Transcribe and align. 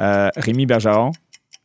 Euh, 0.00 0.30
Rémi 0.36 0.66
Bergeron, 0.66 1.12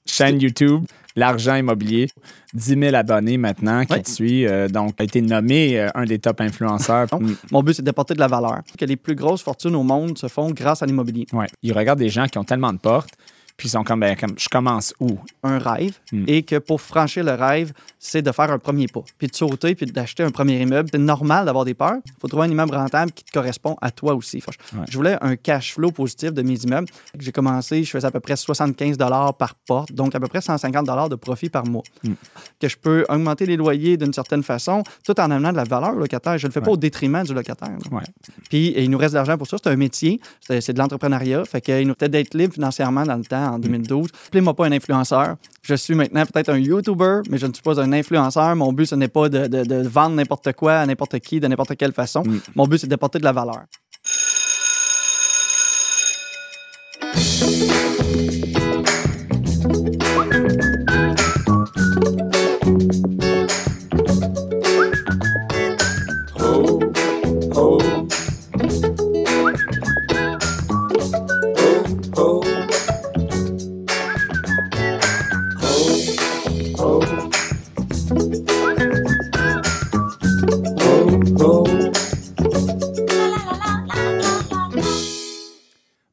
chaîne 0.06 0.40
YouTube, 0.42 0.84
l'argent 1.16 1.56
immobilier, 1.56 2.10
10 2.54 2.80
000 2.80 2.96
abonnés 2.96 3.38
maintenant 3.38 3.85
qui 3.85 4.02
te 4.02 4.10
suivent. 4.10 4.47
euh, 4.50 4.68
donc, 4.68 4.96
tu 4.96 5.02
as 5.02 5.05
été 5.05 5.21
nommé 5.21 5.79
euh, 5.79 5.88
un 5.96 6.06
des 6.06 6.20
top 6.20 6.42
influenceurs. 6.42 7.08
Mon 7.52 7.63
but, 7.63 7.74
c'est 7.76 7.84
d'apporter 7.84 8.13
de 8.13 8.20
la 8.20 8.28
valeur. 8.28 8.60
Que 8.78 8.86
les 8.86 8.98
plus 8.98 9.16
grosses 9.16 9.42
fortunes 9.42 9.76
au 9.76 9.84
monde 9.84 10.18
se 10.18 10.28
font 10.28 10.52
grâce 10.52 10.84
à 10.84 10.86
l'immobilier. 10.86 11.26
ouais. 11.34 11.48
Ils 11.63 11.74
regardent 11.74 12.00
des 12.00 12.10
gens 12.10 12.28
qui 12.28 12.38
ont 12.38 12.44
tellement 12.44 12.74
de 12.74 12.78
portes, 12.79 13.13
puis 13.57 13.68
ils 13.68 13.71
sont 13.71 13.83
comme, 13.83 14.01
ben, 14.01 14.15
comme 14.15 14.33
je 14.37 14.49
commence 14.49 14.94
où? 14.99 15.17
Un 15.44 15.60
rêve. 15.60 15.97
Mm. 16.11 16.23
Et 16.27 16.43
que 16.43 16.57
pour 16.57 16.81
franchir 16.81 17.23
le 17.23 17.33
rêve, 17.33 17.71
c'est 17.99 18.21
de 18.21 18.31
faire 18.31 18.51
un 18.51 18.59
premier 18.59 18.88
pas. 18.88 19.03
Puis 19.17 19.27
de 19.27 19.35
sauter, 19.35 19.75
puis 19.75 19.85
d'acheter 19.85 20.23
un 20.23 20.31
premier 20.31 20.61
immeuble. 20.61 20.89
C'est 20.91 20.99
normal 20.99 21.45
d'avoir 21.45 21.63
des 21.65 21.73
peurs. 21.73 21.97
Il 22.05 22.11
faut 22.20 22.27
trouver 22.27 22.47
un 22.47 22.52
immeuble 22.52 22.75
rentable 22.75 23.11
qui 23.11 23.23
te 23.23 23.31
correspond 23.31 23.77
à 23.81 23.91
toi 23.91 24.13
aussi. 24.13 24.43
Ouais. 24.47 24.83
Je 24.89 24.97
voulais 24.97 25.17
un 25.21 25.35
cash 25.35 25.73
flow 25.73 25.91
positif 25.91 26.33
de 26.33 26.41
mes 26.41 26.55
immeubles. 26.55 26.88
J'ai 27.17 27.31
commencé, 27.31 27.83
je 27.83 27.89
faisais 27.89 28.07
à 28.07 28.11
peu 28.11 28.20
près 28.20 28.35
75 28.35 28.97
par 28.97 29.55
porte, 29.65 29.91
donc 29.94 30.16
à 30.16 30.19
peu 30.19 30.27
près 30.27 30.41
150 30.41 31.09
de 31.09 31.16
profit 31.16 31.49
par 31.49 31.66
mois. 31.66 31.83
Mm. 32.03 32.13
Que 32.59 32.67
je 32.67 32.77
peux 32.77 33.05
augmenter 33.09 33.45
les 33.45 33.55
loyers 33.55 33.97
d'une 33.97 34.13
certaine 34.13 34.44
façon, 34.44 34.83
tout 35.03 35.19
en 35.19 35.31
amenant 35.31 35.52
de 35.52 35.58
la 35.58 35.63
valeur 35.63 35.95
au 35.95 35.99
locataire. 35.99 36.38
Je 36.38 36.45
ne 36.45 36.49
le 36.49 36.53
fais 36.53 36.61
pas 36.61 36.72
au 36.72 36.77
détriment 36.77 37.23
du 37.23 37.33
locataire. 37.33 37.77
Ouais. 37.91 38.03
Puis 38.49 38.73
il 38.75 38.89
nous 38.89 38.97
reste 38.97 39.13
de 39.13 39.17
l'argent 39.17 39.38
pour 39.38 39.47
ça. 39.47 39.58
C'est 39.63 39.69
un 39.69 39.75
métier. 39.75 40.19
C'est 40.41 40.61
c'est 40.61 40.73
de 40.73 40.80
l'entrepreneuriat. 40.80 41.45
Fait 41.45 41.61
qu'il 41.61 41.88
nous 41.88 41.94
peut-être 41.94 42.11
d'être 42.11 42.33
libre 42.33 42.53
financièrement 42.53 43.03
dans 43.03 43.16
le 43.16 43.23
temps, 43.23 43.45
en 43.45 43.59
2012. 43.59 44.09
Appelez-moi 44.27 44.54
pas 44.55 44.66
un 44.66 44.72
influenceur. 44.72 45.35
Je 45.62 45.76
suis 45.76 45.95
maintenant 45.95 46.26
peut-être 46.26 46.49
un 46.49 46.58
YouTuber, 46.58 47.22
mais 47.30 47.38
je 47.38 47.45
ne 47.48 47.53
suis 47.53 47.62
pas 47.63 47.80
un 47.80 47.91
influenceur. 47.94 48.55
Mon 48.55 48.72
but, 48.73 48.86
ce 48.86 48.95
n'est 48.95 49.08
pas 49.08 49.30
de, 49.30 49.48
de- 49.48 49.63
de 49.63 49.88
vendre 49.88 50.16
n'importe 50.16 50.53
quoi 50.53 50.73
à 50.80 50.86
n'importe 50.86 51.20
qui, 51.20 51.40
de 51.40 51.48
n'importe 51.48 51.76
quelle 51.76 51.94
façon. 51.94 52.23
Mm. 52.26 52.39
Mon 52.55 52.67
but, 52.67 52.77
c'est 52.80 52.88
d'apporter 52.88 53.20
de 53.20 53.23
la 53.23 53.31
valeur. 53.31 53.63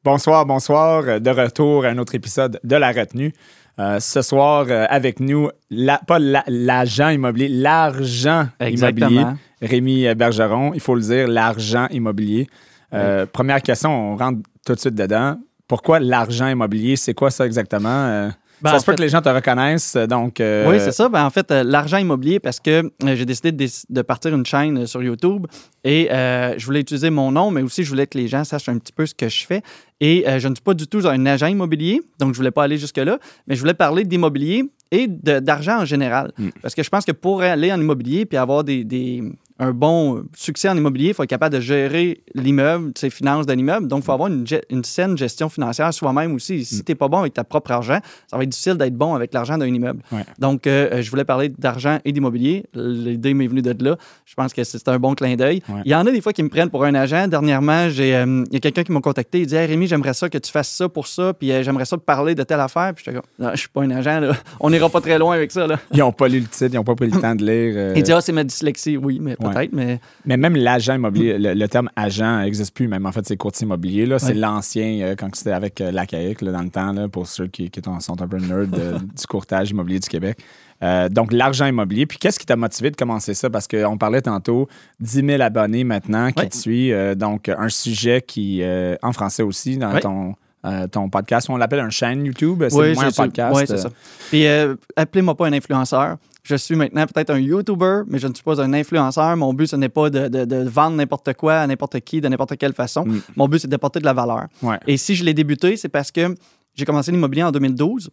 Bonsoir, 0.03 0.45
bonsoir. 0.45 1.21
De 1.21 1.29
retour 1.29 1.85
à 1.85 1.89
un 1.89 1.97
autre 1.97 2.15
épisode 2.15 2.59
de 2.63 2.75
La 2.75 2.91
Retenue. 2.91 3.31
Euh, 3.79 3.99
ce 3.99 4.21
soir, 4.21 4.65
euh, 4.69 4.85
avec 4.89 5.19
nous, 5.19 5.49
la- 5.71 5.99
pas 6.05 6.19
la- 6.19 6.43
l'agent 6.47 7.09
immobilier, 7.09 7.47
l'argent 7.49 8.47
immobilier. 8.91 9.23
Rémi 9.61 10.13
Bergeron, 10.15 10.73
il 10.73 10.79
faut 10.81 10.93
le 10.95 11.01
dire, 11.01 11.27
l'argent 11.27 11.87
immobilier. 11.89 12.47
Euh, 12.93 13.25
Première 13.25 13.61
question, 13.61 14.11
on 14.13 14.15
rentre 14.17 14.41
tout 14.65 14.75
de 14.75 14.79
suite 14.79 14.93
dedans. 14.93 15.37
Pourquoi 15.67 15.99
l'argent 15.99 16.47
immobilier? 16.47 16.97
C'est 16.97 17.13
quoi 17.15 17.31
ça 17.31 17.45
exactement? 17.45 18.29
Ben, 18.61 18.71
ça 18.71 18.79
se 18.79 18.85
peut 18.85 18.95
que 18.95 19.01
les 19.01 19.09
gens 19.09 19.21
te 19.21 19.29
reconnaissent, 19.29 19.95
euh, 19.95 20.07
donc... 20.07 20.39
euh, 20.39 20.69
Oui, 20.69 20.77
c'est 20.79 20.91
ça. 20.93 21.09
Ben, 21.09 21.25
en 21.25 21.29
fait, 21.29 21.51
euh, 21.51 21.63
l'argent 21.63 21.97
immobilier, 21.97 22.39
parce 22.39 22.59
que 22.59 22.83
euh, 23.03 23.15
j'ai 23.15 23.25
décidé 23.25 23.51
de, 23.51 24.01
partir 24.01 24.33
une 24.33 24.45
chaîne 24.45 24.85
sur 24.87 25.03
YouTube 25.03 25.47
et 25.83 26.07
je 26.09 26.65
voulais 26.65 26.79
utiliser 26.81 27.09
mon 27.09 27.31
nom, 27.31 27.51
mais 27.51 27.61
aussi 27.61 27.83
je 27.83 27.89
voulais 27.89 28.07
que 28.07 28.17
les 28.17 28.27
gens 28.27 28.43
sachent 28.43 28.69
un 28.69 28.77
petit 28.77 28.93
peu 28.93 29.05
ce 29.05 29.13
que 29.13 29.27
je 29.27 29.45
fais. 29.45 29.61
Et 29.99 30.25
je 30.39 30.47
ne 30.47 30.55
suis 30.55 30.63
pas 30.63 30.73
du 30.73 30.87
tout 30.87 31.01
un 31.07 31.25
agent 31.25 31.47
immobilier, 31.47 32.01
donc 32.19 32.33
je 32.33 32.37
voulais 32.37 32.51
pas 32.51 32.63
aller 32.63 32.77
jusque-là, 32.77 33.19
mais 33.47 33.55
je 33.55 33.59
voulais 33.61 33.73
parler 33.73 34.03
d'immobilier 34.03 34.63
et 34.91 35.07
d'argent 35.07 35.81
en 35.81 35.85
général. 35.85 36.31
Mm. 36.37 36.49
Parce 36.61 36.75
que 36.75 36.83
je 36.83 36.89
pense 36.89 37.03
que 37.05 37.11
pour 37.11 37.41
aller 37.41 37.71
en 37.71 37.79
immobilier 37.81 38.25
puis 38.25 38.37
avoir 38.37 38.63
des, 38.63 38.83
des- 38.83 39.23
un 39.59 39.71
bon 39.71 40.23
succès 40.35 40.67
en 40.69 40.75
immobilier, 40.77 41.09
il 41.09 41.13
faut 41.13 41.23
être 41.23 41.29
capable 41.29 41.55
de 41.55 41.61
gérer 41.61 42.21
l'immeuble, 42.35 42.91
ses 42.97 43.09
finances 43.09 43.45
de 43.45 43.53
l'immeuble. 43.53 43.87
Donc, 43.87 44.01
il 44.01 44.05
faut 44.05 44.11
avoir 44.11 44.29
une, 44.29 44.45
une 44.69 44.83
saine 44.83 45.17
gestion 45.17 45.47
financière 45.49 45.93
soi-même 45.93 46.33
aussi. 46.35 46.65
Si 46.65 46.83
tu 46.83 46.91
n'es 46.91 46.95
pas 46.95 47.07
bon 47.07 47.19
avec 47.19 47.33
ta 47.33 47.43
propre 47.43 47.71
argent, 47.71 47.99
ça 48.27 48.37
va 48.37 48.43
être 48.43 48.49
difficile 48.49 48.75
d'être 48.75 48.95
bon 48.95 49.13
avec 49.15 49.33
l'argent 49.33 49.57
d'un 49.57 49.67
immeuble. 49.67 50.01
Ouais. 50.11 50.23
Donc, 50.39 50.65
euh, 50.67 51.01
je 51.01 51.09
voulais 51.09 51.23
parler 51.25 51.49
d'argent 51.49 51.99
et 52.03 52.11
d'immobilier. 52.11 52.65
L'idée 52.73 53.33
m'est 53.33 53.47
venue 53.47 53.61
de 53.61 53.75
là. 53.83 53.97
Je 54.25 54.33
pense 54.33 54.53
que 54.53 54.63
c'est 54.63 54.87
un 54.87 54.97
bon 54.99 55.13
clin 55.13 55.35
d'œil. 55.35 55.61
Ouais. 55.69 55.81
Il 55.85 55.91
y 55.91 55.95
en 55.95 56.05
a 56.05 56.11
des 56.11 56.21
fois 56.21 56.33
qui 56.33 56.43
me 56.43 56.49
prennent 56.49 56.69
pour 56.69 56.83
un 56.83 56.95
agent. 56.95 57.27
Dernièrement, 57.27 57.89
j'ai, 57.89 58.15
euh, 58.15 58.43
il 58.47 58.53
y 58.53 58.57
a 58.57 58.59
quelqu'un 58.59 58.83
qui 58.83 58.91
m'a 58.91 59.01
contacté. 59.01 59.41
Il 59.41 59.47
dit 59.47 59.55
hey, 59.55 59.67
Rémi, 59.67 59.87
j'aimerais 59.87 60.13
ça 60.13 60.29
que 60.29 60.37
tu 60.37 60.51
fasses 60.51 60.69
ça 60.69 60.89
pour 60.89 61.07
ça, 61.07 61.33
puis 61.33 61.51
euh, 61.51 61.63
j'aimerais 61.63 61.85
ça 61.85 61.97
te 61.97 62.01
parler 62.03 62.33
de 62.35 62.43
telle 62.43 62.59
affaire. 62.59 62.93
Puis 62.95 63.05
Non, 63.39 63.51
je 63.53 63.57
suis 63.59 63.69
pas 63.69 63.83
un 63.83 63.91
agent. 63.91 64.19
Là. 64.19 64.33
On 64.59 64.69
n'ira 64.69 64.89
pas 64.89 65.01
très 65.01 65.19
loin 65.19 65.35
avec 65.35 65.51
ça. 65.51 65.67
Là. 65.67 65.79
Ils 65.91 65.99
n'ont 65.99 66.11
pas 66.11 66.27
lu 66.27 66.39
le 66.39 66.47
titre, 66.47 66.69
ils 66.73 66.75
n'ont 66.75 66.83
pas 66.83 66.95
pris 66.95 67.09
le 67.09 67.19
temps 67.21 67.35
de 67.35 67.43
lire. 67.45 67.73
euh, 67.75 67.93
Il 67.95 68.03
dit 68.03 68.11
Ah, 68.11 68.21
c'est 68.21 68.31
ma 68.31 68.43
dyslexie. 68.43 68.97
Oui, 68.97 69.19
mais 69.21 69.35
Ouais. 69.47 69.53
peut-être. 69.53 69.73
Mais 69.73 69.99
Mais 70.25 70.37
même 70.37 70.55
l'agent 70.55 70.95
immobilier, 70.95 71.37
le, 71.37 71.53
le 71.53 71.67
terme 71.67 71.89
agent 71.95 72.39
n'existe 72.41 72.73
plus, 72.73 72.87
même 72.87 73.05
en 73.05 73.11
fait, 73.11 73.25
c'est 73.25 73.37
courtier 73.37 73.65
immobilier. 73.65 74.05
là. 74.05 74.19
C'est 74.19 74.33
l'ancien, 74.33 74.99
euh, 75.01 75.15
quand 75.15 75.33
c'était 75.35 75.51
avec 75.51 75.79
euh, 75.81 75.91
la 75.91 76.05
CAIC 76.05 76.41
là, 76.41 76.51
dans 76.51 76.61
le 76.63 76.69
temps, 76.69 76.91
là, 76.93 77.07
pour 77.07 77.27
ceux 77.27 77.47
qui, 77.47 77.69
qui 77.69 77.81
sont 77.99 78.21
un 78.21 78.27
peu 78.27 78.37
nerds 78.37 78.67
de- 78.67 78.97
du 78.99 79.27
courtage 79.27 79.71
immobilier 79.71 79.99
du 79.99 80.07
Québec. 80.09 80.37
Euh, 80.81 81.07
donc, 81.07 81.31
l'argent 81.31 81.65
immobilier. 81.65 82.05
Puis, 82.05 82.17
qu'est-ce 82.17 82.37
qui 82.37 82.45
t'a 82.45 82.57
motivé 82.57 82.91
de 82.91 82.95
commencer 82.97 83.33
ça? 83.33 83.49
Parce 83.49 83.67
qu'on 83.69 83.97
parlait 83.97 84.21
tantôt, 84.21 84.67
10 84.99 85.25
000 85.25 85.41
abonnés 85.41 85.85
maintenant 85.85 86.29
qui 86.31 86.43
Ouais. 86.43 86.49
te 86.49 86.57
suivent. 86.57 86.93
euh, 86.93 87.15
donc, 87.15 87.47
un 87.47 87.69
sujet 87.69 88.21
qui, 88.21 88.59
euh, 88.61 88.95
en 89.01 89.13
français 89.13 89.43
aussi, 89.43 89.77
dans 89.77 89.97
ton, 89.99 90.35
euh, 90.65 90.87
ton 90.87 91.09
podcast, 91.09 91.49
on 91.49 91.55
l'appelle 91.55 91.79
un 91.79 91.89
chaîne 91.89 92.25
YouTube. 92.25 92.63
C'est 92.69 92.75
oui, 92.75 92.93
moins 92.95 93.07
un 93.07 93.11
podcast. 93.11 93.55
Oui, 93.55 93.63
c'est 93.65 93.73
euh, 93.73 93.77
ça. 93.77 93.89
Puis, 94.29 94.45
euh, 94.45 94.75
appelez-moi 94.97 95.35
pas 95.37 95.47
un 95.47 95.53
influenceur. 95.53 96.17
Je 96.43 96.55
suis 96.55 96.75
maintenant 96.75 97.05
peut-être 97.07 97.29
un 97.29 97.39
YouTuber, 97.39 98.01
mais 98.07 98.19
je 98.19 98.27
ne 98.27 98.33
suis 98.33 98.43
pas 98.43 98.61
un 98.61 98.73
influenceur. 98.73 99.37
Mon 99.37 99.53
but, 99.53 99.67
ce 99.67 99.77
n'est 99.77 99.87
pas 99.87 100.09
de, 100.09 100.27
de- 100.27 100.43
de 100.43 100.67
vendre 100.67 100.97
n'importe 100.97 101.33
quoi 101.35 101.55
à 101.59 101.67
n'importe 101.67 101.99
qui, 102.01 102.19
de 102.19 102.27
n'importe 102.27 102.57
quelle 102.57 102.73
façon. 102.73 103.05
Mm. 103.05 103.21
Mon 103.37 103.47
but, 103.47 103.59
c'est 103.59 103.67
d'apporter 103.69 103.99
de 104.01 104.05
la 104.05 104.11
valeur. 104.13 104.47
Ouais. 104.61 104.77
Et 104.85 104.97
si 104.97 105.15
je 105.15 105.23
l'ai 105.23 105.33
débuté, 105.33 105.77
c'est 105.77 105.87
parce 105.87 106.11
que 106.11 106.35
j'ai 106.75 106.83
commencé 106.83 107.11
l'immobilier 107.11 107.43
en 107.43 107.51
2012. 107.51 108.09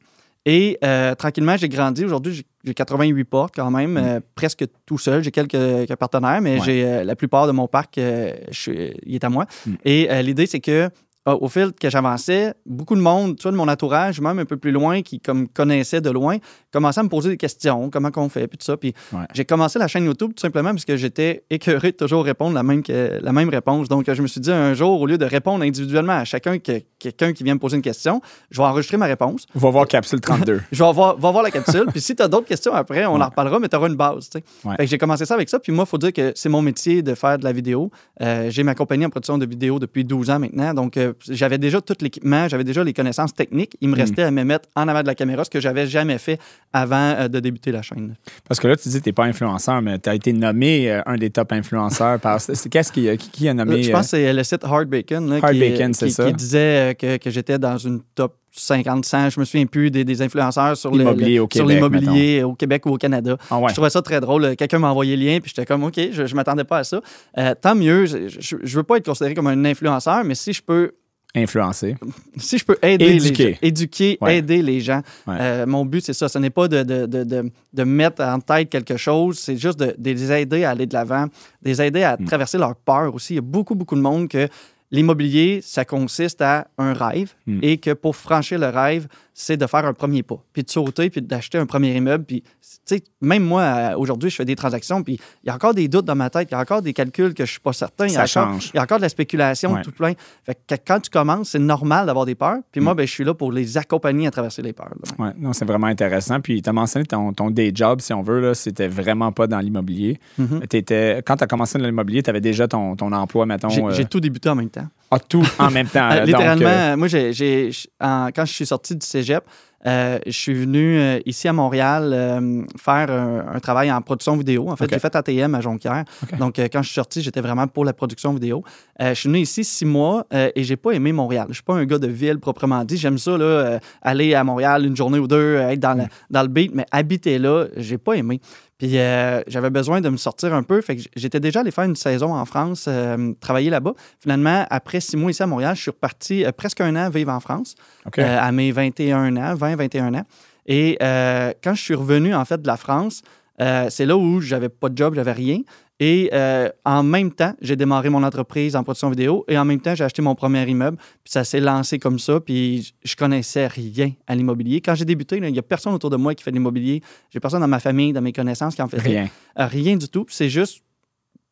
Et 0.46 0.78
euh, 0.84 1.14
tranquillement, 1.16 1.56
j'ai 1.56 1.68
grandi. 1.68 2.04
Aujourd'hui, 2.04 2.32
j'ai- 2.34 2.46
j'ai 2.64 2.72
88 2.72 3.24
portes 3.24 3.54
quand 3.56 3.70
même, 3.70 3.96
euh, 3.96 4.20
presque 4.36 4.64
tout 4.86 4.96
seul. 4.96 5.24
J'ai 5.24 5.32
quelques, 5.32 5.50
quelques 5.50 5.96
partenaires, 5.96 6.40
mais 6.40 6.54
Mm. 6.54 6.58
Ouais. 6.60 6.64
j'ai 6.64 6.84
euh, 6.84 7.04
la 7.04 7.16
plupart 7.16 7.48
de 7.48 7.52
mon 7.52 7.66
parc, 7.66 7.94
je 7.98 8.32
suis- 8.52 8.92
il 9.04 9.16
est 9.16 9.24
à 9.24 9.28
moi. 9.28 9.46
Mm. 9.66 9.72
Et 9.84 10.22
l'idée, 10.22 10.46
c'est 10.46 10.60
que 10.60 10.88
au 11.34 11.48
fil 11.48 11.72
que 11.72 11.90
j'avançais, 11.90 12.54
beaucoup 12.66 12.94
de 12.96 13.00
monde, 13.00 13.36
tu 13.36 13.42
vois, 13.42 13.52
de 13.52 13.56
mon 13.56 13.68
entourage, 13.68 14.20
même 14.20 14.38
un 14.38 14.44
peu 14.44 14.56
plus 14.56 14.70
loin, 14.72 15.02
qui 15.02 15.20
comme 15.20 15.48
connaissait 15.48 16.00
de 16.00 16.10
loin, 16.10 16.38
commençait 16.72 17.00
à 17.00 17.02
me 17.02 17.08
poser 17.08 17.28
des 17.30 17.36
questions, 17.36 17.90
comment 17.90 18.10
qu'on 18.10 18.28
fait, 18.28 18.46
puis 18.46 18.58
tout 18.58 18.64
ça. 18.64 18.76
Puis 18.76 18.94
Ouais. 19.12 19.20
j'ai 19.34 19.44
commencé 19.44 19.78
la 19.78 19.88
chaîne 19.88 20.04
YouTube 20.04 20.32
tout 20.36 20.40
simplement 20.40 20.70
parce 20.70 20.84
que 20.84 20.96
j'étais 20.96 21.44
écœuré 21.50 21.92
de 21.92 21.96
toujours 21.96 22.24
répondre 22.24 22.54
la 22.54 22.62
même, 22.62 22.82
que- 22.82 23.18
la 23.22 23.32
même 23.32 23.48
réponse. 23.48 23.88
Donc, 23.88 24.10
je 24.12 24.22
me 24.22 24.26
suis 24.26 24.40
dit 24.40 24.52
un 24.52 24.74
jour, 24.74 25.00
au 25.00 25.06
lieu 25.06 25.18
de 25.18 25.24
répondre 25.24 25.64
individuellement 25.64 26.12
à 26.18 26.24
chacun, 26.24 26.58
que, 26.58 26.80
quelqu'un 26.98 27.32
qui 27.32 27.44
vient 27.44 27.54
me 27.54 27.60
poser 27.60 27.76
une 27.76 27.82
question, 27.82 28.20
je 28.50 28.58
vais 28.60 28.66
enregistrer 28.66 28.96
ma 28.96 29.06
réponse. 29.06 29.46
On 29.54 29.58
va 29.58 29.70
voir 29.70 29.86
Capsule 29.86 30.20
32. 30.20 30.60
Je 30.72 30.78
vais 30.82 30.88
avoir, 30.88 31.16
va 31.18 31.30
voir 31.30 31.42
la 31.42 31.50
capsule. 31.50 31.86
puis 31.90 32.00
si 32.00 32.14
tu 32.14 32.22
as 32.22 32.28
d'autres 32.28 32.46
questions 32.46 32.72
après, 32.74 33.06
on 33.06 33.14
Ouais. 33.16 33.22
en 33.22 33.26
reparlera, 33.26 33.58
mais 33.58 33.68
tu 33.68 33.76
auras 33.76 33.88
une 33.88 33.94
base. 33.96 34.28
tu 34.30 34.38
sais. 34.38 34.44
Ouais. 34.64 34.76
Fait 34.76 34.84
que 34.84 34.90
j'ai 34.90 34.98
commencé 34.98 35.24
ça 35.24 35.34
avec 35.34 35.48
ça. 35.48 35.58
Puis 35.58 35.72
moi, 35.72 35.84
il 35.86 35.90
faut 35.90 35.98
dire 35.98 36.12
que 36.12 36.32
c'est 36.34 36.48
mon 36.48 36.62
métier 36.62 37.02
de 37.02 37.14
faire 37.14 37.38
de 37.38 37.44
la 37.44 37.52
vidéo. 37.52 37.90
Euh, 38.22 38.50
j'ai 38.50 38.62
ma 38.62 38.74
compagnie 38.74 39.04
en 39.06 39.10
production 39.10 39.38
de 39.38 39.46
vidéo 39.46 39.78
depuis 39.78 40.04
12 40.04 40.30
ans 40.30 40.38
maintenant. 40.38 40.74
Donc, 40.74 40.96
euh, 40.96 41.12
j'avais 41.28 41.58
déjà 41.58 41.80
tout 41.80 41.94
l'équipement, 42.00 42.48
j'avais 42.48 42.64
déjà 42.64 42.82
les 42.84 42.92
connaissances 42.92 43.34
techniques. 43.34 43.76
Il 43.80 43.88
me 43.88 43.94
Mm. 43.96 43.98
restait 44.00 44.22
à 44.22 44.30
me 44.30 44.44
mettre 44.44 44.68
en 44.76 44.88
avant 44.88 45.02
de 45.02 45.06
la 45.06 45.14
caméra, 45.14 45.44
ce 45.44 45.50
que 45.50 45.60
j'avais 45.60 45.86
jamais 45.86 46.18
fait 46.18 46.38
avant 46.72 47.14
euh, 47.18 47.28
de 47.28 47.40
débuter 47.40 47.72
la 47.72 47.82
chaîne. 47.82 48.14
Parce 48.48 48.60
que 48.60 48.68
là, 48.68 48.76
tu 48.76 48.88
dis 48.88 48.98
que 48.98 49.02
tu 49.04 49.08
n'es 49.08 49.12
pas 49.12 49.24
influenceur, 49.24 49.82
mais 49.82 49.98
tu 49.98 50.08
as 50.08 50.14
été 50.14 50.32
nommé 50.32 50.90
euh, 50.90 51.00
un 51.06 51.16
des 51.16 51.30
top 51.30 51.52
influenceurs. 51.52 52.18
par... 52.20 52.38
Qu'est-ce 52.70 52.92
qui, 52.92 53.16
qui, 53.18 53.30
qui 53.30 53.48
a 53.48 53.54
nommé? 53.54 53.82
je 53.82 53.90
pense 53.90 54.02
que 54.02 54.10
c'est 54.10 54.32
le 54.32 54.44
site 54.44 54.64
Hard 54.64 54.88
Bacon 54.88 55.28
là, 55.28 55.38
Hard 55.42 55.52
qui, 55.54 55.60
Bacon, 55.60 55.92
c'est 55.94 56.06
qui- 56.06 56.12
ça. 56.12 56.26
qui 56.26 56.32
disait 56.34 56.58
euh, 56.90 56.94
que, 56.94 57.16
que 57.16 57.30
j'étais 57.30 57.58
dans 57.58 57.76
une 57.78 58.00
top 58.14 58.36
50, 58.52 59.04
100, 59.04 59.30
je 59.30 59.38
me 59.40 59.44
souviens 59.44 59.66
plus, 59.66 59.92
des, 59.92 60.04
des 60.04 60.22
influenceurs 60.22 60.76
sur 60.76 60.90
le- 60.90 61.02
Immobilier 61.02 61.36
le- 61.36 61.42
au 61.42 61.68
l'immobilier 61.68 62.42
au 62.42 62.54
Québec 62.54 62.84
ou 62.86 62.90
au 62.90 62.96
Canada. 62.96 63.32
euh, 63.32 63.36
ah 63.50 63.58
ouais. 63.60 63.68
Je 63.68 63.74
trouvais 63.74 63.90
ça 63.90 64.02
très 64.02 64.20
drôle. 64.20 64.56
Quelqu'un 64.56 64.80
m'a 64.80 64.90
envoyé 64.90 65.16
le 65.16 65.24
lien, 65.24 65.38
puis 65.40 65.52
j'étais 65.54 65.64
comme, 65.66 65.84
OK, 65.84 65.94
je 66.10 66.22
ne 66.22 66.34
m'attendais 66.34 66.64
pas 66.64 66.78
à 66.78 66.84
ça. 66.84 67.00
Euh, 67.38 67.54
tant 67.60 67.76
mieux, 67.76 68.06
je 68.06 68.16
ne 68.56 68.66
veux 68.68 68.82
pas 68.82 68.96
être 68.96 69.06
considéré 69.06 69.34
comme 69.34 69.46
un 69.46 69.64
influenceur, 69.64 70.24
mais 70.24 70.34
si 70.34 70.52
je 70.52 70.62
peux, 70.62 70.92
Influencé. 71.34 71.96
si 72.36 72.58
je 72.58 72.64
peux 72.64 72.76
aider 72.82 73.04
Éduquer. 73.06 73.44
les 73.44 73.52
gens, 73.52 73.58
éduquer, 73.62 74.18
Ouais. 74.20 74.36
aider 74.38 74.62
les 74.62 74.80
gens, 74.80 75.02
Ouais. 75.26 75.36
euh, 75.40 75.66
mon 75.66 75.84
but, 75.84 76.04
c'est 76.04 76.12
ça. 76.12 76.28
Ce 76.28 76.38
n'est 76.38 76.50
pas 76.50 76.66
de, 76.66 76.82
de, 76.82 77.06
de, 77.06 77.50
de, 77.72 77.84
mettre 77.84 78.22
en 78.22 78.40
tête 78.40 78.68
quelque 78.68 78.96
chose, 78.96 79.38
c'est 79.38 79.56
juste 79.56 79.78
de, 79.78 79.94
de 79.96 80.10
les 80.10 80.32
aider 80.32 80.64
à 80.64 80.70
aller 80.70 80.86
de 80.86 80.94
l'avant, 80.94 81.26
de 81.26 81.30
les 81.64 81.80
aider 81.80 82.02
à 82.02 82.16
Mm. 82.18 82.24
traverser 82.24 82.58
leur 82.58 82.74
peur 82.74 83.14
aussi. 83.14 83.34
Il 83.34 83.36
y 83.36 83.38
a 83.38 83.42
beaucoup, 83.42 83.74
beaucoup 83.76 83.94
de 83.94 84.00
monde 84.00 84.26
que 84.28 84.48
l'immobilier, 84.90 85.60
ça 85.62 85.84
consiste 85.84 86.42
à 86.42 86.66
un 86.78 86.92
rêve 86.94 87.32
Mm. 87.46 87.58
et 87.62 87.78
que 87.78 87.92
pour 87.92 88.16
franchir 88.16 88.58
le 88.58 88.66
rêve, 88.68 89.06
c'est 89.42 89.56
de 89.56 89.66
faire 89.66 89.86
un 89.86 89.94
premier 89.94 90.22
pas, 90.22 90.38
puis 90.52 90.62
de 90.62 90.70
sauter, 90.70 91.08
puis 91.08 91.22
d'acheter 91.22 91.56
un 91.56 91.64
premier 91.66 91.96
immeuble. 91.96 92.24
Puis, 92.24 92.42
tu 92.42 92.48
sais, 92.84 93.02
même 93.22 93.42
moi, 93.44 93.62
euh, 93.62 93.94
aujourd'hui, 93.96 94.28
je 94.28 94.36
fais 94.36 94.44
des 94.44 94.54
transactions, 94.56 95.02
puis 95.02 95.18
il 95.42 95.46
y 95.46 95.50
a 95.50 95.54
encore 95.54 95.72
des 95.72 95.88
doutes 95.88 96.04
dans 96.04 96.14
ma 96.14 96.28
tête, 96.28 96.48
il 96.50 96.52
y 96.52 96.54
a 96.54 96.60
encore 96.60 96.82
des 96.82 96.92
calculs 96.92 97.32
que 97.32 97.46
je 97.46 97.50
suis 97.52 97.60
pas 97.60 97.72
certain. 97.72 98.06
Il 98.06 98.12
y 98.12 98.16
a 98.18 98.26
Ça 98.26 98.42
encore- 98.42 98.52
change. 98.54 98.70
Il 98.74 98.76
y 98.76 98.80
a 98.80 98.82
encore 98.82 98.98
de 98.98 99.02
la 99.02 99.08
spéculation, 99.08 99.72
Ouais. 99.72 99.82
tout 99.82 99.92
plein. 99.92 100.12
Fait 100.44 100.54
que 100.54 100.74
quand 100.86 101.00
tu 101.00 101.08
commences, 101.10 101.50
c'est 101.50 101.58
normal 101.58 102.06
d'avoir 102.06 102.26
des 102.26 102.34
peurs. 102.34 102.58
Puis 102.70 102.80
Mm. 102.80 102.84
moi, 102.84 102.94
ben, 102.94 103.06
je 103.06 103.12
suis 103.12 103.24
là 103.24 103.32
pour 103.34 103.50
les 103.52 103.78
accompagner 103.78 104.26
à 104.26 104.30
traverser 104.30 104.60
les 104.62 104.72
peurs. 104.74 104.90
là. 104.90 105.24
Ouais, 105.24 105.32
non, 105.38 105.52
c'est 105.54 105.64
vraiment 105.64 105.86
intéressant. 105.86 106.40
Puis, 106.40 106.60
tu 106.60 106.68
as 106.68 106.72
mentionné 106.72 107.06
ton, 107.06 107.32
ton 107.32 107.50
day 107.50 107.72
job, 107.74 108.00
si 108.00 108.12
on 108.12 108.22
veut, 108.22 108.40
là, 108.40 108.54
c'était 108.54 108.88
vraiment 108.88 109.32
pas 109.32 109.46
dans 109.46 109.58
l'immobilier. 109.60 110.18
Mhm. 110.38 110.60
T'étais- 110.68 111.22
Quand 111.24 111.36
tu 111.36 111.44
as 111.44 111.46
commencé 111.46 111.78
dans 111.78 111.84
l'immobilier, 111.86 112.22
tu 112.22 112.28
avais 112.30 112.40
déjà 112.42 112.68
ton, 112.68 112.94
ton 112.96 113.10
emploi, 113.12 113.46
mettons. 113.46 113.68
J'ai 113.70 113.82
euh, 113.82 113.90
j'ai 113.92 114.04
tout 114.04 114.20
débuté 114.20 114.48
en 114.48 114.54
même 114.54 114.68
temps. 114.70 114.86
Ah, 115.10 115.18
tout 115.18 115.42
en 115.58 115.70
même 115.70 115.88
temps. 115.88 116.08
Euh, 116.10 116.14
là. 116.16 116.24
littéralement, 116.24 116.54
Donc, 116.64 116.68
euh, 116.68 116.96
moi, 116.96 117.08
j'ai, 117.08 117.70
quand 118.00 118.44
je 118.44 118.52
suis 118.52 118.66
sorti 118.66 118.94
du 118.94 119.04
cégep, 119.06 119.44
euh, 119.86 120.18
je 120.26 120.32
suis 120.32 120.52
venu 120.52 120.98
euh, 120.98 121.18
ici 121.24 121.48
à 121.48 121.54
Montréal 121.54 122.10
euh, 122.12 122.62
faire 122.78 123.10
un, 123.10 123.46
un 123.54 123.60
travail 123.60 123.90
en 123.90 124.02
production 124.02 124.36
vidéo. 124.36 124.68
En 124.68 124.76
fait, 124.76 124.90
j'ai 124.90 124.98
fait 124.98 125.16
ATM 125.16 125.54
à 125.54 125.60
Jonquière. 125.62 126.04
Donc, 126.38 126.58
quand 126.58 126.82
je 126.82 126.88
suis 126.88 126.94
sorti, 126.94 127.22
j'étais 127.22 127.40
vraiment 127.40 127.66
pour 127.66 127.86
la 127.86 127.94
production 127.94 128.34
vidéo. 128.34 128.62
Je 129.00 129.14
suis 129.14 129.28
venu 129.30 129.38
ici 129.40 129.64
six 129.64 129.86
mois 129.86 130.26
et 130.32 130.62
j'ai 130.62 130.76
pas 130.76 130.92
aimé 130.92 131.12
Montréal. 131.12 131.46
Je 131.48 131.54
suis 131.54 131.62
pas 131.62 131.74
un 131.74 131.86
gars 131.86 131.98
de 131.98 132.08
ville 132.08 132.38
proprement 132.38 132.84
dit. 132.84 132.98
J'aime 132.98 133.16
ça, 133.16 133.38
là, 133.38 133.78
aller 134.02 134.34
à 134.34 134.44
Montréal 134.44 134.84
une 134.84 134.96
journée 134.96 135.18
ou 135.18 135.26
deux, 135.26 135.56
être 135.56 135.80
dans, 135.80 135.94
Mm. 135.94 136.00
le, 136.00 136.04
dans 136.30 136.42
le 136.42 136.48
beat, 136.48 136.74
mais 136.74 136.84
habiter 136.92 137.38
là, 137.38 137.66
j'ai 137.76 137.98
pas 137.98 138.14
aimé. 138.14 138.40
Puis 138.80 138.96
euh, 138.96 139.42
j'avais 139.46 139.68
besoin 139.68 140.00
de 140.00 140.08
me 140.08 140.16
sortir 140.16 140.54
un 140.54 140.62
peu. 140.62 140.80
Fait 140.80 140.96
que 140.96 141.02
j'étais 141.14 141.38
déjà 141.38 141.60
allé 141.60 141.70
faire 141.70 141.84
une 141.84 141.96
saison 141.96 142.34
en 142.34 142.46
France, 142.46 142.86
euh, 142.88 143.34
travailler 143.38 143.68
là-bas. 143.68 143.92
Finalement, 144.18 144.64
après 144.70 145.00
six 145.00 145.18
mois 145.18 145.30
ici 145.30 145.42
à 145.42 145.46
Montréal, 145.46 145.76
je 145.76 145.82
suis 145.82 145.90
reparti 145.90 146.46
euh, 146.46 146.50
presque 146.50 146.80
un 146.80 146.96
an 146.96 147.10
vivre 147.10 147.30
en 147.30 147.40
France, 147.40 147.74
à 148.16 148.52
mes 148.52 148.72
21 148.72 149.36
ans, 149.36 149.54
20, 149.54 149.76
21 149.76 150.14
ans. 150.14 150.24
Et 150.66 150.96
quand 150.98 151.74
je 151.74 151.82
suis 151.82 151.94
revenu, 151.94 152.34
en 152.34 152.46
fait, 152.46 152.62
de 152.62 152.66
la 152.66 152.78
France, 152.78 153.20
c'est 153.58 154.06
là 154.06 154.16
où 154.16 154.40
j'avais 154.40 154.70
pas 154.70 154.88
de 154.88 154.96
job, 154.96 155.14
j'avais 155.14 155.32
rien. 155.32 155.60
Et 156.02 156.30
euh, 156.32 156.70
en 156.86 157.02
même 157.02 157.30
temps, 157.30 157.52
j'ai 157.60 157.76
démarré 157.76 158.08
mon 158.08 158.22
entreprise 158.22 158.74
en 158.74 158.82
production 158.82 159.10
vidéo 159.10 159.44
et 159.48 159.58
en 159.58 159.66
même 159.66 159.80
temps, 159.80 159.94
j'ai 159.94 160.02
acheté 160.02 160.22
mon 160.22 160.34
premier 160.34 160.66
immeuble. 160.66 160.96
Puis 160.96 161.30
ça 161.32 161.44
s'est 161.44 161.60
lancé 161.60 161.98
comme 161.98 162.18
ça. 162.18 162.40
Puis 162.40 162.94
je 163.04 163.14
connaissais 163.14 163.66
rien 163.66 164.10
à 164.26 164.34
l'immobilier. 164.34 164.80
Quand 164.80 164.94
j'ai 164.94 165.04
débuté, 165.04 165.36
il 165.36 165.52
n'y 165.52 165.58
a 165.58 165.62
personne 165.62 165.92
autour 165.92 166.08
de 166.08 166.16
moi 166.16 166.34
qui 166.34 166.42
fait 166.42 166.50
de 166.50 166.56
l'immobilier. 166.56 167.02
J'ai 167.28 167.38
personne 167.38 167.60
dans 167.60 167.68
ma 167.68 167.80
famille, 167.80 168.14
dans 168.14 168.22
mes 168.22 168.32
connaissances 168.32 168.74
qui 168.74 168.80
en 168.80 168.88
faisait. 168.88 169.02
Rien. 169.08 169.28
Euh, 169.58 169.66
rien 169.66 169.96
du 169.96 170.08
tout. 170.08 170.24
C'est 170.30 170.48
juste 170.48 170.82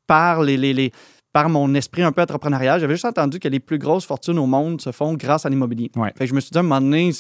par 0.07 0.43
les, 0.43 0.57
les- 0.57 0.73
les- 0.73 0.93
par 1.31 1.51
mon 1.51 1.75
esprit 1.75 2.03
un 2.03 2.11
peu 2.11 2.23
entrepreneurial. 2.23 2.81
J'avais 2.81 2.95
juste 2.95 3.05
entendu 3.05 3.39
que 3.39 3.49
les 3.49 3.61
plus 3.61 3.77
grosses 3.79 4.07
fortunes 4.07 4.39
au 4.39 4.47
monde 4.47 4.81
se 4.81 4.93
font 4.93 5.13
grâce 5.13 5.45
à 5.45 5.51
l'immobilier. 5.51 5.91
Ouais. 5.95 6.09
Fait 6.17 6.25
que 6.25 6.31
je 6.31 6.35
me 6.35 6.41
suis 6.41 6.51
dit 6.51 6.57
à 6.57 6.61
un 6.61 6.65
moment 6.65 6.81
donné, 6.81 7.11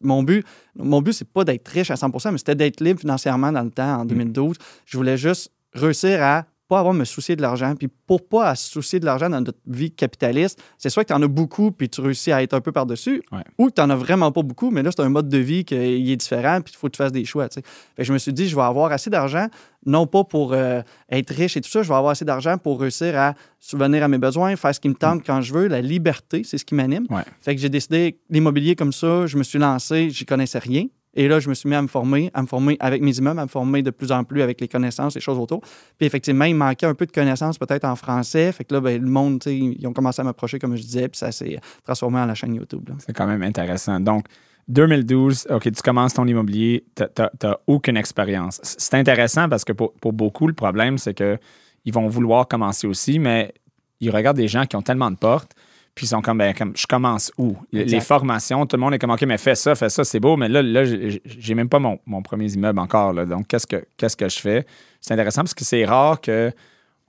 mon 0.00 0.22
but, 0.22 0.42
mon 0.74 1.02
but, 1.02 1.12
c'est 1.12 1.28
pas 1.30 1.44
d'être 1.44 1.68
riche 1.68 1.90
à 1.90 1.96
100 1.96 2.10
mais 2.32 2.38
c'était 2.38 2.54
d'être 2.54 2.80
libre 2.80 2.98
financièrement 3.00 3.52
dans 3.52 3.62
le 3.62 3.70
temps, 3.70 4.00
en 4.00 4.04
2012. 4.06 4.56
Je 4.86 4.96
voulais 4.96 5.18
juste 5.18 5.52
réussir 5.74 6.22
à 6.22 6.46
pas 6.68 6.78
avoir 6.80 6.94
à 6.94 6.98
me 6.98 7.04
soucier 7.04 7.34
de 7.34 7.42
l'argent. 7.42 7.74
Puis 7.76 7.88
pour 8.06 8.28
pas 8.28 8.50
à 8.50 8.54
se 8.54 8.70
soucier 8.70 9.00
de 9.00 9.04
l'argent 9.06 9.30
dans 9.30 9.40
notre 9.40 9.58
vie 9.66 9.90
capitaliste, 9.90 10.62
c'est 10.76 10.90
soit 10.90 11.02
que 11.04 11.08
tu 11.08 11.14
en 11.14 11.22
as 11.22 11.26
beaucoup 11.28 11.70
puis 11.72 11.88
tu 11.88 12.00
réussis 12.00 12.30
à 12.30 12.42
être 12.42 12.54
un 12.54 12.60
peu 12.60 12.72
par-dessus, 12.72 13.22
Ouais. 13.32 13.42
ou 13.58 13.68
que 13.68 13.72
tu 13.74 13.80
n'en 13.80 13.90
as 13.90 13.96
vraiment 13.96 14.30
pas 14.32 14.42
beaucoup, 14.42 14.70
mais 14.70 14.82
là, 14.82 14.90
c'est 14.94 15.02
un 15.02 15.08
mode 15.08 15.28
de 15.28 15.38
vie 15.38 15.64
qui 15.64 15.74
est 15.74 16.16
différent 16.16 16.60
puis 16.60 16.74
il 16.74 16.78
faut 16.78 16.86
que 16.88 16.92
tu 16.92 16.98
fasses 16.98 17.12
des 17.12 17.24
choix. 17.24 17.48
Fait 17.48 17.62
que 17.96 18.04
je 18.04 18.12
me 18.12 18.18
suis 18.18 18.32
dit, 18.32 18.48
je 18.48 18.54
vais 18.54 18.62
avoir 18.62 18.92
assez 18.92 19.08
d'argent, 19.10 19.48
non 19.86 20.06
pas 20.06 20.24
pour 20.24 20.52
euh, 20.52 20.82
être 21.10 21.30
riche 21.30 21.56
et 21.56 21.60
tout 21.60 21.70
ça, 21.70 21.82
je 21.82 21.88
vais 21.88 21.94
avoir 21.94 22.10
assez 22.12 22.24
d'argent 22.24 22.58
pour 22.58 22.80
réussir 22.80 23.18
à 23.18 23.34
subvenir 23.58 24.02
à 24.04 24.08
mes 24.08 24.18
besoins, 24.18 24.54
faire 24.56 24.74
ce 24.74 24.80
qui 24.80 24.88
me 24.90 24.94
tente 24.94 25.24
quand 25.24 25.40
je 25.40 25.52
veux. 25.54 25.68
La 25.68 25.80
liberté, 25.80 26.42
c'est 26.44 26.58
ce 26.58 26.64
qui 26.64 26.74
m'anime. 26.74 27.06
Ouais. 27.08 27.22
Fait 27.40 27.54
que 27.54 27.60
j'ai 27.62 27.68
décidé 27.70 28.18
l'immobilier 28.28 28.76
comme 28.76 28.92
ça, 28.92 29.26
je 29.26 29.36
me 29.38 29.42
suis 29.42 29.58
lancé, 29.58 30.10
j'y 30.10 30.26
connaissais 30.26 30.58
rien. 30.58 30.84
Et 31.18 31.26
là, 31.26 31.40
je 31.40 31.48
me 31.48 31.54
suis 31.54 31.68
mis 31.68 31.74
à 31.74 31.82
me 31.82 31.88
former, 31.88 32.30
à 32.32 32.42
me 32.42 32.46
former 32.46 32.76
avec 32.78 33.02
mes 33.02 33.18
immeubles, 33.18 33.40
à 33.40 33.42
me 33.42 33.48
former 33.48 33.82
de 33.82 33.90
plus 33.90 34.12
en 34.12 34.22
plus 34.22 34.40
avec 34.40 34.60
les 34.60 34.68
connaissances, 34.68 35.16
les 35.16 35.20
choses 35.20 35.36
autour. 35.36 35.62
Puis 35.98 36.06
effectivement, 36.06 36.44
il 36.44 36.54
manquait 36.54 36.86
un 36.86 36.94
peu 36.94 37.06
de 37.06 37.10
connaissances 37.10 37.58
peut-être 37.58 37.84
en 37.84 37.96
français. 37.96 38.52
Fait 38.52 38.62
que 38.62 38.72
là, 38.72 38.80
ben, 38.80 39.02
le 39.02 39.10
monde, 39.10 39.42
ils 39.46 39.84
ont 39.88 39.92
commencé 39.92 40.20
à 40.20 40.24
m'approcher, 40.24 40.60
comme 40.60 40.76
je 40.76 40.82
disais, 40.82 41.08
puis 41.08 41.18
ça 41.18 41.32
s'est 41.32 41.58
transformé 41.82 42.20
en 42.20 42.26
la 42.26 42.36
chaîne 42.36 42.54
YouTube. 42.54 42.88
C'est 43.00 43.12
quand 43.12 43.26
même 43.26 43.42
intéressant. 43.42 43.98
Donc, 43.98 44.26
2012, 44.68 45.48
OK, 45.50 45.72
tu 45.72 45.82
commences 45.82 46.14
ton 46.14 46.24
immobilier, 46.24 46.84
tu 46.94 47.02
n'as 47.02 47.56
aucune 47.66 47.96
expérience. 47.96 48.60
C'est 48.62 48.94
intéressant 48.94 49.48
parce 49.48 49.64
que 49.64 49.72
pour, 49.72 49.94
pour 49.94 50.12
beaucoup, 50.12 50.46
le 50.46 50.54
problème, 50.54 50.98
c'est 50.98 51.14
que 51.14 51.36
ils 51.84 51.92
vont 51.92 52.06
vouloir 52.06 52.46
commencer 52.46 52.86
aussi, 52.86 53.18
mais 53.18 53.52
ils 53.98 54.10
regardent 54.10 54.36
des 54.36 54.46
gens 54.46 54.66
qui 54.66 54.76
ont 54.76 54.82
tellement 54.82 55.10
de 55.10 55.16
portes, 55.16 55.50
puis 55.98 56.06
ils 56.06 56.10
sont 56.10 56.22
comme, 56.22 56.38
ben, 56.38 56.54
comme 56.54 56.76
je 56.76 56.86
commence 56.86 57.32
où? 57.38 57.56
Les- 57.72 57.80
Exact. 57.80 57.96
Les 57.96 58.00
formations, 58.00 58.64
tout 58.66 58.76
le 58.76 58.80
monde 58.82 58.94
est 58.94 59.00
comme, 59.00 59.10
OK, 59.10 59.22
mais 59.22 59.36
fais 59.36 59.56
ça, 59.56 59.74
fais 59.74 59.88
ça, 59.88 60.04
c'est 60.04 60.20
beau, 60.20 60.36
mais 60.36 60.48
là, 60.48 60.62
là 60.62 60.84
j'ai 60.84 61.54
même 61.56 61.68
pas 61.68 61.80
mon, 61.80 61.98
mon 62.06 62.22
premier 62.22 62.46
immeuble 62.52 62.78
encore. 62.78 63.12
là. 63.12 63.26
donc, 63.26 63.48
qu'est-ce 63.48 63.66
que, 63.66 63.84
qu'est-ce 63.96 64.16
que 64.16 64.28
je 64.28 64.38
fais? 64.38 64.64
C'est 65.00 65.14
intéressant 65.14 65.40
parce 65.40 65.54
que 65.54 65.64
c'est 65.64 65.84
rare 65.84 66.20
que 66.20 66.52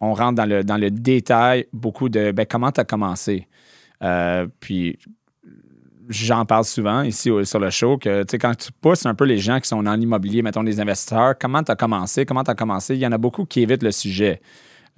on 0.01 0.15
rentre 0.15 0.33
dans 0.33 0.47
le, 0.47 0.63
dans 0.63 0.77
le 0.77 0.89
détail 0.89 1.68
beaucoup 1.71 2.09
de 2.09 2.31
ben, 2.31 2.47
comment 2.50 2.71
tu 2.71 2.81
as 2.81 2.83
commencé? 2.83 3.47
Euh, 4.01 4.47
puis 4.59 4.97
j'en 6.09 6.45
parle 6.45 6.65
souvent 6.65 7.03
ici 7.03 7.30
sur 7.44 7.59
le 7.59 7.69
show 7.69 8.00
que 8.00 8.24
tu 8.24 8.31
sais, 8.31 8.38
quand 8.39 8.56
tu 8.56 8.71
pousses 8.81 9.06
un 9.06 9.13
peu 9.13 9.25
les 9.25 9.38
gens 9.38 9.59
qui 9.59 9.68
sont 9.68 9.83
dans 9.83 9.94
l'immobilier, 9.94 10.41
mettons 10.41 10.63
des 10.63 10.80
investisseurs, 10.80 11.36
comment 11.39 11.62
tu 11.62 11.71
as 11.71 11.75
commencé, 11.75 12.25
comment 12.25 12.44
tu 12.44 12.50
as 12.50 12.56
commencé, 12.56 12.95
il 12.95 13.01
y 13.01 13.06
en 13.06 13.12
a 13.12 13.19
beaucoup 13.19 13.45
qui 13.45 13.62
évitent 13.62 13.83
le 13.83 13.91
sujet. 13.91 14.41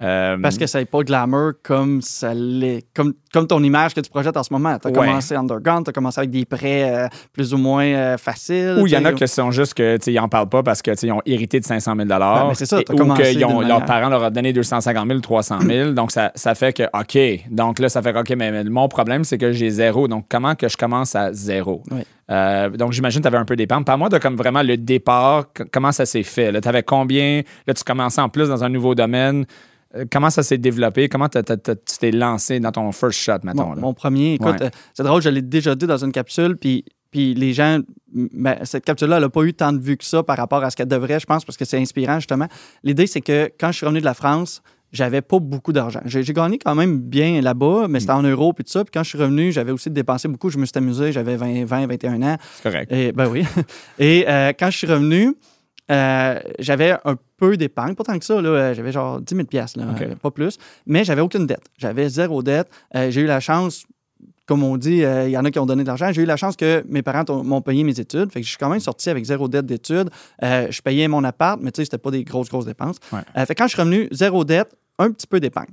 Euh, 0.02 0.36
Parce 0.42 0.58
que 0.58 0.66
ça 0.66 0.78
n'est 0.80 0.84
pas 0.84 1.02
glamour 1.02 1.52
comme 1.62 2.02
ça 2.02 2.34
l'est, 2.34 2.84
comme, 2.94 3.12
comme 3.32 3.46
ton 3.46 3.62
image 3.62 3.94
que 3.94 4.00
tu 4.00 4.10
projettes 4.10 4.36
en 4.36 4.42
ce 4.42 4.52
moment. 4.52 4.76
Tu 4.78 4.88
as 4.88 4.90
Ouais. 4.90 4.96
commencé 5.06 5.34
underground, 5.36 5.84
tu 5.84 5.90
as 5.90 5.92
commencé 5.92 6.18
avec 6.18 6.30
des 6.30 6.44
prêts 6.44 6.90
euh, 7.04 7.08
plus 7.32 7.54
ou 7.54 7.58
moins 7.58 7.84
euh, 7.84 8.16
faciles. 8.18 8.76
ou 8.80 8.86
il 8.86 8.92
y 8.92 8.96
en 8.96 9.04
a 9.04 9.12
qui 9.12 9.28
sont 9.28 9.50
juste 9.52 9.74
que 9.74 9.98
ils 10.06 10.18
en 10.18 10.28
parlent 10.28 10.48
pas 10.48 10.62
parce 10.62 10.82
que 10.82 10.90
tu 10.90 10.96
sais, 10.96 11.06
ils 11.06 11.12
ont 11.12 11.22
hérité 11.24 11.60
de 11.60 11.64
500 11.64 11.94
000 11.96 12.08
Ouais, 12.08 12.16
mais 12.48 12.54
c'est 12.54 12.66
ça, 12.66 12.80
et- 12.80 12.84
ou 12.92 12.96
que 12.96 13.44
ont- 13.44 13.60
leurs 13.60 13.84
parents 13.84 14.08
leur 14.08 14.22
ont 14.22 14.30
donné 14.30 14.52
250 14.52 15.06
000 15.06 15.20
300 15.20 15.60
000 15.60 15.92
donc 15.92 16.10
ça, 16.10 16.32
ça 16.34 16.54
fait 16.54 16.72
que 16.72 16.82
OK. 16.92 17.44
Donc 17.50 17.78
là 17.78 17.88
ça 17.88 18.02
fait 18.02 18.12
que 18.12 18.18
OK 18.18 18.30
mais, 18.36 18.50
mais 18.50 18.64
mon 18.64 18.88
problème 18.88 19.24
c'est 19.24 19.38
que 19.38 19.52
j'ai 19.52 19.70
zéro. 19.70 20.08
Donc 20.08 20.26
comment 20.28 20.54
que 20.54 20.68
je 20.68 20.76
commence 20.76 21.14
à 21.14 21.32
zéro? 21.32 21.82
Euh, 22.30 22.70
donc 22.70 22.92
j'imagine 22.92 23.20
que 23.20 23.28
tu 23.28 23.34
avais 23.34 23.40
un 23.42 23.44
peu 23.44 23.56
d'épargne 23.56 23.84
parle-moi 23.84 24.08
de 24.08 24.18
comme 24.18 24.36
vraiment 24.36 24.62
le 24.62 24.76
départ. 24.76 25.44
C- 25.56 25.64
comment 25.72 25.92
ça 25.92 26.06
s'est 26.06 26.22
fait? 26.22 26.60
Tu 26.60 26.68
avais 26.68 26.82
combien? 26.82 27.42
Là 27.66 27.74
tu 27.74 27.84
commençais 27.84 28.20
en 28.20 28.28
plus 28.28 28.48
dans 28.48 28.64
un 28.64 28.68
nouveau 28.68 28.94
domaine 28.94 29.44
comment 30.10 30.30
ça 30.30 30.42
s'est 30.42 30.58
développé? 30.58 31.08
Comment 31.08 31.28
tu 31.28 31.38
t'es 32.00 32.10
lancé 32.10 32.60
dans 32.60 32.72
ton 32.72 32.90
first 32.92 33.18
shot 33.20 33.38
mettons 33.44 33.74
Mon, 33.74 33.80
mon 33.80 33.94
premier, 33.94 34.34
écoute, 34.34 34.60
Ouais. 34.60 34.66
euh, 34.66 34.70
c'est 34.94 35.02
drôle, 35.02 35.22
je 35.22 35.28
l'ai 35.28 35.42
déjà 35.42 35.74
dit 35.74 35.86
dans 35.86 36.02
une 36.04 36.12
capsule, 36.12 36.56
puis, 36.56 36.84
puis 37.10 37.34
les 37.34 37.52
gens, 37.52 37.78
ben, 38.12 38.56
cette 38.64 38.84
capsule-là, 38.84 39.16
elle 39.16 39.22
n'a 39.22 39.28
pas 39.28 39.42
eu 39.42 39.52
tant 39.54 39.72
de 39.72 39.78
vues 39.80 39.96
que 39.96 40.04
ça 40.04 40.22
par 40.22 40.36
rapport 40.36 40.62
à 40.64 40.70
ce 40.70 40.76
qu'elle 40.76 40.88
devrait, 40.88 41.20
je 41.20 41.26
pense, 41.26 41.44
parce 41.44 41.56
que 41.56 41.64
c'est 41.64 41.78
inspirant, 41.78 42.16
justement. 42.16 42.48
L'idée, 42.82 43.06
c'est 43.06 43.20
que 43.20 43.50
quand 43.60 43.70
je 43.72 43.76
suis 43.78 43.86
revenu 43.86 44.00
de 44.00 44.04
la 44.06 44.14
France, 44.14 44.62
j'avais 44.92 45.22
pas 45.22 45.38
beaucoup 45.38 45.72
d'argent. 45.72 46.00
J'ai 46.04 46.22
j'ai 46.22 46.34
gagné 46.34 46.58
quand 46.58 46.74
même 46.74 46.98
bien 46.98 47.40
là-bas, 47.40 47.86
mais 47.88 47.98
c'était 48.00 48.12
en 48.12 48.22
euros 48.22 48.52
puis 48.52 48.62
tout 48.64 48.70
ça. 48.72 48.84
Puis 48.84 48.90
quand 48.92 49.02
je 49.02 49.08
suis 49.08 49.18
revenu, 49.18 49.50
j'avais 49.50 49.72
aussi 49.72 49.88
dépensé 49.90 50.28
beaucoup. 50.28 50.50
Je 50.50 50.58
me 50.58 50.66
suis 50.66 50.76
amusé, 50.76 51.12
j'avais 51.12 51.36
20, 51.36 51.64
20, 51.64 51.86
21 51.86 52.22
ans. 52.22 52.36
c'est 52.56 52.62
correct 52.62 52.92
Et, 52.92 53.10
ben 53.12 53.26
oui. 53.26 53.42
Et 53.98 54.26
euh, 54.28 54.52
quand 54.58 54.70
je 54.70 54.76
suis 54.76 54.86
revenu, 54.86 55.34
euh, 55.90 56.38
j'avais 56.58 56.92
un 57.06 57.16
peu 57.42 57.56
d'épargne, 57.56 57.96
pas 57.96 58.04
tant 58.04 58.16
que 58.16 58.24
ça, 58.24 58.40
là, 58.40 58.48
euh, 58.50 58.74
j'avais 58.74 58.92
genre 58.92 59.20
10 59.20 59.34
000 59.34 59.46
piastres, 59.48 59.80
là, 59.80 59.86
euh, 60.00 60.14
pas 60.14 60.30
plus, 60.30 60.58
mais 60.86 61.02
j'avais 61.02 61.22
aucune 61.22 61.44
dette. 61.44 61.64
J'avais 61.76 62.08
zéro 62.08 62.40
dette. 62.40 62.68
Euh, 62.94 63.10
j'ai 63.10 63.22
eu 63.22 63.26
la 63.26 63.40
chance, 63.40 63.84
comme 64.46 64.62
on 64.62 64.76
dit, 64.76 65.02
euh, 65.02 65.26
il 65.26 65.32
y 65.32 65.36
en 65.36 65.44
a 65.44 65.50
qui 65.50 65.58
ont 65.58 65.66
donné 65.66 65.82
de 65.82 65.88
l'argent, 65.88 66.12
j'ai 66.12 66.22
eu 66.22 66.24
la 66.24 66.36
chance 66.36 66.54
que 66.54 66.84
mes 66.88 67.02
parents 67.02 67.24
m'ont 67.42 67.60
payé 67.60 67.82
mes 67.82 67.98
études, 67.98 68.30
fait 68.30 68.40
que 68.40 68.44
je 68.44 68.50
suis 68.50 68.58
quand 68.58 68.68
même 68.68 68.78
sorti 68.78 69.10
avec 69.10 69.24
zéro 69.24 69.48
dette 69.48 69.66
d'études. 69.66 70.08
Euh, 70.44 70.68
je 70.70 70.80
payais 70.82 71.08
mon 71.08 71.24
appart, 71.24 71.58
mais 71.60 71.72
tu 71.72 71.80
sais, 71.80 71.86
c'était 71.86 71.98
pas 71.98 72.12
des 72.12 72.22
grosses, 72.22 72.48
grosses 72.48 72.66
dépenses. 72.66 72.98
Ouais. 73.12 73.22
Fait 73.44 73.56
que 73.56 73.60
quand 73.60 73.66
je 73.66 73.72
suis 73.72 73.82
revenu, 73.82 74.06
zéro 74.12 74.44
dette, 74.44 74.76
un 75.00 75.10
petit 75.10 75.26
peu 75.26 75.40
d'épargne. 75.40 75.70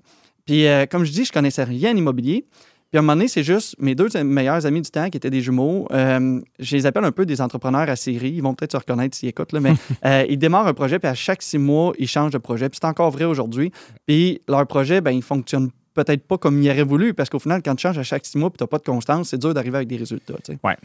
Puis, 0.47 0.65
comme 0.89 1.03
je 1.03 1.11
dis, 1.11 1.25
je 1.25 1.31
connaissais 1.31 1.63
rien 1.63 1.91
en 1.91 1.97
immobilier. 1.97 2.47
Puis 2.91 2.97
à 2.97 2.99
un 2.99 3.01
moment 3.03 3.13
donné, 3.15 3.27
c'est 3.27 3.43
juste 3.43 3.75
mes 3.79 3.93
deux 3.93 4.07
meilleurs 4.23 4.65
amis 4.65 4.81
du 4.81 4.89
temps 4.89 5.09
qui 5.09 5.17
étaient 5.17 5.29
des 5.29 5.41
jumeaux. 5.41 5.87
euh, 5.91 6.39
je 6.59 6.75
les 6.75 6.85
appelle 6.87 7.03
un 7.03 7.11
peu 7.11 7.25
des 7.25 7.39
entrepreneurs 7.39 7.87
à 7.87 7.95
série. 7.95 8.31
Ils 8.31 8.41
vont 8.41 8.55
peut-être 8.55 8.71
se 8.71 8.77
reconnaître 8.77 9.15
s'ils 9.15 9.29
écoutent, 9.29 9.51
là, 9.53 9.59
mais 9.59 9.73
euh, 10.05 10.25
ils 10.27 10.37
démarrent 10.39 10.67
un 10.67 10.73
projet, 10.73 10.97
puis 10.97 11.07
à 11.07 11.13
chaque 11.13 11.41
six 11.43 11.59
mois, 11.59 11.93
ils 11.99 12.07
changent 12.07 12.31
de 12.31 12.39
projet. 12.39 12.67
Puis 12.69 12.79
c'est 12.81 12.87
encore 12.87 13.11
vrai 13.11 13.25
aujourd'hui. 13.25 13.71
Puis 14.07 14.41
leur 14.47 14.65
projet, 14.65 15.01
ben, 15.01 15.11
il 15.11 15.21
fonctionne 15.21 15.69
peut-être 15.93 16.23
pas 16.25 16.37
comme 16.37 16.61
ils 16.63 16.69
auraient 16.71 16.83
voulu, 16.83 17.13
parce 17.13 17.29
qu'au 17.29 17.39
final, 17.39 17.61
quand 17.63 17.75
tu 17.75 17.81
changes 17.83 17.97
à 17.99 18.03
chaque 18.03 18.25
six 18.25 18.37
mois, 18.37 18.49
puis 18.49 18.57
tu 18.57 18.63
n'as 18.63 18.67
pas 18.67 18.77
de 18.79 18.83
constance, 18.83 19.29
c'est 19.29 19.37
dur 19.37 19.53
d'arriver 19.53 19.75
avec 19.77 19.87
des 19.87 19.97
résultats. 19.97 20.35
tu 20.43 20.53
sais. 20.53 20.59
Ouais. 20.63 20.77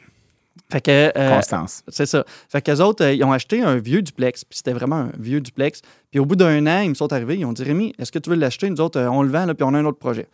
Fait 0.70 0.80
que. 0.80 1.12
euh, 1.16 1.34
Constance 1.36 1.82
c'est 1.88 2.06
ça. 2.06 2.24
Fait 2.48 2.62
qu'eux 2.62 2.80
autres, 2.80 3.04
euh, 3.04 3.12
ils 3.12 3.24
ont 3.24 3.32
acheté 3.32 3.60
un 3.62 3.76
vieux 3.76 4.02
duplex, 4.02 4.44
puis 4.44 4.56
c'était 4.58 4.72
vraiment 4.72 4.96
un 4.96 5.10
vieux 5.18 5.40
duplex. 5.40 5.80
Puis 6.10 6.20
au 6.20 6.26
bout 6.26 6.36
d'un 6.36 6.66
an, 6.66 6.80
ils 6.82 6.90
me 6.90 6.94
sont 6.94 7.12
arrivés, 7.12 7.36
ils 7.36 7.44
ont 7.44 7.52
dit 7.52 7.64
Rémi, 7.64 7.92
est-ce 7.98 8.12
que 8.12 8.18
tu 8.18 8.30
veux 8.30 8.36
l'acheter 8.36 8.68
Nous 8.70 8.80
autres, 8.80 9.00
euh, 9.00 9.08
on 9.08 9.22
le 9.22 9.30
vend, 9.30 9.46
là, 9.46 9.54
puis 9.54 9.64
on 9.64 9.74
a 9.74 9.78
un 9.78 9.84
autre 9.84 9.98
projet. 9.98 10.26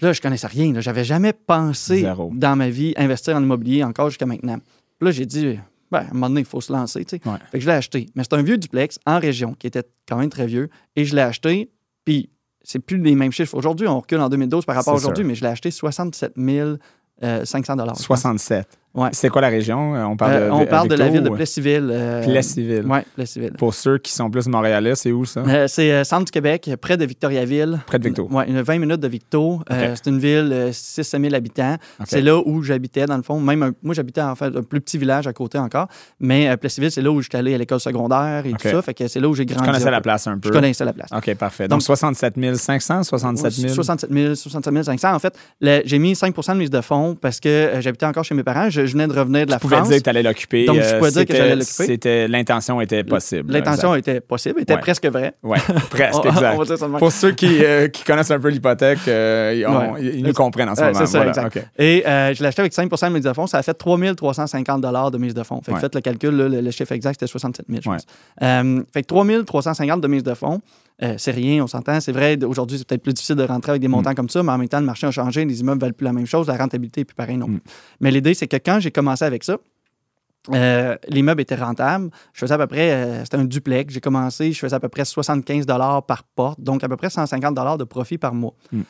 Là, 0.00 0.12
je 0.12 0.20
connaissais 0.20 0.46
rien. 0.46 0.72
là. 0.72 0.80
J'avais 0.80 1.04
jamais 1.04 1.32
pensé 1.32 2.00
Zéro. 2.00 2.30
dans 2.34 2.56
ma 2.56 2.70
vie 2.70 2.94
investir 2.96 3.36
en 3.36 3.42
immobilier 3.42 3.84
encore 3.84 4.08
jusqu'à 4.10 4.26
maintenant. 4.26 4.58
Puis 4.58 5.06
là, 5.06 5.10
j'ai 5.10 5.26
dit, 5.26 5.58
ben, 5.90 5.98
à 5.98 6.02
un 6.02 6.12
moment 6.12 6.28
donné, 6.28 6.40
il 6.40 6.46
faut 6.46 6.60
se 6.60 6.72
lancer. 6.72 7.04
tu 7.04 7.16
sais. 7.16 7.28
Ouais. 7.28 7.36
Fait 7.50 7.58
que 7.58 7.64
je 7.64 7.68
l'ai 7.68 7.76
acheté. 7.76 8.06
Mais 8.14 8.22
c'est 8.22 8.34
un 8.34 8.42
vieux 8.42 8.58
duplex 8.58 8.98
en 9.06 9.18
région 9.18 9.54
qui 9.54 9.66
était 9.66 9.84
quand 10.08 10.16
même 10.16 10.30
très 10.30 10.46
vieux. 10.46 10.68
Et 10.96 11.04
je 11.04 11.14
l'ai 11.14 11.22
acheté, 11.22 11.70
puis 12.04 12.30
c'est 12.62 12.78
plus 12.78 12.98
les 12.98 13.14
mêmes 13.14 13.32
chiffres. 13.32 13.54
Aujourd'hui, 13.56 13.86
on 13.88 14.00
recule 14.00 14.20
en 14.20 14.28
2012 14.28 14.64
par 14.64 14.76
rapport 14.76 14.94
à 14.94 14.96
aujourd'hui, 14.96 15.24
mais 15.24 15.34
je 15.34 15.42
l'ai 15.42 15.50
acheté 15.50 15.70
67 15.70 16.34
500 17.44 17.76
dollars. 17.76 17.98
67 17.98 18.78
Ouais. 18.92 19.08
C'est 19.12 19.28
quoi 19.28 19.40
la 19.40 19.48
région? 19.48 19.94
Euh, 19.94 20.02
On 20.04 20.16
parle 20.16 20.32
Euh, 20.32 20.46
de, 20.46 20.50
on 20.52 20.66
parle 20.66 20.88
de 20.88 20.94
la 20.96 21.08
ville 21.08 21.22
de 21.22 21.28
Plessisville. 21.30 21.88
euh, 21.92 22.24
Plessisville. 22.24 22.84
Plessisville. 23.14 23.52
Pour 23.52 23.72
ceux 23.72 23.98
qui 23.98 24.12
sont 24.12 24.28
plus 24.30 24.48
montréalais, 24.48 24.94
c'est 24.96 25.12
où 25.12 25.24
ça? 25.24 25.40
Euh, 25.46 25.66
c'est 25.68 25.92
euh, 25.92 26.02
centre 26.04 26.24
du 26.24 26.32
Québec, 26.32 26.68
près 26.80 26.96
de 26.96 27.04
Victoriaville. 27.04 27.78
Près 27.86 27.98
de 28.00 28.04
Victo. 28.04 28.26
Oui, 28.30 28.44
une 28.48 28.60
20 28.60 28.78
minutes 28.78 29.00
de 29.00 29.06
Victo. 29.08 29.60
Euh, 29.70 29.94
c'est 29.94 30.10
une 30.10 30.18
ville, 30.18 30.50
euh, 30.52 30.70
6 30.72 31.02
000 31.20 31.34
habitants. 31.34 31.76
C'est 32.04 32.20
là 32.20 32.38
où 32.44 32.62
j'habitais, 32.62 33.06
dans 33.06 33.16
le 33.16 33.22
fond. 33.22 33.38
Même 33.40 33.62
un- 33.62 33.72
moi, 33.82 33.94
j'habitais 33.94 34.22
en 34.22 34.34
fait 34.34 34.46
un 34.56 34.62
plus 34.62 34.80
petit 34.80 34.98
village 34.98 35.26
à 35.28 35.32
côté 35.32 35.58
encore. 35.58 35.86
Mais 36.18 36.48
euh, 36.48 36.56
Plessisville, 36.56 36.90
c'est 36.90 37.02
là 37.02 37.10
où 37.12 37.20
j'étais 37.22 37.38
allé 37.38 37.54
à 37.54 37.58
l'école 37.58 37.80
secondaire 37.80 38.44
et 38.44 38.50
tout 38.52 38.68
ça. 38.68 38.82
Fait 38.82 38.94
que 38.94 39.06
c'est 39.06 39.20
là 39.20 39.28
où 39.28 39.34
j'ai 39.34 39.46
grandi. 39.46 39.64
connaissais 39.64 39.86
un 39.86 39.90
la 39.92 40.00
place 40.00 40.26
un 40.26 40.38
peu? 40.38 40.48
Je 40.48 40.52
connaissais 40.52 40.84
la 40.84 40.92
place. 40.92 41.10
OK, 41.16 41.32
parfait. 41.36 41.68
Donc, 41.68 41.78
Donc- 41.78 41.82
67 41.82 42.34
500, 42.56 43.02
67 43.04 43.52
000? 43.52 43.74
67 43.74 44.10
000, 44.12 44.34
67 44.34 44.84
500. 44.84 45.14
En 45.14 45.18
fait, 45.20 45.36
j'ai 45.84 45.98
mis 46.00 46.14
5% 46.14 46.54
de 46.54 46.58
mise 46.58 46.70
de 46.70 46.80
fonds 46.80 47.14
parce 47.14 47.38
que 47.38 47.48
euh, 47.48 47.80
j'habitais 47.80 48.06
encore 48.06 48.24
chez 48.24 48.34
mes 48.34 48.42
parents. 48.42 48.68
Je, 48.68 48.79
je 48.86 48.92
venais 48.92 49.06
de 49.06 49.12
revenir 49.12 49.46
de 49.46 49.50
la 49.50 49.56
Tu 49.56 49.62
pouvais 49.62 49.76
France. 49.76 49.88
dire 49.88 49.98
que 49.98 50.02
tu 50.02 50.10
allais 50.10 50.22
l'occuper. 50.22 50.64
Donc, 50.66 50.76
je 50.76 50.82
euh, 50.82 50.98
pouvais 50.98 51.10
dire 51.10 51.26
que 51.26 51.34
j'allais 51.36 51.56
l'occuper. 51.56 51.86
C'était, 51.86 52.28
l'intention 52.28 52.80
était 52.80 53.04
possible. 53.04 53.52
L'intention 53.52 53.94
était 53.94 54.20
possible, 54.20 54.60
était 54.60 54.74
Ouais. 54.74 54.80
presque 54.80 55.06
vraie. 55.06 55.34
Oui, 55.42 55.58
presque, 55.90 56.20
On- 56.24 56.28
on 56.28 56.30
exact. 56.64 56.98
Pour 56.98 57.12
ceux 57.12 57.32
qui, 57.32 57.64
euh, 57.64 57.88
qui 57.88 58.04
connaissent 58.04 58.30
un 58.30 58.40
peu 58.40 58.48
l'hypothèque, 58.48 58.98
euh, 59.08 59.54
ils, 59.56 59.66
ont- 59.66 59.92
Ouais. 59.94 60.04
ils 60.14 60.22
nous 60.24 60.32
comprennent 60.32 60.68
en 60.68 60.74
ce 60.74 60.80
moment. 60.82 60.94
c'est 60.98 61.06
ça, 61.06 61.18
Voilà, 61.18 61.30
exact. 61.30 61.66
Et 61.78 62.06
euh, 62.06 62.34
je 62.34 62.40
l'ai 62.42 62.48
acheté 62.48 62.60
avec 62.60 62.72
5% 62.72 63.08
de 63.08 63.14
mise 63.14 63.24
de 63.24 63.32
fonds. 63.32 63.46
Ça 63.46 63.58
a 63.58 63.62
fait 63.62 63.74
3 63.74 63.98
350 64.14 64.80
de 65.12 65.18
mise 65.18 65.34
de 65.34 65.42
fonds. 65.42 65.60
Fait 65.62 65.72
que 65.72 65.76
Ouais. 65.76 65.80
faites 65.80 65.94
le 65.94 66.00
calcul, 66.00 66.30
là, 66.36 66.48
le, 66.48 66.60
le 66.60 66.70
chiffre 66.70 66.92
exact, 66.92 67.14
c'était 67.14 67.26
67 67.26 67.66
000, 67.68 67.80
je 67.82 67.88
pense. 67.90 68.06
Euh, 68.42 68.82
fait 68.92 69.02
que 69.02 69.06
3 69.06 69.24
350 69.46 70.00
de 70.00 70.08
mise 70.08 70.22
de 70.22 70.34
fonds, 70.34 70.60
euh, 71.02 71.14
c'est 71.16 71.30
rien, 71.30 71.62
on 71.62 71.66
s'entend. 71.66 72.00
C'est 72.00 72.12
vrai, 72.12 72.42
aujourd'hui, 72.44 72.78
c'est 72.78 72.86
peut-être 72.86 73.02
plus 73.02 73.14
difficile 73.14 73.36
de 73.36 73.44
rentrer 73.44 73.70
avec 73.70 73.82
des 73.82 73.88
Mm. 73.88 73.92
montants 73.92 74.14
comme 74.14 74.28
ça, 74.28 74.42
mais 74.42 74.52
en 74.52 74.58
même 74.58 74.68
temps, 74.68 74.80
le 74.80 74.86
marché 74.86 75.06
a 75.06 75.10
changé, 75.10 75.44
les 75.44 75.60
immeubles 75.60 75.80
valent 75.80 75.94
plus 75.94 76.04
la 76.04 76.12
même 76.12 76.26
chose, 76.26 76.46
la 76.46 76.56
rentabilité 76.56 77.02
est 77.02 77.04
plus 77.04 77.14
pareil 77.14 77.36
non 77.36 77.46
plus. 77.46 77.56
Mm. 77.56 77.60
Mais 78.00 78.10
l'idée, 78.10 78.34
c'est 78.34 78.46
que 78.46 78.56
quand 78.56 78.80
j'ai 78.80 78.90
commencé 78.90 79.24
avec 79.24 79.44
ça, 79.44 79.58
euh, 80.52 80.96
l'immeuble 81.08 81.42
était 81.42 81.54
rentable. 81.54 82.10
Je 82.32 82.40
faisais 82.40 82.54
à 82.54 82.58
peu 82.58 82.66
près, 82.66 82.90
euh, 82.92 83.24
c'était 83.24 83.36
un 83.36 83.44
duplex. 83.44 83.92
J'ai 83.92 84.00
commencé, 84.00 84.52
je 84.52 84.58
faisais 84.58 84.74
à 84.74 84.80
peu 84.80 84.88
près 84.88 85.04
75 85.04 85.66
par 86.06 86.24
porte, 86.34 86.60
donc 86.60 86.82
à 86.82 86.88
peu 86.88 86.96
près 86.96 87.10
150 87.10 87.78
de 87.78 87.84
profit 87.84 88.18
par 88.18 88.34
mois. 88.34 88.54
Mm. 88.72 88.80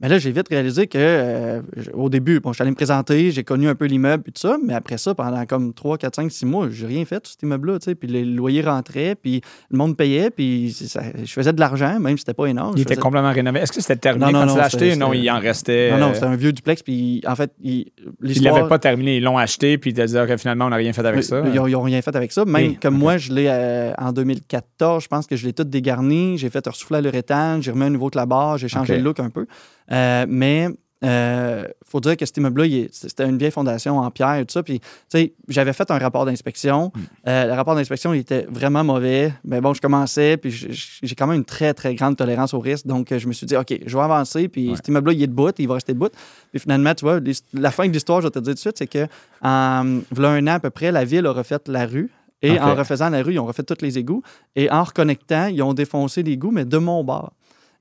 Mais 0.00 0.08
là, 0.08 0.18
j'ai 0.18 0.30
vite 0.30 0.46
réalisé 0.48 0.86
que, 0.86 0.96
euh, 0.96 1.60
au 1.92 2.08
début, 2.08 2.38
bon, 2.38 2.52
je 2.52 2.54
suis 2.58 2.62
allé 2.62 2.70
me 2.70 2.76
présenter, 2.76 3.32
j'ai 3.32 3.42
connu 3.42 3.66
un 3.68 3.74
peu 3.74 3.86
l'immeuble 3.86 4.22
et 4.28 4.30
tout 4.30 4.40
ça, 4.40 4.56
mais 4.64 4.72
après 4.74 4.96
ça, 4.96 5.12
pendant 5.12 5.44
comme 5.44 5.74
3, 5.74 5.98
4, 5.98 6.14
5, 6.14 6.30
6 6.30 6.46
mois, 6.46 6.68
j'ai 6.70 6.86
rien 6.86 7.04
fait, 7.04 7.26
cet 7.26 7.42
immeuble-là, 7.42 7.80
tu 7.80 7.86
sais. 7.86 7.94
Puis 7.96 8.08
les 8.08 8.24
loyers 8.24 8.62
rentraient, 8.62 9.16
puis 9.16 9.40
le 9.70 9.76
monde 9.76 9.96
payait, 9.96 10.30
puis 10.30 10.70
ça- 10.72 11.02
je 11.20 11.32
faisais 11.32 11.52
de 11.52 11.58
l'argent, 11.58 11.98
même 11.98 12.16
si 12.16 12.18
c'était 12.20 12.34
pas 12.34 12.46
énorme. 12.46 12.74
Il 12.76 12.82
était 12.82 12.90
faisais- 12.94 13.00
complètement 13.00 13.32
rénové. 13.32 13.58
Est-ce 13.58 13.72
que 13.72 13.80
c'était 13.80 13.96
terminé 13.96 14.26
Non, 14.26 14.32
non, 14.32 14.38
quand 14.40 14.46
non, 14.46 14.52
tu 14.52 14.58
l'as 14.58 14.64
acheté? 14.66 14.84
c'était- 14.90 14.96
Non, 14.96 15.12
il 15.12 15.28
en 15.30 15.40
restait. 15.40 15.90
Non, 15.90 15.98
non, 15.98 16.06
euh, 16.10 16.14
c'était 16.14 16.26
un 16.26 16.36
vieux 16.36 16.52
duplex, 16.52 16.82
puis 16.84 17.20
en 17.26 17.34
fait, 17.34 17.50
il- 17.60 17.90
Ils 18.22 18.42
l'avaient 18.44 18.68
pas 18.68 18.78
terminé, 18.78 19.16
ils 19.16 19.22
l'ont 19.24 19.36
acheté, 19.36 19.78
puis 19.78 19.90
ils 19.90 19.94
disaient 19.94 20.26
que 20.28 20.36
finalement, 20.36 20.66
on 20.66 20.70
n'a 20.70 20.76
rien 20.76 20.92
fait 20.92 21.04
avec 21.04 21.24
ça. 21.24 21.42
Ils 21.44 21.54
n'ont 21.72 21.82
rien 21.82 22.02
fait 22.02 22.14
avec 22.14 22.30
ça. 22.30 22.44
Même 22.44 22.54
Oui, 22.68 22.78
comme 22.80 22.96
moi, 22.96 23.18
je 23.18 23.32
l'ai 23.32 23.46
euh, 23.48 23.92
en 23.98 24.12
2014, 24.12 25.02
je 25.02 25.08
pense 25.08 25.26
que 25.26 25.34
je 25.34 25.44
l'ai 25.44 25.52
tout 25.52 25.64
dégarni. 25.64 26.38
J'ai 26.38 26.50
fait 26.50 26.68
un 26.68 26.72
souffler 26.72 26.98
à 26.98 27.00
l'uréthane, 27.00 27.62
j'ai 27.64 27.72
remis 27.72 27.86
un 27.86 27.90
nouveau 27.90 28.10
clapbar, 28.10 28.58
j'ai 28.58 28.68
changé 28.68 28.96
le 28.98 29.02
look 29.02 29.18
un 29.18 29.30
peu. 29.30 29.46
Euh, 29.90 30.26
mais 30.28 30.68
il 31.00 31.68
faut 31.86 32.00
dire 32.00 32.16
que 32.16 32.26
cet 32.26 32.36
immeuble-là, 32.38 32.86
c'était 32.90 33.24
une 33.28 33.38
vieille 33.38 33.52
fondation 33.52 33.98
en 33.98 34.10
pierre 34.10 34.34
et 34.34 34.44
tout 34.44 34.52
ça. 34.52 34.64
Puis, 34.64 34.80
tu 34.80 34.86
sais, 35.08 35.32
j'avais 35.46 35.72
fait 35.72 35.88
un 35.92 35.98
rapport 35.98 36.26
d'inspection. 36.26 36.90
Hmm. 36.94 37.00
Euh, 37.28 37.46
le 37.46 37.52
rapport 37.52 37.76
d'inspection, 37.76 38.12
il 38.12 38.18
était 38.18 38.46
vraiment 38.50 38.82
mauvais. 38.82 39.32
Mais 39.44 39.60
bon, 39.60 39.74
je 39.74 39.80
commençais, 39.80 40.36
puis 40.36 40.50
j'ai 40.50 41.14
quand 41.14 41.28
même 41.28 41.36
une 41.36 41.44
très, 41.44 41.72
très 41.72 41.94
grande 41.94 42.16
tolérance 42.16 42.52
au 42.52 42.58
risque. 42.58 42.86
Donc, 42.86 43.12
euh, 43.12 43.18
je 43.20 43.28
me 43.28 43.32
suis 43.32 43.46
dit, 43.46 43.56
OK, 43.56 43.78
je 43.86 43.96
vais 43.96 44.02
avancer, 44.02 44.48
puis 44.48 44.70
Ouais. 44.70 44.76
cet 44.76 44.88
immeuble-là, 44.88 45.12
il 45.14 45.22
est 45.22 45.28
debout, 45.28 45.52
il 45.58 45.68
va 45.68 45.74
rester 45.74 45.94
debout. 45.94 46.10
Puis 46.50 46.58
finalement, 46.60 46.92
tu 46.94 47.04
vois, 47.04 47.20
la 47.54 47.70
fin 47.70 47.86
de 47.86 47.92
l'histoire, 47.92 48.20
je 48.20 48.26
vais 48.26 48.32
te 48.32 48.38
dire 48.40 48.52
tout 48.52 48.54
de 48.54 48.58
suite, 48.58 48.78
c'est 48.78 48.88
que 48.88 49.06
en 49.40 50.00
v'là 50.10 50.30
un 50.30 50.46
an 50.48 50.54
à 50.54 50.60
peu 50.60 50.70
près, 50.70 50.90
la 50.90 51.04
ville 51.04 51.26
a 51.26 51.30
refait 51.32 51.60
la 51.68 51.86
rue. 51.86 52.10
Et 52.42 52.58
en 52.60 52.74
refaisant 52.74 53.10
la 53.10 53.22
rue, 53.22 53.32
ils 53.34 53.38
ont 53.40 53.46
refait 53.46 53.64
tous 53.64 53.82
les 53.82 53.98
égouts. 53.98 54.22
Et 54.54 54.70
en 54.70 54.84
reconnectant, 54.84 55.46
ils 55.46 55.60
ont 55.62 55.74
défoncé 55.74 56.22
l'égouts, 56.22 56.52
mais 56.52 56.64
de 56.64 56.78
mon 56.78 57.02
bord. 57.02 57.32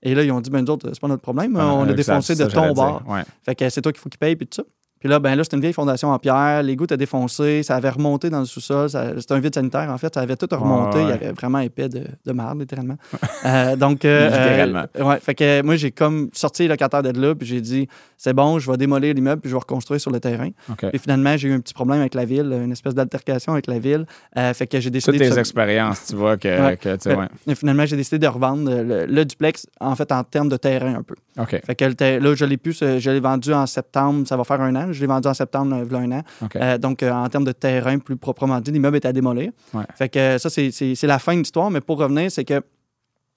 Et 0.04 0.14
là, 0.14 0.24
ils 0.24 0.32
ont 0.32 0.42
dit, 0.42 0.50
ben 0.50 0.62
nous 0.62 0.72
autres, 0.72 0.90
c'est 0.94 1.00
pas 1.00 1.08
notre 1.08 1.24
problème, 1.24 1.56
on 1.56 1.84
a 1.84 1.94
défoncé 1.94 2.36
de 2.36 2.46
ton 2.46 2.74
bord. 2.74 3.04
Fait 3.44 3.56
que 3.56 3.70
c'est 3.70 3.82
toi 3.82 3.92
qu'il 3.92 4.00
faut 4.02 4.10
qu'il 4.10 4.20
paye, 4.20 4.36
puis 4.36 4.48
tout 4.48 4.62
ça. 4.62 4.64
Puis 5.00 5.08
là, 5.10 5.20
ben 5.20 5.36
là, 5.36 5.44
c'était 5.44 5.56
une 5.58 5.62
vieille 5.62 5.74
fondation 5.74 6.10
en 6.12 6.18
pierre, 6.20 6.64
l'égout 6.64 6.92
a 6.92 6.98
défoncé, 6.98 7.62
ça 7.64 7.76
avait 7.76 7.90
remonté 7.90 8.30
dans 8.30 8.40
le 8.40 8.46
sous-sol, 8.46 8.90
c'était 8.90 9.34
un 9.34 9.40
vide 9.40 9.54
sanitaire, 9.54 9.90
en 9.92 9.98
fait, 9.98 10.14
ça 10.14 10.22
avait 10.22 10.36
tout 10.36 10.48
remonté, 10.52 10.98
Ouais, 10.98 11.04
il 11.04 11.10
y 11.10 11.12
avait 11.12 11.32
vraiment 11.32 11.60
épais 11.60 11.88
de, 11.90 12.04
de 12.26 12.32
marde, 12.32 12.60
littéralement. 12.60 12.98
Euh, 13.46 13.76
donc, 13.76 14.06
euh, 14.06 14.26
Littéralement. 14.28 14.86
euh, 14.98 15.04
ouais, 15.04 15.20
fait 15.20 15.36
que 15.36 15.62
moi, 15.62 15.76
j'ai 15.76 15.92
comme 15.92 16.30
sorti 16.34 16.64
les 16.64 16.68
locataires 16.70 17.04
de 17.04 17.10
là, 17.20 17.36
puis 17.36 17.48
j'ai 17.48 17.62
dit, 17.62 17.88
c'est 18.18 18.34
bon, 18.34 18.58
je 18.60 18.70
vais 18.72 18.78
démolir 18.78 19.14
l'immeuble, 19.14 19.42
puis 19.42 19.50
je 19.50 19.56
vais 19.56 19.60
reconstruire 19.60 20.02
sur 20.02 20.10
le 20.12 20.20
terrain. 20.20 20.50
OK. 20.72 20.86
Et 20.92 20.98
finalement, 20.98 21.38
j'ai 21.38 21.50
eu 21.50 21.54
un 21.54 21.60
petit 21.60 21.74
problème 21.76 22.00
avec 22.00 22.16
la 22.16 22.26
ville, 22.26 22.52
une 22.64 22.72
espèce 22.72 22.96
d'altercation 22.96 23.54
avec 23.54 23.68
la 23.68 23.78
ville. 23.80 24.06
Euh, 24.38 24.54
fait 24.54 24.66
que 24.68 24.80
j'ai 24.80 24.90
décidé 24.90 25.12
Toutes 25.18 25.24
de 25.26 25.30
tes 25.30 25.36
se- 25.36 25.40
expériences, 25.40 26.08
tu 26.08 26.16
vois, 26.16 26.38
que, 26.38 26.74
tu 26.76 26.90
sais. 27.00 27.16
Et 27.48 27.54
finalement, 27.56 27.86
j'ai 27.86 27.96
décidé 27.96 28.18
de 28.20 28.28
revendre 28.28 28.70
le, 28.72 29.06
le 29.06 29.26
duplex, 29.26 29.68
en 29.80 29.96
fait, 29.96 30.12
en 30.12 30.24
termes 30.24 30.50
de 30.50 30.58
terrain 30.58 30.96
un 30.96 31.04
peu. 31.04 31.16
OK. 31.40 31.62
Fait 31.64 31.76
que 31.76 31.86
le 31.86 31.94
ter- 31.94 32.20
là, 32.20 32.34
je 32.34 32.46
l'ai 32.46 32.58
pu, 32.58 32.74
je 32.74 33.10
l'ai 33.12 33.20
vendu 33.20 33.54
en 33.54 33.68
septembre, 33.68 34.28
ça 34.28 34.36
va 34.36 34.44
faire 34.44 34.62
un 34.62 34.76
an. 34.76 34.87
Je 34.92 35.02
l'ai 35.02 35.08
vendu 35.08 35.28
en 35.28 35.34
septembre, 35.34 35.76
euh, 35.76 35.84
v'là 35.84 36.00
un 36.00 36.12
an. 36.12 36.22
Euh, 36.56 36.78
donc, 36.78 37.04
euh, 37.04 37.12
en 37.12 37.28
termes 37.30 37.46
de 37.46 37.52
terrain, 37.52 37.98
plus 38.00 38.18
proprement 38.18 38.60
dit, 38.62 38.72
l'immeuble 38.72 38.98
est 38.98 39.06
à 39.06 39.14
démolir. 39.14 39.52
Ouais. 39.74 39.84
Fait 39.96 40.10
que 40.10 40.38
ça, 40.38 40.50
c'est- 40.50 41.04
la 41.04 41.20
fin 41.20 41.34
de 41.34 41.40
l'histoire. 41.40 41.72
Mais 41.72 41.82
pour 41.82 41.98
revenir, 41.98 42.32
c'est 42.32 42.44
que 42.46 42.62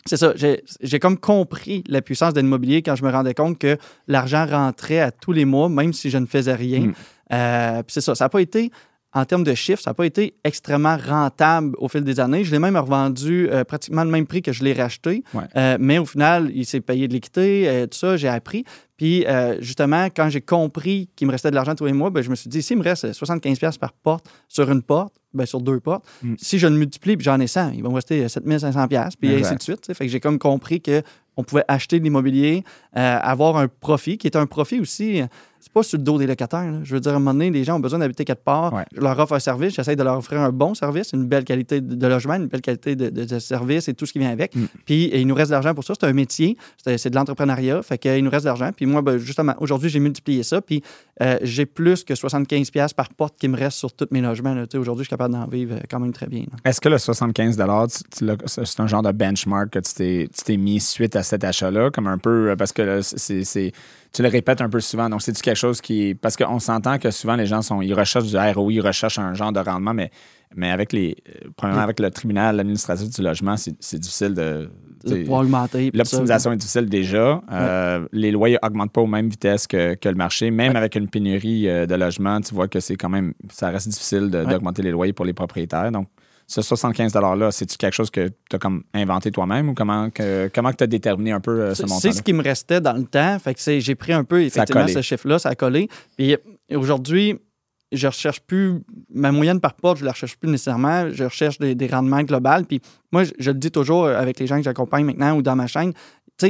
c'est 0.07 0.17
ça, 0.17 0.33
j'ai 0.35 0.99
comme 0.99 1.19
compris 1.19 1.85
la 1.87 2.01
puissance 2.01 2.33
de 2.33 2.41
l'immobilier 2.41 2.83
quand 2.83 2.97
je 2.97 3.05
me 3.05 3.11
rendais 3.11 3.35
compte 3.35 3.59
que 3.59 3.77
l'argent 4.09 4.47
rentrait 4.47 5.01
à 5.01 5.11
tous 5.11 5.33
les 5.33 5.45
mois, 5.45 5.69
même 5.69 5.93
si 5.93 6.09
je 6.09 6.17
ne 6.19 6.27
faisais 6.27 6.55
rien. 6.55 6.87
Mm. 6.87 6.95
Euh, 7.33 7.83
puis 7.83 7.93
c'est 7.93 8.01
ça, 8.01 8.15
ça 8.15 8.25
n'a 8.25 8.29
pas 8.31 8.41
été, 8.41 8.71
en 9.13 9.25
termes 9.25 9.43
de 9.45 9.55
chiffres, 9.55 9.83
ça 9.83 9.91
n'a 9.91 9.95
pas 9.95 10.07
été 10.07 10.35
extrêmement 10.45 10.97
rentable 10.97 11.75
au 11.79 11.89
fil 11.89 12.03
des 12.05 12.21
années. 12.21 12.45
Je 12.45 12.53
l'ai 12.53 12.59
même 12.61 12.77
revendu 12.77 13.49
euh, 13.51 13.65
pratiquement 13.65 14.05
le 14.05 14.11
même 14.11 14.27
prix 14.27 14.41
que 14.41 14.53
je 14.53 14.63
l'ai 14.63 14.73
racheté. 14.73 15.25
Ouais. 15.35 15.43
Euh, 15.57 15.77
mais 15.81 15.99
au 15.99 16.07
final, 16.07 16.51
il 16.55 16.65
s'est 16.65 16.81
payé 16.81 17.09
de 17.09 17.13
l'équité, 17.13 17.69
euh, 17.69 17.87
tout 17.87 17.99
ça, 17.99 18.17
j'ai 18.17 18.29
appris. 18.29 18.65
Puis 18.97 19.25
justement, 19.61 20.09
quand 20.15 20.29
j'ai 20.29 20.43
compris 20.43 21.09
qu'il 21.17 21.27
me 21.27 21.33
restait 21.33 21.51
de 21.51 21.55
l'argent 21.55 21.75
tous 21.75 21.87
les 21.87 21.95
mois, 21.95 22.11
ben, 22.11 22.23
je 22.23 22.29
me 22.29 22.35
suis 22.35 22.51
dit, 22.51 22.61
s'il 22.61 22.77
me 22.77 22.83
reste 22.83 23.07
75$ 23.13 23.79
par 23.79 23.95
porte 23.95 24.27
sur 24.47 24.71
une 24.71 24.83
porte, 24.83 25.15
ben, 25.33 25.47
sur 25.47 25.61
deux 25.63 25.81
portes, 25.81 26.05
Mm. 26.23 26.35
si 26.37 26.59
je 26.59 26.67
le 26.67 26.75
multiplie 26.75 27.17
puis 27.17 27.25
j'en 27.25 27.41
ai 27.41 27.47
100, 27.47 27.71
il 27.71 27.83
va 27.83 27.89
me 27.89 27.95
rester 27.95 28.29
7500$, 28.29 29.17
puis 29.19 29.33
Exact. 29.33 29.47
ainsi 29.47 29.57
de 29.57 29.63
suite. 29.63 29.95
Fait 29.97 30.05
que 30.05 30.13
j'ai 30.13 30.21
comme 30.21 30.39
compris 30.39 30.83
que 30.83 31.03
on 31.39 31.45
pouvait 31.45 31.65
acheter 31.69 31.99
de 31.99 32.05
l'immobilier, 32.05 32.63
avoir 32.93 33.57
un 33.57 33.69
profit, 33.69 34.19
qui 34.19 34.27
est 34.27 34.37
un 34.37 34.45
profit 34.47 34.81
aussi. 34.81 35.23
C'est 35.61 35.73
pas 35.73 35.83
sur 35.83 35.99
le 35.99 36.05
dos 36.05 36.19
des 36.19 36.27
locataires. 36.27 36.71
là. 36.73 36.79
Je 36.83 36.95
veux 36.95 37.01
dire, 37.01 37.13
à 37.13 37.17
un 37.17 37.19
moment 37.19 37.33
donné, 37.35 37.51
les 37.51 37.65
gens 37.65 37.77
ont 37.77 37.81
besoin 37.81 37.99
d'habiter 37.99 38.25
quelque 38.25 38.43
part. 38.43 38.73
Ouais. 38.73 38.85
Je 38.97 39.01
leur 39.01 39.19
offre 39.19 39.35
un 39.35 39.39
service, 39.41 39.75
j'essaie 39.75 39.95
de 39.95 40.03
leur 40.03 40.17
offrir 40.19 40.41
un 40.41 40.51
bon 40.51 40.75
service, 40.75 41.13
une 41.13 41.27
belle 41.27 41.45
qualité 41.45 41.81
de 41.81 42.07
logement, 42.07 42.35
une 42.35 42.47
belle 42.47 42.63
qualité 42.63 42.97
de, 42.97 43.11
de- 43.11 43.25
de 43.25 43.39
service 43.39 43.87
et 43.89 43.95
tout 43.95 44.07
ce 44.07 44.13
qui 44.13 44.19
vient 44.19 44.31
avec. 44.31 44.57
Mm. 44.57 44.65
Puis 44.87 45.05
et 45.05 45.21
il 45.21 45.27
nous 45.27 45.35
reste 45.35 45.51
de 45.51 45.55
l'argent 45.55 45.75
pour 45.75 45.85
ça. 45.85 45.93
C'est 46.01 46.07
un 46.07 46.13
métier, 46.13 46.57
c'est 46.85 47.11
de 47.11 47.15
l'entrepreneuriat. 47.15 47.83
Fait 47.83 47.99
qu'il 47.99 48.25
nous 48.25 48.31
reste 48.31 48.45
de 48.45 48.49
l'argent. 48.49 48.71
Puis 48.75 48.87
moi, 48.87 49.03
ben, 49.03 49.19
justement, 49.19 49.55
aujourd'hui, 49.61 49.91
j'ai 49.91 50.01
multiplié 50.01 50.43
ça. 50.43 50.61
Puis 50.63 50.83
euh, 51.23 51.39
j'ai 51.43 51.67
plus 51.67 52.05
que 52.05 52.15
75$ 52.15 52.95
par 52.95 53.11
porte 53.11 53.37
qui 53.39 53.49
me 53.49 53.57
reste 53.57 53.77
sur 53.77 53.93
tous 53.93 54.09
mes 54.11 54.21
logements. 54.23 54.55
Aujourd'hui, 54.75 55.05
je 55.05 55.09
suis 55.09 55.11
capable 55.11 55.35
d'en 55.35 55.47
vivre 55.47 55.75
euh, 55.75 55.81
quand 55.91 56.01
même 56.01 56.13
très 56.13 56.27
bien. 56.27 56.45
Est-ce 56.65 56.81
que 56.81 56.89
le 56.89 56.97
75 56.99 57.57
tu- 57.57 58.19
tu 58.19 58.25
l'as- 58.25 58.37
c'est 58.47 58.81
un 58.81 58.87
genre 58.87 59.03
de 59.03 59.13
benchmark 59.13 59.71
que 59.71 59.79
tu 59.81 59.93
t'es- 59.95 60.29
tu 60.35 60.45
t'es 60.45 60.57
mis 60.57 60.81
suite 60.81 61.17
à 61.17 61.23
cet 61.23 61.45
achat-là, 61.45 61.91
comme 61.91 62.07
un 62.07 62.19
peu, 62.19 62.51
euh, 62.51 62.57
parce 62.57 62.73
que 62.73 63.01
c'est- 63.03 63.73
tu 64.13 64.23
le 64.23 64.29
répètes 64.29 64.61
un 64.61 64.69
peu 64.69 64.81
souvent. 64.81 65.09
Donc, 65.09 65.23
c'est-tu 65.23 65.41
quelque 65.43 65.57
chose 65.57 65.81
qui. 65.81 66.15
Parce 66.15 66.37
qu'on 66.37 66.59
s'entend 66.59 66.99
que 66.99 67.11
souvent, 67.11 67.37
les 67.37 67.47
gens 67.47 67.63
sont, 67.63 67.81
ils 67.83 67.95
recherchent 67.95 68.27
du 68.27 68.37
ROI, 68.37 68.73
ils 68.73 68.81
recherchent 68.81 69.19
un 69.19 69.35
genre 69.35 69.53
de 69.53 69.61
rendement, 69.61 69.95
mais, 69.95 70.11
mais 70.57 70.71
avec 70.71 70.93
les. 70.93 71.17
euh, 71.29 71.49
Premièrement, 71.57 71.83
avec 71.83 72.01
le 72.01 72.11
tribunal 72.11 72.59
administratif 72.59 73.09
du 73.11 73.23
logement, 73.23 73.57
c'est, 73.57 73.99
difficile 73.99 74.35
de. 74.35 74.69
De 75.05 75.17
pouvoir 75.23 75.41
augmenter. 75.43 75.91
L'optimisation 75.95 76.53
est 76.53 76.57
difficile 76.57 76.87
déjà. 76.87 77.41
Euh, 77.51 78.07
Les 78.13 78.31
loyers 78.31 78.59
n'augmentent 78.63 78.93
pas 78.93 79.01
aux 79.01 79.07
mêmes 79.07 79.31
vitesses 79.31 79.67
que, 79.67 79.95
que 79.95 80.09
le 80.11 80.15
marché. 80.15 80.51
Même 80.51 80.77
avec 80.77 80.95
une 80.95 81.09
pénurie 81.09 81.69
euh, 81.71 81.87
de 81.87 81.95
logements, 81.95 82.39
tu 82.43 82.55
vois 82.55 82.69
que 82.69 82.81
c'est 82.81 82.97
quand 82.97 83.09
même, 83.09 83.33
ça 83.51 83.71
reste 83.71 83.89
difficile 83.89 84.25
Ouais. 84.31 84.45
d'augmenter 84.45 84.83
les 84.83 84.91
loyers 84.91 85.15
pour 85.15 85.25
les 85.25 85.33
propriétaires. 85.33 85.91
Donc, 85.91 86.07
ce 86.53 86.63
75 86.63 87.13
$-là, 87.15 87.53
c'est-tu 87.53 87.77
quelque 87.77 87.95
chose 87.95 88.11
que 88.11 88.27
tu 88.29 88.57
as 88.57 88.59
comme 88.59 88.83
inventé 88.93 89.31
toi-même 89.31 89.69
ou 89.69 89.75
comment 89.75 90.11
que, 90.11 90.51
comment 90.53 90.73
tu 90.73 90.83
as 90.83 90.89
déterminé 90.89 91.31
un 91.31 91.39
peu 91.41 91.61
euh, 91.61 91.71
ce 91.71 91.83
C'est- 91.83 91.83
montant 91.89 92.01
C'est 92.01 92.13
ce 92.13 92.23
qui 92.23 92.33
me 92.33 92.43
restait 92.43 92.81
dans 92.81 92.95
le 92.95 93.05
temps. 93.05 93.39
Fait 93.39 93.55
que 93.55 93.61
c'est- 93.61 93.81
j'ai 93.81 93.95
pris 93.95 94.13
un 94.13 94.25
peu 94.25 94.43
effectivement 94.43 94.83
ce 94.89 95.01
chiffre-là, 95.03 95.39
ça 95.39 95.51
a 95.51 95.55
collé. 95.55 95.89
Puis 96.17 96.35
euh, 96.35 96.37
aujourd'hui, 96.77 97.39
je 97.93 98.07
recherche 98.09 98.41
plus 98.41 98.81
ma 99.15 99.31
moyenne 99.33 99.61
par 99.61 99.75
porte, 99.75 99.99
je 99.99 100.05
la 100.05 100.11
recherche 100.13 100.37
plus 100.39 100.49
nécessairement. 100.51 101.09
Je 101.13 101.25
recherche 101.25 101.59
des, 101.59 101.75
des 101.77 101.87
rendements 101.87 102.23
globaux. 102.23 102.65
Puis 102.69 102.81
moi, 103.13 103.23
je, 103.25 103.31
je 103.39 103.51
le 103.51 103.59
dis 103.59 103.71
toujours 103.71 104.07
avec 104.07 104.39
les 104.41 104.47
gens 104.49 104.57
que 104.59 104.63
j'accompagne 104.65 105.05
maintenant 105.05 105.37
ou 105.37 105.43
dans 105.43 105.55
ma 105.57 105.67
chaîne. 105.69 105.93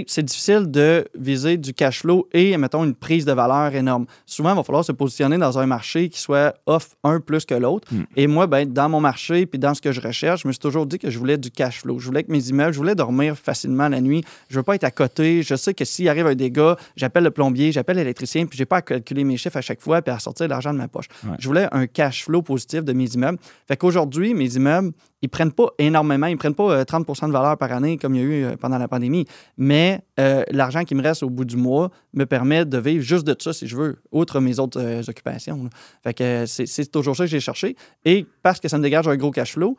C'est 0.06 0.22
difficile 0.22 0.70
de 0.70 1.04
viser 1.18 1.56
du 1.56 1.74
cash 1.74 2.00
flow 2.00 2.28
et, 2.32 2.56
mettons, 2.56 2.84
une 2.84 2.94
prise 2.94 3.24
de 3.24 3.32
valeur 3.32 3.74
énorme. 3.74 4.06
Souvent, 4.26 4.52
il 4.52 4.56
va 4.56 4.62
falloir 4.62 4.84
se 4.84 4.92
positionner 4.92 5.38
dans 5.38 5.58
un 5.58 5.66
marché 5.66 6.08
qui 6.08 6.20
soit 6.20 6.54
off 6.66 6.90
un 7.04 7.20
plus 7.20 7.44
que 7.44 7.54
l'autre. 7.54 7.88
Mm. 7.92 8.02
Et 8.16 8.26
moi, 8.26 8.46
ben, 8.46 8.70
dans 8.70 8.88
mon 8.88 9.00
marché 9.00 9.46
puis 9.46 9.58
dans 9.58 9.74
ce 9.74 9.80
que 9.80 9.92
je 9.92 10.00
recherche, 10.00 10.42
je 10.42 10.48
me 10.48 10.52
suis 10.52 10.60
toujours 10.60 10.86
dit 10.86 10.98
que 10.98 11.10
je 11.10 11.18
voulais 11.18 11.38
du 11.38 11.50
cash 11.50 11.80
flow. 11.80 11.98
Je 11.98 12.06
voulais 12.06 12.22
que 12.22 12.32
mes 12.32 12.48
immeubles, 12.48 12.72
je 12.72 12.78
voulais 12.78 12.94
dormir 12.94 13.36
facilement 13.36 13.88
la 13.88 14.00
nuit. 14.00 14.24
Je 14.48 14.56
veux 14.56 14.62
pas 14.62 14.74
être 14.74 14.84
à 14.84 14.90
côté. 14.90 15.42
Je 15.42 15.54
sais 15.54 15.74
que 15.74 15.84
s'il 15.84 16.08
arrive 16.08 16.26
un 16.26 16.34
dégât, 16.34 16.76
j'appelle 16.96 17.24
le 17.24 17.30
plombier, 17.30 17.72
j'appelle 17.72 17.96
l'électricien, 17.96 18.46
puis 18.46 18.56
j'ai 18.56 18.66
pas 18.66 18.78
à 18.78 18.82
calculer 18.82 19.24
mes 19.24 19.36
chiffres 19.36 19.56
à 19.56 19.62
chaque 19.62 19.80
fois 19.80 20.02
puis 20.02 20.12
à 20.12 20.18
sortir 20.18 20.46
de 20.46 20.50
l'argent 20.50 20.72
de 20.72 20.78
ma 20.78 20.88
poche. 20.88 21.06
Ouais. 21.24 21.36
Je 21.38 21.46
voulais 21.46 21.68
un 21.72 21.86
cash 21.86 22.24
flow 22.24 22.42
positif 22.42 22.84
de 22.84 22.92
mes 22.92 23.06
immeubles. 23.06 23.38
Fait 23.66 23.76
qu'aujourd'hui, 23.76 24.34
mes 24.34 24.54
immeubles, 24.54 24.92
ils 25.22 25.28
prennent 25.28 25.52
pas 25.52 25.68
énormément, 25.78 26.26
ils 26.26 26.36
prennent 26.36 26.54
pas 26.54 26.70
euh, 26.72 26.84
30 26.84 27.06
de 27.06 27.32
valeur 27.32 27.56
par 27.58 27.72
année 27.72 27.98
comme 27.98 28.14
il 28.14 28.20
y 28.20 28.24
a 28.24 28.26
eu 28.26 28.44
euh, 28.44 28.56
pendant 28.56 28.78
la 28.78 28.88
pandémie, 28.88 29.26
mais 29.56 30.02
euh, 30.18 30.44
l'argent 30.50 30.84
qui 30.84 30.94
me 30.94 31.02
reste 31.02 31.22
au 31.22 31.30
bout 31.30 31.44
du 31.44 31.56
mois 31.56 31.90
me 32.14 32.24
permet 32.24 32.64
de 32.64 32.78
vivre 32.78 33.02
juste 33.02 33.26
de 33.26 33.36
ça 33.38 33.52
si 33.52 33.66
je 33.66 33.76
veux, 33.76 33.98
outre 34.12 34.40
mes 34.40 34.58
autres 34.58 34.80
euh, 34.80 35.02
occupations. 35.06 35.64
là. 35.64 35.70
Fait 36.02 36.20
euh, 36.20 36.46
c'est 36.46 36.90
toujours 36.90 37.16
ça 37.16 37.24
que 37.24 37.30
j'ai 37.30 37.40
cherché. 37.40 37.76
Et 38.04 38.26
parce 38.42 38.60
que 38.60 38.68
ça 38.68 38.78
me 38.78 38.82
dégage 38.82 39.08
un 39.08 39.16
gros 39.16 39.30
cash 39.30 39.52
flow, 39.52 39.76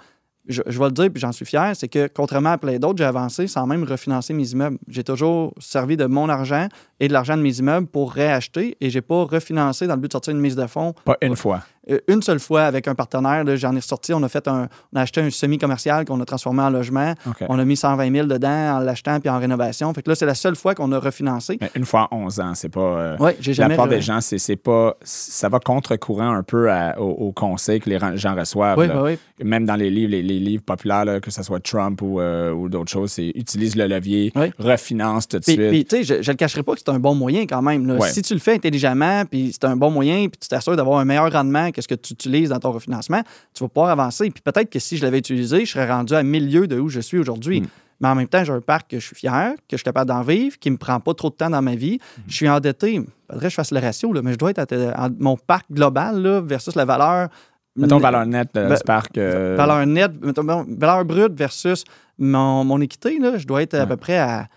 je, 0.48 0.62
je 0.66 0.80
vais 0.80 0.86
le 0.86 0.92
dire, 0.92 1.10
puis 1.12 1.22
j'en 1.22 1.32
suis 1.32 1.46
fier, 1.46 1.76
c'est 1.76 1.88
que 1.88 2.08
contrairement 2.08 2.52
à 2.52 2.58
plein 2.58 2.80
d'autres, 2.80 2.98
j'ai 2.98 3.06
avancé 3.06 3.48
sans 3.48 3.68
même 3.68 3.84
refinancer 3.84 4.34
mes 4.34 4.52
immeubles. 4.52 4.78
J'ai 4.88 5.04
toujours 5.04 5.54
servi 5.60 5.98
de 5.98 6.06
mon 6.06 6.30
argent 6.30 6.68
et 7.02 7.08
de 7.10 7.14
l'argent 7.14 7.36
de 7.36 7.42
mes 7.42 7.60
immeubles 7.60 7.88
pour 7.88 8.14
réacheter 8.14 8.78
et 8.80 8.90
j'ai 8.90 9.02
pas 9.02 9.26
refinancé 9.26 9.88
dans 9.88 9.96
le 9.96 10.00
but 10.02 10.08
de 10.08 10.14
sortir 10.14 10.32
une 10.34 10.40
mise 10.40 10.56
de 10.56 10.66
fonds 10.68 10.94
Pas 11.04 11.18
une 11.22 11.36
fois. 11.36 11.62
euh, 11.90 12.00
une 12.08 12.22
seule 12.22 12.40
fois 12.40 12.62
avec 12.64 12.88
un 12.88 12.96
partenaire. 12.96 13.44
J'en 13.58 13.74
ai 13.74 13.80
ressorti. 13.80 14.14
On 14.14 14.22
a 14.24 14.30
fait 14.30 14.48
un, 14.48 14.70
on 14.94 14.98
a 14.98 15.02
acheté 15.02 15.20
un 15.20 15.30
semi-commercial 15.32 16.06
qu'on 16.06 16.22
a 16.22 16.26
transformé 16.26 16.62
en 16.62 16.70
logement. 16.70 17.14
On 17.50 17.58
a 17.60 17.66
mis 17.66 17.76
120 17.76 18.12
000 18.14 18.28
dedans 18.28 18.76
en 18.78 18.80
l'achetant 18.80 19.20
puis 19.20 19.30
en 19.30 19.40
rénovation. 19.40 19.92
Fait 19.94 20.04
que 20.04 20.10
là, 20.10 20.16
c'est 20.16 20.26
la 20.28 20.36
seule 20.36 20.56
fois 20.56 20.76
qu'on 20.76 20.92
a 20.92 21.00
refinancé. 21.00 21.58
Mais 21.60 21.72
une 21.76 21.86
fois 21.86 22.08
en 22.12 22.18
11 22.26 22.40
ans, 22.40 22.54
c'est 22.56 22.70
pas. 22.70 22.80
euh, 22.82 23.18
Oui, 23.20 23.32
j'ai 23.40 23.52
la 23.52 23.56
jamais. 23.56 23.70
plupart 23.74 23.88
re- 23.88 23.90
des 23.90 24.02
gens, 24.02 24.20
c'est 24.22 24.56
pas. 24.56 24.96
Ça 25.04 25.50
va 25.50 25.60
contre-courant 25.60 26.32
un 26.34 26.44
peu 26.44 26.72
à- 26.72 27.00
au, 27.02 27.10
au 27.10 27.32
conseil 27.32 27.80
que 27.80 27.90
les 27.90 27.98
gens 28.16 28.36
reçoivent. 28.36 28.78
Oui, 28.78 28.88
là. 28.88 29.02
oui, 29.04 29.18
oui. 29.40 29.46
Même 29.46 29.66
dans 29.66 29.76
les 29.76 29.90
livres, 29.90 30.12
les, 30.12 30.22
les 30.22 30.38
livres 30.40 30.64
populaires, 30.64 31.06
là, 31.06 31.20
que 31.20 31.32
ce 31.32 31.42
soit 31.42 31.60
Trump 31.60 32.00
ou, 32.04 32.20
euh, 32.22 32.52
ou 32.54 32.70
d'autres 32.70 32.92
choses, 32.92 33.12
c'est 33.14 33.32
utilise 33.34 33.76
le 33.76 33.88
levier, 33.88 34.32
Oui. 34.36 34.52
refinance 34.60 35.28
tout 35.28 35.40
de 35.40 35.44
suite. 35.44 35.70
puis, 35.70 35.86
tu 35.86 35.98
sais, 35.98 36.04
je, 36.04 36.22
je 36.22 36.32
le 36.32 36.38
cacherai 36.38 36.62
pas 36.62 36.74
que 36.76 36.80
un 36.92 37.00
bon 37.00 37.16
moyen 37.16 37.42
quand 37.48 37.62
même. 37.62 37.88
là. 37.88 37.96
Ouais. 37.96 38.10
Si 38.12 38.22
tu 38.22 38.34
le 38.34 38.40
fais 38.40 38.54
intelligemment, 38.56 39.26
puis 39.26 39.52
c'est 39.52 39.66
un 39.66 39.76
bon 39.76 39.90
moyen, 39.92 40.28
puis 40.30 40.40
tu 40.40 40.48
t'assures 40.48 40.76
d'avoir 40.76 41.00
un 41.00 41.06
meilleur 41.06 41.32
rendement 41.32 41.72
que 41.72 41.82
ce 41.82 41.88
que 41.88 41.96
tu 41.96 42.14
utilises 42.14 42.50
dans 42.50 42.60
ton 42.60 42.72
refinancement, 42.72 43.22
tu 43.54 43.64
vas 43.64 43.68
pouvoir 43.70 43.92
avancer. 43.92 44.30
Puis 44.30 44.42
peut-être 44.44 44.70
que 44.70 44.80
si 44.80 44.98
je 44.98 45.04
l'avais 45.04 45.20
utilisé, 45.20 45.66
je 45.66 45.72
serais 45.72 45.90
rendu 45.92 46.14
à 46.14 46.24
milieu 46.24 46.68
de 46.68 46.80
où 46.80 46.90
je 46.90 47.00
suis 47.00 47.18
aujourd'hui. 47.18 47.62
Mm. 47.62 47.68
Mais 48.02 48.08
en 48.08 48.16
même 48.16 48.28
temps, 48.28 48.44
j'ai 48.44 48.52
un 48.54 48.62
parc 48.62 48.90
que 48.90 49.00
je 49.00 49.06
suis 49.06 49.16
fier, 49.16 49.54
que 49.70 49.74
je 49.74 49.78
suis 49.78 49.84
capable 49.84 50.08
d'en 50.08 50.24
vivre, 50.24 50.58
qui 50.58 50.72
me 50.72 50.78
prend 50.78 51.00
pas 51.00 51.14
trop 51.14 51.30
de 51.30 51.36
temps 51.36 51.52
dans 51.52 51.62
ma 51.62 51.76
vie. 51.76 52.00
Je 52.28 52.36
suis 52.36 52.50
endetté. 52.50 53.00
Faudrait 53.30 53.46
que 53.46 53.50
je 53.52 53.56
fasse 53.56 53.72
le 53.72 53.80
ratio, 53.80 54.12
là, 54.12 54.22
mais 54.24 54.34
je 54.34 54.38
dois 54.40 54.50
être 54.50 54.60
à, 54.74 55.04
à- 55.06 55.10
mon 55.20 55.38
parc 55.38 55.66
global 55.72 56.20
là, 56.22 56.42
versus 56.42 56.74
la 56.76 56.86
valeur. 56.86 57.30
Mettons 57.76 58.00
valeur 58.00 58.26
nette 58.26 58.58
euh, 58.58 58.76
du 58.76 58.84
parc. 58.84 59.18
euh, 59.18 59.56
Valeur 59.56 59.86
nette, 59.86 60.20
mettons, 60.22 60.44
valeur 60.68 61.06
brute 61.06 61.34
versus 61.34 61.84
mon, 62.18 62.64
mon 62.66 62.82
équité, 62.82 63.18
là, 63.20 63.38
je 63.38 63.46
dois 63.48 63.62
être 63.62 63.76
à 63.76 63.82
Ouais. 63.82 63.88
peu 63.88 63.98
près 63.98 64.18
à 64.18 64.48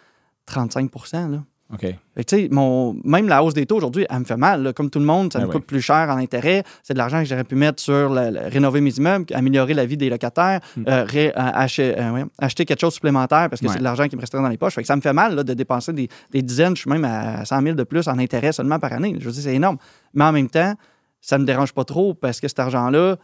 35 0.47 0.91
là. 1.31 1.43
OK. 1.73 1.81
Fait 1.81 2.25
que, 2.25 2.55
mon, 2.55 2.95
même 3.05 3.27
la 3.27 3.43
hausse 3.43 3.55
des 3.55 3.65
taux 3.67 3.77
aujourd'hui, 3.77 4.07
elle 4.09 4.19
me 4.21 4.25
fait 4.25 4.37
mal. 4.37 4.63
là. 4.63 4.73
Comme 4.73 4.91
tout 4.91 4.99
le 4.99 5.05
monde, 5.07 5.33
ça 5.33 5.41
Ben 5.41 5.47
me 5.47 5.53
coûte 5.53 5.65
plus 5.65 5.81
cher 5.81 6.09
en 6.11 6.17
intérêt. 6.19 6.63
C'est 6.83 6.93
de 6.93 6.99
l'argent 6.99 7.19
que 7.21 7.25
j'aurais 7.25 7.43
pu 7.45 7.55
mettre 7.57 7.83
sur 7.83 8.11
le- 8.11 8.49
rénover 8.51 8.81
mes 8.81 8.91
immeubles, 8.97 9.25
améliorer 9.35 9.73
la 9.75 9.87
vie 9.87 9.97
des 9.97 10.11
locataires, 10.11 10.61
Hmm. 10.77 10.85
euh, 10.89 11.05
ré- 11.05 11.31
euh, 11.31 11.33
acheter, 11.37 11.99
euh, 11.99 12.13
ouais, 12.13 12.25
acheter 12.39 12.65
quelque 12.67 12.81
chose 12.81 12.91
de 12.93 12.95
supplémentaire 12.97 13.49
parce 13.49 13.61
que 13.61 13.67
Ouais. 13.67 13.73
c'est 13.73 13.79
de 13.79 13.85
l'argent 13.85 14.07
qui 14.07 14.15
me 14.15 14.21
resterait 14.21 14.43
dans 14.43 14.49
les 14.49 14.59
poches. 14.59 14.75
Fait 14.75 14.83
que 14.83 14.87
ça 14.87 14.95
me 14.95 15.01
fait 15.01 15.13
mal 15.15 15.35
là, 15.35 15.43
de 15.43 15.55
dépenser 15.55 15.93
des, 15.95 16.09
des 16.31 16.43
dizaines, 16.43 16.77
je 16.77 16.83
suis 16.83 16.91
même 16.91 17.05
à 17.05 17.45
100 17.45 17.63
000 17.63 17.75
de 17.75 17.83
plus 17.85 18.07
en 18.09 18.19
intérêt 18.19 18.53
seulement 18.53 18.79
par 18.79 18.93
année. 18.93 19.17
Je 19.19 19.25
veux 19.25 19.33
dire, 19.33 19.43
c'est 19.43 19.55
énorme. 19.55 19.79
Mais 20.13 20.25
en 20.25 20.33
même 20.33 20.51
temps, 20.51 20.75
ça 21.23 21.39
me 21.39 21.45
dérange 21.47 21.73
pas 21.73 21.85
trop 21.85 22.13
parce 22.15 22.41
que 22.41 22.47
cet 22.47 22.59
argent-là 22.61 23.17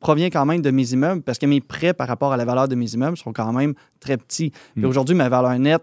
provient 0.00 0.28
quand 0.30 0.44
même 0.46 0.60
de 0.62 0.70
mes 0.70 0.92
immeubles 0.92 1.22
parce 1.22 1.38
que 1.38 1.46
mes 1.46 1.60
prêts 1.60 1.94
par 1.94 2.06
rapport 2.08 2.32
à 2.32 2.36
la 2.36 2.44
valeur 2.44 2.68
de 2.68 2.74
mes 2.74 2.92
immeubles 2.92 3.16
sont 3.16 3.32
quand 3.32 3.52
même 3.52 3.74
très 3.98 4.16
petits. 4.18 4.50
Puis 4.74 4.84
Mm. 4.84 4.88
aujourd'hui, 4.88 5.14
ma 5.14 5.28
valeur 5.28 5.58
nette, 5.58 5.82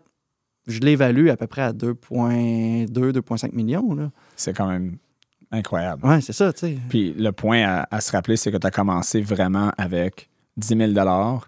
je 0.68 0.80
l'évalue 0.80 1.30
à 1.30 1.38
peu 1.38 1.48
près 1.48 1.64
à 1.64 1.74
2,2, 1.74 2.88
2,5 2.88 3.54
millions. 3.54 3.94
Là. 3.94 4.12
C'est 4.36 4.56
quand 4.56 4.68
même 4.68 4.98
incroyable. 5.52 6.06
Ouais, 6.06 6.22
c'est 6.22 6.34
ça, 6.34 6.52
tu 6.54 6.60
sais. 6.60 6.78
Puis 6.90 7.14
le 7.14 7.32
point 7.32 7.64
à, 7.64 7.88
à 7.90 8.02
se 8.02 8.12
rappeler, 8.12 8.38
c'est 8.38 8.52
que 8.52 8.58
tu 8.58 8.68
as 8.68 8.72
commencé 8.72 9.22
vraiment 9.22 9.72
avec 9.78 10.30
10 10.58 10.68
000 10.70 10.92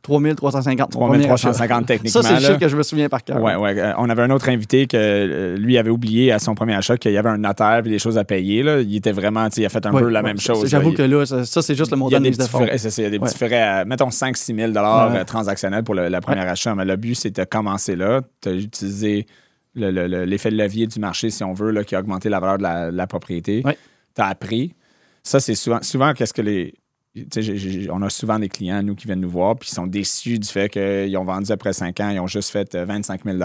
3350. 0.01 0.91
3350 0.91 1.85
techniquement. 1.87 2.21
Ça, 2.21 2.27
c'est 2.27 2.35
le 2.35 2.39
chiffre 2.41 2.59
que 2.59 2.67
je 2.67 2.77
me 2.77 2.83
souviens 2.83 3.09
par 3.09 3.23
cœur. 3.23 3.41
Ouais, 3.41 3.55
ouais. 3.55 3.77
Euh, 3.79 3.93
On 3.97 4.09
avait 4.09 4.21
un 4.21 4.29
autre 4.29 4.49
invité 4.49 4.85
que 4.87 4.95
euh, 4.97 5.57
lui 5.57 5.77
avait 5.77 5.89
oublié 5.89 6.31
à 6.31 6.37
son 6.39 6.53
premier 6.55 6.75
achat 6.75 6.97
qu'il 6.97 7.11
y 7.11 7.17
avait 7.17 7.29
un 7.29 7.39
notaire 7.39 7.79
et 7.85 7.89
des 7.89 7.97
choses 7.99 8.17
à 8.17 8.23
payer. 8.23 8.61
Là. 8.63 8.81
Il 8.81 8.95
était 8.95 9.11
vraiment, 9.11 9.49
tu 9.49 9.55
sais, 9.55 9.61
il 9.61 9.65
a 9.65 9.69
fait 9.69 9.85
un 9.85 9.91
Ouais, 9.93 10.01
peu 10.01 10.09
la 10.09 10.19
ouais. 10.21 10.27
même 10.27 10.39
chose. 10.39 10.67
J'avoue 10.69 10.93
que 10.93 11.01
là, 11.01 11.25
ça, 11.25 11.43
ça, 11.45 11.61
c'est 11.61 11.75
juste 11.75 11.91
le 11.91 11.97
montant 11.97 12.19
des 12.19 12.31
frais, 12.33 12.77
ça, 12.77 12.89
il 13.01 13.03
y 13.03 13.07
a 13.07 13.09
des 13.09 13.19
petits 13.19 13.35
frais, 13.37 13.59
à- 13.61 13.85
mettons 13.85 14.09
5-6 14.09 14.55
000 14.55 14.71
Ouais. 14.71 14.77
euh, 14.77 15.23
transactionnels 15.23 15.83
pour 15.83 15.95
le, 15.95 16.07
le 16.09 16.19
premier 16.21 16.41
achat. 16.41 16.75
Mais 16.75 16.85
le 16.85 16.95
but, 16.95 17.15
c'est 17.15 17.31
de 17.35 17.43
commencer 17.43 17.95
là. 17.95 18.21
Tu 18.41 18.49
as 18.49 18.53
utilisé 18.53 19.25
le- 19.75 19.89
le- 19.91 20.07
le- 20.07 20.25
l'effet 20.25 20.51
de 20.51 20.55
levier 20.57 20.85
du 20.87 20.99
marché, 20.99 21.29
si 21.31 21.43
on 21.43 21.53
veut, 21.53 21.71
là, 21.71 21.83
qui 21.83 21.95
a 21.95 21.99
augmenté 21.99 22.29
la 22.29 22.39
valeur 22.39 22.57
de 22.59 22.63
la, 22.63 22.91
de 22.91 22.95
la 22.97 23.07
propriété. 23.07 23.63
Tu 24.15 24.21
as 24.21 24.25
appris. 24.27 24.73
Ça, 25.23 25.39
c'est 25.39 25.55
souvent, 25.55 25.79
souvent 25.81 26.13
qu'est-ce 26.13 26.33
que 26.33 26.41
les. 26.41 26.73
On 27.91 28.01
a 28.01 28.09
souvent 28.09 28.39
des 28.39 28.49
clients, 28.49 28.83
nous, 28.83 28.95
qui 28.95 29.07
viennent 29.07 29.19
nous 29.19 29.29
voir, 29.29 29.55
puis 29.57 29.69
ils 29.71 29.75
sont 29.75 29.87
déçus 29.87 30.39
du 30.39 30.47
fait 30.47 30.69
qu'ils 30.69 31.17
ont 31.17 31.23
vendu 31.23 31.51
après 31.51 31.73
5 31.73 31.99
ans, 31.99 32.09
ils 32.09 32.19
ont 32.19 32.27
juste 32.27 32.51
fait 32.51 32.75
euh, 32.75 32.85
25 32.85 33.23
000 33.25 33.37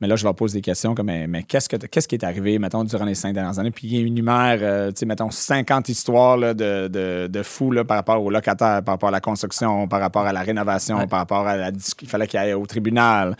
mais 0.00 0.06
là, 0.06 0.14
je 0.14 0.22
leur 0.22 0.34
pose 0.34 0.52
des 0.52 0.60
questions 0.60 0.94
comme, 0.94 1.06
mais, 1.06 1.26
mais 1.26 1.42
qu'est-ce, 1.42 1.68
que, 1.68 1.76
qu'est-ce 1.76 2.06
qui 2.06 2.14
est 2.14 2.24
arrivé, 2.24 2.58
mettons, 2.60 2.84
durant 2.84 3.04
les 3.04 3.16
cinq 3.16 3.32
dernières 3.32 3.58
années? 3.58 3.72
Puis 3.72 3.88
il 3.88 4.06
énumère, 4.06 4.58
euh, 4.62 4.92
tu 4.92 5.00
sais, 5.00 5.06
mettons, 5.06 5.30
50 5.30 5.88
histoires 5.88 6.36
là, 6.36 6.54
de, 6.54 6.86
de, 6.86 7.26
de 7.26 7.42
fous 7.42 7.72
là, 7.72 7.84
par 7.84 7.96
rapport 7.96 8.22
aux 8.22 8.30
locataires, 8.30 8.82
par 8.84 8.94
rapport 8.94 9.08
à 9.08 9.12
la 9.12 9.20
construction, 9.20 9.88
par 9.88 10.00
rapport 10.00 10.24
à 10.24 10.32
la 10.32 10.42
rénovation, 10.42 10.98
Ouais. 10.98 11.08
par 11.08 11.18
rapport 11.18 11.48
à 11.48 11.56
la 11.56 11.70
Il 12.02 12.08
fallait 12.08 12.28
qu'il 12.28 12.38
aille 12.38 12.54
au 12.54 12.64
tribunal. 12.66 13.36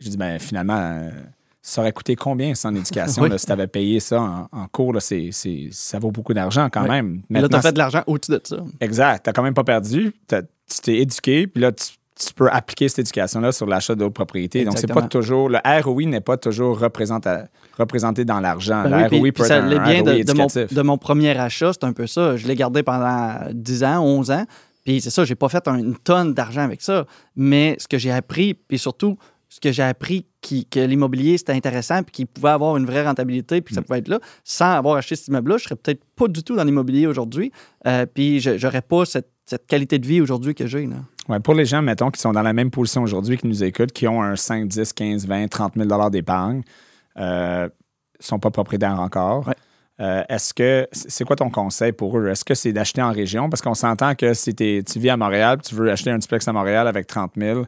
Je 0.00 0.10
dis, 0.10 0.16
ben 0.18 0.38
finalement, 0.38 0.76
euh, 0.76 1.10
ça 1.62 1.82
aurait 1.82 1.92
coûté 1.92 2.16
combien 2.16 2.54
son 2.54 2.74
éducation 2.74 3.22
Oui. 3.24 3.28
là, 3.28 3.38
si 3.38 3.46
tu 3.46 3.52
avais 3.52 3.66
payé 3.66 4.00
ça 4.00 4.20
en, 4.20 4.48
en 4.52 4.66
cours? 4.68 4.92
Là, 4.94 5.00
ça 5.00 5.98
vaut 5.98 6.10
beaucoup 6.10 6.34
d'argent 6.34 6.68
quand 6.72 6.82
Oui. 6.84 6.88
même. 6.90 7.22
Mais 7.28 7.40
là, 7.40 7.48
tu 7.48 7.56
as 7.56 7.62
fait 7.62 7.72
de 7.72 7.78
l'argent 7.78 8.02
au-dessus 8.06 8.32
de 8.32 8.40
ça. 8.44 8.56
Exact. 8.80 9.24
Tu 9.24 9.28
n'as 9.28 9.32
quand 9.32 9.42
même 9.42 9.54
pas 9.54 9.64
perdu. 9.64 10.12
Tu 10.28 10.36
t'es 10.82 10.96
éduqué, 10.98 11.46
puis 11.46 11.60
là, 11.62 11.72
tu, 11.72 11.86
tu 12.18 12.32
peux 12.34 12.48
appliquer 12.50 12.88
cette 12.88 13.00
éducation-là 13.00 13.50
sur 13.52 13.66
l'achat 13.66 13.94
d'autres 13.94 14.14
propriétés. 14.14 14.64
Donc, 14.64 14.78
c'est 14.78 14.86
pas 14.86 15.02
toujours. 15.02 15.48
Le 15.48 15.58
ROI 15.82 16.04
n'est 16.06 16.20
pas 16.20 16.36
toujours 16.36 16.78
représenta- 16.78 17.48
représenté 17.78 18.24
dans 18.24 18.40
l'argent. 18.40 18.82
Ben 18.84 19.08
le 19.08 19.18
ROI 19.18 19.32
peut 19.32 19.42
être 19.42 19.46
ça 19.46 19.56
un, 19.62 19.68
bien 19.68 20.02
ROI 20.02 20.18
de, 20.18 20.22
de 20.22 20.32
mon, 20.34 20.46
de 20.46 20.82
mon 20.82 20.98
premier 20.98 21.30
achat, 21.38 21.72
c'est 21.72 21.84
un 21.84 21.92
peu 21.92 22.06
ça. 22.06 22.36
Je 22.36 22.46
l'ai 22.46 22.54
gardé 22.56 22.82
pendant 22.82 23.36
10 23.52 23.84
ans, 23.84 24.02
11 24.04 24.30
ans. 24.30 24.44
Puis 24.84 25.00
c'est 25.02 25.10
ça, 25.10 25.24
j'ai 25.24 25.34
pas 25.34 25.48
fait 25.48 25.66
un- 25.68 25.78
une 25.78 25.96
tonne 25.96 26.32
d'argent 26.34 26.62
avec 26.62 26.80
ça. 26.82 27.06
Mais 27.36 27.76
ce 27.78 27.88
que 27.88 27.98
j'ai 27.98 28.10
appris, 28.12 28.54
puis 28.54 28.78
surtout, 28.78 29.16
ce 29.50 29.60
que 29.60 29.72
j'ai 29.72 29.82
appris 29.82 30.24
qui, 30.40 30.64
que 30.64 30.80
l'immobilier, 30.80 31.36
c'était 31.36 31.52
intéressant, 31.52 32.02
puis 32.04 32.12
qu'il 32.12 32.26
pouvait 32.28 32.48
avoir 32.50 32.76
une 32.78 32.86
vraie 32.86 33.04
rentabilité, 33.04 33.60
puis 33.60 33.72
que 33.74 33.80
ça 33.80 33.82
pouvait 33.82 33.98
être 33.98 34.08
là, 34.08 34.18
sans 34.44 34.72
avoir 34.72 34.96
acheté 34.96 35.16
cet 35.16 35.26
immeuble-là, 35.28 35.58
je 35.58 35.64
serais 35.64 35.74
peut-être 35.76 36.02
pas 36.16 36.28
du 36.28 36.42
tout 36.44 36.54
dans 36.56 36.64
l'immobilier 36.64 37.06
aujourd'hui. 37.08 37.50
Euh, 37.86 38.06
puis 38.06 38.40
je- 38.40 38.56
j'aurais 38.56 38.80
pas 38.80 39.04
cette, 39.04 39.28
cette 39.44 39.66
qualité 39.66 39.98
de 39.98 40.06
vie 40.06 40.20
aujourd'hui 40.20 40.54
que 40.54 40.66
j'ai. 40.68 40.88
Ouais, 41.28 41.40
pour 41.40 41.54
les 41.54 41.64
gens, 41.66 41.82
mettons, 41.82 42.10
qui 42.10 42.20
sont 42.20 42.32
dans 42.32 42.42
la 42.42 42.52
même 42.52 42.70
position 42.70 43.02
aujourd'hui, 43.02 43.36
qui 43.36 43.48
nous 43.48 43.62
écoutent, 43.64 43.92
qui 43.92 44.06
ont 44.08 44.22
un 44.22 44.36
5, 44.36 44.68
10, 44.68 44.92
15, 44.92 45.26
20, 45.26 45.48
30 45.48 45.74
000 45.76 46.10
d'épargne, 46.10 46.62
euh, 47.18 47.68
sont 48.20 48.38
pas 48.38 48.50
propriétaires 48.50 49.00
encore. 49.00 49.48
Ouais. 49.48 49.54
Euh, 50.00 50.22
Est-ce 50.28 50.54
que 50.54 50.88
c'est 50.92 51.24
quoi 51.24 51.36
ton 51.36 51.50
conseil 51.50 51.92
pour 51.92 52.18
eux? 52.18 52.28
Est-ce 52.28 52.44
que 52.44 52.54
c'est 52.54 52.72
d'acheter 52.72 53.02
en 53.02 53.12
région? 53.12 53.50
Parce 53.50 53.60
qu'on 53.60 53.74
s'entend 53.74 54.14
que 54.14 54.32
si 54.34 54.54
tu 54.54 54.82
vis 54.98 55.10
à 55.10 55.16
Montréal, 55.16 55.58
tu 55.66 55.74
veux 55.74 55.90
acheter 55.90 56.10
un 56.10 56.18
duplex 56.18 56.46
à 56.48 56.52
Montréal 56.52 56.88
avec 56.88 57.06
30 57.06 57.32
000, 57.36 57.60
Euh, 57.60 57.64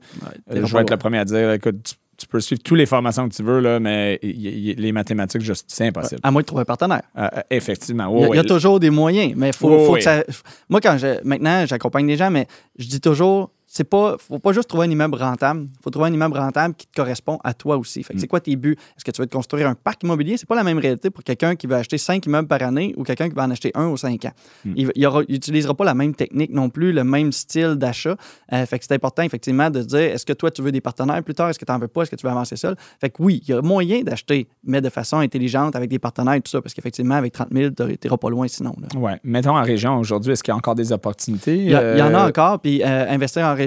je 0.64 0.74
vais 0.74 0.82
être 0.82 0.90
le 0.90 0.96
premier 0.96 1.18
à 1.18 1.24
dire, 1.24 1.52
écoute, 1.52 1.76
tu, 1.84 1.94
tu 2.16 2.26
peux 2.26 2.40
suivre 2.40 2.62
toutes 2.62 2.78
les 2.78 2.86
formations 2.86 3.28
que 3.28 3.34
tu 3.34 3.42
veux, 3.42 3.58
là, 3.60 3.80
mais 3.80 4.18
y- 4.22 4.28
y- 4.70 4.74
les 4.74 4.92
mathématiques, 4.92 5.42
juste, 5.42 5.64
c'est 5.68 5.86
impossible. 5.88 6.20
À 6.22 6.30
moins 6.30 6.42
de 6.42 6.46
trouver 6.46 6.62
un 6.62 6.64
partenaire. 6.66 7.02
Euh, 7.18 7.28
effectivement. 7.50 8.14
Il 8.16 8.20
y 8.22 8.24
a, 8.24 8.28
il 8.36 8.40
y 8.44 8.46
toujours 8.46 8.78
des 8.80 8.90
moyens, 8.90 9.32
mais 9.36 9.52
faut, 9.52 9.68
Oui, 9.76 9.86
faut 9.86 9.92
oui. 9.94 9.98
que 9.98 10.04
ça. 10.04 10.22
Moi, 10.68 10.80
quand 10.80 10.96
je, 10.98 11.18
maintenant, 11.24 11.66
j'accompagne 11.66 12.06
des 12.06 12.16
gens, 12.16 12.30
mais 12.30 12.46
je 12.78 12.86
dis 12.86 13.00
toujours, 13.00 13.50
c'est 13.74 13.84
pas, 13.84 14.16
faut 14.18 14.38
pas 14.38 14.52
juste 14.52 14.68
trouver 14.68 14.86
un 14.86 14.90
immeuble 14.90 15.16
rentable. 15.16 15.66
faut 15.82 15.88
trouver 15.88 16.08
un 16.08 16.12
immeuble 16.12 16.36
rentable 16.36 16.74
qui 16.74 16.86
te 16.86 16.94
correspond 16.94 17.38
à 17.42 17.54
toi 17.54 17.78
aussi. 17.78 18.02
Fait 18.02 18.12
que 18.12 18.20
c'est 18.20 18.26
quoi 18.26 18.38
tes 18.38 18.54
buts? 18.54 18.76
Est-ce 18.96 19.02
que 19.04 19.10
tu 19.10 19.22
veux 19.22 19.26
te 19.26 19.32
construire 19.32 19.66
un 19.66 19.74
parc 19.74 20.02
immobilier? 20.02 20.36
C'est 20.36 20.46
pas 20.48 20.54
la 20.56 20.62
même 20.62 20.76
réalité 20.76 21.08
pour 21.08 21.24
quelqu'un 21.24 21.56
qui 21.56 21.66
veut 21.66 21.76
acheter 21.76 21.96
cinq 21.96 22.26
immeubles 22.26 22.48
par 22.48 22.62
année 22.62 22.92
ou 22.98 23.02
quelqu'un 23.02 23.30
qui 23.30 23.34
va 23.34 23.44
en 23.44 23.50
acheter 23.50 23.70
un 23.74 23.88
ou 23.88 23.96
cinq 23.96 24.26
ans. 24.26 24.32
Mm. 24.66 24.72
Il, 24.76 24.92
il 24.94 25.06
aura- 25.06 25.22
il 25.26 25.36
utilisera 25.36 25.72
pas 25.74 25.86
la 25.86 25.94
même 25.94 26.14
technique 26.14 26.52
non 26.52 26.68
plus, 26.68 26.92
le 26.92 27.02
même 27.02 27.32
style 27.32 27.76
d'achat. 27.76 28.14
Euh, 28.52 28.66
fait 28.66 28.78
que 28.78 28.84
c'est 28.86 28.94
important, 28.94 29.22
effectivement, 29.22 29.70
de 29.70 29.80
dire, 29.80 30.00
est-ce 30.00 30.26
que 30.26 30.34
toi, 30.34 30.50
tu 30.50 30.60
veux 30.60 30.70
des 30.72 30.82
partenaires 30.82 31.22
plus 31.22 31.32
tard? 31.34 31.48
Est-ce 31.48 31.58
que 31.58 31.64
tu 31.64 31.72
n'en 31.72 31.78
veux 31.78 31.88
pas? 31.88 32.02
Est-ce 32.02 32.10
que 32.10 32.16
tu 32.16 32.26
veux 32.26 32.32
avancer 32.32 32.56
seul? 32.56 32.76
Fait 33.00 33.08
que 33.08 33.22
oui, 33.22 33.40
il 33.42 33.54
y 33.54 33.56
a 33.56 33.62
moyen 33.62 34.02
d'acheter, 34.02 34.48
mais 34.64 34.82
de 34.82 34.90
façon 34.90 35.16
intelligente 35.16 35.74
avec 35.76 35.88
des 35.88 35.98
partenaires 35.98 36.34
et 36.34 36.40
tout 36.42 36.50
ça, 36.50 36.60
parce 36.60 36.74
qu'effectivement, 36.74 37.14
avec 37.14 37.32
30 37.32 37.48
000, 37.50 37.70
tu 37.70 37.82
n'iras 38.04 38.18
pas 38.18 38.28
loin 38.28 38.46
sinon. 38.48 38.74
là. 38.82 38.98
Ouais. 39.00 39.18
Mettons 39.24 39.56
en 39.56 39.62
région 39.62 39.96
aujourd'hui, 39.96 40.32
est-ce 40.32 40.42
qu'il 40.42 40.52
y 40.52 40.54
a 40.54 40.58
encore 40.58 40.74
des 40.74 40.92
opportunités? 40.92 41.56
Il 41.56 41.70
y, 41.70 41.74
a- 41.74 41.94
il 41.94 41.98
y 41.98 42.02
en 42.02 42.12
a 42.12 42.24
Euh, 42.24 42.28
encore. 42.28 42.60
Puis 42.60 42.82
euh, 42.82 43.06
investir 43.08 43.42
en 43.44 43.54
région, 43.54 43.61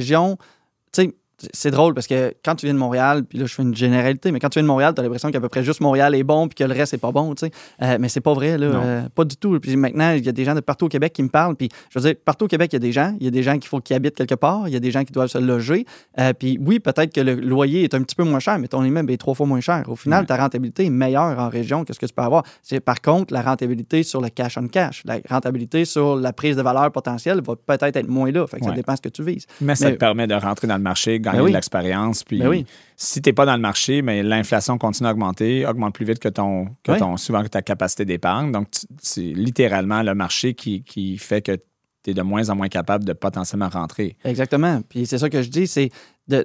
tu 0.91 1.03
sais, 1.03 1.15
c'est 1.53 1.71
drôle 1.71 1.93
parce 1.93 2.07
que 2.07 2.33
quand 2.43 2.55
tu 2.55 2.65
viens 2.65 2.73
de 2.73 2.79
Montréal, 2.79 3.23
puis 3.23 3.37
là, 3.39 3.45
je 3.45 3.53
fais 3.53 3.63
une 3.63 3.75
généralité, 3.75 4.31
mais 4.31 4.39
quand 4.39 4.49
tu 4.49 4.59
viens 4.59 4.63
de 4.63 4.67
Montréal, 4.67 4.93
tu 4.95 5.01
as 5.01 5.03
l'impression 5.03 5.31
qu'à 5.31 5.41
peu 5.41 5.49
près 5.49 5.63
juste 5.63 5.81
Montréal 5.81 6.15
est 6.15 6.23
bon, 6.23 6.47
puis 6.47 6.55
que 6.55 6.63
le 6.63 6.73
reste 6.73 6.93
n'est 6.93 6.99
pas 6.99 7.11
bon, 7.11 7.35
tu 7.35 7.45
sais. 7.47 7.51
Euh, 7.81 7.97
mais 7.99 8.09
c'est 8.09 8.21
pas 8.21 8.33
vrai, 8.33 8.57
là. 8.57 8.67
Euh, 8.67 9.01
pas 9.13 9.25
du 9.25 9.35
tout. 9.35 9.59
Puis 9.59 9.75
maintenant, 9.75 10.11
il 10.11 10.25
y 10.25 10.29
a 10.29 10.31
des 10.31 10.45
gens 10.45 10.55
de 10.55 10.61
partout 10.61 10.85
au 10.85 10.89
Québec 10.89 11.13
qui 11.13 11.23
me 11.23 11.29
parlent, 11.29 11.55
puis 11.55 11.69
je 11.89 11.99
veux 11.99 12.05
dire, 12.05 12.15
partout 12.23 12.45
au 12.45 12.47
Québec, 12.47 12.71
il 12.71 12.75
y 12.75 12.77
a 12.77 12.79
des 12.79 12.91
gens. 12.91 13.15
Il 13.19 13.25
y 13.25 13.27
a 13.27 13.31
des 13.31 13.43
gens 13.43 13.53
qu'il 13.59 13.67
faut 13.67 13.79
qu'ils 13.79 13.95
habitent 13.95 14.15
quelque 14.15 14.35
part, 14.35 14.67
il 14.67 14.73
y 14.73 14.77
a 14.77 14.79
des 14.79 14.91
gens 14.91 15.03
qui 15.03 15.11
doivent 15.11 15.27
se 15.29 15.37
loger. 15.37 15.85
Euh, 16.19 16.33
puis 16.33 16.57
oui, 16.61 16.79
peut-être 16.79 17.13
que 17.13 17.21
le 17.21 17.35
loyer 17.35 17.83
est 17.83 17.93
un 17.93 18.01
petit 18.01 18.15
peu 18.15 18.23
moins 18.23 18.39
cher, 18.39 18.57
mais 18.59 18.67
ton 18.67 18.83
immeuble 18.83 19.11
est 19.11 19.17
trois 19.17 19.33
fois 19.35 19.45
moins 19.45 19.61
cher. 19.61 19.83
Au 19.87 19.95
final, 19.95 20.21
Ouais. 20.21 20.27
ta 20.27 20.37
rentabilité 20.37 20.85
est 20.85 20.89
meilleure 20.89 21.37
en 21.39 21.49
région 21.49 21.83
que 21.83 21.93
ce 21.93 21.99
que 21.99 22.05
tu 22.05 22.13
peux 22.13 22.21
avoir. 22.23 22.43
C'est 22.63 22.79
par 22.79 23.01
contre 23.01 23.33
la 23.33 23.41
rentabilité 23.41 24.03
sur 24.03 24.21
le 24.21 24.29
cash 24.29 24.57
on 24.57 24.67
cash. 24.67 25.03
La 25.05 25.17
rentabilité 25.29 25.83
sur 25.85 26.15
la 26.15 26.31
prise 26.33 26.55
de 26.55 26.61
valeur 26.61 26.91
potentielle 26.91 27.41
va 27.45 27.55
peut-être 27.55 27.95
être 27.97 28.07
moins 28.07 28.31
là. 28.31 28.47
Fait 28.47 28.59
que 28.59 28.65
ça 28.65 28.71
dépend 28.71 28.95
ce 28.95 29.01
que 29.01 29.09
tu 29.09 29.23
vises. 29.23 29.45
Mais 29.61 29.75
ça 29.75 29.85
Mais- 29.87 29.93
te 29.93 29.97
permet 29.97 30.27
de 30.27 30.33
rentrer 30.35 30.67
dans 30.67 30.77
le 30.77 30.81
marché, 30.83 31.19
gagner 31.25 31.39
Ben 31.39 31.43
oui. 31.45 31.51
de 31.51 31.55
l'expérience. 31.57 32.23
Puis 32.23 32.39
Ben 32.39 32.47
oui. 32.47 32.65
si 32.95 33.21
tu 33.21 33.29
n'es 33.29 33.33
pas 33.33 33.45
dans 33.45 33.55
le 33.55 33.61
marché, 33.61 34.01
mais 34.01 34.23
l'inflation 34.23 34.77
continue 34.77 35.09
à 35.09 35.11
augmenter, 35.11 35.65
augmente 35.65 35.93
plus 35.93 36.05
vite 36.05 36.19
que 36.19 36.29
ton, 36.29 36.67
que 36.83 36.93
Oui. 36.93 36.97
ton 36.99 37.17
souvent 37.17 37.43
que 37.43 37.49
ta 37.49 37.61
capacité 37.61 38.05
d'épargne. 38.05 38.51
Donc, 38.51 38.67
c'est 39.01 39.21
littéralement 39.21 40.01
le 40.03 40.15
marché 40.15 40.53
qui, 40.53 40.83
qui 40.83 41.17
fait 41.17 41.41
que 41.41 41.57
tu 42.03 42.11
es 42.11 42.13
de 42.13 42.21
moins 42.21 42.49
en 42.49 42.55
moins 42.55 42.69
capable 42.69 43.03
de 43.03 43.13
potentiellement 43.13 43.67
rentrer. 43.69 44.15
Exactement. 44.23 44.81
Puis 44.87 45.05
c'est 45.07 45.17
ça 45.17 45.29
que 45.29 45.41
je 45.41 45.49
dis, 45.49 45.67
c'est 45.67 45.89
il 46.29 46.43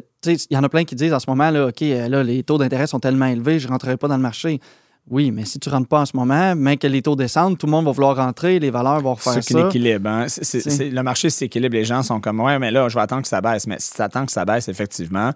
y 0.51 0.57
en 0.57 0.63
a 0.65 0.69
plein 0.69 0.85
qui 0.85 0.95
disent 0.95 1.13
en 1.15 1.21
ce 1.21 1.29
moment, 1.31 1.51
là, 1.51 1.69
OK, 1.69 1.81
là, 1.81 2.23
les 2.23 2.43
taux 2.43 2.59
d'intérêt 2.59 2.87
sont 2.87 3.01
tellement 3.01 3.27
élevés, 3.27 3.59
je 3.59 3.67
ne 3.67 3.73
rentrerai 3.73 3.97
pas 3.97 4.09
dans 4.09 4.17
le 4.17 4.23
marché. 4.23 4.61
Oui, 5.09 5.31
mais 5.33 5.45
si 5.45 5.59
tu 5.59 5.69
ne 5.69 5.75
rentres 5.75 5.89
pas 5.89 6.01
en 6.03 6.07
ce 6.07 6.17
moment, 6.17 6.55
mais 6.55 6.77
que 6.77 6.87
les 6.87 7.03
taux 7.03 7.17
descendent, 7.17 7.59
tout 7.59 7.67
le 7.67 7.73
monde 7.73 7.85
va 7.87 7.91
vouloir 7.91 8.17
rentrer, 8.17 8.59
les 8.61 8.71
valeurs 8.71 9.01
vont 9.01 9.15
refaire 9.15 9.35
C'est 9.35 9.43
ça. 9.43 9.59
qui 9.71 9.79
l'équilibre. 9.81 10.09
hein. 10.09 10.27
Le 10.29 11.03
marché 11.03 11.31
s'équilibre. 11.31 11.75
Les 11.75 11.85
gens 11.85 12.03
sont 12.03 12.21
comme 12.21 12.41
Ouais, 12.41 12.59
mais 12.59 12.71
là, 12.71 12.89
je 12.89 12.95
vais 12.95 13.01
attendre 13.01 13.23
que 13.23 13.29
ça 13.29 13.41
baisse. 13.41 13.67
Mais 13.67 13.77
si 13.81 13.93
tu 13.95 14.03
attends 14.03 14.25
que 14.27 14.31
ça 14.33 14.45
baisse, 14.45 14.69
effectivement, 14.69 15.31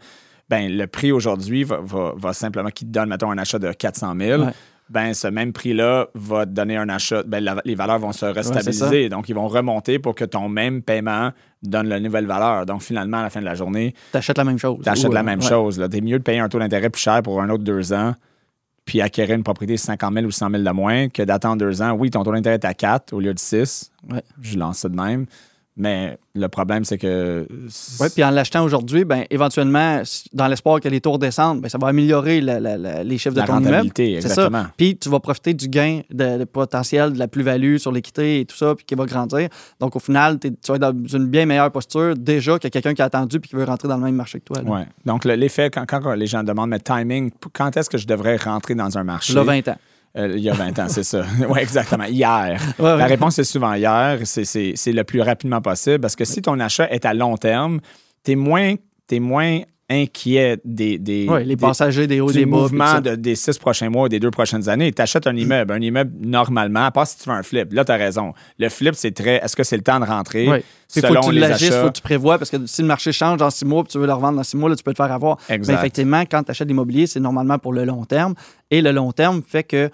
ben, 0.49 0.71
le 0.77 0.87
prix 0.87 1.11
aujourd'hui 1.11 1.65
va, 1.65 1.81
va- 1.83 2.13
va 2.17 2.33
simplement, 2.33 2.69
qui 2.71 2.85
te 2.85 2.91
donne, 2.93 3.09
mettons, 3.09 3.31
un 3.31 3.39
achat 3.39 3.59
de 3.59 3.73
400 3.73 4.15
000. 4.17 4.43
Ouais. 4.43 4.51
Ben, 4.91 5.15
ce 5.15 5.27
même 5.29 5.53
prix-là 5.55 6.09
va 6.15 6.45
te 6.45 6.51
donner 6.51 6.77
un 6.77 6.89
achat. 6.91 7.23
Ben, 7.25 7.43
la- 7.43 7.57
les 7.65 7.75
valeurs 7.75 7.99
vont 7.99 8.13
se 8.13 8.27
restabiliser. 8.27 9.09
donc, 9.09 9.29
ils 9.31 9.35
vont 9.35 9.49
remonter 9.49 9.99
pour 9.99 10.15
que 10.15 10.25
ton 10.27 10.49
même 10.51 10.83
paiement 10.83 11.31
donne 11.63 11.89
la 11.89 11.99
nouvelle 11.99 12.27
valeur. 12.27 12.67
Donc, 12.67 12.83
finalement, 12.83 13.17
à 13.19 13.23
la 13.23 13.31
fin 13.31 13.41
de 13.41 13.47
la 13.47 13.55
journée, 13.55 13.95
Tu 14.13 14.19
achètes 14.19 14.37
la 14.39 14.45
même 14.45 14.59
chose. 14.59 14.81
tu 14.85 14.89
achètes 14.91 15.13
la 15.13 15.21
euh, 15.21 15.23
même 15.25 15.41
ouais. 15.41 15.49
chose. 15.49 15.83
Tu 15.91 15.97
es 15.97 16.01
mieux 16.03 16.19
de 16.19 16.23
payer 16.23 16.39
un 16.41 16.49
taux 16.51 16.59
d'intérêt 16.59 16.91
plus 16.91 17.01
cher 17.01 17.23
pour 17.23 17.41
un 17.41 17.49
autre 17.49 17.65
deux 17.65 17.93
ans 17.95 18.15
puis 18.85 19.01
acquérir 19.01 19.37
une 19.37 19.43
propriété 19.43 19.75
de 19.75 19.79
50 19.79 20.15
000 20.15 20.27
ou 20.27 20.31
100 20.31 20.51
000 20.51 20.63
de 20.63 20.71
moins 20.71 21.09
que 21.09 21.23
d'attendre 21.23 21.57
deux 21.57 21.83
ans. 21.83 21.93
Oui, 21.93 22.11
ton 22.11 22.23
taux 22.23 22.33
d'intérêt 22.33 22.57
est 22.57 22.65
à 22.65 22.75
4 22.75 23.13
au 23.13 23.21
lieu 23.21 23.33
de 23.33 23.39
6. 23.39 23.91
Ouais. 24.11 24.23
Je 24.43 24.59
lance 24.59 24.79
ça 24.79 24.89
de 24.89 24.97
même. 24.97 25.27
Mais 25.77 26.17
le 26.37 26.47
problème, 26.49 26.85
c'est 26.85 26.99
que. 26.99 27.49
Oui, 28.01 28.07
puis 28.15 28.23
en 28.23 28.31
l'achetant 28.31 28.63
aujourd'hui, 28.65 29.05
ben, 29.05 29.25
éventuellement, 29.29 30.03
dans 30.33 30.47
l'espoir 30.47 30.79
que 30.81 30.89
les 30.89 31.01
taux 31.01 31.19
descendent, 31.19 31.61
ben, 31.63 31.69
ça 31.69 31.79
va 31.79 31.89
améliorer 31.89 32.41
la- 32.41 32.61
la- 32.61 32.79
la- 32.79 33.03
les 33.03 33.19
chiffres 33.19 33.35
de 33.35 33.41
ton 33.41 33.55
immeuble. 33.59 33.67
rentabilité, 33.67 34.21
C'est 34.21 34.29
exactement. 34.29 34.63
ça. 34.63 34.71
Puis 34.77 34.97
tu 34.97 35.09
vas 35.09 35.19
profiter 35.19 35.53
du 35.53 35.67
gain 35.69 36.03
de, 36.11 36.39
de 36.39 36.45
potentiel, 36.45 37.13
de 37.15 37.19
la 37.19 37.27
plus-value 37.27 37.79
sur 37.79 37.91
l'équité 37.91 38.39
et 38.41 38.45
tout 38.45 38.57
ça, 38.57 38.77
puis 38.77 38.85
qui 38.85 38.95
va 38.95 39.05
grandir. 39.05 39.49
Donc 39.81 39.97
au 39.97 39.99
final, 40.01 40.39
tu 40.39 40.49
vas 40.69 40.77
être 40.77 40.81
dans 40.93 41.07
une 41.19 41.27
bien 41.27 41.45
meilleure 41.45 41.73
posture 41.73 42.15
déjà 42.17 42.57
que 42.61 42.69
quelqu'un 42.69 42.95
qui 42.95 43.03
a 43.03 43.07
attendu 43.07 43.41
puis 43.41 43.51
qui 43.51 43.57
veut 43.57 43.65
rentrer 43.65 43.89
dans 43.89 43.97
le 43.97 44.05
même 44.05 44.15
marché 44.15 44.39
que 44.39 44.45
toi. 44.45 44.63
Ouais. 44.63 44.87
Donc, 45.05 45.25
le- 45.25 45.35
l'effet, 45.35 45.71
quand, 45.71 45.87
quand 45.87 46.13
les 46.15 46.27
gens 46.29 46.45
demandent, 46.45 46.71
mais 46.71 46.79
timing, 46.79 47.33
quand 47.53 47.77
est-ce 47.77 47.91
que 47.91 47.99
je 47.99 48.07
devrais 48.07 48.37
rentrer 48.37 48.77
dans 48.77 48.97
un 48.97 49.03
marché? 49.03 49.33
Là, 49.33 49.43
20 49.43 49.67
ans. 49.69 49.77
Euh, 50.17 50.35
il 50.37 50.43
y 50.45 50.49
a 50.49 50.55
20 50.55 50.79
ans, 50.79 50.89
c'est 50.89 51.03
ça. 51.03 51.25
Oui, 51.49 51.59
exactement. 51.61 52.05
Hier. 52.05 52.61
Ouais, 52.79 52.85
ouais. 52.93 52.99
La 52.99 53.07
réponse 53.07 53.39
est 53.39 53.45
souvent 53.45 53.75
hier. 53.75 54.19
C'est- 54.25 54.93
le 54.93 55.03
plus 55.03 55.21
rapidement 55.21 55.61
possible 55.61 56.01
parce 56.01 56.15
que 56.17 56.25
si 56.25 56.41
ton 56.43 56.61
achat 56.61 56.89
est 56.91 57.05
à 57.05 57.15
long 57.15 57.37
terme, 57.37 57.81
tu 58.25 58.33
es 58.33 58.37
moins 58.37 59.61
inquiet 59.91 60.59
des, 60.65 60.99
des, 60.99 61.29
Ouais, 61.29 61.45
les 61.45 61.57
des- 61.57 61.61
passagers 61.61 62.07
des 62.07 62.21
hauts 62.21 62.33
des 62.33 62.47
bas. 62.47 62.51
puis 62.57 62.61
mouvement 62.63 62.87
ça. 62.87 63.01
de- 63.01 63.15
des 63.17 63.35
six 63.35 63.59
prochains 63.59 63.91
mois 63.91 64.09
des 64.09 64.19
deux 64.19 64.31
prochaines 64.31 64.69
années. 64.69 64.93
Tu 64.93 65.03
achètes 65.03 65.27
un 65.27 65.37
immeuble. 65.37 65.73
Un 65.73 65.81
immeuble, 65.81 66.13
normalement, 66.27 66.85
à 66.87 66.91
part 66.91 67.07
si 67.07 67.19
tu 67.19 67.29
veux 67.29 67.35
un 67.35 67.43
flip. 67.43 67.73
Là, 67.73 67.85
tu 67.85 67.93
as 67.93 67.97
raison. 67.97 68.33
Le 68.59 68.69
flip, 68.69 68.95
c'est 68.95 69.13
très. 69.13 69.37
Est-ce 69.45 69.55
que 69.57 69.63
c'est 69.63 69.77
le 69.77 69.83
temps 69.83 70.01
de 70.01 70.05
rentrer? 70.07 70.49
Ouais. 70.49 70.65
Puis 70.93 71.01
faut 71.01 71.09
selon 71.09 71.21
que 71.21 71.27
tu 71.31 71.33
l'agisses, 71.39 71.75
faut 71.75 71.89
que 71.89 71.93
tu 71.97 72.03
prévois, 72.03 72.39
parce 72.39 72.51
que 72.51 72.67
si 72.67 72.83
le 72.83 72.89
marché 72.89 73.13
change 73.13 73.39
dans 73.39 73.51
six 73.51 73.65
mois 73.65 73.83
puis 73.85 73.93
tu 73.93 73.99
veux 73.99 74.07
le 74.07 74.13
revendre 74.13 74.37
dans 74.37 74.43
six 74.45 74.57
mois, 74.57 74.71
là, 74.71 74.77
tu 74.77 74.83
peux 74.83 74.93
te 74.93 74.97
faire 75.03 75.13
avoir. 75.13 75.39
Exact. 75.49 75.73
Mais 75.73 75.79
effectivement, 75.79 76.21
quand 76.23 76.43
tu 76.45 76.51
achètes 76.51 76.69
l'immobilier, 76.69 77.07
c'est 77.07 77.21
normalement 77.21 77.59
pour 77.59 77.73
le 77.73 77.85
long 77.85 78.05
terme. 78.05 78.35
Et 78.71 78.81
le 78.81 78.91
long 78.93 79.13
terme 79.13 79.43
fait 79.47 79.65
que, 79.65 79.89
tu 79.89 79.93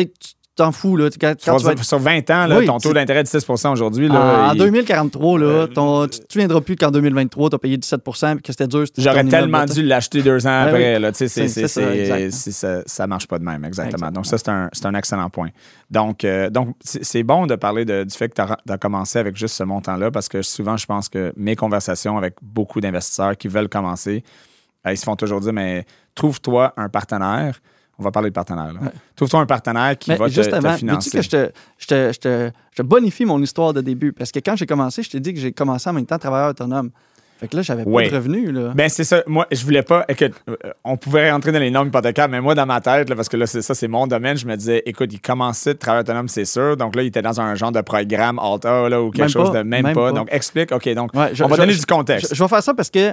sais, 0.00 0.06
tu 0.06 0.30
t'en 0.56 0.72
fous. 0.72 0.96
Là. 0.96 1.08
Quand, 1.20 1.28
quand 1.32 1.38
Sur, 1.42 1.56
tu 1.58 1.64
vas 1.64 1.72
être- 1.72 1.84
sur 1.84 1.98
20 1.98 2.30
ans, 2.30 2.46
là, 2.46 2.58
Oui, 2.58 2.66
ton 2.66 2.78
taux 2.78 2.92
d'intérêt 2.92 3.22
de 3.22 3.28
6% 3.28 3.70
aujourd'hui, 3.72 4.08
en, 4.10 4.14
là, 4.14 4.48
en 4.48 4.52
il- 4.54 4.58
2043, 4.58 5.38
là, 5.38 5.44
Euh, 5.46 5.66
ton- 5.66 6.06
tu 6.08 6.20
ne 6.20 6.24
te 6.26 6.32
souviendras 6.32 6.60
plus 6.62 6.76
qu'en 6.76 6.90
2023, 6.90 7.50
tu 7.50 7.56
as 7.56 7.58
payé 7.58 7.76
17 7.76 8.02
puis 8.34 8.42
que 8.42 8.52
c'était 8.52 8.66
dur. 8.66 8.84
J'aurais 8.98 9.24
tellement 9.24 9.64
dû 9.66 9.82
l'acheter 9.82 10.22
deux 10.22 10.46
ans 10.46 10.64
Ouais, 10.64 10.68
après. 10.68 10.98
Là, 10.98 11.10
c'est, 11.12 11.28
ça, 12.28 12.82
ça 12.86 13.06
marche 13.06 13.26
pas 13.28 13.38
de 13.38 13.44
même, 13.44 13.64
exactement. 13.64 13.86
Exactement. 13.86 14.10
Donc, 14.12 14.26
ça, 14.26 14.38
c'est 14.38 14.86
un, 14.86 14.94
excellent 14.94 15.30
point. 15.30 15.50
Donc, 15.90 16.24
euh, 16.24 16.50
donc 16.50 16.74
c'est, 16.80 17.22
bon 17.22 17.46
de 17.46 17.54
parler 17.54 17.84
de- 17.84 18.04
du 18.04 18.14
fait 18.16 18.28
que 18.28 18.34
tu 18.34 18.42
as, 18.72 18.78
commencé 18.78 19.18
avec 19.18 19.36
juste 19.36 19.54
ce 19.56 19.62
montant-là 19.64 20.10
parce 20.10 20.28
que 20.28 20.42
souvent, 20.42 20.76
je 20.76 20.86
pense 20.86 21.08
que 21.08 21.32
mes 21.36 21.56
conversations 21.56 22.16
avec 22.18 22.34
beaucoup 22.42 22.80
d'investisseurs 22.80 23.36
qui 23.36 23.48
veulent 23.48 23.68
commencer, 23.68 24.24
euh, 24.86 24.92
ils 24.92 24.96
se 24.96 25.04
font 25.04 25.16
toujours 25.16 25.40
dire, 25.40 25.52
mais 25.52 25.84
trouve-toi 26.14 26.72
un 26.76 26.88
partenaire. 26.88 27.60
On 27.98 28.02
va 28.02 28.10
parler 28.10 28.28
de 28.30 28.34
partenaire. 28.34 28.72
Ouais. 28.80 28.88
Trouve-toi 29.14 29.40
un 29.40 29.46
partenaire 29.46 29.96
qui 29.98 30.10
Mais 30.10 30.16
va 30.16 30.26
te, 30.28 30.32
juste 30.34 30.50
te 30.50 30.56
veux-tu 30.56 30.76
financer. 30.78 31.10
que 31.16 31.22
je 31.22 31.28
te, 31.30 31.50
je, 31.78 31.86
te, 31.86 32.12
je, 32.12 32.18
te, 32.18 32.50
je 32.72 32.76
te 32.76 32.82
bonifie 32.82 33.24
mon 33.24 33.42
histoire 33.42 33.72
de 33.72 33.80
début? 33.80 34.12
Parce 34.12 34.30
que 34.32 34.38
quand 34.40 34.54
j'ai 34.56 34.66
commencé, 34.66 35.02
je 35.02 35.10
t'ai 35.10 35.20
dit 35.20 35.32
que 35.32 35.40
j'ai 35.40 35.52
commencé 35.52 35.88
en 35.88 35.94
même 35.94 36.04
temps 36.06 36.18
travailleur 36.18 36.50
autonome. 36.50 36.90
Fait 37.38 37.48
que 37.48 37.56
là, 37.56 37.60
j'avais 37.62 37.84
Ouais. 37.84 38.04
pas 38.04 38.10
de 38.12 38.16
revenus. 38.16 38.50
Là. 38.50 38.72
Ben, 38.74 38.88
c'est 38.88 39.04
ça. 39.04 39.22
Moi, 39.26 39.46
je 39.52 39.62
voulais 39.62 39.82
pas. 39.82 40.04
Écoute, 40.08 40.32
euh, 40.48 40.56
on 40.84 40.96
pouvait 40.96 41.30
rentrer 41.30 41.52
dans 41.52 41.58
les 41.58 41.70
normes 41.70 41.88
hypothécaires, 41.88 42.28
mais 42.30 42.40
moi, 42.40 42.54
dans 42.54 42.64
ma 42.64 42.80
tête, 42.80 43.10
là, 43.10 43.16
parce 43.16 43.28
que 43.28 43.36
là, 43.36 43.46
c'est 43.46 43.60
ça, 43.60 43.74
c'est 43.74 43.88
mon 43.88 44.06
domaine, 44.06 44.38
je 44.38 44.46
me 44.46 44.56
disais, 44.56 44.82
écoute, 44.86 45.10
il 45.12 45.20
commençait 45.20 45.74
de 45.74 45.78
travail 45.78 46.00
autonome, 46.00 46.28
c'est 46.28 46.46
sûr. 46.46 46.78
Donc 46.78 46.96
là, 46.96 47.02
il 47.02 47.08
était 47.08 47.20
dans 47.22 47.38
un 47.40 47.54
genre 47.54 47.72
de 47.72 47.82
programme 47.82 48.38
Alta 48.38 48.88
là, 48.88 49.02
ou 49.02 49.10
quelque 49.10 49.20
Même 49.20 49.28
chose 49.28 49.50
pas, 49.52 49.58
de 49.58 49.68
même, 49.68 49.82
même 49.84 49.94
pas. 49.94 50.10
pas. 50.10 50.12
Donc, 50.12 50.28
explique. 50.32 50.72
OK, 50.72 50.88
donc, 50.94 51.12
Ouais, 51.14 51.30
je- 51.34 51.44
on 51.44 51.48
va 51.48 51.56
je- 51.56 51.60
donner 51.60 51.72
je- 51.74 51.80
du 51.80 51.86
contexte. 51.86 52.34
Je 52.34 52.42
vais 52.42 52.48
faire 52.48 52.62
ça 52.62 52.72
parce 52.74 52.90
que 52.90 53.12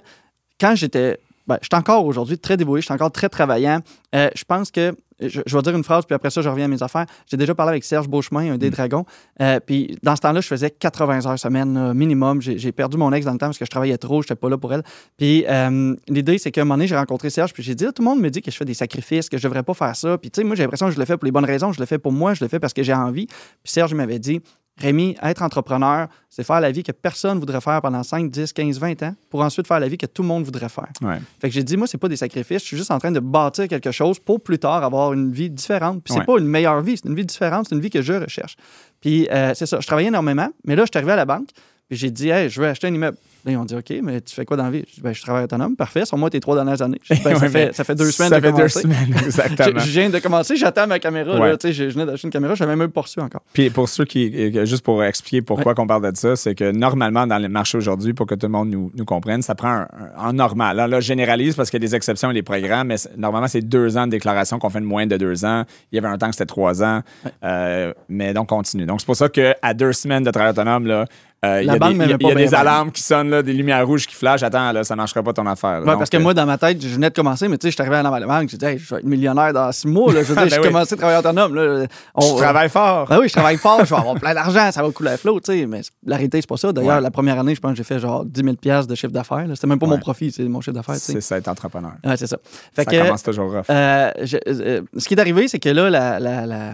quand 0.60 0.76
j'étais. 0.76 1.20
Ben, 1.48 1.58
je 1.62 1.68
suis 1.72 1.78
encore 1.80 2.06
aujourd'hui 2.06 2.38
très 2.38 2.58
débrouillé, 2.58 2.82
je 2.82 2.86
suis 2.86 2.94
encore 2.94 3.12
très 3.12 3.30
travaillant. 3.30 3.80
Euh, 4.16 4.30
je 4.36 4.44
pense 4.44 4.72
que. 4.72 4.96
Je, 5.20 5.40
je 5.46 5.56
vais 5.56 5.62
dire 5.62 5.76
une 5.76 5.84
phrase, 5.84 6.06
puis 6.06 6.16
après 6.16 6.32
ça, 6.32 6.42
je 6.42 6.50
reviens 6.50 6.66
à 6.66 6.68
mes 6.68 6.82
affaires. 6.84 7.06
J'ai 7.30 7.38
déjà 7.38 7.54
parlé 7.56 7.70
avec 7.70 7.84
Serge 7.86 8.10
Beauchemin, 8.10 8.54
un 8.54 8.58
des 8.58 8.70
Mm. 8.70 8.74
dragons. 8.74 9.06
Euh, 9.42 9.60
puis 9.66 9.98
dans 10.04 10.16
ce 10.16 10.22
temps-là, 10.22 10.42
je 10.42 10.48
faisais 10.48 10.70
80 10.72 11.28
heures 11.28 11.40
semaine 11.40 11.76
là, 11.76 11.94
minimum. 11.94 12.42
J'ai 12.42 12.72
perdu 12.72 12.98
mon 12.98 13.14
ex 13.14 13.26
dans 13.26 13.32
le 13.32 13.38
temps 13.38 13.46
parce 13.46 13.58
que 13.60 13.64
je 13.64 13.70
travaillais 13.70 13.98
trop, 13.98 14.22
je 14.22 14.26
n'étais 14.26 14.36
pas 14.36 14.50
là 14.50 14.58
pour 14.58 14.74
elle. 14.74 14.84
Puis 15.16 15.46
euh, 15.48 15.96
l'idée, 16.10 16.40
c'est 16.40 16.52
qu'à 16.52 16.62
un 16.62 16.64
moment 16.66 16.76
donné, 16.76 16.88
j'ai 16.88 16.98
rencontré 16.98 17.30
Serge, 17.30 17.54
puis 17.54 17.64
j'ai 17.64 17.76
dit, 17.76 17.86
Ah, 17.86 17.92
tout 17.94 18.02
le 18.02 18.10
monde 18.10 18.20
me 18.20 18.30
dit 18.30 18.42
que 18.42 18.52
je 18.52 18.58
fais 18.58 18.66
des 18.66 18.74
sacrifices, 18.74 19.30
que 19.30 19.38
je 19.38 19.44
devrais 19.44 19.64
pas 19.64 19.76
faire 19.76 19.96
ça. 19.96 20.18
Puis 20.18 20.30
tu 20.32 20.42
sais, 20.42 20.44
moi, 20.46 20.56
j'ai 20.56 20.64
l'impression 20.64 20.88
que 20.88 20.94
je 20.94 21.00
le 21.00 21.06
fais 21.06 21.16
pour 21.16 21.26
les 21.26 21.32
bonnes 21.32 21.46
raisons, 21.46 21.72
je 21.72 21.80
le 21.80 21.86
fais 21.86 22.00
pour 22.00 22.12
moi, 22.12 22.34
je 22.34 22.44
le 22.44 22.50
fais 22.50 22.60
parce 22.60 22.74
que 22.74 22.84
j'ai 22.84 22.94
envie. 22.94 23.28
Puis 23.28 23.72
Serge 23.72 23.94
m'avait 23.94 24.20
dit, 24.20 24.42
Rémi, 24.78 25.16
être 25.22 25.44
entrepreneur, 25.44 26.08
c'est 26.30 26.44
faire 26.44 26.60
la 26.60 26.72
vie 26.72 26.82
que 26.82 26.92
personne 26.92 27.38
voudrait 27.40 27.62
faire 27.62 27.80
pendant 27.82 28.02
5, 28.02 28.32
10, 28.32 28.54
15, 28.54 28.80
20 28.80 29.04
ans 29.04 29.14
pour 29.30 29.42
ensuite 29.42 29.68
faire 29.68 29.80
la 29.80 29.88
vie 29.88 29.98
que 30.00 30.08
tout 30.08 30.24
le 30.24 30.28
monde 30.28 30.44
voudrait 30.44 30.68
faire. 30.70 30.90
Ouais. 31.02 31.20
Fait 31.40 31.50
que 31.50 31.54
j'ai 31.54 31.64
dit, 31.64 31.78
moi, 31.78 31.86
c'est 31.86 32.00
pas 32.00 32.08
des 32.08 32.16
sacrifices, 32.16 32.64
je 32.64 32.68
suis 32.68 32.78
juste 32.78 32.90
en 32.90 32.98
train 32.98 33.12
de 33.12 33.20
bâtir 33.20 33.68
quelque 33.68 33.92
chose 33.92 34.18
pour 34.20 34.42
plus 34.42 34.58
tard 34.58 34.84
avoir 34.84 35.14
une 35.14 35.32
vie 35.32 35.52
différente. 35.52 36.02
Puis 36.04 36.14
c'est 36.14 36.22
Ouais. 36.22 36.26
pas 36.26 36.38
une 36.40 36.48
meilleure 36.48 36.82
vie, 36.82 36.98
c'est 36.98 37.08
une 37.08 37.16
vie 37.16 37.26
différente, 37.26 37.68
c'est 37.70 37.76
une 37.76 37.82
vie 37.82 37.92
que 37.92 38.02
je 38.02 38.14
recherche. 38.14 38.56
Puis 39.00 39.28
euh, 39.32 39.54
c'est 39.54 39.68
ça, 39.68 39.80
je 39.80 39.86
travaillais 39.86 40.08
énormément, 40.08 40.50
mais 40.66 40.76
là, 40.76 40.84
je 40.86 40.90
suis 40.92 40.98
arrivé 40.98 41.12
à 41.12 41.18
la 41.18 41.26
banque, 41.26 41.50
puis 41.88 41.98
j'ai 41.98 42.10
dit, 42.10 42.30
hey, 42.30 42.50
je 42.50 42.60
veux 42.60 42.68
acheter 42.68 42.88
un 42.88 42.94
immeuble. 42.96 43.18
Là, 43.46 43.52
ils 43.52 43.58
ont 43.58 43.66
dit, 43.66 43.76
OK, 43.76 43.94
mais 44.02 44.22
tu 44.22 44.34
fais 44.34 44.46
quoi 44.46 44.56
dans 44.56 44.64
la 44.64 44.72
vie? 44.72 44.86
Je 44.88 44.96
dis, 44.96 45.02
ben, 45.02 45.14
je 45.14 45.22
travaille 45.22 45.44
autonome, 45.44 45.76
parfait, 45.76 46.06
sur 46.06 46.18
moi 46.18 46.30
tes 46.30 46.40
trois 46.40 46.56
dernières 46.56 46.82
années. 46.82 47.00
Dis, 47.12 47.20
Ben, 47.24 47.36
ça, 47.36 47.42
Ouais, 47.44 47.50
fait, 47.50 47.66
mais 47.68 47.74
ça 47.74 47.84
fait 47.84 47.96
deux 47.96 48.10
semaines 48.12 48.30
Ça 48.30 48.40
de 48.40 48.46
fait 48.46 48.52
deux 48.52 48.58
commencer. 48.58 48.82
semaines, 48.82 49.08
Je, 49.20 49.26
exactement. 49.26 49.80
je 49.80 49.90
viens 49.92 50.10
de 50.10 50.20
commencer, 50.20 50.56
j'attends 50.56 50.88
ma 50.88 51.00
caméra. 51.00 51.34
Ouais. 51.40 51.50
Là, 51.50 51.58
tu 51.58 51.68
sais, 51.68 51.74
je, 51.74 51.90
je 51.90 51.94
venais 51.94 52.06
d'acheter 52.06 52.28
une 52.28 52.32
caméra, 52.32 52.56
je 52.56 52.64
n'avais 52.64 52.76
même 52.78 52.92
pas 52.92 53.02
reçu 53.02 53.20
encore. 53.20 53.42
Puis 53.52 53.70
pour 53.70 53.90
ceux 53.90 54.06
qui, 54.06 54.32
euh, 54.58 54.66
juste 54.66 54.84
pour 54.86 55.04
expliquer 55.04 55.42
pourquoi 55.42 55.76
qu'on 55.76 55.88
parle 55.88 56.10
de 56.12 56.16
ça, 56.18 56.36
c'est 56.38 56.56
que 56.56 56.72
normalement, 56.72 57.28
dans 57.28 57.38
les 57.38 57.50
marchés 57.50 57.78
aujourd'hui, 57.78 58.14
pour 58.14 58.28
que 58.28 58.36
tout 58.36 58.46
le 58.46 58.52
monde 58.54 58.70
nous, 58.70 58.92
nous 58.96 59.06
comprenne, 59.06 59.42
ça 59.42 59.56
prend 59.56 59.70
un, 59.70 59.82
un- 59.82 60.28
en 60.30 60.34
normal. 60.34 60.78
Là, 60.78 60.88
là, 60.88 61.00
je 61.02 61.06
généralise 61.08 61.56
parce 61.56 61.70
qu'il 61.70 61.82
y 61.82 61.84
a 61.84 61.88
des 61.88 61.96
exceptions 61.96 62.32
et 62.32 62.34
des 62.34 62.44
programmes, 62.44 62.88
mais 62.88 62.96
normalement, 63.18 63.48
c'est 63.50 63.62
deux 63.62 63.98
ans 63.98 64.06
de 64.06 64.12
déclaration 64.12 64.58
qu'on 64.60 64.70
fait 64.70 64.80
de 64.80 64.86
moins 64.86 65.06
de 65.06 65.18
deux 65.18 65.44
ans. 65.44 65.64
Il 65.92 65.96
y 65.96 66.00
avait 66.00 66.08
un 66.08 66.18
temps 66.18 66.28
que 66.28 66.34
c'était 66.36 66.46
trois 66.46 66.82
ans. 66.82 67.02
Euh, 67.44 67.94
mais 68.10 68.34
donc, 68.34 68.48
continue. 68.50 68.86
Donc, 68.86 69.02
c'est 69.02 69.06
pour 69.06 69.16
ça 69.16 69.28
qu'à 69.30 69.74
deux 69.74 69.94
semaines 69.94 70.24
de 70.24 70.32
travail 70.32 70.52
autonome, 70.52 70.88
là, 70.88 71.06
euh, 71.44 71.62
il 71.62 71.68
y 71.68 71.70
a 71.70 71.74
des, 71.78 71.96
y 71.96 72.14
a- 72.14 72.40
y 72.50 72.56
a 72.56 72.60
alarmes 72.60 72.92
qui 72.92 73.02
sonnent, 73.02 73.30
là, 73.30 73.42
des 73.44 73.54
lumières 73.54 73.86
rouges 73.86 74.08
qui 74.08 74.16
flashent. 74.16 74.44
Attends, 74.44 74.72
là, 74.72 74.84
ça 74.84 74.94
ne 74.96 74.98
marchera 74.98 75.22
pas 75.24 75.34
ton 75.34 75.46
affaire. 75.46 75.72
là. 75.72 75.80
Ouais, 75.82 75.86
Donc, 75.88 75.98
parce 76.00 76.10
que 76.10 76.18
euh, 76.18 76.22
moi, 76.22 76.34
dans 76.34 76.46
ma 76.46 76.58
tête, 76.58 76.82
je 76.82 76.88
venais 76.88 77.10
de 77.10 77.16
commencer, 77.16 77.48
mais 77.48 77.58
tu 77.58 77.68
sais, 77.68 77.72
je 77.72 77.76
suis 77.76 77.82
arrivé 77.82 77.96
à 77.98 78.04
la 78.04 78.28
banque, 78.28 78.50
j'ai 78.50 78.58
dit, 78.58 78.66
hey, 78.66 78.78
je 78.80 78.94
vais 78.94 79.02
être 79.02 79.06
millionnaire 79.06 79.52
dans 79.54 79.72
six 79.72 79.88
mois. 79.88 80.14
Là. 80.14 80.24
Je 80.24 80.34
Ben 80.34 80.48
j'ai 80.50 80.58
oui. 80.60 80.68
commencé 80.68 80.94
à 80.94 80.98
travailler 80.98 81.20
autonome. 81.20 81.56
Là. 81.56 81.86
On- 82.16 82.22
je 82.38 82.42
travaille 82.42 82.70
fort. 82.70 83.08
Ben 83.08 83.20
oui, 83.20 83.28
je 83.28 83.34
travaille 83.34 83.58
fort, 83.58 83.84
je 83.86 83.94
vais 83.94 84.00
avoir 84.00 84.16
plein 84.20 84.34
d'argent, 84.34 84.72
ça 84.72 84.82
va 84.82 84.90
couler 84.92 85.12
à 85.12 85.18
flot, 85.18 85.40
tu 85.40 85.52
sais. 85.52 85.66
Mais 85.66 85.82
la 86.06 86.16
réalité, 86.16 86.40
c'est 86.42 86.48
pas 86.50 86.58
ça. 86.58 86.72
D'ailleurs, 86.72 86.96
Ouais. 86.96 87.02
la 87.02 87.12
première 87.12 87.40
année, 87.40 87.56
je 87.56 87.60
pense 87.62 87.72
que 87.72 87.78
j'ai 87.78 87.84
fait 87.84 88.00
genre 88.00 88.24
10 88.26 88.42
000 88.44 88.56
piastres 88.56 88.90
de 88.90 88.96
chiffre 88.96 89.12
d'affaires. 89.14 89.46
C'était 89.56 89.68
même 89.68 89.80
pas 89.80 89.88
mon 89.88 90.00
profit, 90.00 90.32
c'est 90.32 90.44
mon 90.44 90.62
chiffre 90.62 90.76
d'affaires, 90.76 90.96
tu 90.96 91.02
sais. 91.02 91.14
C'est 91.14 91.22
ça, 91.22 91.38
être 91.38 91.48
entrepreneur. 91.48 91.94
Ouais, 92.06 92.18
c'est 92.18 92.28
ça. 92.28 92.38
Fait 92.74 92.84
ça 92.84 92.92
que, 92.92 93.02
commence 93.04 93.24
toujours 93.24 93.52
rough. 93.52 93.66
euh, 93.70 94.12
je- 94.22 94.82
ce 94.98 95.08
qui 95.08 95.14
est 95.14 95.20
arrivé, 95.20 95.48
c'est 95.48 95.60
que 95.60 95.70
là, 95.70 95.90
la, 95.90 96.20
la, 96.20 96.46
la, 96.46 96.74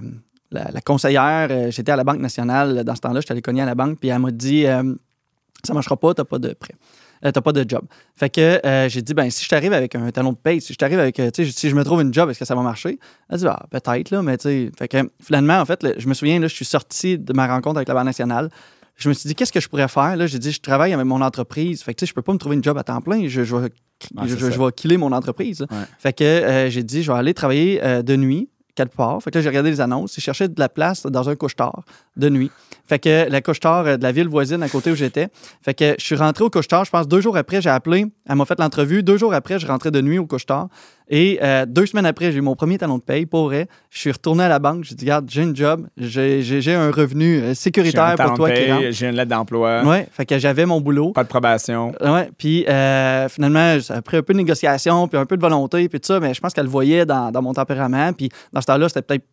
la- 0.51 0.71
la 0.71 0.81
conseillère, 0.81 1.47
euh, 1.51 1.71
j'étais 1.71 1.91
à 1.91 1.95
la 1.95 2.03
Banque 2.03 2.19
nationale 2.19 2.83
dans 2.83 2.95
ce 2.95 3.01
temps-là, 3.01 3.19
j'étais 3.21 3.33
allé 3.33 3.41
cogner 3.41 3.61
à 3.61 3.65
la 3.65 3.75
banque, 3.75 3.99
puis 3.99 4.09
elle 4.09 4.19
m'a 4.19 4.31
dit 4.31 4.65
euh, 4.65 4.93
Ça 5.65 5.73
marchera 5.73 5.97
pas, 5.97 6.13
t'as 6.13 6.23
pas 6.23 6.39
de 6.39 6.53
prêt. 6.53 6.73
euh, 7.25 7.31
t'as 7.31 7.41
pas 7.41 7.51
de 7.51 7.65
job. 7.67 7.81
Fait 8.15 8.29
que 8.29 8.65
euh, 8.65 8.87
j'ai 8.87 9.01
dit, 9.01 9.13
ben 9.13 9.29
si 9.29 9.43
je 9.43 9.49
t'arrive 9.49 9.73
avec 9.73 9.93
un 9.93 10.09
talon 10.09 10.31
de 10.31 10.37
paye, 10.37 10.61
si 10.61 10.71
je 10.71 10.77
t'arrive 10.77 10.99
avec, 10.99 11.19
euh, 11.19 11.29
si 11.33 11.69
je 11.69 11.75
me 11.75 11.83
trouve 11.83 12.01
une 12.01 12.13
job, 12.13 12.29
est-ce 12.29 12.39
que 12.39 12.45
ça 12.45 12.55
va 12.55 12.61
marcher? 12.61 12.97
Elle 13.29 13.39
dit, 13.39 13.45
ah, 13.47 13.65
peut-être, 13.69 14.09
là, 14.11 14.21
mais 14.21 14.37
tu 14.37 14.43
sais. 14.43 14.71
Fait 14.77 14.87
que 14.87 14.97
finalement, 15.21 15.59
en 15.59 15.65
fait, 15.65 15.83
là, 15.83 15.91
je 15.97 16.07
me 16.07 16.13
souviens, 16.13 16.39
là, 16.39 16.47
je 16.47 16.55
suis 16.55 16.63
sorti 16.63 17.17
de 17.19 17.33
ma 17.33 17.45
rencontre 17.47 17.75
avec 17.75 17.89
la 17.89 17.93
Banque 17.93 18.05
nationale. 18.05 18.49
Je 18.95 19.09
me 19.09 19.13
suis 19.13 19.27
dit, 19.27 19.35
qu'est-ce 19.35 19.51
que 19.51 19.59
je 19.59 19.67
pourrais 19.67 19.89
faire? 19.89 20.15
Là, 20.15 20.27
j'ai 20.27 20.39
dit, 20.39 20.51
je 20.53 20.61
travaille 20.61 20.93
avec 20.93 21.05
mon 21.05 21.21
entreprise. 21.21 21.83
Fait 21.83 21.93
que, 21.93 21.99
tu 21.99 22.05
sais, 22.05 22.09
je 22.09 22.13
peux 22.13 22.21
pas 22.21 22.31
me 22.31 22.37
trouver 22.37 22.55
une 22.55 22.63
job 22.63 22.77
à 22.77 22.83
temps 22.85 23.01
plein. 23.01 23.27
Je, 23.27 23.43
je 23.43 23.55
vais, 23.55 23.63
Ouais, 23.63 23.69
je, 24.23 24.27
c'est 24.35 24.39
je- 24.39 24.45
ça. 24.45 24.51
je 24.51 24.57
vais 24.59 24.71
killer 24.71 24.95
mon 24.95 25.11
entreprise. 25.11 25.59
Ouais. 25.69 25.77
Fait 25.99 26.13
que 26.13 26.67
j'ai 26.69 26.83
dit, 26.83 27.03
je 27.03 27.11
vais 27.11 27.17
aller 27.17 27.33
travailler 27.33 27.81
de 28.01 28.15
nuit 28.15 28.47
que 28.87 29.41
j'ai 29.41 29.49
regardé 29.49 29.69
les 29.69 29.81
annonces. 29.81 30.15
J'ai 30.15 30.21
cherché 30.21 30.47
de 30.47 30.59
la 30.59 30.69
place 30.69 31.05
dans 31.05 31.29
un 31.29 31.35
couche-tard 31.35 31.83
de 32.17 32.29
nuit. 32.29 32.51
Fait 32.87 32.99
que 32.99 33.29
la 33.29 33.41
couche-tard 33.41 33.85
euh, 33.85 33.97
de 33.97 34.03
la 34.03 34.11
ville 34.11 34.27
voisine 34.27 34.63
à 34.63 34.69
côté 34.69 34.91
où 34.91 34.95
j'étais. 34.95 35.27
Fait 35.61 35.73
que 35.73 35.95
je 35.97 36.03
suis 36.03 36.15
rentré 36.15 36.43
au 36.43 36.49
couche-tard. 36.49 36.85
Je 36.85 36.91
pense 36.91 37.07
deux 37.07 37.21
jours 37.21 37.37
après, 37.37 37.61
j'ai 37.61 37.69
appelé. 37.69 38.05
Elle 38.27 38.35
m'a 38.35 38.45
fait 38.45 38.59
l'entrevue. 38.59 39.03
Deux 39.03 39.17
jours 39.17 39.33
après, 39.33 39.59
je 39.59 39.67
rentrais 39.67 39.91
de 39.91 40.01
nuit 40.01 40.17
au 40.17 40.25
couche-tard. 40.25 40.69
Et 41.09 41.39
euh, 41.41 41.65
deux 41.65 41.87
semaines 41.87 42.05
après, 42.05 42.31
j'ai 42.31 42.37
eu 42.37 42.41
mon 42.41 42.55
premier 42.55 42.77
talon 42.77 42.99
de 42.99 43.03
paye 43.03 43.25
pour 43.25 43.45
vrai. 43.45 43.67
Je 43.89 43.99
suis 43.99 44.11
retourné 44.11 44.43
à 44.43 44.47
la 44.47 44.59
banque. 44.59 44.83
J'ai 44.83 44.93
dit, 44.93 45.05
regarde, 45.05 45.27
j'ai 45.29 45.41
une 45.41 45.55
job. 45.55 45.87
J'ai 45.97 46.75
un 46.75 46.91
revenu 46.91 47.41
euh, 47.41 47.53
sécuritaire 47.55 48.15
pour 48.15 48.35
toi 48.35 48.49
de 48.49 48.53
qui 48.53 48.61
paye, 48.61 48.71
rentre. 48.71 48.91
J'ai 48.91 49.07
une 49.07 49.15
lettre 49.15 49.29
d'emploi. 49.29 49.83
Ouais, 49.83 50.07
fait 50.11 50.25
que 50.25 50.37
j'avais 50.37 50.65
mon 50.65 50.79
boulot. 50.79 51.11
Pas 51.11 51.23
de 51.23 51.29
probation. 51.29 51.93
Ouais, 52.01 52.29
puis 52.37 52.65
euh, 52.67 53.27
finalement, 53.27 53.79
ça 53.81 53.95
a 53.95 54.01
pris 54.01 54.17
un 54.17 54.21
peu 54.21 54.33
de 54.33 54.37
négociation, 54.37 55.07
puis 55.07 55.17
un 55.17 55.25
peu 55.25 55.35
de 55.35 55.41
volonté, 55.41 55.89
puis 55.89 55.99
tout 55.99 56.07
ça, 56.07 56.19
mais 56.19 56.33
je 56.33 56.39
pense 56.39 56.53
qu'elle 56.53 56.65
le 56.65 56.69
voyait 56.69 57.05
dans, 57.05 57.31
dans 57.31 57.41
mon 57.41 57.53
tempérament. 57.53 58.13
Puis 58.13 58.29
dans 58.53 58.61
ce 58.61 58.67
temps-là, 58.67 58.87
c'était 58.87 59.01
peut-être 59.01 59.25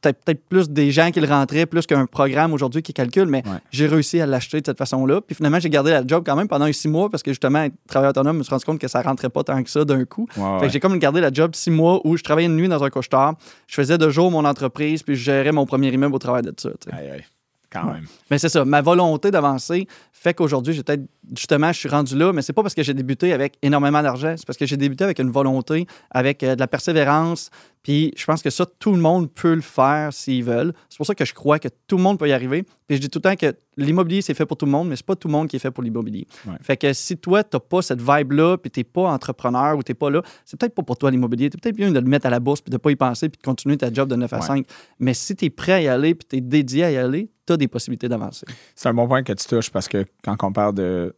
peut-être 0.00 0.44
plus 0.48 0.68
des 0.70 0.90
gens 0.90 1.10
qui 1.10 1.20
le 1.20 1.26
rentraient, 1.28 1.66
plus 1.66 1.86
qu'un 1.86 2.06
programme 2.06 2.52
aujourd'hui 2.52 2.82
qui 2.82 2.92
calcule, 2.92 3.26
mais 3.26 3.42
Ouais. 3.46 3.58
j'ai 3.70 3.86
réussi 3.86 4.20
à 4.20 4.26
l'acheter 4.26 4.60
de 4.60 4.66
cette 4.66 4.78
façon-là. 4.78 5.20
Puis 5.20 5.34
finalement, 5.34 5.58
j'ai 5.60 5.70
gardé 5.70 5.90
la 5.90 6.06
job 6.06 6.22
quand 6.26 6.36
même 6.36 6.48
pendant 6.48 6.70
six 6.72 6.88
mois 6.88 7.08
parce 7.10 7.22
que 7.22 7.30
justement, 7.30 7.60
être 7.62 7.74
travailleur 7.88 8.10
autonome, 8.10 8.34
je 8.36 8.38
me 8.38 8.42
suis 8.44 8.50
rendu 8.50 8.64
compte 8.64 8.78
que 8.78 8.88
ça 8.88 9.02
rentrait 9.02 9.30
pas 9.30 9.42
tant 9.44 9.62
que 9.62 9.70
ça 9.70 9.84
d'un 9.84 10.04
coup. 10.04 10.26
Ouais, 10.36 10.60
Fait 10.60 10.66
que 10.66 10.72
j'ai 10.72 10.80
comme 10.80 10.98
gardé 10.98 11.20
la 11.20 11.32
job 11.32 11.54
six 11.54 11.70
mois 11.70 12.00
où 12.04 12.16
je 12.16 12.22
travaillais 12.22 12.46
une 12.48 12.56
nuit 12.56 12.68
dans 12.68 12.82
un 12.82 12.90
couche-tard, 12.90 13.34
je 13.66 13.74
faisais 13.74 13.98
de 13.98 14.08
jour 14.10 14.30
mon 14.30 14.44
entreprise, 14.44 15.02
puis 15.02 15.14
je 15.16 15.22
gérais 15.24 15.52
mon 15.52 15.66
premier 15.66 15.88
immeuble 15.92 16.14
au 16.14 16.18
travail 16.18 16.42
de 16.42 16.52
ça. 16.56 16.70
Aïe, 16.92 17.10
aïe. 17.10 17.24
Quand 17.70 17.86
même. 17.86 18.04
Mais 18.30 18.38
c'est 18.38 18.48
ça, 18.48 18.64
ma 18.64 18.80
volonté 18.82 19.32
d'avancer 19.32 19.88
fait 20.12 20.32
qu'aujourd'hui, 20.32 20.72
j'ai 20.72 20.82
peut-être, 20.84 21.02
justement, 21.36 21.72
je 21.72 21.78
suis 21.80 21.88
rendu 21.88 22.16
là, 22.16 22.32
mais 22.32 22.40
c'est 22.40 22.52
pas 22.52 22.62
parce 22.62 22.72
que 22.74 22.82
j'ai 22.84 22.94
débuté 22.94 23.32
avec 23.32 23.54
énormément 23.62 24.00
d'argent, 24.00 24.34
c'est 24.38 24.46
parce 24.46 24.56
que 24.56 24.64
j'ai 24.64 24.76
débuté 24.76 25.02
avec 25.04 25.18
une 25.18 25.30
volonté, 25.30 25.86
avec 26.10 26.42
euh, 26.44 26.54
de 26.54 26.60
la 26.60 26.66
persévérance, 26.68 27.50
puis 27.84 28.12
je 28.16 28.24
pense 28.24 28.42
que 28.42 28.50
ça, 28.50 28.66
tout 28.66 28.90
le 28.92 28.98
monde 28.98 29.30
peut 29.32 29.54
le 29.54 29.60
faire 29.60 30.12
s'ils 30.12 30.42
veulent. 30.42 30.72
C'est 30.88 30.96
pour 30.96 31.06
ça 31.06 31.14
que 31.14 31.24
je 31.24 31.32
crois 31.34 31.58
que 31.60 31.68
tout 31.86 31.96
le 31.98 32.02
monde 32.02 32.18
peut 32.18 32.26
y 32.28 32.32
arriver. 32.32 32.64
Puis 32.88 32.96
je 32.96 33.00
dis 33.02 33.08
tout 33.10 33.18
le 33.18 33.22
temps 33.30 33.36
que 33.36 33.54
l'immobilier, 33.76 34.22
c'est 34.22 34.34
fait 34.34 34.46
pour 34.46 34.56
tout 34.56 34.64
le 34.64 34.72
monde, 34.72 34.88
mais 34.88 34.96
c'est 34.96 35.04
pas 35.06 35.14
tout 35.14 35.28
le 35.28 35.32
monde 35.32 35.48
qui 35.48 35.56
est 35.56 35.58
fait 35.60 35.70
pour 35.70 35.82
l'immobilier. 35.84 36.26
Ouais. 36.46 36.54
Fait 36.62 36.76
que 36.78 36.92
si 36.94 37.16
toi, 37.18 37.44
t'as 37.44 37.60
pas 37.60 37.82
cette 37.82 38.00
vibe-là, 38.00 38.56
puis 38.56 38.70
t'es 38.70 38.84
pas 38.84 39.12
entrepreneur 39.12 39.76
ou 39.76 39.82
t'es 39.82 39.94
pas 39.94 40.10
là, 40.10 40.22
c'est 40.44 40.58
peut-être 40.58 40.74
pas 40.74 40.82
pour 40.82 40.96
toi 40.96 41.10
l'immobilier. 41.10 41.50
T'es 41.50 41.58
peut-être 41.58 41.76
bien 41.76 41.92
de 41.92 41.98
le 42.00 42.06
mettre 42.08 42.26
à 42.26 42.30
la 42.30 42.40
bourse, 42.40 42.62
puis 42.62 42.70
de 42.72 42.78
pas 42.78 42.90
y 42.90 42.96
penser, 42.96 43.28
puis 43.28 43.38
de 43.38 43.44
continuer 43.44 43.76
ta 43.76 43.92
job 43.92 44.08
de 44.08 44.16
9 44.16 44.32
à 44.32 44.36
Ouais. 44.38 44.42
5. 44.46 44.66
Mais 44.98 45.12
si 45.14 45.36
t'es 45.36 45.50
prêt 45.50 45.72
à 45.72 45.80
y 45.82 45.88
aller, 45.88 46.14
puis 46.14 46.26
t'es 46.26 46.40
dédié 46.40 46.84
à 46.84 46.90
y 46.90 46.96
aller, 46.96 47.30
t'as 47.44 47.58
des 47.58 47.68
possibilités 47.68 48.08
d'avancer. 48.08 48.46
C'est 48.74 48.88
un 48.88 48.94
bon 48.94 49.06
point 49.06 49.22
que 49.22 49.34
tu 49.34 49.46
touches 49.46 49.70
parce 49.70 49.88
que 49.88 50.06
quand 50.24 50.36
on 50.42 50.52
parle 50.52 50.74
de, 50.74 51.14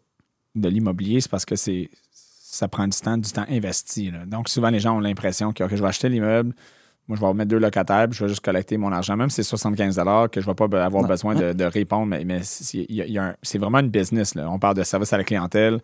de 0.56 0.68
l'immobilier, 0.68 1.20
c'est 1.20 1.30
parce 1.30 1.44
que 1.44 1.54
c'est 1.54 1.88
ça 2.56 2.68
prend 2.68 2.86
du 2.88 2.98
temps, 2.98 3.16
du 3.18 3.30
temps 3.30 3.44
investi. 3.48 4.10
là. 4.10 4.26
Donc, 4.26 4.48
souvent, 4.48 4.70
les 4.70 4.80
gens 4.80 4.96
ont 4.96 5.00
l'impression 5.00 5.52
que 5.52 5.68
je 5.68 5.76
vais 5.82 5.88
acheter 5.88 6.08
l'immeuble, 6.08 6.54
moi, 7.08 7.16
je 7.16 7.24
vais 7.24 7.32
mettre 7.34 7.50
deux 7.50 7.58
locataires, 7.58 8.08
puis 8.08 8.18
je 8.18 8.24
vais 8.24 8.28
juste 8.28 8.44
collecter 8.44 8.76
mon 8.78 8.90
argent. 8.90 9.16
Même 9.16 9.30
si 9.30 9.36
c'est 9.36 9.42
75 9.44 9.94
que 10.32 10.40
je 10.40 10.46
ne 10.48 10.52
vais 10.52 10.54
pas 10.68 10.84
avoir 10.84 11.02
Non. 11.02 11.08
besoin 11.08 11.36
de, 11.36 11.52
de 11.54 11.64
répondre, 11.64 12.06
mais, 12.06 12.24
mais 12.24 12.40
c'est 12.42 13.58
vraiment 13.58 13.78
une 13.78 13.90
business. 13.90 14.34
là. 14.34 14.50
On 14.50 14.58
parle 14.58 14.74
de 14.74 14.82
service 14.82 15.12
à 15.12 15.18
la 15.18 15.22
clientèle, 15.22 15.80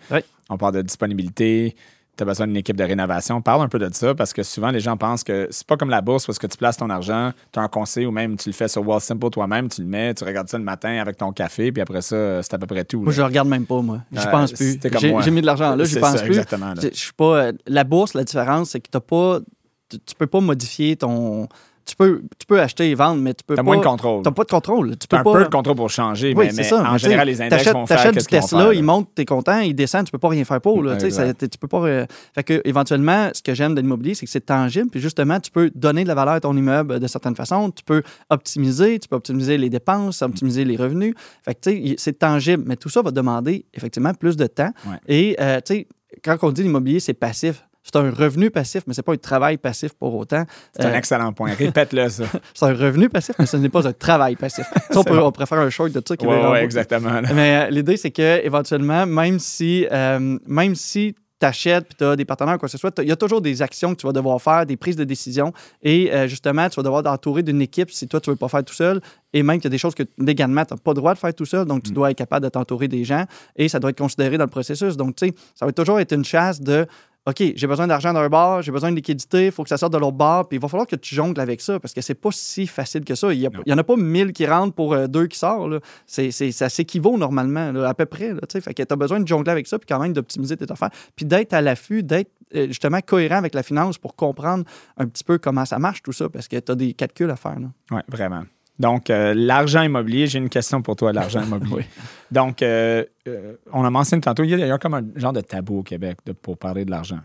on 0.50 0.56
parle 0.58 0.74
de 0.74 0.82
disponibilité. 0.82 1.76
Tu 2.14 2.22
as 2.22 2.27
besoin 2.27 2.46
d'une 2.46 2.59
équipe 2.59 2.77
de 2.77 2.85
rénovation. 2.85 3.40
Parle 3.40 3.62
un 3.62 3.68
peu 3.68 3.79
de 3.79 3.88
ça 3.92 4.14
parce 4.14 4.35
que 4.35 4.42
souvent, 4.42 4.70
les 4.70 4.81
gens 4.81 4.98
pensent 4.98 5.25
que 5.25 5.48
c'est 5.51 5.66
pas 5.66 5.79
comme 5.79 5.88
la 5.88 6.03
bourse 6.03 6.27
parce 6.27 6.38
que 6.38 6.46
tu 6.46 6.59
places 6.59 6.77
ton 6.77 6.90
argent, 6.90 7.33
tu 7.53 7.59
as 7.59 7.62
un 7.62 7.68
conseil 7.68 8.05
ou 8.05 8.11
même 8.11 8.37
tu 8.37 8.51
le 8.51 8.55
fais 8.55 8.68
sur 8.68 8.83
Simple 9.01 9.31
toi-même, 9.31 9.68
tu 9.70 9.81
le 9.81 9.87
mets, 9.88 10.12
tu 10.12 10.22
regardes 10.25 10.48
ça 10.48 10.59
le 10.59 10.64
matin 10.64 10.98
avec 11.01 11.16
ton 11.16 11.33
café, 11.33 11.72
puis 11.72 11.81
après 11.81 12.03
ça, 12.03 12.42
c'est 12.42 12.53
à 12.53 12.59
peu 12.59 12.66
près 12.66 12.85
tout. 12.85 13.01
Moi, 13.01 13.12
je 13.12 13.22
regarde 13.22 13.48
même 13.48 13.64
pas, 13.64 13.81
moi. 13.81 14.01
Je 14.12 14.20
Euh, 14.20 14.31
pense 14.31 14.53
plus. 14.53 14.79
J'ai 15.22 15.31
mis 15.31 15.40
de 15.40 15.46
l'argent 15.46 15.75
là, 15.75 15.85
je 15.85 15.98
pense 15.98 16.16
ça, 16.16 16.22
plus. 16.22 16.33
Exactement. 16.38 16.75
là. 16.75 16.83
Je 16.83 16.88
suis 16.98 17.12
pas. 17.14 17.44
euh, 17.46 17.53
La 17.66 17.85
bourse, 17.85 18.12
la 18.12 18.25
différence, 18.25 18.70
c'est 18.70 18.81
que 18.81 18.90
t'as 18.90 19.01
pas. 19.01 19.40
Tu 19.88 20.14
peux 20.18 20.27
pas 20.27 20.40
modifier 20.40 20.96
ton. 20.96 21.48
Tu 21.85 21.97
peux, 21.97 22.23
tu 22.38 22.47
peux 22.47 22.61
acheter 22.61 22.90
et 22.90 22.95
vendre, 22.95 23.21
mais 23.21 23.35
tu 23.35 23.42
peux 23.45 23.55
T'as 23.57 23.62
pas. 23.62 23.66
moins 23.66 23.77
de 23.79 23.85
contrôle. 23.85 24.23
T'as 24.23 24.31
pas 24.31 24.45
de 24.45 24.51
contrôle. 24.51 24.97
Tu 24.97 25.09
peux 25.09 25.16
un 25.16 25.25
pas. 25.25 25.33
peu 25.33 25.45
de 25.45 25.49
contrôle 25.49 25.75
pour 25.77 25.90
changer, 25.90 26.33
Oui, 26.37 26.49
mais, 26.55 26.62
ça. 26.62 26.83
en 26.88 26.97
général, 26.97 27.27
les 27.27 27.42
index 27.42 27.64
vont 27.73 27.87
faire 27.87 27.97
T'achètes 27.97 28.16
du 28.18 28.25
Tesla, 28.25 28.73
il 28.73 28.83
monte, 28.85 29.09
t'es 29.14 29.25
content, 29.25 29.59
il 29.59 29.75
descend, 29.75 30.05
tu 30.07 30.12
peux 30.12 30.18
pas 30.18 30.29
rien 30.29 30.45
faire 30.45 30.61
pour. 30.61 30.83
Là, 30.83 30.99
ça- 31.11 31.35
tu 31.35 31.49
peux 31.61 31.68
pas. 31.68 31.79
euh, 31.87 32.07
Fait 32.35 32.45
que 32.45 32.61
éventuellement, 32.64 33.31
ce 33.35 33.42
que 33.42 33.53
j'aime 33.55 33.75
de 33.75 33.81
l'immobilier, 33.81 34.14
c'est 34.14 34.27
que 34.27 34.33
c'est 34.33 34.47
tangible. 34.47 34.90
Puis 34.90 35.01
justement, 35.01 35.40
tu 35.40 35.51
peux 35.51 35.71
donner 35.75 36.05
de 36.05 36.09
la 36.09 36.14
valeur 36.14 36.35
à 36.35 36.40
ton 36.40 36.57
immeuble 36.57 37.01
de 37.01 37.07
certaines 37.07 37.37
façons. 37.37 37.71
Tu 37.71 37.83
peux 37.85 38.03
optimiser, 38.31 38.99
tu 38.99 39.09
peux 39.09 39.16
optimiser 39.16 39.59
les 39.59 39.68
dépenses, 39.71 40.23
optimiser 40.23 40.64
les 40.64 40.77
revenus. 40.77 41.14
Fait 41.45 41.55
que 41.55 41.61
tu 41.71 41.88
sais, 41.88 41.95
c'est 41.99 42.18
tangible. 42.18 42.62
Mais 42.66 42.77
tout 42.77 42.88
ça 42.88 43.03
va 43.03 43.11
demander 43.11 43.64
effectivement 43.75 44.14
plus 44.14 44.37
de 44.37 44.47
temps. 44.47 44.71
Ouais. 44.87 44.97
Et 45.09 45.37
euh, 45.40 45.61
tu 45.64 45.75
sais, 45.75 45.87
quand 46.25 46.37
on 46.42 46.53
dit 46.53 46.62
l'immobilier, 46.62 47.01
c'est 47.01 47.14
passif. 47.14 47.64
C'est 47.85 47.97
un 47.97 48.11
revenu 48.11 48.51
passif, 48.51 48.83
mais 48.87 48.95
c'est 48.95 49.03
pas 49.03 49.12
un 49.12 49.16
travail 49.16 49.59
passif 49.59 49.92
pour 49.95 50.14
autant. 50.14 50.45
C'est 50.73 50.85
un 50.85 50.95
excellent 50.95 51.33
point. 51.33 51.53
Répète-le, 51.59 52.09
ça. 52.09 52.25
c'est 52.55 52.66
un 52.66 52.75
revenu 52.75 53.09
passif, 53.09 53.35
mais 53.38 53.47
ce 53.47 53.57
n'est 53.57 53.68
pas 53.68 53.87
un 53.88 53.92
travail 53.92 54.37
passif. 54.37 54.66
Ça, 54.90 55.01
on, 55.01 55.05
peut, 55.05 55.18
on 55.18 55.33
pourrait 55.33 55.47
faire 55.47 55.59
un 55.59 55.71
short 55.71 55.90
de 55.90 56.01
ça 56.07 56.14
Oui, 56.21 56.27
rendre- 56.29 56.57
exactement. 56.57 57.21
là. 57.21 57.29
mais 57.35 57.66
euh, 57.66 57.71
l'idée, 57.71 57.97
c'est 57.97 58.11
que 58.12 58.45
éventuellement, 58.45 59.05
même 59.07 59.38
si, 59.38 59.87
euh, 59.90 60.38
même 60.47 60.75
si 60.77 61.14
tu 61.40 61.47
achètes 61.47 61.87
puis 61.88 61.97
tu 61.99 62.05
as 62.05 62.14
des 62.14 62.25
partenaires, 62.25 62.57
quoi 62.57 62.68
que 62.68 62.71
ce 62.71 62.79
soit, 62.79 62.92
t'as- 62.92 63.03
il 63.03 63.09
y 63.09 63.12
a 63.12 63.16
toujours 63.16 63.40
des 63.40 63.62
actions 63.62 63.95
que 63.97 64.01
tu 64.01 64.07
vas 64.07 64.12
devoir 64.12 64.40
faire, 64.40 64.64
des 64.64 64.77
prises 64.77 64.95
de 64.95 65.03
décision. 65.03 65.53
Et 65.83 66.12
euh, 66.12 66.29
justement, 66.29 66.68
tu 66.68 66.77
vas 66.77 66.85
devoir 66.85 67.03
t'entourer 67.03 67.42
d'une 67.42 67.61
équipe 67.61 67.90
si 67.90 68.07
toi, 68.07 68.21
tu 68.21 68.31
ne 68.31 68.35
veux 68.35 68.38
pas 68.38 68.47
faire 68.49 68.64
tout 68.64 68.75
seul. 68.75 69.01
Et 69.33 69.42
même 69.42 69.57
qu'il 69.57 69.64
y 69.64 69.66
a 69.66 69.71
des 69.71 69.79
choses 69.79 69.95
que 69.97 70.05
légalement, 70.18 70.64
tu 70.64 70.73
n'as 70.75 70.79
pas 70.79 70.92
le 70.92 70.97
droit 70.97 71.14
de 71.14 71.18
faire 71.18 71.35
tout 71.35 71.45
seul. 71.47 71.64
Donc, 71.66 71.83
tu 71.83 71.90
Mm. 71.90 71.95
dois 71.95 72.11
être 72.12 72.18
capable 72.18 72.45
de 72.45 72.51
t'entourer 72.51 72.87
des 72.87 73.03
gens 73.03 73.25
et 73.57 73.68
ça 73.68 73.81
doit 73.81 73.90
être 73.90 73.99
considéré 73.99 74.38
dans 74.38 74.45
le 74.45 74.51
processus. 74.51 74.97
Donc, 74.97 75.16
tu 75.16 75.27
sais, 75.27 75.35
ça 75.57 75.66
va 75.66 75.73
toujours 75.73 75.99
être 75.99 76.12
une 76.12 76.25
chasse 76.25 76.61
de. 76.61 76.87
OK, 77.24 77.40
j'ai 77.54 77.66
besoin 77.68 77.87
d'argent 77.87 78.12
d'un 78.12 78.28
bar, 78.28 78.62
j'ai 78.62 78.72
besoin 78.72 78.90
de 78.90 78.96
liquidité, 78.96 79.46
il 79.46 79.52
faut 79.52 79.62
que 79.62 79.68
ça 79.68 79.76
sorte 79.76 79.92
de 79.92 79.98
l'autre 79.98 80.16
bar, 80.16 80.48
puis 80.48 80.56
il 80.58 80.61
va 80.61 80.66
falloir 80.66 80.88
que 80.88 80.96
tu 80.96 81.14
jongles 81.14 81.40
avec 81.40 81.61
ça 81.61 81.78
parce 81.78 81.94
que 81.94 82.00
c'est 82.00 82.16
pas 82.16 82.30
si 82.32 82.66
facile 82.66 83.04
que 83.04 83.14
ça. 83.14 83.32
Il 83.32 83.48
n'y 83.64 83.72
en 83.72 83.78
a 83.78 83.85
pas 83.85 83.94
1000 83.96 84.32
qui 84.32 84.44
rentrent 84.44 84.74
pour 84.74 84.92
euh, 84.92 85.06
deux 85.06 85.28
qui 85.28 85.38
sortent. 85.38 85.70
là. 85.70 85.78
C'est, 86.04 86.32
c'est- 86.32 86.50
ça 86.50 86.68
s'équivaut 86.68 87.16
normalement, 87.16 87.70
là, 87.70 87.88
à 87.88 87.94
peu 87.94 88.06
près. 88.06 88.30
Là, 88.35 88.40
tu 88.48 88.54
sais. 88.54 88.61
fait 88.61 88.74
que 88.74 88.82
tu 88.82 88.92
as 88.92 88.96
besoin 88.96 89.20
de 89.20 89.28
jongler 89.28 89.52
avec 89.52 89.68
ça, 89.68 89.78
puis 89.78 89.87
quand 89.88 90.00
même 90.00 90.12
d'optimiser 90.12 90.56
tes 90.56 90.70
affaires, 90.72 90.90
puis 91.14 91.24
d'être 91.24 91.52
à 91.52 91.61
l'affût, 91.61 92.02
d'être 92.02 92.32
euh, 92.56 92.66
justement 92.66 92.98
cohérent 93.00 93.37
avec 93.37 93.54
la 93.54 93.62
finance 93.62 93.98
pour 93.98 94.16
comprendre 94.16 94.64
un 94.96 95.06
petit 95.06 95.22
peu 95.22 95.38
comment 95.38 95.64
ça 95.64 95.78
marche 95.78 96.02
tout 96.02 96.12
ça, 96.12 96.28
parce 96.28 96.48
que 96.48 96.56
tu 96.58 96.72
as 96.72 96.74
des 96.74 96.92
calculs 96.92 97.30
à 97.30 97.37
faire. 97.37 97.56
Oui, 97.92 98.00
vraiment. 98.08 98.42
Donc, 98.78 99.11
euh, 99.11 99.35
l'argent 99.37 99.82
immobilier, 99.82 100.26
j'ai 100.26 100.38
une 100.38 100.48
question 100.48 100.82
pour 100.82 100.96
toi, 100.96 101.12
l'argent 101.12 101.42
immobilier. 101.42 101.72
Oui. 101.76 101.85
Donc, 102.30 102.62
euh, 102.62 103.04
euh, 103.28 103.56
on 103.72 103.85
a 103.85 103.90
mentionné 103.90 104.22
tantôt, 104.22 104.42
il 104.42 104.50
y 104.50 104.54
a 104.54 104.56
d'ailleurs 104.56 104.78
comme 104.78 104.94
un 104.94 105.04
genre 105.16 105.35
de 105.35 105.42
tabou 105.42 105.80
au 105.80 105.82
Québec 105.82 106.18
de- 106.24 106.32
pour 106.32 106.56
parler 106.56 106.85
de 106.87 106.90
l'argent. 106.90 107.20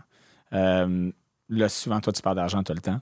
Là, 0.52 1.68
souvent, 1.70 2.00
toi, 2.00 2.12
tu 2.12 2.20
parles 2.20 2.36
d'argent 2.36 2.62
tout 2.62 2.74
le 2.74 2.80
temps. 2.80 2.98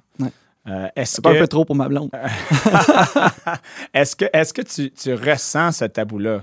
Est-ce 0.95 1.17
C'est 1.17 1.23
pas 1.23 1.31
un 1.31 1.35
que, 1.35 1.39
peu 1.41 1.49
trop 1.49 1.65
pour 1.65 1.75
ma 1.77 1.89
blonde. 1.89 2.11
est-ce 3.95 4.17
que, 4.17 4.25
est-ce 4.33 4.53
que 4.55 4.63
tu, 4.63 4.91
tu 4.93 5.15
ressens 5.15 5.73
ce 5.73 5.85
tabou-là 5.85 6.43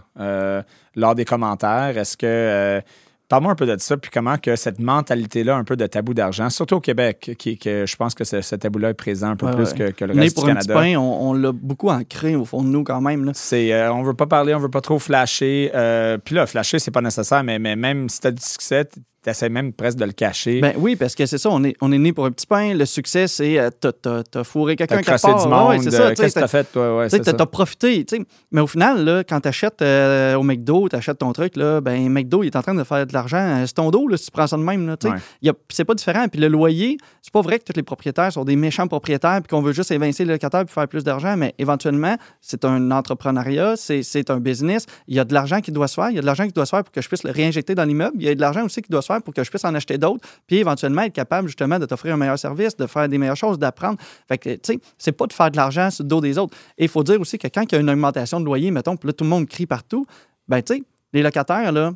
lors 0.95 1.15
des 1.15 1.25
commentaires? 1.25 1.97
Est-ce 1.97 2.17
que. 2.17 2.81
Parle-moi 3.29 3.53
un 3.53 3.55
peu 3.55 3.65
de 3.65 3.75
ça, 3.79 3.97
puis 3.97 4.11
comment 4.13 4.37
que 4.37 4.55
cette 4.55 4.79
mentalité-là, 4.79 5.55
un 5.55 5.63
peu 5.63 5.75
de 5.75 5.87
tabou 5.87 6.13
d'argent, 6.13 6.49
surtout 6.49 6.75
au 6.75 6.79
Québec, 6.81 7.31
qui, 7.39 7.57
que 7.57 7.85
je 7.87 7.95
pense 7.95 8.13
que 8.13 8.23
ce, 8.23 8.41
ce 8.41 8.55
tabou-là 8.55 8.89
est 8.89 8.93
présent 8.93 9.29
un 9.29 9.35
peu 9.35 9.47
Ouais, 9.47 9.55
plus 9.55 9.71
ouais. 9.71 9.77
que, 9.77 9.91
que 9.91 10.05
le 10.05 10.13
Né 10.13 10.21
reste 10.21 10.35
pour 10.35 10.43
du 10.45 10.51
un 10.51 10.55
petit 10.55 10.67
Canada. 10.67 10.85
pain, 10.93 10.99
on, 10.99 11.29
on 11.29 11.33
l'a 11.33 11.51
beaucoup 11.51 11.89
ancré 11.89 12.35
au 12.35 12.45
fond 12.45 12.61
de 12.63 12.67
nous 12.67 12.83
quand 12.83 13.01
même. 13.01 13.25
Là. 13.25 13.31
C'est, 13.33 13.73
euh, 13.73 13.91
on 13.93 14.03
veut 14.03 14.13
pas 14.13 14.27
parler, 14.27 14.53
on 14.53 14.59
veut 14.59 14.69
pas 14.69 14.81
trop 14.81 14.99
flasher. 14.99 15.71
Euh, 15.73 16.17
puis 16.17 16.35
là, 16.35 16.45
flasher, 16.45 16.79
c'est 16.79 16.91
pas 16.91 17.01
nécessaire, 17.01 17.43
mais, 17.43 17.57
mais 17.59 17.75
même 17.75 18.07
si 18.09 18.19
tu 18.19 18.27
as 18.27 18.31
du 18.31 18.43
succès, 18.43 18.87
tu 19.23 19.29
essaies 19.29 19.49
même 19.49 19.73
presque 19.73 19.97
de 19.97 20.05
le 20.05 20.11
cacher. 20.11 20.59
Ben 20.61 20.73
oui, 20.77 20.95
parce 20.95 21.15
que 21.15 21.25
c'est 21.25 21.37
ça, 21.37 21.49
on 21.51 21.63
est, 21.63 21.75
on 21.81 21.91
est 21.91 21.97
né 21.97 22.11
pour 22.13 22.25
un 22.25 22.31
petit 22.31 22.45
pain. 22.47 22.73
Le 22.73 22.85
succès, 22.85 23.27
c'est 23.27 23.57
euh, 23.57 23.69
t'as- 23.79 23.91
t'as 23.93 24.23
t'as 24.23 24.43
fourré 24.43 24.75
quelqu'un 24.75 24.97
quelque 24.97 25.21
part. 25.21 25.43
du 25.43 25.49
monde. 25.49 25.69
ouais, 25.69 25.79
c'est 25.79 25.91
ça, 25.91 26.01
euh, 26.03 26.13
Qu'est-ce 26.15 26.35
que 26.35 26.39
t'as 26.41 26.47
fait, 26.47 26.63
toi? 26.71 26.97
Ouais, 26.97 27.09
t'as 27.37 27.45
profité. 27.45 28.05
Mais 28.51 28.61
au 28.61 28.67
final, 28.67 29.03
là, 29.03 29.23
quand 29.23 29.39
tu 29.41 29.47
achètes 29.47 29.81
au 29.81 30.43
McDo, 30.43 30.89
tu 30.89 30.95
achètes 30.95 31.17
ton 31.19 31.31
truc, 31.33 31.55
là, 31.55 31.81
ben 31.81 32.09
McDo, 32.09 32.43
il 32.43 32.47
est 32.47 32.55
en 32.55 32.61
train 32.61 32.75
de 32.75 32.83
faire 32.83 33.05
de 33.07 33.13
l'argent. 33.13 33.37
Euh, 33.37 33.65
C'est 33.65 33.73
ton 33.75 33.89
dos, 33.91 34.07
là, 34.07 34.17
si 34.17 34.25
tu 34.25 34.31
prends 34.31 34.47
ça 34.47 34.57
de 34.57 34.63
même. 34.63 34.85
Là. 34.87 34.95
Ouais. 35.03 35.49
A- 35.49 35.53
C'est 35.69 35.85
pas 35.85 35.95
différent. 35.95 36.27
Puis 36.27 36.39
le 36.41 36.47
loyer, 36.47 36.97
c'est 37.21 37.31
pas 37.33 37.41
vrai 37.41 37.59
que 37.59 37.63
tous 37.63 37.75
les 37.75 37.83
propriétaires 37.83 38.31
sont 38.31 38.43
des 38.43 38.55
méchants 38.55 38.87
propriétaires 38.87 39.39
puis 39.41 39.47
qu'on 39.49 39.61
veut 39.61 39.73
juste 39.73 39.91
évincer 39.91 40.25
le 40.25 40.33
locataire 40.33 40.61
pour 40.65 40.71
faire 40.71 40.87
plus 40.87 41.03
d'argent. 41.03 41.35
Mais 41.37 41.53
éventuellement, 41.57 42.15
c'est 42.41 42.65
un 42.65 42.91
entrepreneuriat, 42.91 43.75
c'est 43.77 44.03
c'est 44.03 44.29
un 44.29 44.39
business. 44.39 44.85
Il 45.07 45.15
y 45.15 45.19
a 45.19 45.25
de 45.25 45.33
l'argent 45.33 45.61
qui 45.61 45.71
doit 45.71 45.87
se 45.87 45.95
faire. 45.95 46.09
Il 46.09 46.15
y 46.15 46.19
a 46.19 46.21
de 46.21 46.25
l'argent 46.25 46.45
qui 46.45 46.51
doit 46.53 46.65
se 46.65 46.71
faire 46.71 46.83
pour 46.83 46.91
que 46.91 47.01
je 47.01 47.07
puisse 47.07 47.23
le 47.23 47.31
réinjecter 47.31 47.75
dans 47.75 47.85
l'immeuble. 47.85 48.15
Il 48.19 48.25
y 48.25 48.29
a 48.29 48.35
de 48.35 48.41
l'argent 48.41 48.63
aussi 48.65 48.81
qui 48.81 48.89
doit 48.91 49.01
se 49.01 49.07
faire 49.07 49.12
pour 49.21 49.33
que 49.33 49.43
je 49.43 49.49
puisse 49.49 49.65
en 49.65 49.73
acheter 49.75 49.97
d'autres. 49.97 50.27
Puis 50.47 50.57
éventuellement 50.57 51.01
être 51.03 51.13
capable 51.13 51.47
justement 51.47 51.79
de 51.79 51.85
t'offrir 51.85 52.13
un 52.13 52.17
meilleur 52.17 52.39
service, 52.39 52.75
de 52.75 52.87
faire 52.87 53.07
des 53.09 53.17
meilleures 53.17 53.35
choses, 53.35 53.59
d'apprendre. 53.59 53.97
Fait 54.27 54.37
que, 54.37 54.49
tu 54.55 54.59
sais, 54.73 54.79
c'est 54.97 55.11
pas 55.11 55.27
de 55.27 55.33
faire 55.33 55.51
de 55.51 55.57
l'argent 55.57 55.89
sur 55.91 56.03
le 56.03 56.09
dos 56.09 56.21
des 56.21 56.37
autres. 56.37 56.55
Et 56.77 56.83
il 56.85 56.89
faut 56.89 57.03
dire 57.03 57.19
aussi 57.21 57.37
que 57.37 57.47
quand 57.47 57.63
il 57.63 57.71
y 57.73 57.77
a 57.77 57.81
une 57.81 57.89
augmentation 57.89 58.39
de 58.39 58.45
loyer, 58.45 58.71
mettons, 58.71 58.95
puis 58.97 59.07
là, 59.07 59.13
tout 59.13 59.23
le 59.23 59.29
monde 59.29 59.47
crie 59.47 59.65
partout, 59.65 60.05
ben, 60.47 60.61
tu 60.61 60.75
sais, 60.75 60.83
les 61.13 61.21
locataires, 61.23 61.71
là, 61.71 61.91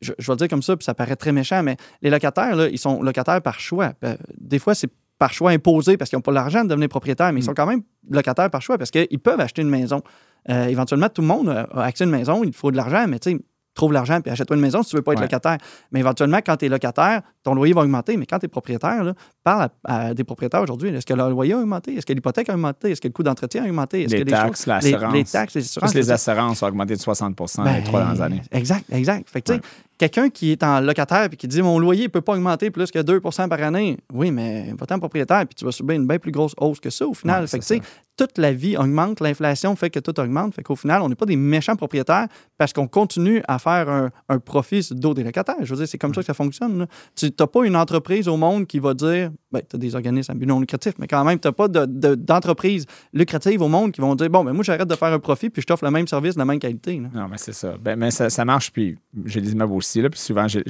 je, 0.00 0.12
je 0.18 0.26
vais 0.26 0.32
le 0.32 0.36
dire 0.38 0.48
comme 0.48 0.62
ça, 0.62 0.76
puis 0.76 0.84
ça 0.84 0.94
paraît 0.94 1.16
très 1.16 1.32
méchant, 1.32 1.62
mais 1.62 1.76
les 2.02 2.10
locataires, 2.10 2.54
là, 2.56 2.68
ils 2.68 2.78
sont 2.78 3.02
locataires 3.02 3.40
par 3.40 3.60
choix. 3.60 3.92
Euh, 4.04 4.16
Des 4.38 4.58
fois, 4.58 4.74
c'est 4.74 4.90
par 5.18 5.32
choix 5.32 5.50
imposé 5.52 5.96
parce 5.96 6.10
qu'ils 6.10 6.18
n'ont 6.18 6.22
pas 6.22 6.32
l'argent 6.32 6.62
de 6.62 6.68
devenir 6.68 6.90
propriétaire, 6.90 7.32
mais 7.32 7.40
ils 7.40 7.44
Mm. 7.44 7.46
sont 7.46 7.54
quand 7.54 7.66
même 7.66 7.80
locataires 8.10 8.50
par 8.50 8.60
choix 8.60 8.76
parce 8.76 8.90
qu'ils 8.90 9.18
peuvent 9.18 9.40
acheter 9.40 9.62
une 9.62 9.70
maison. 9.70 10.02
Euh, 10.50 10.66
éventuellement, 10.66 11.08
tout 11.08 11.22
le 11.22 11.28
monde 11.28 11.48
a 11.48 11.62
a 11.72 11.84
accès 11.84 12.04
à 12.04 12.06
une 12.06 12.10
maison, 12.12 12.44
il 12.44 12.52
faut 12.52 12.70
de 12.70 12.76
l'argent, 12.76 13.06
mais 13.08 13.18
tu 13.18 13.30
sais, 13.30 13.38
trouve 13.76 13.92
l'argent 13.92 14.20
puis 14.20 14.32
achète-toi 14.32 14.56
une 14.56 14.62
maison 14.62 14.82
si 14.82 14.90
tu 14.90 14.96
veux 14.96 15.02
pas 15.02 15.12
être 15.12 15.18
Ouais. 15.20 15.24
locataire. 15.26 15.58
Mais 15.92 16.00
éventuellement, 16.00 16.38
quand 16.44 16.56
tu 16.56 16.66
es 16.66 16.68
locataire, 16.68 17.22
ton 17.44 17.54
loyer 17.54 17.72
va 17.72 17.82
augmenter. 17.82 18.16
Mais 18.16 18.26
quand 18.26 18.38
tu 18.40 18.46
es 18.46 18.48
propriétaire, 18.48 19.04
là, 19.04 19.14
parle 19.44 19.68
à, 19.84 19.96
à 20.08 20.14
des 20.14 20.24
propriétaires 20.24 20.62
aujourd'hui. 20.62 20.88
Est-ce 20.90 21.06
que 21.06 21.14
leur 21.14 21.30
loyer 21.30 21.52
a 21.52 21.58
augmenté? 21.58 21.94
Est-ce 21.96 22.04
que 22.06 22.12
l'hypothèque 22.12 22.48
a 22.48 22.54
augmenté? 22.54 22.90
Est-ce 22.90 23.00
que 23.00 23.06
le 23.08 23.12
coût 23.12 23.22
d'entretien 23.22 23.62
a 23.62 23.66
augmenté? 23.66 24.02
Est-ce 24.02 24.14
Les 24.16 24.24
que 24.24 24.30
taxes, 24.30 24.60
choses- 24.60 24.66
l'assurance. 24.66 25.12
Les, 25.12 25.18
les 25.20 25.24
taxes, 25.24 25.54
les 25.54 25.62
assurances. 25.62 25.92
Plus 25.92 25.98
les 26.00 26.10
assurances 26.10 26.62
ont 26.62 26.66
augmenté 26.66 26.96
de 26.96 27.00
60% 27.00 27.64
les 27.64 27.70
ben, 27.70 27.84
trois 27.84 28.00
dernières 28.00 28.22
années. 28.22 28.42
Exact, 28.50 28.84
exact. 28.90 29.28
Fait 29.30 29.40
que, 29.42 29.46
tu 29.46 29.52
sais, 29.52 29.58
Ouais. 29.60 29.64
quelqu'un 29.98 30.28
qui 30.30 30.52
est 30.52 30.62
en 30.62 30.80
locataire 30.80 31.28
et 31.32 31.36
qui 31.36 31.46
dit 31.48 31.62
mon 31.62 31.78
loyer 31.78 32.04
ne 32.04 32.08
peut 32.08 32.20
pas 32.20 32.32
augmenter 32.34 32.70
plus 32.70 32.90
que 32.90 32.98
2% 32.98 33.48
par 33.48 33.62
année, 33.62 33.96
oui, 34.12 34.30
mais 34.30 34.72
va 34.78 34.94
en 34.94 34.98
propriétaire 34.98 35.46
puis 35.46 35.54
tu 35.54 35.64
vas 35.64 35.72
subir 35.72 35.96
une 35.96 36.06
bien 36.06 36.18
plus 36.18 36.32
grosse 36.32 36.54
hausse 36.58 36.80
que 36.80 36.90
ça 36.90 37.06
au 37.06 37.14
final. 37.14 37.42
Ouais, 37.42 37.46
fait 37.46 37.58
que, 37.58 37.84
toute 38.16 38.38
la 38.38 38.52
vie 38.52 38.76
augmente, 38.76 39.20
l'inflation 39.20 39.76
fait 39.76 39.90
que 39.90 39.98
tout 40.00 40.18
augmente. 40.18 40.54
Fait 40.54 40.62
qu'au 40.62 40.76
final, 40.76 41.02
on 41.02 41.08
n'est 41.08 41.14
pas 41.14 41.26
des 41.26 41.36
méchants 41.36 41.76
propriétaires 41.76 42.26
parce 42.56 42.72
qu'on 42.72 42.88
continue 42.88 43.42
à 43.46 43.58
faire 43.58 43.88
un, 44.28 44.38
profit 44.38 44.82
sur 44.82 44.94
le 44.94 45.00
dos 45.00 45.14
des 45.14 45.24
locataires. 45.24 45.56
Je 45.62 45.70
veux 45.74 45.76
dire, 45.78 45.88
c'est 45.88 45.98
comme 45.98 46.14
ça 46.14 46.20
que 46.20 46.26
ça 46.26 46.34
fonctionne. 46.34 46.86
Tu 47.14 47.30
n'as 47.38 47.46
pas 47.46 47.64
une 47.64 47.76
entreprise 47.76 48.28
au 48.28 48.36
monde 48.36 48.66
qui 48.66 48.78
va 48.78 48.94
dire, 48.94 49.30
ben, 49.52 49.60
tu 49.68 49.76
as 49.76 49.78
des 49.78 49.94
organismes 49.94 50.32
non 50.46 50.60
lucratif, 50.60 50.94
mais 50.98 51.06
quand 51.06 51.24
même, 51.24 51.38
tu 51.38 51.48
n'as 51.48 51.52
pas 51.52 51.68
de- 51.68 51.86
de- 51.86 52.14
d'entreprise 52.14 52.86
lucrative 53.12 53.62
au 53.62 53.68
monde 53.68 53.92
qui 53.92 54.00
vont 54.00 54.14
dire, 54.14 54.30
bon, 54.30 54.44
ben, 54.44 54.52
moi, 54.52 54.62
j'arrête 54.64 54.88
de 54.88 54.94
faire 54.94 55.12
un 55.12 55.18
profit 55.18 55.50
puis 55.50 55.62
je 55.62 55.66
t'offre 55.66 55.84
le 55.84 55.90
même 55.90 56.06
service 56.06 56.34
de 56.34 56.38
la 56.38 56.44
même 56.44 56.58
qualité. 56.58 56.98
Non, 56.98 57.28
mais 57.28 57.38
c'est 57.38 57.52
ça. 57.52 57.74
Ben, 57.78 57.96
mais 57.96 58.10
ça, 58.10 58.44
marche, 58.44 58.72
puis 58.72 58.96
j'ai 59.24 59.40
des 59.40 59.52
immeubles 59.52 59.72
aussi, 59.72 60.00
là, 60.00 60.10
puis 60.10 60.20
souvent, 60.20 60.46
j'ai, 60.48 60.62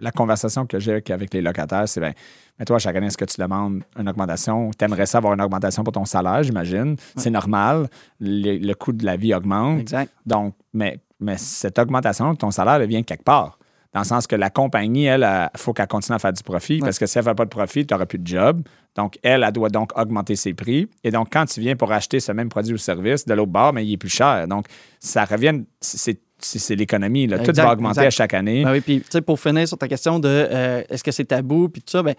la 0.00 0.10
conversation 0.10 0.66
que 0.66 0.78
j'ai 0.78 1.02
avec, 1.10 1.34
les 1.34 1.42
locataires, 1.42 1.88
c'est 1.88 2.00
ben, 2.00 2.12
mais 2.58 2.64
toi, 2.64 2.78
chaque 2.78 2.96
année, 2.96 3.06
est-ce 3.06 3.16
que 3.16 3.24
tu 3.24 3.40
demandes 3.40 3.82
une 3.98 4.08
augmentation? 4.08 4.70
Tu 4.78 4.84
aimerais 4.84 5.06
ça 5.06 5.18
avoir 5.18 5.32
une 5.32 5.40
augmentation 5.40 5.82
pour 5.82 5.92
ton 5.92 6.04
salaire, 6.04 6.42
j'imagine. 6.42 6.96
C'est 7.16 7.30
normal. 7.30 7.88
Le, 8.18 8.58
le 8.58 8.74
coût 8.74 8.92
de 8.92 9.04
la 9.04 9.16
vie 9.16 9.32
augmente. 9.34 9.80
Exact. 9.80 10.12
Donc, 10.26 10.54
mais, 10.74 11.00
mais 11.20 11.36
cette 11.38 11.78
augmentation 11.78 12.32
de 12.32 12.38
ton 12.38 12.50
salaire, 12.50 12.74
elle 12.74 12.88
vient 12.88 13.02
quelque 13.02 13.24
part. 13.24 13.58
Dans 13.92 14.00
le 14.00 14.06
sens 14.06 14.26
que 14.28 14.36
la 14.36 14.50
compagnie, 14.50 15.06
elle, 15.06 15.26
il 15.52 15.58
faut 15.58 15.72
qu'elle 15.72 15.88
continue 15.88 16.14
à 16.14 16.18
faire 16.20 16.32
du 16.32 16.42
profit 16.44 16.78
parce 16.78 16.98
que 16.98 17.06
si 17.06 17.18
elle 17.18 17.24
ne 17.24 17.30
fait 17.30 17.34
pas 17.34 17.44
de 17.44 17.50
profit, 17.50 17.84
tu 17.84 17.92
n'auras 17.92 18.06
plus 18.06 18.18
de 18.18 18.26
job. 18.26 18.62
Donc, 18.94 19.18
elle, 19.22 19.42
elle 19.42 19.52
doit 19.52 19.68
donc 19.68 19.98
augmenter 19.98 20.36
ses 20.36 20.54
prix. 20.54 20.88
Et 21.02 21.10
donc, 21.10 21.28
quand 21.32 21.44
tu 21.46 21.60
viens 21.60 21.74
pour 21.74 21.90
acheter 21.90 22.20
ce 22.20 22.30
même 22.30 22.48
produit 22.48 22.72
ou 22.72 22.78
service 22.78 23.24
de 23.24 23.34
l'autre 23.34 23.50
bord, 23.50 23.72
mais 23.72 23.84
il 23.84 23.92
est 23.92 23.96
plus 23.96 24.08
cher. 24.08 24.46
Donc, 24.46 24.66
ça 25.00 25.24
revient, 25.24 25.62
c'est, 25.80 26.20
c'est, 26.42 26.76
l'économie. 26.76 27.26
Là. 27.26 27.38
Tout 27.38 27.50
Exact, 27.50 27.62
va 27.64 27.72
augmenter 27.72 28.00
exact. 28.00 28.06
à 28.06 28.10
chaque 28.10 28.34
année. 28.34 28.64
Ben 28.64 28.72
oui, 28.72 28.80
puis 28.80 29.02
pour 29.22 29.38
finir 29.40 29.66
sur 29.68 29.78
ta 29.78 29.88
question 29.88 30.18
de 30.18 30.28
euh, 30.28 30.82
est-ce 30.88 31.02
que 31.04 31.10
c'est 31.12 31.24
tabou, 31.26 31.68
puis 31.68 31.82
tout 31.82 31.90
ça, 31.90 32.02
ben 32.02 32.14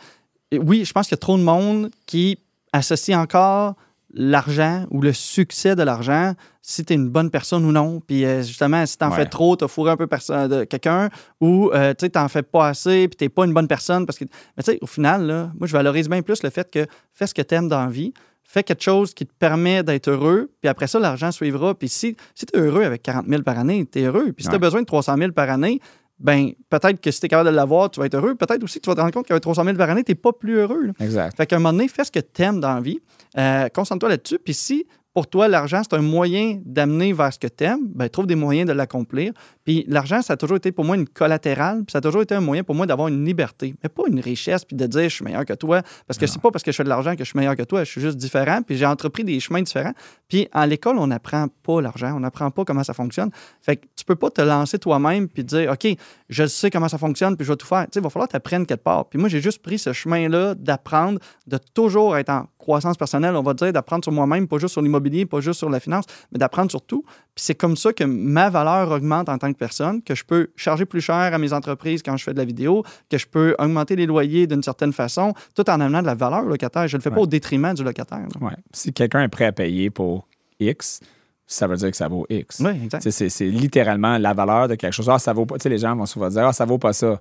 oui, 0.54 0.84
je 0.86 0.92
pense 0.94 1.08
qu'il 1.08 1.16
y 1.16 1.20
a 1.20 1.22
trop 1.22 1.38
de 1.38 1.44
monde 1.44 1.90
qui 2.06 2.38
associe 2.74 3.18
encore 3.18 3.76
l'argent 4.14 4.86
ou 4.92 5.02
le 5.02 5.14
succès 5.14 5.76
de 5.76 5.84
l'argent 5.84 6.34
si 6.62 6.84
tu 6.84 6.94
es 6.94 6.96
une 6.98 7.10
bonne 7.10 7.30
personne 7.32 7.64
ou 7.66 7.72
non. 7.72 8.02
Puis 8.06 8.26
euh, 8.26 8.44
justement, 8.44 8.86
si 8.86 8.98
tu 8.98 9.06
en 9.06 9.10
Ouais. 9.10 9.16
fais 9.16 9.26
trop, 9.26 9.56
tu 9.56 9.64
as 9.64 9.68
fourré 9.68 9.92
un 9.92 9.98
peu 9.98 10.06
de 10.06 10.64
quelqu'un 10.66 11.10
ou 11.40 11.72
euh, 11.74 11.94
tu 11.98 12.10
n'en 12.14 12.28
fais 12.28 12.44
pas 12.44 12.68
assez 12.68 13.08
puis 13.08 13.16
tu 13.18 13.30
pas 13.30 13.46
une 13.46 13.54
bonne 13.54 13.68
personne. 13.68 14.06
parce 14.06 14.18
que 14.20 14.26
Mais 14.58 14.64
tu 14.64 14.72
sais, 14.74 14.78
au 14.82 14.86
final, 14.88 15.26
là, 15.26 15.52
moi, 15.58 15.66
je 15.68 15.74
valorise 15.74 16.10
bien 16.10 16.22
plus 16.22 16.44
le 16.44 16.50
fait 16.50 16.70
que 16.70 16.86
fais 17.14 17.26
ce 17.28 17.34
que 17.34 17.42
tu 17.42 17.56
aimes 17.56 17.70
dans 17.70 17.86
la 17.86 17.90
vie. 17.92 18.14
Fais 18.54 18.64
quelque 18.64 18.84
chose 18.84 19.14
qui 19.14 19.26
te 19.26 19.32
permet 19.40 19.82
d'être 19.82 20.10
heureux, 20.10 20.52
puis 20.62 20.68
après 20.68 20.88
ça, 20.88 21.00
l'argent 21.00 21.32
suivra. 21.32 21.74
Puis 21.74 21.88
si, 21.88 22.18
si 22.36 22.46
tu 22.46 22.58
es 22.58 22.62
heureux 22.62 22.84
avec 22.84 23.02
40 23.02 23.26
000 23.28 23.44
par 23.44 23.58
année, 23.58 23.86
tu 23.90 24.00
es 24.00 24.04
heureux. 24.04 24.34
Puis 24.34 24.44
si 24.44 24.50
tu 24.50 24.50
as 24.50 24.54
Ouais. 24.56 24.60
besoin 24.60 24.82
de 24.82 24.86
300 24.86 25.16
000 25.18 25.32
par 25.32 25.50
année, 25.50 25.80
ben 26.20 26.50
peut-être 26.70 27.00
que 27.00 27.10
si 27.12 27.20
tu 27.22 27.28
es 27.28 27.30
capable 27.30 27.50
de 27.50 27.56
l'avoir, 27.56 27.90
tu 27.90 28.00
vas 28.02 28.08
être 28.08 28.16
heureux. 28.16 28.36
Peut-être 28.36 28.62
aussi 28.64 28.80
que 28.80 28.84
tu 28.84 28.90
vas 28.90 28.96
te 28.96 29.00
rendre 29.02 29.14
compte 29.14 29.26
qu'avec 29.26 29.42
300 29.42 29.64
000 29.64 29.78
par 29.78 29.90
année, 29.90 30.04
tu 30.04 30.12
n'es 30.12 30.16
pas 30.16 30.34
plus 30.34 30.56
heureux. 30.58 30.88
là. 30.88 30.94
Exact. 31.00 31.36
Fait 31.38 31.46
qu'à 31.48 31.56
un 31.56 31.60
moment 31.60 31.72
donné, 31.72 31.88
fais 31.88 32.04
ce 32.04 32.12
que 32.12 32.20
tu 32.20 32.42
aimes 32.42 32.60
dans 32.60 32.76
la 32.76 32.82
vie. 32.82 33.00
Euh, 33.38 33.70
Concentre-toi 33.74 34.10
là-dessus. 34.10 34.38
Puis 34.44 34.54
si 34.54 34.86
pour 35.14 35.28
toi, 35.28 35.50
l'argent, 35.50 35.82
c'est 35.84 35.96
un 35.96 36.02
moyen 36.02 36.62
d'amener 36.66 37.12
vers 37.12 37.34
ce 37.34 37.40
que 37.40 37.48
tu 37.48 37.66
aimes, 37.66 37.88
ben, 37.94 38.08
trouve 38.08 38.28
des 38.28 38.36
moyens 38.36 38.68
de 38.68 38.74
l'accomplir. 38.74 39.34
Puis 39.66 39.84
l'argent, 39.90 40.22
ça 40.22 40.34
a 40.34 40.38
toujours 40.38 40.58
été 40.58 40.72
pour 40.72 40.86
moi 40.86 40.96
une 40.96 41.08
collatérale, 41.08 41.84
puis 41.84 41.92
ça 41.92 41.98
a 41.98 42.02
toujours 42.02 42.22
été 42.22 42.34
un 42.34 42.40
moyen 42.40 42.64
pour 42.64 42.76
moi 42.76 42.86
d'avoir 42.86 43.10
une 43.10 43.26
liberté, 43.26 43.76
mais 43.84 43.90
pas 43.90 44.04
une 44.08 44.22
richesse, 44.22 44.64
puis 44.64 44.78
de 44.78 44.86
dire 44.86 45.04
je 45.04 45.16
suis 45.16 45.26
meilleur 45.26 45.44
que 45.44 45.54
toi. 45.54 45.82
Parce 46.08 46.18
que 46.18 46.28
c'est 46.28 46.42
pas 46.42 46.50
parce 46.50 46.64
que 46.64 46.72
je 46.72 46.78
fais 46.78 46.86
de 46.86 46.90
l'argent 46.90 47.16
que 47.16 47.26
je 47.26 47.30
suis 47.30 47.38
meilleur 47.38 47.58
que 47.58 47.64
toi, 47.64 47.84
je 47.84 47.92
suis 47.92 48.02
juste 48.02 48.18
différent, 48.18 48.62
puis 48.62 48.78
j'ai 48.78 48.86
entrepris 48.86 49.26
des 49.26 49.40
chemins 49.42 49.62
différents. 49.62 49.94
Puis 50.30 50.48
à 50.54 50.66
l'école, 50.66 50.98
on 50.98 51.08
n'apprend 51.08 51.48
pas 51.64 51.82
l'argent, 51.82 52.14
on 52.16 52.22
n'apprend 52.22 52.50
pas 52.50 52.64
comment 52.64 52.84
ça 52.84 52.94
fonctionne. 52.94 53.32
Fait 53.62 53.76
que 53.76 53.88
tu 53.96 54.06
peux 54.06 54.16
pas 54.16 54.30
te 54.30 54.42
lancer 54.42 54.80
toi-même 54.80 55.28
puis 55.28 55.44
dire 55.44 55.72
OK, 55.72 55.88
je 56.30 56.48
sais 56.48 56.70
comment 56.72 56.88
ça 56.88 56.98
fonctionne, 56.98 57.36
puis 57.36 57.46
je 57.46 57.52
vais 57.52 57.58
tout 57.58 57.68
faire. 57.68 57.84
Tu 57.84 57.96
sais, 57.96 58.00
il 58.00 58.04
va 58.04 58.10
falloir 58.10 58.28
que 58.28 58.32
tu 58.32 58.38
apprennes 58.38 58.66
quelque 58.66 58.82
part. 58.82 59.10
Puis 59.10 59.20
moi, 59.20 59.28
j'ai 59.28 59.42
juste 59.42 59.62
pris 59.62 59.78
ce 59.78 59.92
chemin-là 59.92 60.56
d'apprendre, 60.56 61.20
de 61.48 61.60
toujours 61.74 62.16
être 62.16 62.30
en 62.30 62.48
croissance 62.62 62.96
personnelle, 62.96 63.36
on 63.36 63.42
va 63.42 63.54
dire, 63.54 63.74
d'apprendre 63.74 64.04
sur 64.04 64.14
moi-même, 64.14 64.48
pas 64.48 64.60
juste 64.60 64.74
sur 64.74 64.82
l'immobilier, 64.82 65.01
pas 65.26 65.42
juste 65.42 65.60
sur 65.60 65.70
la 65.70 65.80
finance, 65.80 66.06
mais 66.32 66.40
d'apprendre 66.40 66.70
sur 66.70 66.82
tout. 66.82 67.04
Puis 67.36 67.46
c'est 67.46 67.56
comme 67.56 67.78
ça 67.78 67.94
que 67.94 68.04
ma 68.04 68.50
valeur 68.50 68.92
augmente 68.92 69.30
en 69.30 69.38
tant 69.38 69.52
que 69.52 69.58
personne, 69.58 70.02
que 70.02 70.16
je 70.16 70.24
peux 70.24 70.52
charger 70.56 70.86
plus 70.86 71.02
cher 71.02 71.16
à 71.16 71.38
mes 71.38 71.54
entreprises 71.54 72.02
quand 72.04 72.18
je 72.18 72.24
fais 72.24 72.34
de 72.34 72.38
la 72.38 72.46
vidéo, 72.46 72.84
que 73.10 73.18
je 73.18 73.28
peux 73.28 73.56
augmenter 73.60 73.96
les 73.96 74.06
loyers 74.06 74.48
d'une 74.48 74.64
certaine 74.64 74.94
façon, 74.94 75.34
tout 75.56 75.70
en 75.70 75.80
amenant 75.80 76.02
de 76.02 76.08
la 76.08 76.16
valeur 76.16 76.46
au 76.46 76.50
locataire. 76.50 76.88
Je 76.88 76.98
ne 76.98 77.00
le 77.00 77.04
fais 77.04 77.12
pas 77.12 77.22
au 77.22 77.28
détriment 77.28 77.74
du 77.74 77.84
locataire. 77.84 78.28
Ouais. 78.40 78.52
Si 78.74 78.94
quelqu'un 78.94 79.24
est 79.24 79.30
prêt 79.30 79.46
à 79.46 79.52
payer 79.52 79.90
pour 79.90 80.28
X, 80.60 81.00
ça 81.48 81.68
veut 81.68 81.76
dire 81.76 81.92
que 81.92 81.98
ça 81.98 82.08
vaut 82.08 82.26
X. 82.30 82.62
Oui, 82.62 82.72
exact. 82.84 83.10
C'est 83.10 83.46
littéralement 83.46 84.18
la 84.18 84.34
valeur 84.34 84.68
de 84.68 84.76
quelque 84.76 84.94
chose. 84.94 85.10
Ah, 85.10 85.20
ça 85.20 85.34
vaut 85.34 85.46
pas. 85.46 85.58
Tu 85.58 85.64
sais, 85.64 85.70
les 85.70 85.80
gens 85.80 85.96
vont 85.96 86.06
souvent 86.06 86.30
dire 86.30 86.46
Ah, 86.46 86.54
ça 86.54 86.66
vaut 86.66 86.78
pas 86.78 86.94
ça. 86.94 87.20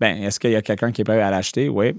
Ben, 0.00 0.22
est-ce 0.22 0.38
qu'il 0.38 0.50
y 0.50 0.56
a 0.56 0.62
quelqu'un 0.62 0.92
qui 0.92 1.00
est 1.02 1.04
prêt 1.04 1.20
à 1.20 1.30
l'acheter? 1.30 1.68
Oui. 1.68 1.94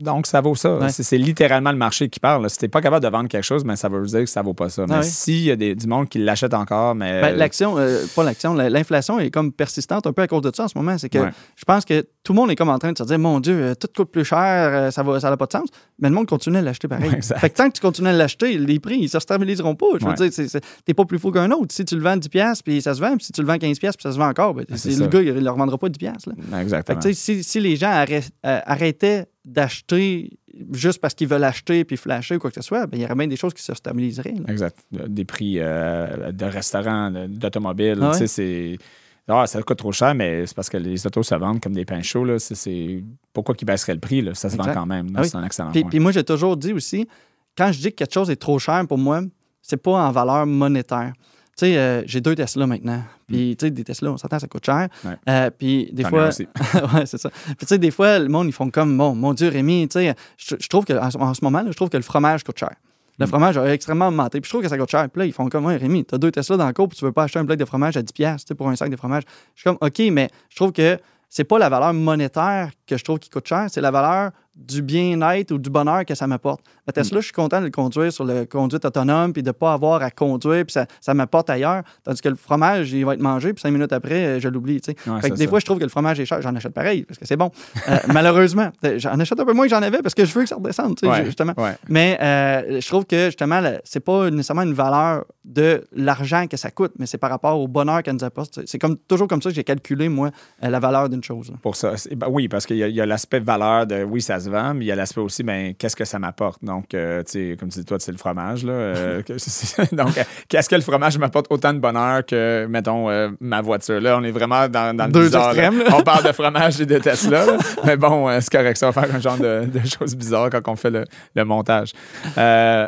Donc, 0.00 0.26
ça 0.26 0.40
vaut 0.40 0.54
ça. 0.54 0.76
Ouais. 0.78 0.88
C'est, 0.90 1.16
littéralement 1.18 1.70
le 1.72 1.78
marché 1.78 2.08
qui 2.08 2.18
parle. 2.20 2.48
Si 2.50 2.58
t'es 2.58 2.68
pas 2.68 2.80
capable 2.80 3.04
de 3.04 3.10
vendre 3.10 3.28
quelque 3.28 3.44
chose, 3.44 3.64
ben, 3.64 3.76
ça 3.76 3.88
veut 3.88 4.04
dire 4.06 4.20
que 4.20 4.26
ça 4.26 4.42
vaut 4.42 4.54
pas 4.54 4.68
ça. 4.68 4.86
Mais 4.88 4.96
Ah 4.96 5.02
s'il 5.02 5.42
y 5.44 5.50
a 5.50 5.56
des, 5.56 5.74
du 5.74 5.86
monde 5.86 6.08
qui 6.08 6.18
l'achète 6.18 6.52
encore, 6.54 6.94
mais. 6.94 7.20
Ben, 7.20 7.36
l'action, 7.36 7.78
euh, 7.78 8.04
pas 8.14 8.24
l'action, 8.24 8.54
la- 8.54 8.68
l'inflation 8.70 9.20
est 9.20 9.30
comme 9.30 9.52
persistante 9.52 10.06
un 10.06 10.12
peu 10.12 10.22
à 10.22 10.26
cause 10.26 10.42
de 10.42 10.50
ça 10.54 10.64
en 10.64 10.68
ce 10.68 10.76
moment. 10.76 10.98
C'est 10.98 11.08
que 11.08 11.18
Ouais. 11.18 11.30
je 11.56 11.64
pense 11.64 11.84
que 11.84 12.04
tout 12.24 12.32
le 12.32 12.36
monde 12.40 12.50
est 12.50 12.56
comme 12.56 12.68
en 12.70 12.78
train 12.78 12.92
de 12.92 12.98
se 12.98 13.04
dire 13.04 13.18
Mon 13.18 13.38
Dieu, 13.40 13.54
euh, 13.54 13.74
tout 13.74 13.88
coûte 13.94 14.10
plus 14.10 14.24
cher, 14.24 14.38
euh, 14.72 14.90
ça 14.90 15.02
n'a 15.04 15.20
ça 15.20 15.28
a 15.28 15.36
pas 15.36 15.46
de 15.46 15.52
sens. 15.52 15.68
Mais 16.00 16.08
le 16.08 16.14
monde 16.14 16.26
continue 16.26 16.56
à 16.58 16.62
l'acheter 16.62 16.88
pareil. 16.88 17.10
Fait 17.22 17.50
que 17.50 17.54
tant 17.56 17.68
que 17.68 17.74
tu 17.74 17.80
continues 17.80 18.08
à 18.08 18.12
l'acheter, 18.12 18.58
les 18.58 18.80
prix, 18.80 18.96
ils 18.98 19.02
ne 19.04 19.08
se 19.08 19.20
stabiliseront 19.20 19.74
pas. 19.76 19.86
Je 20.00 20.06
veux 20.06 20.14
dire, 20.14 20.28
c'est- 20.32 20.60
t'es 20.84 20.94
pas 20.94 21.04
plus 21.04 21.18
fou 21.18 21.30
qu'un 21.30 21.50
autre. 21.52 21.72
Si 21.74 21.84
tu 21.84 21.94
le 21.96 22.02
vends 22.02 22.16
10$, 22.16 22.62
puis 22.62 22.82
ça 22.82 22.94
se 22.94 23.00
vend, 23.00 23.16
puis 23.16 23.26
si 23.26 23.32
tu 23.32 23.40
le 23.40 23.46
vends 23.46 23.58
15$, 23.58 23.96
puis 23.96 24.02
ça 24.02 24.12
se 24.12 24.18
vend 24.18 24.28
encore, 24.28 24.54
ben, 24.54 24.64
Ah, 24.70 24.72
le 24.72 24.90
ça. 24.90 25.06
gars, 25.06 25.20
il 25.22 25.34
ne 25.34 25.40
le 25.40 25.50
revendra 25.50 25.78
pas 25.78 25.88
10$. 25.88 26.26
Là. 26.26 26.32
Fait 26.50 26.62
Exactement. 26.62 26.98
que, 26.98 27.08
tu 27.08 27.14
si, 27.14 27.44
si 27.44 27.60
les 27.60 27.76
gens 27.76 27.90
arrêt- 27.90 28.22
euh, 28.44 28.60
arrêtaient 28.66 29.26
d'acheter 29.44 30.30
juste 30.72 31.00
parce 31.00 31.14
qu'ils 31.14 31.28
veulent 31.28 31.44
acheter 31.44 31.84
puis 31.84 31.96
flasher 31.96 32.36
ou 32.36 32.38
quoi 32.38 32.50
que 32.50 32.56
ce 32.56 32.62
soit, 32.62 32.86
ben, 32.86 32.96
il 32.98 33.02
y 33.02 33.04
aurait 33.04 33.14
bien 33.14 33.26
des 33.26 33.36
choses 33.36 33.52
qui 33.54 33.62
se 33.62 33.74
stabiliseraient. 33.74 34.32
là. 34.34 34.50
Exact. 34.52 34.76
Des 34.90 35.24
prix 35.24 35.56
euh, 35.58 36.32
de 36.32 36.44
restaurants, 36.44 37.10
d'automobiles. 37.28 37.98
Ah 38.00 38.06
ouais? 38.10 38.12
Tu 38.12 38.18
sais, 38.18 38.26
c'est. 38.26 38.78
Ah, 39.26 39.46
ça 39.46 39.62
coûte 39.62 39.78
trop 39.78 39.90
cher, 39.92 40.14
mais 40.14 40.46
c'est 40.46 40.54
parce 40.54 40.68
que 40.68 40.76
les 40.76 41.06
autos 41.06 41.22
se 41.22 41.34
vendent 41.34 41.60
comme 41.60 41.72
des 41.72 41.86
pains 41.86 42.02
chauds. 42.02 42.24
Là. 42.26 42.38
C'est, 42.38 42.54
c'est- 42.54 43.02
Pourquoi 43.32 43.54
qu'ils 43.54 43.66
baisseraient 43.66 43.94
le 43.94 44.00
prix? 44.00 44.20
Là? 44.20 44.34
Ça 44.34 44.50
se 44.50 44.56
vend 44.56 44.64
quand 44.72 44.84
même. 44.86 45.08
Ah 45.14 45.20
oui. 45.22 45.28
C'est 45.28 45.36
un 45.36 45.44
excellent 45.44 45.70
Puis, 45.72 45.80
point. 45.80 45.90
puis 45.90 45.98
moi, 45.98 46.12
j'ai 46.12 46.24
toujours 46.24 46.56
dit 46.58 46.74
aussi, 46.74 47.08
quand 47.56 47.72
je 47.72 47.78
dis 47.80 47.90
que 47.90 47.96
quelque 47.96 48.12
chose 48.12 48.28
est 48.30 48.36
trop 48.36 48.58
cher 48.58 48.84
pour 48.86 48.98
moi, 48.98 49.22
c'est 49.62 49.78
pas 49.82 49.92
en 49.92 50.10
valeur 50.12 50.44
monétaire. 50.44 51.14
Tu 51.56 51.66
sais, 51.66 51.78
euh, 51.78 52.02
j'ai 52.06 52.20
deux 52.20 52.34
Tesla 52.34 52.66
maintenant. 52.66 53.02
Puis, 53.28 53.56
tu 53.56 53.66
sais, 53.66 53.70
des 53.70 53.84
Tesla, 53.84 54.10
on 54.12 54.16
s'entend, 54.16 54.38
ça 54.38 54.48
coûte 54.48 54.66
cher. 54.66 54.88
Ouais. 55.04 55.12
Euh, 55.28 55.50
puis, 55.50 55.88
des 55.92 56.02
fois. 56.04 56.28
ouais, 56.94 57.06
c'est 57.06 57.18
ça. 57.18 57.30
Puis, 57.30 57.54
tu 57.60 57.66
sais, 57.66 57.78
des 57.78 57.90
fois, 57.92 58.18
le 58.18 58.28
monde, 58.28 58.48
ils 58.48 58.52
font 58.52 58.68
comme, 58.70 58.96
bon, 58.98 59.14
mon 59.14 59.32
Dieu, 59.34 59.48
Rémi, 59.48 59.86
tu 59.88 60.00
sais, 60.00 60.14
je, 60.36 60.56
je 60.58 60.68
trouve 60.68 60.84
que 60.84 60.92
en, 60.94 61.10
ce- 61.10 61.18
en 61.18 61.32
ce 61.32 61.44
moment, 61.44 61.60
là, 61.62 61.70
je 61.70 61.76
trouve 61.76 61.90
que 61.90 61.96
le 61.96 62.02
fromage 62.02 62.42
coûte 62.42 62.58
cher. 62.58 62.74
Le 63.18 63.26
Mm. 63.26 63.28
fromage 63.28 63.56
a 63.56 63.72
extrêmement 63.72 64.08
augmenté. 64.08 64.40
Puis 64.40 64.48
je 64.48 64.52
trouve 64.52 64.62
que 64.62 64.68
ça 64.68 64.76
coûte 64.76 64.90
cher. 64.90 65.08
Puis 65.08 65.20
là, 65.20 65.26
ils 65.26 65.32
font 65.32 65.48
comme, 65.48 65.66
ouais, 65.66 65.76
Rémi, 65.76 66.04
t'as 66.04 66.18
deux 66.18 66.32
Tesla 66.32 66.56
dans 66.56 66.66
le 66.66 66.72
cours, 66.72 66.88
puis 66.88 66.98
tu 66.98 67.04
veux 67.04 67.12
pas 67.12 67.22
acheter 67.22 67.38
un 67.38 67.44
bloc 67.44 67.56
de 67.58 67.64
fromage 67.64 67.96
à 67.96 68.02
10$ 68.02 68.40
tu 68.40 68.44
sais, 68.48 68.54
pour 68.56 68.68
un 68.68 68.74
sac 68.74 68.90
de 68.90 68.96
fromage. 68.96 69.22
Je 69.54 69.60
suis 69.60 69.70
comme, 69.70 69.78
OK, 69.80 70.00
mais 70.10 70.28
je 70.50 70.56
trouve 70.56 70.72
que 70.72 70.98
c'est 71.28 71.44
pas 71.44 71.58
la 71.60 71.68
valeur 71.68 71.92
monétaire 71.94 72.70
que 72.86 72.96
je 72.96 73.04
trouve 73.04 73.18
qui 73.20 73.30
coûte 73.30 73.46
cher, 73.46 73.66
c'est 73.68 73.80
la 73.80 73.90
valeur 73.92 74.32
du 74.56 74.82
bien-être 74.82 75.50
ou 75.52 75.58
du 75.58 75.68
bonheur 75.70 76.04
que 76.04 76.14
ça 76.14 76.26
m'apporte. 76.26 76.60
La 76.86 76.92
Tesla, 76.92 77.18
je 77.20 77.24
suis 77.24 77.32
content 77.32 77.60
de 77.60 77.66
le 77.66 77.70
conduire 77.70 78.12
sur 78.12 78.24
le 78.24 78.44
conduite 78.44 78.84
autonome 78.84 79.32
puis 79.32 79.42
de 79.42 79.48
ne 79.48 79.52
pas 79.52 79.72
avoir 79.72 80.02
à 80.02 80.10
conduire 80.10 80.64
puis 80.64 80.72
ça, 80.72 80.86
ça 81.00 81.12
m'apporte 81.14 81.50
ailleurs. 81.50 81.82
Tandis 82.04 82.20
que 82.20 82.28
le 82.28 82.36
fromage, 82.36 82.92
il 82.92 83.04
va 83.04 83.14
être 83.14 83.20
mangé 83.20 83.52
puis 83.52 83.60
cinq 83.62 83.70
minutes 83.72 83.92
après, 83.92 84.26
euh, 84.26 84.40
je 84.40 84.48
l'oublie. 84.48 84.80
Ouais, 84.86 85.20
Fait 85.20 85.30
que 85.30 85.34
des 85.36 85.44
ça. 85.44 85.50
fois, 85.50 85.58
je 85.60 85.64
trouve 85.64 85.78
que 85.78 85.82
le 85.84 85.88
fromage 85.88 86.20
est 86.20 86.26
cher. 86.26 86.40
J'en 86.40 86.54
achète 86.54 86.72
pareil 86.72 87.02
parce 87.04 87.18
que 87.18 87.26
c'est 87.26 87.36
bon. 87.36 87.50
Euh, 87.88 87.96
malheureusement, 88.12 88.70
j'en 88.96 89.18
achète 89.18 89.40
un 89.40 89.44
peu 89.44 89.52
moins 89.54 89.66
que 89.66 89.70
j'en 89.70 89.82
avais 89.82 90.02
parce 90.02 90.14
que 90.14 90.24
je 90.24 90.32
veux 90.32 90.42
que 90.42 90.48
ça 90.48 90.56
redescende, 90.56 90.98
Ouais, 91.02 91.24
justement. 91.24 91.54
ouais. 91.56 91.72
Mais 91.88 92.18
euh, 92.22 92.80
je 92.80 92.86
trouve 92.86 93.06
que 93.06 93.26
justement, 93.26 93.60
c'est 93.84 94.00
pas 94.00 94.30
nécessairement 94.30 94.62
une 94.62 94.74
valeur 94.74 95.24
de 95.44 95.84
l'argent 95.94 96.46
que 96.46 96.56
ça 96.56 96.70
coûte, 96.70 96.92
mais 96.98 97.06
c'est 97.06 97.18
par 97.18 97.30
rapport 97.30 97.58
au 97.60 97.66
bonheur 97.68 98.02
qu'elle 98.02 98.14
nous 98.14 98.24
apporte. 98.24 98.60
C'est 98.66 98.78
comme, 98.78 98.96
toujours 98.96 99.26
comme 99.28 99.42
ça 99.42 99.48
que 99.50 99.54
j'ai 99.56 99.64
calculé, 99.64 100.08
moi, 100.08 100.30
euh, 100.62 100.68
la 100.68 100.78
valeur 100.80 101.08
d'une 101.08 101.22
chose. 101.24 101.52
Pour 101.62 101.76
ça. 101.76 101.94
Ben 102.16 102.28
oui, 102.30 102.48
parce 102.48 102.66
qu'il 102.66 102.76
y 102.76 103.00
a, 103.00 103.02
a 103.02 103.06
l'aspect 103.06 103.40
valeur 103.40 103.86
de 103.86 104.04
oui, 104.04 104.22
ça 104.22 104.38
se 104.44 104.50
se 104.50 104.50
vend, 104.50 104.74
mais 104.74 104.84
il 104.84 104.88
y 104.88 104.92
a 104.92 104.94
l'aspect 104.96 105.20
aussi, 105.20 105.42
ben, 105.42 105.74
qu'est-ce 105.74 105.96
que 105.96 106.04
ça 106.04 106.18
m'apporte? 106.18 106.62
Donc, 106.64 106.94
euh, 106.94 107.22
tu 107.22 107.32
sais, 107.50 107.56
comme 107.58 107.68
tu 107.70 107.78
dis, 107.78 107.84
toi, 107.84 107.96
c'est 108.00 108.12
le 108.12 108.18
fromage, 108.18 108.64
là. 108.64 108.72
euh, 108.72 109.22
donc, 109.92 110.16
euh, 110.18 110.24
qu'est-ce 110.48 110.68
que 110.68 110.74
le 110.76 110.82
fromage 110.82 111.18
m'apporte 111.18 111.46
autant 111.50 111.72
de 111.72 111.78
bonheur 111.78 112.24
que, 112.26 112.66
mettons, 112.68 113.08
euh, 113.10 113.30
ma 113.40 113.60
voiture? 113.62 114.00
Là, 114.00 114.18
on 114.18 114.22
est 114.24 114.30
vraiment 114.30 114.68
dans, 114.68 114.96
dans 114.96 115.06
le 115.06 115.12
Deux 115.12 115.24
bizarre, 115.26 115.50
extrêmes. 115.50 115.82
On 115.92 116.02
parle 116.02 116.24
de 116.24 116.32
fromage 116.32 116.80
et 116.80 116.86
de 116.86 116.98
Tesla, 116.98 117.46
là. 117.46 117.56
mais 117.84 117.96
bon, 117.96 118.28
c'est 118.40 118.50
correct, 118.52 118.76
ça 118.76 118.90
va 118.90 118.92
faire 119.02 119.14
un 119.14 119.20
genre 119.20 119.38
de, 119.38 119.64
de 119.66 119.80
choses 119.86 120.14
bizarres 120.16 120.50
quand 120.50 120.66
on 120.68 120.76
fait 120.76 120.90
le, 120.90 121.04
le 121.34 121.44
montage. 121.44 121.92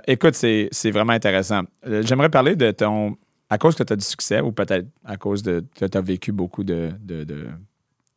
Écoute, 0.07 0.35
c'est 0.35 0.91
vraiment 0.91 1.13
intéressant. 1.13 1.63
J'aimerais 2.03 2.29
parler 2.31 2.57
de 2.57 2.71
ton... 2.71 3.17
À 3.49 3.59
cause 3.59 3.77
que 3.77 3.85
tu 3.85 3.93
as 3.93 3.97
du 3.97 4.05
succès 4.05 4.41
ou 4.41 4.51
peut-être 4.51 4.87
à 5.05 5.17
cause 5.17 5.43
de 5.45 5.65
que 5.79 5.85
tu 5.85 5.97
as 5.97 6.01
vécu 6.01 6.33
beaucoup 6.33 6.65
de, 6.65 6.91
de- 7.01 7.23
de- 7.23 7.47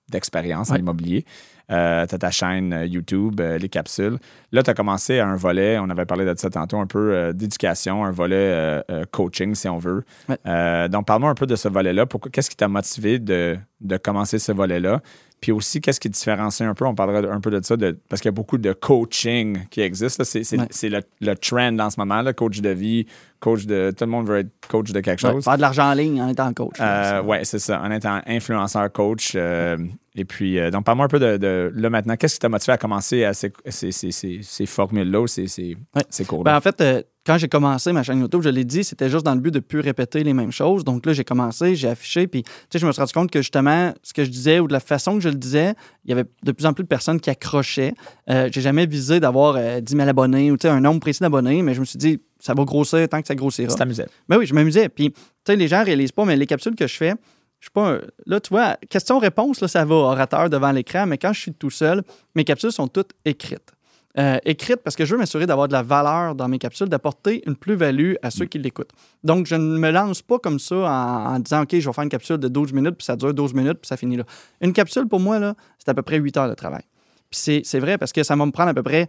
d'expérience 0.09 0.71
en 0.71 0.73
Ouais. 0.73 0.79
immobilier. 0.79 1.23
Euh, 1.71 2.05
tu 2.07 2.15
as 2.15 2.17
ta 2.17 2.31
chaîne 2.31 2.73
euh, 2.73 2.85
YouTube, 2.85 3.39
euh, 3.39 3.57
les 3.57 3.69
capsules. 3.69 4.17
Là, 4.51 4.63
tu 4.63 4.69
as 4.69 4.73
commencé 4.73 5.19
à 5.19 5.27
un 5.27 5.35
volet, 5.35 5.77
on 5.79 5.89
avait 5.89 6.05
parlé 6.05 6.25
de 6.25 6.33
ça 6.37 6.49
tantôt, 6.49 6.79
un 6.79 6.87
peu 6.87 7.13
euh, 7.13 7.33
d'éducation, 7.33 8.03
un 8.05 8.11
volet 8.11 8.81
coaching, 9.11 9.53
si 9.55 9.67
on 9.69 9.77
veut. 9.77 10.03
Ouais. 10.27 10.89
Donc, 10.89 11.05
parle-moi 11.05 11.29
un 11.29 11.35
peu 11.35 11.45
de 11.45 11.55
ce 11.55 11.67
volet-là. 11.67 12.05
Pourquoi- 12.05 12.31
Qu'est-ce 12.31 12.49
qui 12.49 12.55
t'a 12.57 12.67
motivé 12.67 13.19
de, 13.19 13.57
de 13.81 13.97
commencer 13.97 14.39
ce 14.39 14.51
volet-là? 14.51 15.01
Puis 15.41 15.51
aussi, 15.53 15.79
qu'est-ce 15.79 15.99
qui 15.99 16.09
différencie 16.09 16.67
un 16.67 16.73
peu? 16.73 16.85
On 16.85 16.95
parlera 16.95 17.33
un 17.33 17.39
peu 17.39 17.49
de 17.49 17.63
ça, 17.63 17.77
de- 17.77 17.97
parce 18.09 18.21
qu'il 18.21 18.27
y 18.27 18.33
a 18.33 18.33
beaucoup 18.33 18.57
de 18.57 18.73
coaching 18.73 19.59
qui 19.69 19.81
existe. 19.81 20.23
C'est, 20.23 20.39
Ouais. 20.57 20.67
le, 20.89 21.01
le 21.21 21.35
trend 21.35 21.79
en 21.79 21.89
ce 21.89 21.99
moment, 21.99 22.21
là, 22.21 22.33
coach 22.33 22.59
de 22.59 22.69
vie, 22.69 23.05
coach 23.39 23.65
de... 23.65 23.93
Tout 23.97 24.03
le 24.05 24.11
monde 24.11 24.27
veut 24.27 24.39
être 24.39 24.51
coach 24.67 24.91
de 24.91 24.99
quelque 24.99 25.25
Ouais, 25.25 25.31
chose. 25.31 25.43
faire 25.45 25.55
de 25.55 25.61
l'argent 25.61 25.89
en 25.89 25.93
ligne 25.93 26.21
en 26.21 26.27
étant 26.27 26.51
coach. 26.53 26.75
Euh, 26.81 27.21
ouais, 27.23 27.45
c'est 27.45 27.59
ça. 27.59 27.81
En 27.81 27.89
étant 27.91 28.19
influenceur, 28.27 28.91
coach. 28.91 29.31
euh, 29.35 29.77
et 30.15 30.25
puis, 30.25 30.59
euh, 30.59 30.71
donc, 30.71 30.83
parle-moi 30.85 31.05
un 31.05 31.09
peu 31.09 31.19
de, 31.19 31.37
de- 31.37 31.71
là 31.73 31.89
maintenant. 31.89 32.15
Qu'est-ce 32.17 32.33
qui 32.35 32.39
t'a 32.39 32.49
motivé 32.49 32.73
à 32.73 32.77
commencer 32.77 33.23
à 33.23 33.33
ces, 33.33 33.53
ces, 33.67 33.91
ces, 33.93 34.11
ces- 34.11 34.39
ces 34.41 34.65
formules-là 34.65 35.25
ces 35.27 36.25
cours-là? 36.27 36.51
Ben, 36.51 36.57
en 36.57 36.61
fait, 36.61 36.81
euh, 36.81 37.01
quand 37.29 37.37
j'ai 37.37 37.47
commencé 37.47 37.91
ma 37.91 38.01
chaîne 38.01 38.19
YouTube, 38.21 38.41
je 38.41 38.49
l'ai 38.49 38.65
dit, 38.65 38.83
c'était 38.83 39.07
juste 39.07 39.23
dans 39.23 39.35
le 39.35 39.39
but 39.39 39.51
de 39.51 39.59
ne 39.59 39.61
plus 39.61 39.81
répéter 39.81 40.23
les 40.23 40.33
mêmes 40.33 40.51
choses. 40.51 40.83
Donc 40.83 41.05
là, 41.05 41.13
j'ai 41.13 41.23
commencé, 41.23 41.75
j'ai 41.75 41.87
affiché, 41.87 42.25
puis 42.25 42.41
tu 42.41 42.49
sais, 42.71 42.79
je 42.79 42.87
me 42.87 42.91
suis 42.91 42.99
rendu 42.99 43.13
compte 43.13 43.29
que 43.29 43.39
justement, 43.43 43.93
ce 44.01 44.13
que 44.13 44.23
je 44.23 44.31
disais 44.31 44.59
ou 44.59 44.67
de 44.67 44.73
la 44.73 44.79
façon 44.79 45.13
que 45.13 45.19
je 45.19 45.29
le 45.29 45.35
disais, 45.35 45.75
il 46.05 46.09
y 46.09 46.13
avait 46.13 46.25
de 46.41 46.51
plus 46.51 46.65
en 46.65 46.73
plus 46.73 46.81
de 46.83 46.87
personnes 46.87 47.19
qui 47.19 47.29
accrochaient. 47.29 47.93
Euh, 48.31 48.49
j'ai 48.51 48.61
jamais 48.61 48.87
visé 48.87 49.19
d'avoir 49.19 49.57
euh, 49.57 49.79
10 49.79 49.95
000 49.95 50.09
abonnés 50.09 50.49
ou 50.49 50.57
tu 50.57 50.63
sais, 50.67 50.73
un 50.73 50.81
nombre 50.81 51.01
précis 51.01 51.19
d'abonnés, 51.21 51.61
mais 51.61 51.75
je 51.75 51.81
me 51.81 51.85
suis 51.85 51.99
dit, 51.99 52.19
ça 52.39 52.55
va 52.55 52.63
grossir 52.63 53.07
tant 53.07 53.21
que 53.21 53.27
ça 53.27 53.35
grossira. 53.35 53.71
tu 53.71 53.75
t'amusais. 53.77 54.07
Ben 54.27 54.37
oui, 54.39 54.47
je 54.47 54.55
m'amusais. 54.55 54.89
Puis, 54.89 55.11
tu 55.11 55.19
sais, 55.45 55.55
les 55.55 55.67
gens 55.67 55.83
réalisent 55.83 56.11
pas, 56.11 56.25
mais 56.25 56.35
les 56.35 56.47
capsules 56.47 56.73
que 56.73 56.87
je 56.87 56.95
fais, 56.97 57.13
je 57.59 57.65
suis 57.65 57.71
pas. 57.71 57.91
un- 57.91 58.01
Là, 58.25 58.39
tu 58.39 58.49
vois, 58.49 58.75
question-réponse, 58.89 59.61
là, 59.61 59.67
ça 59.67 59.85
va 59.85 59.93
orateur 59.93 60.49
devant 60.49 60.71
l'écran, 60.71 61.05
mais 61.05 61.19
quand 61.19 61.33
je 61.33 61.41
suis 61.41 61.53
tout 61.53 61.69
seul, 61.69 62.01
mes 62.33 62.43
capsules 62.43 62.71
sont 62.71 62.87
toutes 62.87 63.11
écrites. 63.23 63.71
Euh, 64.17 64.37
écrites 64.43 64.77
parce 64.83 64.95
que 64.95 65.05
je 65.05 65.13
veux 65.13 65.19
m'assurer 65.19 65.45
d'avoir 65.45 65.67
de 65.67 65.73
la 65.73 65.83
valeur 65.83 66.33
dans 66.33 66.47
mes 66.47 66.57
capsules, 66.57 66.89
d'apporter 66.89 67.43
une 67.47 67.55
plus-value 67.55 68.13
à 68.23 68.31
ceux 68.31 68.45
qui 68.45 68.57
l'écoutent. 68.57 68.89
Donc, 69.23 69.45
je 69.45 69.53
ne 69.53 69.77
me 69.77 69.91
lance 69.91 70.23
pas 70.23 70.39
comme 70.39 70.57
ça 70.57 70.75
en, 70.77 71.35
en 71.35 71.39
disant, 71.39 71.61
OK, 71.61 71.77
je 71.79 71.87
vais 71.87 71.93
faire 71.93 72.03
une 72.03 72.09
capsule 72.09 72.37
de 72.37 72.47
12 72.47 72.73
minutes, 72.73 72.95
puis 72.97 73.05
ça 73.05 73.15
dure 73.15 73.33
12 73.35 73.53
minutes, 73.53 73.77
puis 73.79 73.87
ça 73.87 73.97
finit 73.97 74.17
là. 74.17 74.23
Une 74.61 74.73
capsule, 74.73 75.07
pour 75.07 75.19
moi, 75.19 75.37
là, 75.37 75.53
c'est 75.77 75.89
à 75.89 75.93
peu 75.93 76.01
près 76.01 76.17
8 76.17 76.35
heures 76.37 76.49
de 76.49 76.55
travail. 76.55 76.81
Puis 77.29 77.39
c'est- 77.39 77.61
c'est 77.63 77.79
vrai 77.79 77.99
parce 77.99 78.11
que 78.11 78.23
ça 78.23 78.35
va 78.35 78.43
me 78.47 78.51
prendre 78.51 78.69
à 78.69 78.73
peu 78.73 78.81
près 78.83 79.07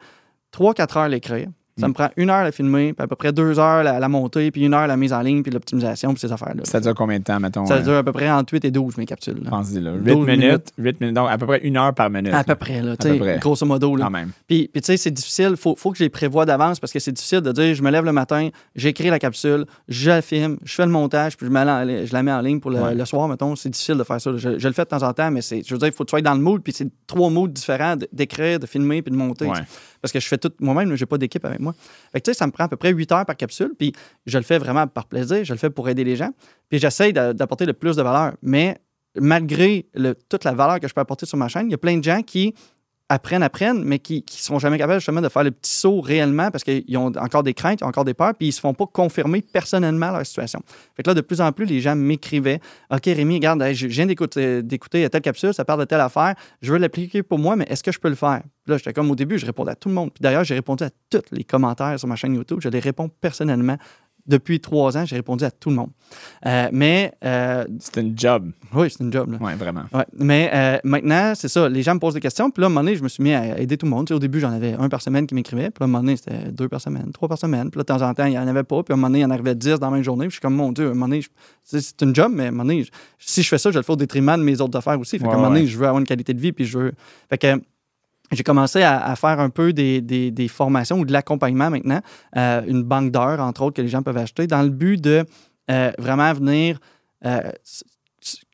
3-4 0.53 0.98
heures 0.98 1.05
à 1.05 1.09
l'écrire. 1.09 1.48
Ça 1.78 1.88
me 1.88 1.92
prend 1.94 2.08
une 2.16 2.28
heure 2.30 2.44
à 2.44 2.52
filmer, 2.52 2.92
puis 2.92 3.02
à 3.02 3.06
peu 3.06 3.16
près 3.16 3.32
deux 3.32 3.58
heures 3.58 3.82
la, 3.82 3.98
la 3.98 4.08
monter, 4.08 4.50
puis 4.50 4.64
une 4.64 4.74
heure 4.74 4.86
la 4.86 4.96
mise 4.96 5.12
en 5.12 5.20
ligne, 5.22 5.42
puis 5.42 5.50
l'optimisation, 5.52 6.12
puis 6.12 6.20
ces 6.20 6.30
affaires-là. 6.32 6.62
Ça 6.64 6.80
dure 6.80 6.94
combien 6.94 7.18
de 7.18 7.24
temps, 7.24 7.40
mettons? 7.40 7.64
Ça 7.64 7.74
euh, 7.76 7.82
dure 7.82 7.94
à 7.96 8.02
peu 8.02 8.12
près 8.12 8.30
entre 8.30 8.52
8 8.52 8.64
et 8.66 8.70
12, 8.70 8.96
mes 8.98 9.06
capsules. 9.06 9.42
là. 9.42 9.50
pense-y, 9.50 9.80
là. 9.80 9.92
8 9.94 10.02
12 10.14 10.26
minutes, 10.26 10.38
minutes. 10.40 10.72
8 10.78 11.00
minutes. 11.00 11.16
Donc, 11.16 11.28
à 11.30 11.38
peu 11.38 11.46
près 11.46 11.60
une 11.62 11.76
heure 11.76 11.94
par 11.94 12.10
minute. 12.10 12.32
À 12.34 12.38
là, 12.38 12.44
peu 12.44 12.54
près, 12.56 12.82
là, 12.82 12.96
tu 12.96 13.08
sais, 13.08 13.38
grosso 13.40 13.64
modo. 13.64 13.96
Là. 13.96 14.04
Quand 14.04 14.10
même. 14.10 14.30
Puis, 14.46 14.68
puis 14.72 14.82
tu 14.82 14.86
sais, 14.86 14.96
c'est 14.96 15.10
difficile. 15.10 15.50
Il 15.52 15.56
faut, 15.56 15.74
faut 15.76 15.90
que 15.92 15.98
je 15.98 16.02
les 16.04 16.10
prévoie 16.10 16.44
d'avance 16.44 16.80
parce 16.80 16.92
que 16.92 16.98
c'est 16.98 17.12
difficile 17.12 17.40
de 17.40 17.52
dire 17.52 17.74
je 17.74 17.82
me 17.82 17.90
lève 17.90 18.04
le 18.04 18.12
matin, 18.12 18.48
j'écris 18.76 19.08
la 19.08 19.18
capsule, 19.18 19.64
je 19.88 20.10
la 20.10 20.22
filme, 20.22 20.58
je 20.64 20.74
fais 20.74 20.84
le 20.84 20.92
montage, 20.92 21.36
puis 21.36 21.46
je, 21.46 21.52
la, 21.52 22.04
je 22.04 22.12
la 22.12 22.22
mets 22.22 22.32
en 22.32 22.40
ligne 22.40 22.60
pour 22.60 22.70
le, 22.70 22.80
Ouais. 22.80 22.94
le 22.94 23.04
soir, 23.04 23.28
mettons. 23.28 23.56
C'est 23.56 23.70
difficile 23.70 23.96
de 23.96 24.04
faire 24.04 24.20
ça. 24.20 24.32
Je, 24.36 24.58
je 24.58 24.68
le 24.68 24.74
fais 24.74 24.84
de 24.84 24.88
temps 24.88 25.02
en 25.02 25.12
temps, 25.12 25.30
mais 25.30 25.40
c'est, 25.42 25.62
je 25.66 25.72
veux 25.74 25.78
dire, 25.78 25.88
il 25.88 25.92
faut 25.92 26.04
que 26.04 26.08
tu 26.08 26.12
sois 26.12 26.20
dans 26.22 26.34
le 26.34 26.40
mood, 26.40 26.62
puis 26.62 26.72
c'est 26.72 26.88
trois 27.06 27.30
moods 27.30 27.48
différents 27.48 27.94
d'écrire, 28.12 28.58
de 28.58 28.66
filmer, 28.66 29.02
puis 29.02 29.10
de 29.12 29.16
monter. 29.16 29.46
Ouais. 29.46 29.58
Parce 30.03 30.12
que 30.12 30.20
je 30.20 30.26
fais 30.26 30.38
tout 30.38 30.53
moi-même, 30.61 30.94
j'ai 30.96 31.07
pas 31.07 31.18
d'équipe 31.18 31.44
avec 31.44 31.61
moi. 31.61 31.74
Tu 32.14 32.20
sais, 32.26 32.34
ça 32.34 32.46
me 32.46 32.53
prend 32.53 32.64
à 32.64 32.68
peu 32.68 32.76
près 32.76 32.90
8 32.92 33.12
heures 33.12 33.26
par 33.26 33.36
capsule, 33.36 33.72
puis 33.78 33.92
je 34.26 34.38
le 34.38 34.44
fais 34.44 34.59
vraiment 34.59 34.86
par 34.86 35.07
plaisir, 35.07 35.44
je 35.44 35.53
le 35.53 35.59
fais 35.59 35.70
pour 35.70 35.88
aider 35.88 36.05
les 36.05 36.16
gens, 36.16 36.30
puis 36.68 36.78
j'essaye 36.78 37.12
d'a- 37.12 37.32
d'apporter 37.32 37.66
le 37.66 37.72
plus 37.74 37.96
de 37.96 38.03
valeur. 38.03 38.32
Mais 38.42 38.78
malgré 39.16 39.86
toute 40.28 40.44
la 40.44 40.53
valeur 40.53 40.80
que 40.80 40.88
je 40.88 40.94
peux 40.94 41.01
apporter 41.01 41.26
sur 41.26 41.36
ma 41.38 41.48
chaîne, 41.48 41.66
il 41.68 41.72
y 41.72 41.74
a 41.74 41.78
plein 41.78 41.96
de 41.98 42.05
gens 42.05 42.22
qui 42.22 42.55
apprennent, 43.11 43.42
apprennent, 43.42 43.82
mais 43.84 43.98
qui 43.98 44.24
ne 44.26 44.32
seront 44.32 44.61
jamais 44.61 44.78
capables 44.78 45.00
justement 45.00 45.20
de 45.20 45.28
faire 45.28 45.42
le 45.42 45.50
petit 45.50 45.72
saut 45.72 46.00
réellement 46.00 46.50
parce 46.50 46.62
qu'ils 46.62 46.96
ont 46.96 47.12
encore 47.16 47.42
des 47.42 47.54
craintes, 47.54 47.82
encore 47.82 48.04
des 48.04 48.14
peurs, 48.14 48.34
puis 48.34 48.48
ils 48.48 48.52
se 48.52 48.61
font 48.61 48.72
pas 48.72 48.86
confirmer 48.86 49.42
personnellement 49.42 50.12
leur 50.12 50.24
situation. 50.24 50.61
Fait 50.96 51.02
que 51.02 51.11
là, 51.11 51.14
de 51.14 51.20
plus 51.20 51.40
en 51.40 51.50
plus, 51.50 51.66
les 51.66 51.80
gens 51.80 51.96
m'écrivaient 51.96 52.61
OK, 52.90 53.02
Rémi, 53.04 53.34
regarde, 53.34 53.62
je 53.72 53.88
viens 53.88 54.06
d'écouter, 54.06 54.62
d'écouter 54.62 55.11
telle 55.11 55.22
capsule, 55.22 55.52
ça 55.52 55.64
parle 55.64 55.80
de 55.80 55.84
telle 55.86 56.00
affaire, 56.00 56.34
je 56.62 56.72
veux 56.72 56.78
l'appliquer 56.78 57.24
pour 57.24 57.40
moi, 57.40 57.56
mais 57.56 57.66
est-ce 57.68 57.82
que 57.82 57.90
je 57.90 57.98
peux 57.98 58.08
le 58.08 58.14
faire? 58.14 58.42
Là, 58.66 58.76
j'étais 58.76 58.92
comme 58.92 59.11
au 59.11 59.16
début, 59.16 59.38
je 59.38 59.46
répondais 59.46 59.72
à 59.72 59.74
tout 59.74 59.88
le 59.88 59.94
monde. 59.94 60.12
Puis 60.12 60.22
d'ailleurs, 60.22 60.44
j'ai 60.44 60.54
répondu 60.54 60.84
à 60.84 60.90
tous 61.11 61.22
les 61.32 61.42
commentaires 61.42 61.98
sur 61.98 62.06
ma 62.06 62.14
chaîne 62.14 62.34
YouTube. 62.34 62.61
Je 62.62 62.68
les 62.68 62.78
réponds 62.78 63.08
personnellement. 63.08 63.76
Depuis 64.26 64.60
trois 64.60 64.96
ans, 64.96 65.04
j'ai 65.04 65.16
répondu 65.16 65.44
à 65.44 65.50
tout 65.50 65.70
le 65.70 65.76
monde. 65.76 65.90
Euh, 66.46 66.68
mais 66.72 67.12
euh, 67.24 67.64
C'est 67.78 68.00
une 68.00 68.16
job. 68.18 68.50
oui, 68.74 68.88
c'est 68.90 69.02
une 69.02 69.12
job. 69.12 69.36
Oui, 69.40 69.52
vraiment. 69.54 69.82
Ouais. 69.92 70.04
Mais 70.18 70.50
euh, 70.52 70.78
maintenant, 70.84 71.32
c'est 71.34 71.48
ça. 71.48 71.68
Les 71.68 71.82
gens 71.82 71.94
me 71.94 72.00
posent 72.00 72.14
des 72.14 72.20
questions. 72.20 72.50
Puis 72.50 72.60
là, 72.60 72.66
à 72.66 72.70
un 72.70 72.70
moment 72.70 72.80
donné, 72.84 72.96
je 72.96 73.02
me 73.02 73.08
suis 73.08 73.22
mis 73.22 73.32
à 73.32 73.58
aider 73.58 73.76
tout 73.76 73.86
le 73.86 73.90
monde. 73.90 74.06
Tu 74.06 74.10
sais, 74.10 74.14
au 74.16 74.18
début, 74.20 74.38
j'en 74.40 74.52
avais 74.52 74.74
un 74.74 74.88
par 74.88 75.02
semaine 75.02 75.26
qui 75.26 75.34
m'écrivait. 75.34 75.70
Puis 75.70 75.78
là, 75.80 75.84
à 75.84 75.84
un 75.84 75.86
moment 75.88 76.00
donné, 76.02 76.16
c'était 76.16 76.52
deux 76.52 76.68
par 76.68 76.80
semaine, 76.80 77.10
trois 77.12 77.28
par 77.28 77.38
semaine. 77.38 77.70
Puis 77.70 77.78
là, 77.78 77.82
de 77.82 77.86
temps 77.86 78.02
en 78.08 78.14
temps, 78.14 78.24
il 78.26 78.30
n'y 78.32 78.38
en 78.38 78.46
avait 78.46 78.62
pas. 78.64 78.82
Puis 78.82 78.92
à 78.92 78.94
un 78.94 78.96
moment 78.96 79.08
donné, 79.08 79.20
il 79.20 79.22
y 79.22 79.24
en 79.24 79.30
arrivait 79.30 79.54
dix 79.54 79.78
dans 79.78 79.88
la 79.90 79.94
même 79.96 80.04
journée. 80.04 80.26
Puis 80.26 80.30
je 80.32 80.34
suis 80.36 80.40
comme, 80.42 80.54
mon 80.56 80.72
Dieu, 80.72 80.86
à 80.86 80.90
un 80.90 80.94
moment 80.94 81.06
donné, 81.08 81.22
je- 81.22 81.28
c'est 81.64 82.02
une 82.02 82.14
job, 82.14 82.32
mais 82.34 82.44
à 82.44 82.48
un 82.48 82.50
moment 82.50 82.64
donné, 82.64 82.84
je- 82.84 82.90
si 83.18 83.42
je 83.42 83.48
fais 83.48 83.58
ça, 83.58 83.70
je 83.70 83.78
le 83.78 83.82
fais 83.82 83.92
au 83.92 83.96
détriment 83.96 84.36
de 84.36 84.42
mes 84.42 84.60
autres 84.60 84.76
affaires 84.78 84.98
aussi. 85.00 85.18
Fait 85.18 85.24
Ouais, 85.24 85.30
qu'à 85.30 85.34
un 85.36 85.38
moment 85.38 85.48
donné, 85.50 85.62
ouais. 85.62 85.66
je 85.66 85.78
veux 85.78 85.86
avoir 85.86 86.00
une 86.00 86.06
qualité 86.06 86.34
de 86.34 86.40
vie. 86.40 86.52
Puis 86.52 86.64
je 86.66 86.78
veux. 86.78 86.92
Fait 87.28 87.38
que. 87.38 87.60
J'ai 88.32 88.42
commencé 88.44 88.82
à, 88.82 89.04
à 89.04 89.16
faire 89.16 89.40
un 89.40 89.50
peu 89.50 89.72
des, 89.72 90.00
des- 90.00 90.30
des 90.30 90.48
formations 90.48 90.98
ou 91.00 91.04
de 91.04 91.12
l'accompagnement 91.12 91.68
maintenant, 91.70 92.00
euh, 92.36 92.62
une 92.66 92.82
banque 92.84 93.10
d'heures, 93.10 93.40
entre 93.40 93.62
autres, 93.62 93.76
que 93.76 93.82
les 93.82 93.88
gens 93.88 94.02
peuvent 94.02 94.16
acheter, 94.16 94.46
dans 94.46 94.62
le 94.62 94.68
but 94.70 95.00
de 95.00 95.24
euh, 95.70 95.90
vraiment 95.98 96.32
venir 96.32 96.78
euh, 97.26 97.50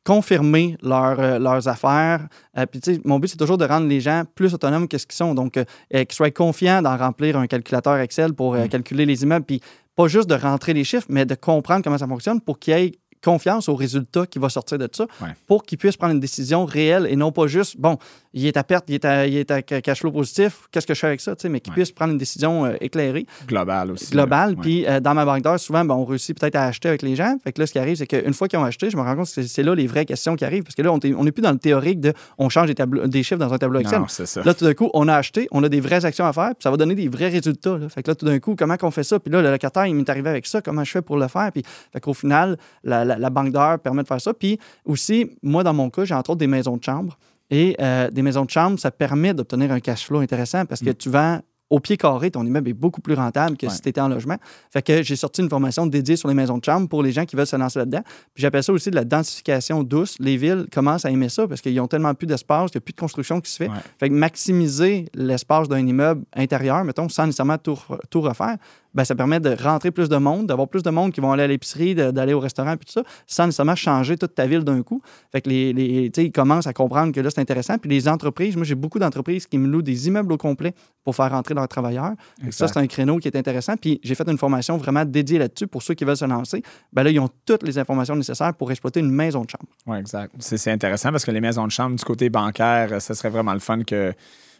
confirmer 0.05 0.77
leur, 0.81 1.39
leurs 1.39 1.67
affaires. 1.67 2.27
Puis, 2.71 2.79
tu 2.79 2.95
sais, 2.95 3.01
mon 3.03 3.19
but, 3.19 3.27
c'est 3.27 3.37
toujours 3.37 3.57
de 3.57 3.65
rendre 3.65 3.87
les 3.87 3.99
gens 3.99 4.23
plus 4.35 4.53
autonomes 4.53 4.87
que 4.87 4.97
ce 4.97 5.05
qu'ils 5.05 5.17
sont. 5.17 5.35
Donc, 5.35 5.53
qu'ils 5.91 6.05
soient 6.11 6.31
confiants 6.31 6.81
d'en 6.81 6.95
remplir 6.97 7.37
un 7.37 7.47
calculateur 7.47 7.97
Excel 7.97 8.33
pour 8.33 8.55
euh, 8.55 8.65
Mm. 8.65 8.69
calculer 8.69 9.05
les 9.05 9.23
immeubles. 9.23 9.45
Puis, 9.45 9.61
pas 9.95 10.07
juste 10.07 10.29
de 10.29 10.35
rentrer 10.35 10.73
les 10.73 10.83
chiffres, 10.83 11.07
mais 11.09 11.25
de 11.25 11.35
comprendre 11.35 11.83
comment 11.83 11.97
ça 11.97 12.07
fonctionne 12.07 12.39
pour 12.39 12.59
qu'ils 12.59 12.73
aient 12.73 12.91
confiance 13.31 13.67
au 13.67 13.75
résultat 13.75 14.25
qui 14.25 14.39
va 14.39 14.47
sortir 14.49 14.77
de 14.77 14.87
ça 14.91 15.05
Ouais. 15.21 15.29
pour 15.47 15.65
qu'ils 15.65 15.77
puissent 15.77 15.97
prendre 15.97 16.13
une 16.13 16.19
décision 16.21 16.63
réelle 16.65 17.07
et 17.09 17.15
non 17.17 17.31
pas 17.33 17.47
juste, 17.47 17.75
bon, 17.77 17.97
il 18.33 18.45
est 18.45 18.55
à 18.55 18.63
perte, 18.63 18.85
il 18.87 18.95
est 18.95 19.05
à, 19.05 19.27
il 19.27 19.35
est 19.35 19.51
à 19.51 19.59
ca- 19.67 19.81
cash 19.81 19.99
flow 19.99 20.11
positif, 20.11 20.67
qu'est-ce 20.71 20.87
que 20.87 20.93
je 20.93 20.99
fais 20.99 21.07
avec 21.07 21.19
ça, 21.21 21.35
tu 21.35 21.41
sais, 21.41 21.49
mais 21.49 21.59
qu'ils 21.59 21.71
Ouais. 21.71 21.75
puissent 21.75 21.91
prendre 21.91 22.13
une 22.13 22.17
décision 22.17 22.65
euh, 22.65 22.75
éclairée 22.79 23.25
Global 23.47 23.91
aussi. 23.91 24.11
global. 24.11 24.51
là. 24.51 24.55
Ouais. 24.55 24.61
Puis 24.61 24.85
euh, 24.87 24.99
dans 25.01 25.13
ma 25.13 25.25
banque 25.25 25.41
d'heures, 25.43 25.59
souvent, 25.59 25.83
ben, 25.83 25.95
on 25.95 26.05
réussit 26.05 26.39
peut-être 26.39 26.55
à 26.55 26.65
acheter 26.67 26.87
avec 26.87 27.01
les 27.01 27.15
gens. 27.17 27.35
Fait 27.43 27.51
que 27.51 27.59
là, 27.59 27.67
ce 27.67 27.73
qui 27.73 27.79
arrive, 27.79 27.95
c'est 27.97 28.07
qu'une 28.07 28.33
fois 28.33 28.47
qu'ils 28.47 28.59
ont 28.59 28.63
acheté, 28.63 28.89
je 28.89 28.95
me 28.97 29.01
rends 29.01 29.15
compte 29.15 29.29
que 29.33 29.43
c'est- 29.43 29.63
là 29.63 29.75
les 29.75 29.87
vraies 29.87 30.05
questions 30.05 30.35
qui 30.35 30.45
arrivent. 30.45 30.63
Parce 30.63 30.75
que 30.75 30.81
là, 30.81 30.91
on 30.93 31.23
n'est 31.23 31.31
plus 31.31 31.41
dans 31.41 31.51
le 31.51 31.57
théorique 31.59 31.99
de 31.99 32.13
on 32.37 32.47
change 32.49 32.67
des, 32.67 32.75
tableaux- 32.75 33.07
des 33.07 33.23
chiffres 33.23 33.39
dans 33.39 33.51
un 33.53 33.57
tableau 33.57 33.79
Excel. 33.81 33.99
Non, 33.99 34.07
c'est 34.07 34.25
ça. 34.25 34.41
Là, 34.43 34.53
tout 34.53 34.63
d'un 34.65 34.73
coup, 34.73 34.89
on 34.93 35.07
a 35.09 35.15
acheté, 35.15 35.47
on 35.51 35.63
a 35.63 35.69
des 35.69 35.81
vraies 35.81 36.05
actions 36.05 36.25
à 36.25 36.31
faire, 36.33 36.49
puis 36.49 36.63
ça 36.63 36.71
va 36.71 36.77
donner 36.77 36.95
des 36.95 37.09
vrais 37.09 37.27
résultats. 37.29 37.77
là. 37.77 37.89
Fait 37.89 38.03
que 38.03 38.11
là, 38.11 38.15
tout 38.15 38.25
d'un 38.25 38.39
coup, 38.39 38.55
comment 38.57 38.77
qu'on 38.77 38.91
fait 38.91 39.03
ça? 39.03 39.19
Puis 39.19 39.31
là, 39.33 39.41
le 39.41 39.51
locataire, 39.51 39.85
il 39.87 39.95
m'est 39.95 40.09
arrivé 40.09 40.29
avec 40.29 40.45
ça, 40.47 40.61
comment 40.61 40.83
je 40.83 40.91
fais 40.91 41.01
pour 41.01 41.17
le 41.17 41.27
faire? 41.27 41.51
Puis, 41.51 41.63
fait 41.91 41.99
qu'au 41.99 42.13
final, 42.13 42.57
la, 42.83 43.03
la- 43.03 43.16
la 43.17 43.29
banque 43.29 43.51
d'heures 43.51 43.79
permet 43.79 44.03
de 44.03 44.07
faire 44.07 44.21
ça. 44.21 44.33
Puis 44.33 44.57
aussi, 44.85 45.31
moi, 45.43 45.63
dans 45.63 45.73
mon 45.73 45.89
cas, 45.89 46.05
j'ai 46.05 46.13
entre 46.13 46.31
autres 46.31 46.39
des 46.39 46.47
maisons 46.47 46.77
de 46.77 46.83
chambre. 46.83 47.17
Et 47.49 47.75
euh, 47.79 48.09
des 48.11 48.21
maisons 48.21 48.43
de 48.45 48.49
chambre, 48.49 48.77
ça 48.77 48.91
permet 48.91 49.33
d'obtenir 49.33 49.71
un 49.71 49.79
cash 49.79 50.05
flow 50.05 50.19
intéressant 50.19 50.65
parce 50.65 50.81
que 50.81 50.89
tu 50.89 51.09
vends 51.09 51.39
au 51.69 51.81
pied 51.81 51.97
carré, 51.97 52.31
ton 52.31 52.45
immeuble 52.45 52.69
est 52.69 52.73
beaucoup 52.73 53.01
plus 53.01 53.13
rentable 53.13 53.57
que 53.57 53.65
Ouais. 53.65 53.71
si 53.73 53.81
tu 53.81 53.89
étais 53.89 53.99
en 53.99 54.07
logement. 54.07 54.37
Fait 54.71 54.81
que 54.81 55.03
j'ai 55.03 55.17
sorti 55.17 55.41
une 55.41 55.49
formation 55.49 55.85
dédiée 55.85 56.15
sur 56.15 56.29
les 56.29 56.33
maisons 56.33 56.57
de 56.59 56.63
chambre 56.63 56.87
pour 56.87 57.03
les 57.03 57.11
gens 57.11 57.25
qui 57.25 57.35
veulent 57.35 57.45
se 57.45 57.57
lancer 57.57 57.79
là-dedans. 57.79 58.03
Puis 58.33 58.41
j'appelle 58.41 58.63
ça 58.63 58.71
aussi 58.71 58.89
de 58.89 58.95
la 58.95 59.03
densification 59.03 59.83
douce. 59.83 60.15
Les 60.21 60.37
villes 60.37 60.67
commencent 60.71 61.03
à 61.03 61.11
aimer 61.11 61.27
ça 61.27 61.45
parce 61.45 61.59
qu'ils 61.59 61.77
ont 61.81 61.87
tellement 61.87 62.13
plus 62.13 62.25
d'espace, 62.25 62.71
il 62.73 62.77
n'y 62.77 62.79
a 62.79 62.81
plus 62.81 62.93
de 62.93 62.99
construction 62.99 63.41
qui 63.41 63.51
se 63.51 63.57
fait. 63.57 63.67
Ouais. 63.69 63.75
Fait 63.99 64.07
que 64.07 64.13
maximiser 64.13 65.09
l'espace 65.13 65.67
d'un 65.67 65.85
immeuble 65.85 66.23
intérieur, 66.35 66.85
mettons, 66.85 67.09
sans 67.09 67.25
nécessairement 67.25 67.57
tout, 67.57 67.77
tout 68.09 68.21
refaire, 68.21 68.55
ben, 68.97 69.05
ça 69.05 69.13
permet 69.13 69.39
de 69.39 69.51
rentrer 69.51 69.91
plus 69.91 70.09
de 70.09 70.17
monde, 70.17 70.47
d'avoir 70.47 70.67
plus 70.67 70.81
de 70.81 70.89
monde 70.89 71.11
qui 71.11 71.21
vont 71.21 71.31
aller 71.31 71.43
à 71.43 71.47
l'épicerie, 71.47 71.93
d'aller 71.93 72.33
au 72.33 72.39
restaurant, 72.39 72.75
puis 72.77 72.87
tout 72.87 72.93
ça, 72.93 73.03
sans 73.27 73.45
nécessairement 73.45 73.75
changer 73.75 74.17
toute 74.17 74.33
ta 74.33 74.47
ville 74.47 74.63
d'un 74.63 74.81
coup. 74.81 75.03
Fait 75.31 75.39
que 75.39 75.49
les, 75.49 75.71
les, 75.71 76.09
tu 76.09 76.19
sais, 76.19 76.25
ils 76.25 76.31
commencent 76.31 76.65
à 76.65 76.73
comprendre 76.73 77.13
que 77.13 77.19
là, 77.19 77.29
c'est 77.29 77.39
intéressant. 77.39 77.77
Puis 77.77 77.91
les 77.91 78.07
entreprises, 78.07 78.55
moi, 78.55 78.65
j'ai 78.65 78.73
beaucoup 78.73 78.97
d'entreprises 78.97 79.45
qui 79.45 79.59
me 79.59 79.67
louent 79.67 79.83
des 79.83 80.07
immeubles 80.07 80.33
au 80.33 80.37
complet 80.37 80.73
pour 81.03 81.15
faire 81.15 81.29
rentrer 81.29 81.53
leurs 81.53 81.67
travailleurs. 81.67 82.13
Ça, 82.49 82.67
c'est 82.67 82.79
un 82.79 82.87
créneau 82.87 83.17
qui 83.17 83.27
est 83.27 83.37
intéressant. 83.37 83.77
Puis 83.77 83.99
j'ai 84.01 84.15
fait 84.15 84.27
une 84.27 84.39
formation 84.39 84.77
vraiment 84.77 85.05
dédiée 85.05 85.37
là-dessus 85.37 85.67
pour 85.67 85.83
ceux 85.83 85.93
qui 85.93 86.03
veulent 86.03 86.17
se 86.17 86.25
lancer. 86.25 86.63
Ben 86.91 87.03
là, 87.03 87.11
ils 87.11 87.19
ont 87.19 87.29
toutes 87.45 87.61
les 87.61 87.77
informations 87.77 88.15
nécessaires 88.15 88.55
pour 88.55 88.71
exploiter 88.71 88.99
une 88.99 89.11
maison 89.11 89.43
de 89.43 89.49
chambre. 89.51 89.69
Oui, 89.85 89.97
exact. 89.97 90.33
C'est 90.39 90.71
intéressant 90.71 91.11
parce 91.11 91.23
que 91.23 91.29
les 91.29 91.41
maisons 91.41 91.67
de 91.67 91.71
chambre, 91.71 91.95
du 91.95 92.03
côté 92.03 92.31
bancaire, 92.31 92.99
ce 92.99 93.13
serait 93.13 93.29
vraiment 93.29 93.53
le 93.53 93.59
fun 93.59 93.83
que 93.83 94.11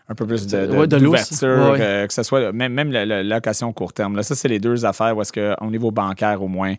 un 0.09 0.15
peu 0.15 0.25
plus 0.25 0.47
de, 0.47 0.65
de- 0.67 0.75
Ouais, 0.77 0.87
de 0.87 0.97
d'ouverture, 0.99 1.71
Ouais. 1.71 1.81
euh, 1.81 2.07
que 2.07 2.13
ce 2.13 2.23
soit 2.23 2.51
même, 2.53 2.73
même 2.73 2.91
la, 2.91 3.23
location 3.23 3.73
court 3.73 3.93
terme. 3.93 4.15
Là, 4.15 4.23
ça, 4.23 4.35
c'est 4.35 4.47
les 4.47 4.59
deux 4.59 4.85
affaires 4.85 5.15
où 5.17 5.21
est-ce 5.21 5.33
qu'au 5.33 5.69
niveau 5.69 5.91
bancaire, 5.91 6.41
au 6.41 6.47
moins, 6.47 6.75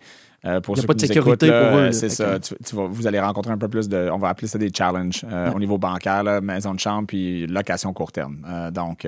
euh, 0.46 0.60
pour 0.60 0.76
Il 0.76 0.78
y 0.78 0.80
a 0.80 0.82
ceux 0.82 0.86
pas 0.86 0.94
qui 0.94 1.02
de 1.02 1.08
nous 1.08 1.14
sécurité 1.14 1.46
écoutent, 1.46 1.60
là, 1.60 1.68
pour 1.70 1.78
eux. 1.80 1.92
C'est 1.92 2.08
ça. 2.08 2.38
Tu, 2.38 2.54
tu 2.64 2.76
vas- 2.76 2.86
vous 2.86 3.06
allez 3.06 3.20
rencontrer 3.20 3.52
un 3.52 3.58
peu 3.58 3.68
plus 3.68 3.88
de, 3.88 4.08
on 4.12 4.18
va 4.18 4.28
appeler 4.28 4.46
ça 4.48 4.56
des 4.58 4.70
challenges 4.72 5.24
euh, 5.30 5.48
Ouais. 5.50 5.54
au 5.56 5.58
niveau 5.58 5.76
bancaire, 5.78 6.22
là, 6.22 6.40
maison 6.40 6.72
de 6.74 6.80
chambre, 6.80 7.06
puis 7.06 7.46
location 7.46 7.92
court 7.92 8.12
terme. 8.12 8.38
Donc, 8.72 9.06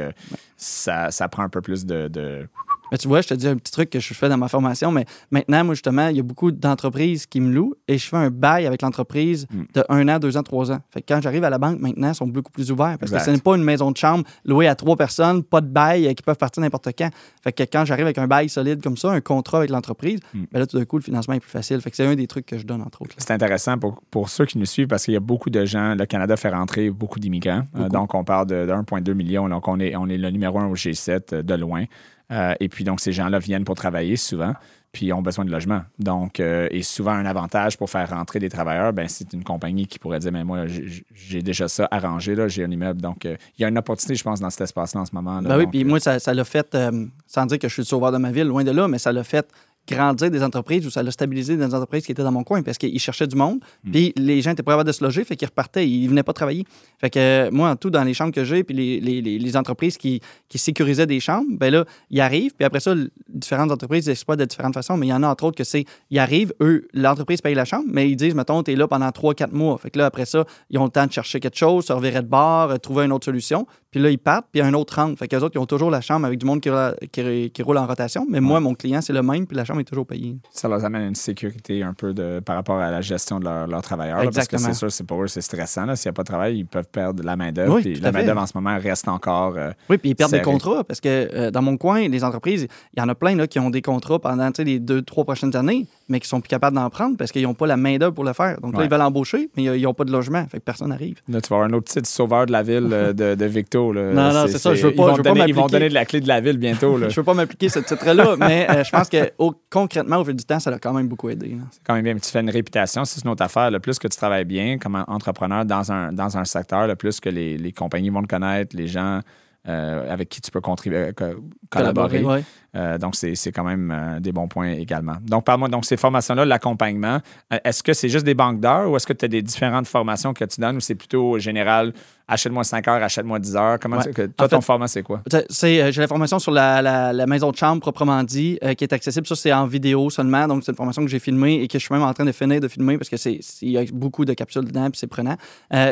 ça, 0.56 1.10
ça 1.10 1.28
prend 1.28 1.42
un 1.44 1.48
peu 1.48 1.60
plus 1.62 1.86
de... 1.86 2.08
de- 2.08 2.46
Mais 2.92 2.98
tu 2.98 3.08
vois, 3.08 3.20
je 3.20 3.28
te 3.28 3.34
dis 3.34 3.46
un 3.48 3.56
petit 3.56 3.72
truc 3.72 3.90
que 3.90 4.00
je 4.00 4.14
fais 4.14 4.28
dans 4.28 4.36
ma 4.38 4.48
formation, 4.48 4.90
mais 4.90 5.04
maintenant, 5.30 5.64
moi, 5.64 5.74
justement, 5.74 6.08
il 6.08 6.16
y 6.16 6.20
a 6.20 6.22
beaucoup 6.22 6.50
d'entreprises 6.50 7.26
qui 7.26 7.40
me 7.40 7.52
louent 7.52 7.74
et 7.88 7.98
je 7.98 8.06
fais 8.08 8.16
un 8.16 8.30
bail 8.30 8.66
avec 8.66 8.82
l'entreprise 8.82 9.46
Mm. 9.50 9.62
de 9.74 9.84
un 9.88 10.08
an, 10.08 10.18
deux 10.18 10.36
ans, 10.36 10.42
trois 10.42 10.70
ans. 10.72 10.80
Fait 10.90 11.00
que 11.02 11.06
quand 11.12 11.20
j'arrive 11.22 11.44
à 11.44 11.50
la 11.50 11.58
banque, 11.58 11.78
maintenant, 11.80 12.08
ils 12.10 12.14
sont 12.14 12.26
beaucoup 12.26 12.52
plus 12.52 12.70
ouverts 12.70 12.96
parce 12.98 13.10
Exact. 13.12 13.18
que 13.18 13.24
ce 13.26 13.30
n'est 13.30 13.40
pas 13.42 13.56
une 13.56 13.64
maison 13.64 13.90
de 13.90 13.96
chambre 13.96 14.24
louée 14.44 14.66
à 14.68 14.74
trois 14.74 14.96
personnes, 14.96 15.42
pas 15.42 15.60
de 15.60 15.66
bail 15.68 16.06
euh, 16.06 16.12
qui 16.14 16.22
peuvent 16.22 16.36
partir 16.36 16.62
n'importe 16.62 16.88
quand. 16.96 17.10
Fait 17.42 17.52
que 17.52 17.62
quand 17.64 17.84
j'arrive 17.84 18.04
avec 18.06 18.18
un 18.18 18.26
bail 18.26 18.48
solide 18.48 18.82
comme 18.82 18.96
ça, 18.96 19.10
un 19.10 19.20
contrat 19.20 19.58
avec 19.58 19.70
l'entreprise, 19.70 20.18
Mm. 20.34 20.44
ben 20.52 20.58
là, 20.60 20.66
tout 20.66 20.78
d'un 20.78 20.84
coup, 20.84 20.98
le 20.98 21.02
financement 21.02 21.34
est 21.34 21.40
plus 21.40 21.50
facile. 21.50 21.80
Fait 21.80 21.90
que 21.90 21.96
c'est 21.96 22.06
un 22.06 22.14
des 22.14 22.26
trucs 22.26 22.46
que 22.46 22.58
je 22.58 22.64
donne, 22.64 22.82
entre 22.82 23.02
autres. 23.02 23.14
C'est 23.18 23.32
intéressant 23.32 23.78
pour, 23.78 24.00
pour 24.10 24.28
ceux 24.28 24.46
qui 24.46 24.58
nous 24.58 24.66
suivent 24.66 24.86
parce 24.88 25.04
qu'il 25.04 25.14
y 25.14 25.16
a 25.16 25.20
beaucoup 25.20 25.50
de 25.50 25.64
gens. 25.64 25.94
Le 25.94 26.06
Canada 26.06 26.36
fait 26.36 26.50
rentrer 26.50 26.90
beaucoup 26.90 27.18
d'immigrants. 27.20 27.62
Euh, 27.76 27.88
donc, 27.88 28.14
on 28.14 28.24
parle 28.24 28.46
de, 28.46 28.66
de 28.66 28.72
1,2 28.72 29.12
million. 29.14 29.48
Donc, 29.48 29.66
on 29.68 29.78
est, 29.80 29.94
on 29.96 30.08
est 30.08 30.18
le 30.18 30.30
numéro 30.30 30.58
un 30.58 30.66
au 30.66 30.74
G7 30.74 31.20
euh, 31.34 31.42
de 31.42 31.54
loin. 31.54 31.84
Euh, 32.30 32.54
et 32.60 32.68
puis, 32.68 32.84
donc, 32.84 33.00
ces 33.00 33.12
gens-là 33.12 33.38
viennent 33.38 33.64
pour 33.64 33.74
travailler 33.74 34.16
souvent, 34.16 34.54
puis 34.92 35.12
ont 35.12 35.22
besoin 35.22 35.44
de 35.44 35.50
logement. 35.50 35.82
Donc, 35.98 36.40
euh, 36.40 36.66
et 36.70 36.82
souvent, 36.82 37.12
un 37.12 37.26
avantage 37.26 37.76
pour 37.78 37.88
faire 37.90 38.10
rentrer 38.10 38.38
des 38.40 38.48
travailleurs, 38.48 38.92
ben, 38.92 39.06
c'est 39.08 39.32
une 39.32 39.44
compagnie 39.44 39.86
qui 39.86 39.98
pourrait 39.98 40.18
dire, 40.18 40.32
mais 40.32 40.42
moi, 40.42 40.64
j'ai 40.66 41.42
déjà 41.42 41.68
ça 41.68 41.86
arrangé, 41.90 42.34
là, 42.34 42.48
j'ai 42.48 42.64
un 42.64 42.70
immeuble. 42.70 43.00
Donc, 43.00 43.24
euh, 43.24 43.36
il 43.58 43.62
y 43.62 43.64
a 43.64 43.68
une 43.68 43.78
opportunité, 43.78 44.16
je 44.16 44.24
pense, 44.24 44.40
dans 44.40 44.50
cet 44.50 44.62
espace-là 44.62 45.02
en 45.02 45.06
ce 45.06 45.14
moment. 45.14 45.40
là. 45.40 45.48
Ben 45.48 45.56
oui, 45.56 45.64
Donc, 45.64 45.72
puis 45.72 45.84
moi, 45.84 46.00
ça 46.00 46.18
ça 46.18 46.34
l'a 46.34 46.44
fait, 46.44 46.74
euh, 46.74 47.06
sans 47.26 47.46
dire 47.46 47.58
que 47.58 47.68
je 47.68 47.72
suis 47.72 47.82
le 47.82 47.86
sauveur 47.86 48.10
de 48.10 48.18
ma 48.18 48.32
ville, 48.32 48.48
loin 48.48 48.64
de 48.64 48.72
là, 48.72 48.88
mais 48.88 48.98
ça 48.98 49.12
l'a 49.12 49.22
fait 49.24 49.46
grandir 49.90 50.30
des 50.30 50.42
entreprises 50.42 50.86
ou 50.86 50.90
ça 50.90 51.02
l'a 51.02 51.10
stabilisé 51.10 51.56
des 51.56 51.74
entreprises 51.74 52.04
qui 52.04 52.12
étaient 52.12 52.22
dans 52.22 52.32
mon 52.32 52.44
coin 52.44 52.62
parce 52.62 52.78
qu'ils 52.78 52.98
cherchaient 52.98 53.26
du 53.26 53.36
monde. 53.36 53.60
Hmm. 53.84 53.90
Puis 53.90 54.12
les 54.16 54.40
gens 54.42 54.52
étaient 54.52 54.62
pas 54.62 54.72
capables 54.72 54.86
de 54.86 54.92
se 54.92 55.04
loger, 55.04 55.24
fait 55.24 55.36
qu'ils 55.36 55.48
repartaient, 55.48 55.88
ils 55.88 56.08
venaient 56.08 56.22
pas 56.22 56.32
travailler. 56.32 56.64
Fait 56.98 57.10
que 57.10 57.18
euh, 57.18 57.50
moi, 57.50 57.70
en 57.70 57.76
tout, 57.76 57.90
dans 57.90 58.04
les 58.04 58.14
chambres 58.14 58.32
que 58.32 58.44
j'ai, 58.44 58.64
puis 58.64 58.74
les, 58.74 59.00
les- 59.00 59.56
entreprises 59.56 59.96
qui, 59.96 60.20
qui 60.48 60.58
sécurisaient 60.58 61.08
des 61.08 61.18
chambres, 61.18 61.48
ben 61.50 61.72
là, 61.72 61.84
ils 62.08 62.20
arrivent, 62.20 62.52
puis 62.54 62.64
après 62.64 62.78
ça, 62.78 62.94
différentes 63.28 63.72
entreprises 63.72 64.08
exploitent 64.08 64.38
de 64.38 64.44
différentes 64.44 64.74
façons, 64.74 64.96
mais 64.96 65.08
il 65.08 65.10
y 65.10 65.12
en 65.12 65.24
a 65.24 65.28
entre 65.28 65.42
autres 65.44 65.56
que 65.56 65.64
c'est, 65.64 65.84
ils 66.10 66.20
arrivent, 66.20 66.52
eux, 66.60 66.86
l'entreprise 66.94 67.40
paye 67.40 67.54
la 67.54 67.64
chambre, 67.64 67.86
mais 67.88 68.08
ils 68.08 68.16
disent, 68.16 68.34
mettons, 68.34 68.62
tu 68.62 68.72
es 68.72 68.76
là 68.76 68.86
pendant 68.86 69.08
3-4 69.08 69.50
mois. 69.50 69.76
Fait 69.78 69.90
que 69.90 69.98
là, 69.98 70.06
après 70.06 70.24
ça, 70.24 70.44
ils 70.70 70.78
ont 70.78 70.84
le 70.84 70.90
temps 70.90 71.06
de 71.06 71.12
chercher 71.12 71.40
quelque 71.40 71.58
chose, 71.58 71.86
se 71.86 71.92
revirer 71.92 72.22
de 72.22 72.28
bord, 72.28 72.70
euh, 72.70 72.76
trouver 72.76 73.06
une 73.06 73.12
autre 73.12 73.24
solution. 73.24 73.66
Puis 73.90 74.00
là, 74.00 74.08
ils 74.10 74.18
partent, 74.18 74.46
puis 74.52 74.60
un 74.60 74.72
autre 74.74 74.94
rentre. 74.94 75.18
Fait 75.18 75.26
qu'eux 75.26 75.38
autres, 75.40 75.56
ils 75.56 75.58
ont 75.58 75.66
toujours 75.66 75.90
la 75.90 76.00
chambre 76.00 76.24
avec 76.26 76.38
du 76.38 76.46
monde 76.46 76.60
qui, 76.60 76.70
roule- 76.70 76.94
qui, 77.10 77.50
qui 77.50 77.62
roule 77.62 77.76
en 77.78 77.86
rotation. 77.86 78.24
Mais 78.30 78.40
moi, 78.40 78.60
mon 78.60 78.74
client, 78.74 79.00
c'est 79.00 79.12
le 79.12 79.22
même, 79.22 79.46
puis 79.46 79.56
la 79.56 79.64
chambre 79.64 79.80
est 79.80 79.84
toujours 79.84 80.06
payée. 80.06 80.36
ça 80.52 80.68
leur 80.68 80.84
amène 80.84 81.08
une 81.08 81.14
sécurité 81.16 81.82
un 81.82 81.92
peu 81.92 82.12
de, 82.14 82.40
par 82.40 82.54
rapport 82.56 82.78
à 82.78 82.90
la 82.90 83.00
gestion 83.00 83.40
de 83.40 83.44
leurs 83.44 83.66
leurs 83.66 83.82
travailleurs. 83.82 84.18
là, 84.18 84.30
parce 84.32 84.46
que 84.48 84.56
c'est 84.58 84.74
sûr, 84.74 84.92
c'est 84.92 85.04
pour 85.04 85.22
eux, 85.24 85.26
c'est 85.28 85.40
stressant. 85.40 85.94
S'il 85.96 86.08
n'y 86.08 86.10
a 86.10 86.12
pas 86.14 86.22
de 86.22 86.28
travail, 86.28 86.58
ils 86.58 86.66
peuvent 86.66 86.88
perdre 86.90 87.22
la 87.24 87.34
main-d'œuvre. 87.36 87.74
Oui, 87.76 87.94
la 88.00 88.12
main-d'œuvre, 88.12 88.40
en 88.42 88.46
ce 88.46 88.52
moment, 88.56 88.78
reste 88.78 89.08
encore. 89.08 89.54
euh, 89.56 89.72
Oui, 89.88 89.98
puis 89.98 90.10
ils 90.10 90.14
perdent 90.14 90.30
des 90.32 90.42
contrats 90.42 90.84
parce 90.84 91.00
que 91.00 91.08
euh, 91.34 91.50
dans 91.50 91.62
mon 91.62 91.76
coin, 91.76 92.06
les 92.08 92.22
entreprises, 92.24 92.68
il 92.94 93.00
y 93.00 93.02
en 93.02 93.08
a 93.08 93.14
plein 93.14 93.34
là, 93.34 93.46
qui 93.48 93.58
ont 93.58 93.70
des 93.70 93.82
contrats 93.82 94.18
pendant 94.20 94.50
les 94.58 94.78
deux, 94.78 95.02
trois 95.02 95.24
prochaines 95.24 95.56
années, 95.56 95.86
mais 96.10 96.20
qui 96.20 96.28
sont 96.28 96.40
plus 96.42 96.48
capables 96.48 96.76
d'en 96.76 96.90
prendre 96.90 97.16
parce 97.16 97.32
qu'ils 97.32 97.44
n'ont 97.44 97.54
pas 97.54 97.66
la 97.66 97.78
main-d'œuvre 97.78 98.12
pour 98.12 98.24
le 98.24 98.34
faire. 98.34 98.60
Donc 98.60 98.72
là, 98.74 98.80
Ouais. 98.80 98.84
ils 98.84 98.90
veulent 98.90 99.00
embaucher, 99.00 99.48
mais 99.56 99.62
ils 99.62 99.82
n'ont 99.82 99.94
pas 99.94 100.04
de 100.04 100.12
logement. 100.12 100.44
Fait 100.50 100.58
que 100.58 100.64
personne 100.64 100.88
n'arrive. 100.90 101.16
Là, 101.28 101.40
tu 101.40 101.48
vas 101.48 101.56
avoir 101.56 101.68
un 101.70 101.72
autre 101.72 101.90
titre 101.90 102.08
sauveur 102.08 102.44
de 102.46 102.52
la 102.52 102.62
ville 102.62 102.88
euh, 102.92 103.12
de, 103.14 103.34
de 103.34 103.44
Victo. 103.46 103.92
là. 103.92 104.12
Non, 104.12 104.32
non, 104.34 104.44
c'est 104.48 104.58
ça, 104.58 104.74
je 104.74 104.82
veux 104.86 104.92
ils 104.92 104.96
pas- 104.96 105.02
vont 105.04 105.08
je 105.12 105.16
veux 105.16 105.22
te 105.22 105.28
pas 105.28 105.34
donner- 105.34 105.48
Ils 105.48 105.54
vont 105.54 105.66
donner 105.68 105.88
de 105.88 105.94
la 105.94 106.04
clé 106.04 106.20
de 106.20 106.28
la 106.28 106.40
ville 106.40 106.58
bientôt. 106.58 106.98
là. 106.98 107.08
Je 107.08 107.12
ne 107.14 107.16
veux 107.16 107.24
pas 107.24 107.34
m'appliquer 107.34 107.68
ce 107.70 107.78
titre-là, 107.78 108.36
mais 108.38 108.66
euh, 108.68 108.84
je 108.84 108.90
pense 108.90 109.08
que 109.08 109.30
au- 109.38 109.54
concrètement, 109.70 110.18
au 110.18 110.24
fil 110.24 110.34
du 110.34 110.44
temps, 110.44 110.60
ça 110.60 110.70
a 110.70 110.78
quand 110.78 110.92
même 110.92 111.08
beaucoup 111.08 111.30
aidé. 111.30 111.56
C'est 111.70 111.80
quand 111.86 111.94
même 111.94 112.04
bien. 112.04 112.14
Tu 112.16 112.30
fais 112.30 112.40
une 112.40 112.50
réputation, 112.50 113.04
c'est 113.04 113.24
une 113.24 113.30
autre 113.30 113.42
affaire. 113.44 113.70
Le 113.70 113.78
plus 113.80 113.98
que 113.98 114.08
tu 114.08 114.16
travailles 114.16 114.44
bien 114.44 114.78
comme 114.78 115.02
entrepreneur 115.06 115.64
dans 115.64 115.92
un, 115.92 116.12
dans 116.12 116.36
un 116.36 116.44
secteur, 116.44 116.86
le 116.86 116.96
plus 116.96 117.20
que 117.20 117.28
les, 117.28 117.56
les 117.56 117.72
compagnies 117.72 118.10
vont 118.10 118.22
te 118.22 118.28
connaître, 118.28 118.76
les 118.76 118.86
gens 118.88 119.20
euh, 119.68 120.10
avec 120.12 120.28
qui 120.30 120.40
tu 120.40 120.50
peux 120.50 120.60
contribuer, 120.62 121.12
co- 121.14 121.24
collaborer. 121.70 122.24
ouais. 122.24 122.42
Euh, 122.76 122.98
donc, 122.98 123.16
c'est 123.16 123.34
quand 123.52 123.64
même 123.64 123.90
euh, 123.90 124.20
des 124.20 124.30
bons 124.32 124.46
points 124.46 124.70
également. 124.72 125.16
Donc, 125.22 125.44
parle-moi, 125.44 125.68
donc 125.68 125.84
ces 125.84 125.96
formations-là, 125.96 126.44
l'accompagnement, 126.44 127.18
euh, 127.52 127.58
est-ce 127.64 127.82
que 127.82 127.92
c'est 127.92 128.08
juste 128.08 128.24
des 128.24 128.34
banques 128.34 128.60
d'heures 128.60 128.88
ou 128.90 128.96
est-ce 128.96 129.06
que 129.06 129.12
tu 129.12 129.24
as 129.24 129.28
des 129.28 129.42
différentes 129.42 129.88
formations 129.88 130.32
que 130.32 130.44
tu 130.44 130.60
donnes 130.60 130.76
ou 130.76 130.80
c'est 130.80 130.94
plutôt 130.94 131.38
général, 131.40 131.92
achète-moi 132.28 132.62
5 132.62 132.86
heures, 132.86 133.02
achète-moi 133.02 133.40
10 133.40 133.56
heures? 133.56 133.78
Comment 133.80 133.96
Ouais. 133.98 134.12
que, 134.12 134.22
toi, 134.26 134.46
En 134.46 134.48
fait- 134.48 134.54
ton 134.56 134.60
format, 134.60 134.86
c'est 134.86 135.02
quoi? 135.02 135.20
J'ai 135.50 135.90
la 135.92 136.06
formation 136.06 136.38
sur 136.38 136.52
la, 136.52 136.80
la- 136.80 137.12
la 137.12 137.26
maison 137.26 137.50
de 137.50 137.56
chambre 137.56 137.80
proprement 137.80 138.22
dit, 138.22 138.56
euh, 138.62 138.74
qui 138.74 138.84
est 138.84 138.92
accessible. 138.92 139.26
Ça, 139.26 139.34
c'est 139.34 139.52
en 139.52 139.66
vidéo 139.66 140.08
seulement. 140.10 140.46
Donc, 140.46 140.62
c'est 140.64 140.70
une 140.70 140.76
formation 140.76 141.02
que 141.02 141.08
j'ai 141.10 141.18
filmée 141.18 141.62
et 141.62 141.66
que 141.66 141.78
je 141.78 141.84
suis 141.84 141.92
même 141.92 142.04
en 142.04 142.14
train 142.14 142.24
de 142.24 142.32
finir 142.32 142.60
de 142.60 142.68
filmer 142.68 142.96
parce 142.98 143.08
que 143.08 143.16
c'est, 143.16 143.40
il 143.62 143.70
y 143.70 143.78
a 143.78 143.82
beaucoup 143.92 144.24
de 144.24 144.32
capsules 144.34 144.64
dedans 144.64 144.88
puis 144.90 144.98
c'est 145.00 145.06
prenant. 145.08 145.36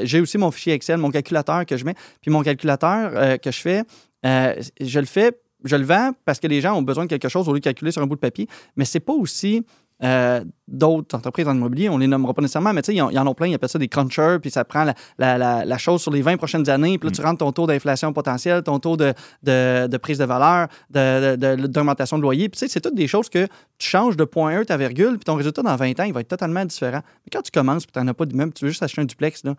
J'ai 0.04 0.20
aussi 0.20 0.38
mon 0.38 0.50
fichier 0.52 0.74
Excel, 0.74 0.98
mon 0.98 1.10
calculateur 1.10 1.66
que 1.66 1.76
je 1.76 1.84
mets. 1.84 1.94
Puis 2.22 2.30
mon 2.30 2.42
calculateur 2.42 3.38
que 3.40 3.50
je 3.50 3.60
fais, 3.60 3.82
je 4.22 5.00
le 5.00 5.06
fais, 5.06 5.32
je 5.64 5.76
le 5.76 5.84
vends 5.84 6.12
parce 6.24 6.38
que 6.40 6.46
les 6.46 6.60
gens 6.60 6.74
ont 6.76 6.82
besoin 6.82 7.04
de 7.04 7.08
quelque 7.10 7.28
chose 7.28 7.48
au 7.48 7.52
lieu 7.52 7.60
de 7.60 7.64
calculer 7.64 7.90
sur 7.92 8.02
un 8.02 8.06
bout 8.06 8.14
de 8.16 8.20
papier. 8.20 8.46
Mais 8.76 8.84
c'est 8.84 9.00
pas 9.00 9.12
aussi 9.12 9.64
euh, 10.04 10.44
d'autres 10.68 11.16
entreprises 11.16 11.48
en 11.48 11.56
immobilier, 11.56 11.88
on 11.88 11.98
les 11.98 12.06
nommera 12.06 12.32
pas 12.32 12.40
nécessairement, 12.40 12.72
mais 12.72 12.82
tu 12.82 12.92
sais, 12.92 12.94
ils, 12.96 13.02
en- 13.02 13.10
ils 13.10 13.18
en 13.18 13.26
ont 13.26 13.34
plein, 13.34 13.48
ils 13.48 13.54
appellent 13.54 13.68
ça 13.68 13.80
des 13.80 13.88
crunchers, 13.88 14.36
puis 14.40 14.48
ça 14.48 14.64
prend 14.64 14.84
la, 14.84 14.94
la- 15.18 15.36
la- 15.38 15.64
la 15.64 15.78
chose 15.78 16.00
sur 16.02 16.12
les 16.12 16.22
20 16.22 16.36
prochaines 16.36 16.70
années, 16.70 16.98
puis 16.98 17.08
là, 17.08 17.12
tu 17.16 17.20
rentres 17.20 17.38
ton 17.38 17.50
taux 17.50 17.66
d'inflation 17.66 18.12
potentiel, 18.12 18.62
ton 18.62 18.78
taux 18.78 18.96
de, 18.96 19.12
de- 19.42 19.88
de 19.88 19.96
prise 19.96 20.18
de 20.18 20.24
valeur, 20.24 20.68
de- 20.90 21.34
de- 21.34 21.56
de- 21.56 21.66
d'augmentation 21.66 22.16
de, 22.16 22.22
loyer, 22.22 22.48
puis 22.48 22.60
tu 22.60 22.66
sais, 22.66 22.72
c'est 22.72 22.80
toutes 22.80 22.94
des 22.94 23.08
choses 23.08 23.28
que 23.28 23.46
tu 23.78 23.88
changes 23.88 24.16
de 24.16 24.22
point 24.22 24.56
1 24.60 24.64
ta 24.66 24.76
virgule, 24.76 25.14
puis 25.16 25.24
ton 25.24 25.34
résultat 25.34 25.62
dans 25.62 25.74
20 25.74 25.98
ans, 25.98 26.04
il 26.04 26.12
va 26.12 26.20
être 26.20 26.28
totalement 26.28 26.64
différent. 26.64 27.00
Mais 27.24 27.30
quand 27.32 27.42
tu 27.42 27.50
commences, 27.50 27.84
puis 27.84 27.92
tu 27.92 27.98
n'en 27.98 28.06
as 28.06 28.14
pas 28.14 28.24
d'immeuble, 28.24 28.52
tu 28.52 28.66
veux 28.66 28.70
juste 28.70 28.84
acheter 28.84 29.00
un 29.00 29.04
duplex, 29.04 29.42
là, 29.42 29.56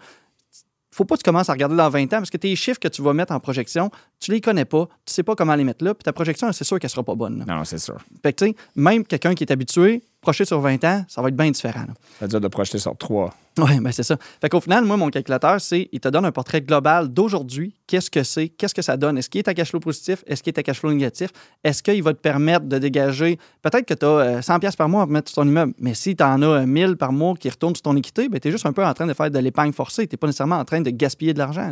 faut 1.00 1.06
pas 1.06 1.16
que 1.16 1.22
tu 1.22 1.24
commences 1.24 1.50
à 1.50 1.54
regarder 1.54 1.78
dans 1.78 1.90
20 1.90 2.04
ans 2.04 2.08
parce 2.18 2.30
que 2.30 2.36
tes 2.36 2.54
chiffres 2.58 2.80
que 2.80 2.90
tu 2.90 3.02
vas 3.02 3.14
mettre 3.14 3.32
en 3.32 3.40
projection, 3.40 3.90
tu 4.20 4.32
les 4.32 4.42
connais 4.42 4.66
pas, 4.66 4.86
tu 5.06 5.14
sais 5.14 5.24
pas 5.24 5.34
comment 5.34 5.56
les 5.56 5.64
mettre 5.64 5.86
là, 5.86 5.94
puis 5.94 6.04
ta 6.04 6.12
projection, 6.12 6.52
c'est 6.52 6.66
sûr 6.66 6.78
qu'elle 6.78 6.90
sera 6.90 7.04
pas 7.04 7.16
bonne. 7.16 7.40
là. 7.40 7.46
Non, 7.56 7.64
c'est 7.64 7.78
sûr. 7.78 7.98
Fait 8.22 8.34
que, 8.34 8.44
tu 8.44 8.52
sais, 8.52 8.56
même 8.76 9.06
quelqu'un 9.06 9.34
qui 9.34 9.46
est 9.46 9.52
habitué, 9.52 10.04
projeter 10.20 10.44
sur 10.44 10.60
20 10.60 10.84
ans, 10.84 11.06
ça 11.08 11.22
va 11.22 11.30
être 11.30 11.38
bien 11.38 11.50
différent. 11.52 11.86
Ça 12.20 12.26
veut 12.26 12.28
dire 12.28 12.42
de 12.42 12.48
projeter 12.50 12.80
sur 12.80 12.98
3. 12.98 13.34
Oui, 13.70 13.80
ben 13.80 13.92
c'est 13.92 14.04
ça. 14.04 14.18
Fait 14.42 14.50
qu'au 14.50 14.62
final, 14.62 14.86
moi, 14.86 14.98
mon 14.98 15.10
calculateur, 15.10 15.60
c'est 15.60 15.90
il 15.92 16.00
te 16.00 16.08
donne 16.08 16.26
un 16.26 16.32
portrait 16.32 16.62
global 16.62 17.10
d'aujourd'hui. 17.10 17.76
Qu'est-ce 17.88 18.10
que 18.10 18.24
c'est? 18.24 18.50
Qu'est-ce 18.50 18.74
que 18.74 18.82
ça 18.82 18.98
donne? 18.98 19.18
Est-ce 19.18 19.30
qu'il 19.30 19.40
est 19.40 19.48
à 19.48 19.54
cash 19.54 19.70
flow 19.70 19.80
positif? 19.80 20.24
Est-ce 20.28 20.44
qu'il 20.44 20.54
est 20.54 20.60
à 20.60 20.64
cash 20.64 20.80
flow 20.80 20.92
négatif? 20.92 21.30
Est-ce 21.64 21.84
qu'il 21.84 22.02
va 22.04 22.14
te 22.14 22.20
permettre 22.20 22.66
de 22.66 22.78
dégager? 22.78 23.38
Peut-être 23.62 23.86
que 23.86 23.94
tu 23.94 24.06
as 24.06 24.42
100$ 24.42 24.60
piastres 24.60 24.78
par 24.78 24.90
mois 24.90 25.04
à 25.04 25.06
mettre 25.06 25.30
sur 25.30 25.42
ton 25.42 25.48
immeuble, 25.48 25.74
mais 25.80 25.94
si 25.94 26.16
tu 26.16 26.24
en 26.24 26.42
as 26.42 26.46
euh, 26.46 26.66
1000 26.66 26.98
par 26.98 27.12
mois 27.12 27.36
qui 27.36 27.50
retournent 27.50 27.76
sur 27.76 27.84
ton 27.84 27.96
équité, 27.96 28.30
ben, 28.30 28.40
tu 28.40 28.48
es 28.48 28.52
juste 28.52 28.66
un 28.66 28.74
peu 28.74 28.86
en 28.86 28.94
train 28.94 29.08
de 29.08 29.14
faire 29.14 29.32
de 29.32 29.40
l'épargne 29.40 29.74
forcée. 29.74 30.08
Tu 30.08 30.14
n'es 30.14 30.18
pas 30.18 30.28
nécessairement 30.28 30.58
en 30.58 30.66
train 30.66 30.82
de 30.82 30.90
gaspiller 30.90 31.34
de 31.34 31.40
l'argent. 31.40 31.72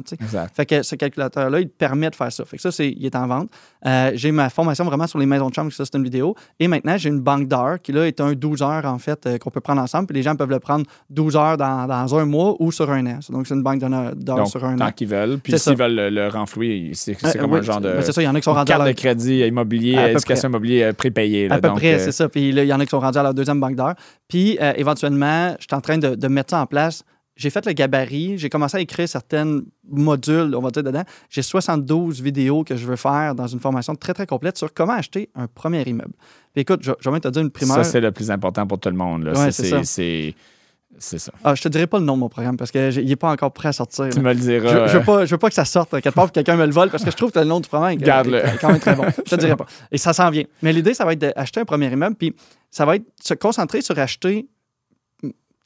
Fait 0.54 0.66
que 0.66 0.84
ce 0.84 0.96
calculateur-là, 0.96 1.60
il 1.60 1.70
te 1.70 1.76
permet 1.78 2.10
de 2.10 2.16
faire 2.16 2.32
ça. 2.32 2.46
Fait 2.46 2.58
que 2.58 2.62
ça, 2.64 2.72
c'est, 2.72 2.90
il 2.90 3.06
est 3.06 3.16
en 3.16 3.28
vente. 3.28 3.50
Euh, 3.86 4.12
j'ai 4.16 4.32
ma 4.32 4.50
formation 4.50 4.86
vraiment 4.86 5.08
sur 5.08 5.20
les 5.20 5.26
maisons 5.26 5.50
de 5.50 5.54
chambre, 5.54 5.72
ça, 5.72 5.86
c'est 5.86 5.98
une 5.98 6.04
vidéo. 6.04 6.36
Et 6.60 6.68
maintenant, 6.68 6.98
j'ai 6.98 7.10
une 7.10 7.22
banque 7.22 7.48
d'heures 7.48 7.80
qui, 7.80 7.92
là, 7.92 8.08
est 8.08 8.20
un 8.22 8.34
12 8.34 8.62
heures, 8.62 8.86
en 8.86 8.98
fait, 9.00 9.26
euh, 9.26 9.38
qu'on 9.38 9.52
peut 9.52 9.62
prendre 9.62 9.82
ensemble. 9.82 10.08
Puis 10.08 10.16
les 10.16 10.24
gens 10.24 10.36
peuvent 10.36 10.50
le 10.50 10.60
prendre 10.60 10.86
12 11.10 11.36
heures 11.36 11.58
dans, 11.58 11.77
dans 11.86 12.16
un 12.16 12.26
mois 12.26 12.56
ou 12.60 12.72
sur 12.72 12.90
un 12.90 13.06
an. 13.06 13.20
Donc, 13.30 13.46
c'est 13.46 13.54
une 13.54 13.62
banque 13.62 13.80
d'heures 14.16 14.48
sur 14.48 14.64
un 14.66 14.76
tant 14.78 14.88
an. 14.88 14.92
qu'ils 14.92 15.08
veulent. 15.10 15.38
Puis 15.38 15.60
s'ils 15.60 15.76
veulent 15.78 15.94
le, 15.96 16.10
le 16.10 16.28
renflouer, 16.30 16.92
c'est 16.94 17.12
Euh, 17.24 17.34
comme 17.40 17.52
oui, 17.52 17.60
un 17.60 17.62
genre 17.62 17.82
de. 17.82 17.98
c'est 18.02 18.14
ça, 18.14 18.22
il 18.22 18.26
y 18.26 18.28
en 18.28 18.34
a 18.36 18.40
qui 18.40 18.46
sont 18.46 18.54
rendus 18.54 18.72
à 18.72 18.76
carte 18.76 18.86
leur... 18.86 18.94
de 18.96 19.00
crédit 19.00 19.40
immobilier, 19.46 19.98
À 19.98 20.12
éducation 20.14 20.50
immobilier 20.50 20.92
prépayée. 20.94 21.48
là. 21.50 21.56
À 21.56 21.60
peu 21.60 21.68
Donc, 21.68 21.78
près, 21.78 21.96
euh, 21.96 22.00
c'est 22.00 22.12
ça. 22.14 22.28
Puis 22.30 22.50
il 22.50 22.58
y 22.64 22.74
en 22.74 22.80
a 22.80 22.86
qui 22.86 22.90
sont 22.90 23.00
rendus 23.00 23.18
à 23.20 23.24
leur 23.24 23.34
deuxième 23.34 23.60
banque 23.60 23.76
d'heures. 23.76 23.96
Puis 24.28 24.58
euh, 24.62 24.74
éventuellement, 24.78 25.56
je 25.60 25.66
suis 25.68 25.76
en 25.76 25.82
train 25.82 25.98
de, 25.98 26.16
de 26.16 26.28
mettre 26.28 26.52
ça 26.52 26.62
en 26.62 26.66
place. 26.66 27.04
J'ai 27.36 27.52
fait 27.52 27.64
le 27.68 27.74
gabarit, 27.74 28.40
j'ai 28.40 28.50
commencé 28.50 28.78
à 28.78 28.80
écrire 28.80 29.08
certains 29.08 29.60
modules, 29.88 30.56
on 30.56 30.60
va 30.60 30.72
dire, 30.72 30.82
dedans. 30.82 31.04
J'ai 31.30 31.44
72 31.44 32.20
vidéos 32.20 32.64
que 32.64 32.76
je 32.76 32.88
veux 32.88 32.96
faire 32.96 33.36
dans 33.36 33.46
une 33.46 33.60
formation 33.60 33.94
très, 33.94 34.16
très 34.16 34.26
complète 34.26 34.58
sur 34.58 34.74
comment 34.74 34.94
acheter 34.94 35.30
un 35.36 35.46
premier 35.46 35.84
immeuble. 35.84 36.14
Puis 36.54 36.62
écoute, 36.64 36.80
je, 36.82 36.92
je 37.00 37.08
vais 37.08 37.12
même 37.14 37.22
te 37.22 37.28
dire 37.28 37.44
une 37.44 37.52
primeur. 37.52 37.76
Ça, 37.76 37.84
c'est 37.84 38.02
le 38.02 38.12
plus 38.12 38.32
important 38.32 38.66
pour 38.66 38.80
tout 38.80 38.90
le 38.90 38.96
monde. 38.96 39.26
Ouais, 39.36 39.52
C'est- 39.52 40.34
c'est 41.00 41.20
ça. 41.20 41.32
Ah, 41.44 41.56
je 41.56 41.62
te 41.62 41.68
dirai 41.68 41.88
pas 41.88 42.00
le 42.00 42.06
nom 42.06 42.16
de 42.16 42.20
mon 42.22 42.30
programme 42.30 42.58
parce 42.58 42.72
qu'il 42.72 43.06
n'est 43.06 43.16
pas 43.16 43.30
encore 43.30 43.52
prêt 43.52 43.70
à 43.70 43.74
sortir. 43.74 44.10
Tu 44.10 44.18
là. 44.18 44.22
me 44.24 44.34
le 44.34 44.40
diras. 44.40 44.68
Je, 44.88 44.92
je 44.94 44.98
veux 44.98 45.02
euh, 45.02 45.06
pas, 45.06 45.26
je 45.26 45.32
veux 45.32 45.38
pas 45.38 45.50
que 45.50 45.56
ça 45.56 45.66
sorte 45.66 45.92
quelque 45.92 46.10
part 46.14 46.28
que 46.28 46.32
quelqu'un 46.34 46.56
me 46.56 46.66
le 46.66 46.72
vole 46.72 46.90
parce 46.90 47.04
que 47.04 47.12
je 47.12 47.16
trouve 47.16 47.32
que 47.32 47.40
le 47.40 47.46
nom 47.46 47.60
du 47.60 47.68
programme 47.70 47.92
est- 47.92 47.98
Garde-le. 47.98 48.38
est 48.46 48.58
quand 48.60 48.70
même 48.70 48.80
très 48.80 48.96
bon. 48.96 49.06
Je 49.26 49.30
te 49.30 49.36
dirai 49.36 49.56
pas. 49.58 49.66
Et 49.92 49.98
ça 49.98 50.14
s'en 50.14 50.30
vient. 50.30 50.44
Mais 50.62 50.74
l'idée, 50.74 50.94
ça 50.94 51.06
va 51.06 51.14
être 51.14 51.20
d'acheter 51.20 51.60
un 51.60 51.66
premier 51.66 51.88
immeuble, 51.92 52.16
puis 52.16 52.36
ça 52.72 52.86
va 52.86 52.96
être 52.96 53.06
se 53.24 53.34
concentrer 53.34 53.82
sur 53.82 53.98
acheter. 54.00 54.48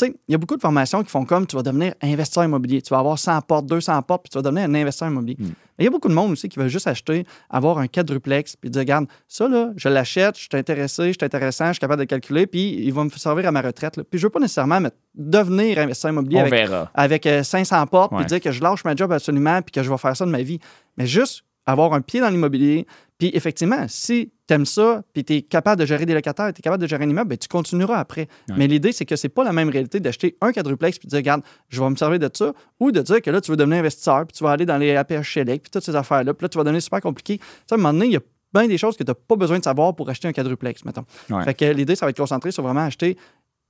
Tu 0.01 0.07
tu 0.07 0.11
sais, 0.13 0.19
il 0.27 0.31
y 0.31 0.35
a 0.35 0.37
beaucoup 0.37 0.55
de 0.55 0.61
formations 0.61 1.03
qui 1.03 1.09
font 1.09 1.25
comme 1.25 1.45
tu 1.45 1.55
vas 1.55 1.61
devenir 1.61 1.93
investisseur 2.01 2.43
immobilier. 2.43 2.81
Tu 2.81 2.89
vas 2.89 2.99
avoir 2.99 3.19
100 3.19 3.41
portes, 3.41 3.65
200 3.67 4.01
portes, 4.01 4.23
puis 4.23 4.29
tu 4.31 4.37
vas 4.37 4.41
devenir 4.41 4.63
un 4.63 4.73
investisseur 4.73 5.09
immobilier. 5.09 5.35
Mm. 5.39 5.43
Mais 5.45 5.53
il 5.79 5.83
y 5.85 5.87
a 5.87 5.91
beaucoup 5.91 6.07
de 6.09 6.13
monde 6.13 6.31
aussi 6.31 6.49
qui 6.49 6.57
veut 6.59 6.67
juste 6.69 6.87
acheter, 6.87 7.25
avoir 7.49 7.77
un 7.77 7.87
quadruplex, 7.87 8.55
puis 8.55 8.69
dire, 8.69 8.79
regarde, 8.79 9.05
ça, 9.27 9.47
là, 9.47 9.71
je 9.75 9.89
l'achète, 9.89 10.35
je 10.37 10.41
suis 10.41 10.49
intéressé, 10.53 11.07
je 11.07 11.11
suis 11.11 11.25
intéressant, 11.25 11.67
je 11.67 11.73
suis 11.73 11.79
capable 11.79 11.99
de 11.99 12.05
calculer, 12.05 12.47
puis 12.47 12.75
il 12.83 12.91
va 12.93 13.03
me 13.03 13.09
servir 13.09 13.47
à 13.47 13.51
ma 13.51 13.61
retraite. 13.61 13.97
là. 13.97 14.03
Puis 14.03 14.19
je 14.19 14.25
veux 14.25 14.31
pas 14.31 14.39
nécessairement 14.39 14.81
me- 14.81 14.89
devenir 15.13 15.77
investisseur 15.79 16.11
immobilier 16.11 16.37
On 16.37 16.41
avec, 16.41 16.53
verra. 16.53 16.89
avec 16.93 17.25
euh, 17.27 17.43
500 17.43 17.85
portes, 17.87 18.11
Ouais. 18.11 18.19
puis 18.19 18.25
dire 18.27 18.41
que 18.41 18.51
je 18.51 18.61
lâche 18.61 18.83
ma 18.83 18.95
job 18.95 19.11
absolument, 19.11 19.61
puis 19.61 19.71
que 19.71 19.83
je 19.83 19.89
vais 19.91 19.97
faire 19.97 20.15
ça 20.17 20.25
de 20.25 20.31
ma 20.31 20.41
vie. 20.41 20.59
Mais 20.97 21.05
juste 21.05 21.43
avoir 21.65 21.93
un 21.93 22.01
pied 22.01 22.19
dans 22.21 22.29
l'immobilier, 22.29 22.87
puis 23.19 23.29
effectivement, 23.33 23.85
si 23.87 24.31
tu 24.51 24.55
aimes 24.55 24.65
ça, 24.65 25.01
puis 25.13 25.23
tu 25.23 25.33
es 25.35 25.41
capable 25.41 25.79
de 25.79 25.85
gérer 25.85 26.05
des 26.05 26.13
locataires, 26.13 26.51
tu 26.53 26.59
es 26.59 26.61
capable 26.61 26.81
de 26.81 26.87
gérer 26.87 27.05
un 27.05 27.09
immeuble, 27.09 27.29
ben, 27.29 27.37
tu 27.37 27.47
continueras 27.47 27.97
après. 27.97 28.27
Ouais. 28.49 28.55
Mais 28.57 28.67
l'idée, 28.67 28.91
c'est 28.91 29.05
que 29.05 29.15
c'est 29.15 29.29
pas 29.29 29.43
la 29.43 29.53
même 29.53 29.69
réalité 29.69 29.99
d'acheter 29.99 30.35
un 30.41 30.51
quadruplex 30.51 30.99
puis 30.99 31.07
de 31.07 31.11
dire, 31.11 31.19
regarde, 31.19 31.41
je 31.69 31.81
vais 31.81 31.89
me 31.89 31.95
servir 31.95 32.19
de 32.19 32.29
ça, 32.33 32.53
ou 32.79 32.91
de 32.91 33.01
dire 33.01 33.21
que 33.21 33.29
là, 33.31 33.39
tu 33.39 33.51
veux 33.51 33.57
devenir 33.57 33.79
investisseur, 33.79 34.25
puis 34.27 34.37
tu 34.37 34.43
vas 34.43 34.51
aller 34.51 34.65
dans 34.65 34.77
les 34.77 34.95
APH 34.95 35.23
Select, 35.23 35.63
puis 35.63 35.71
toutes 35.71 35.85
ces 35.85 35.95
affaires-là, 35.95 36.33
puis 36.33 36.43
là, 36.43 36.49
tu 36.49 36.57
vas 36.57 36.63
devenir 36.63 36.81
super 36.81 36.99
compliqué. 37.01 37.39
Sais, 37.67 37.73
à 37.73 37.75
un 37.75 37.77
moment 37.77 37.93
donné, 37.93 38.07
il 38.07 38.11
y 38.13 38.17
a 38.17 38.21
bien 38.53 38.67
des 38.67 38.77
choses 38.77 38.97
que 38.97 39.03
tu 39.03 39.09
n'as 39.09 39.15
pas 39.15 39.37
besoin 39.37 39.59
de 39.59 39.63
savoir 39.63 39.95
pour 39.95 40.09
acheter 40.09 40.27
un 40.27 40.33
quadruplex, 40.33 40.83
mettons. 40.83 41.05
Ouais. 41.29 41.43
Fait 41.43 41.53
que 41.53 41.65
l'idée, 41.65 41.95
ça 41.95 42.05
va 42.05 42.09
être 42.09 42.17
concentré 42.17 42.51
sur 42.51 42.63
vraiment 42.63 42.81
acheter 42.81 43.17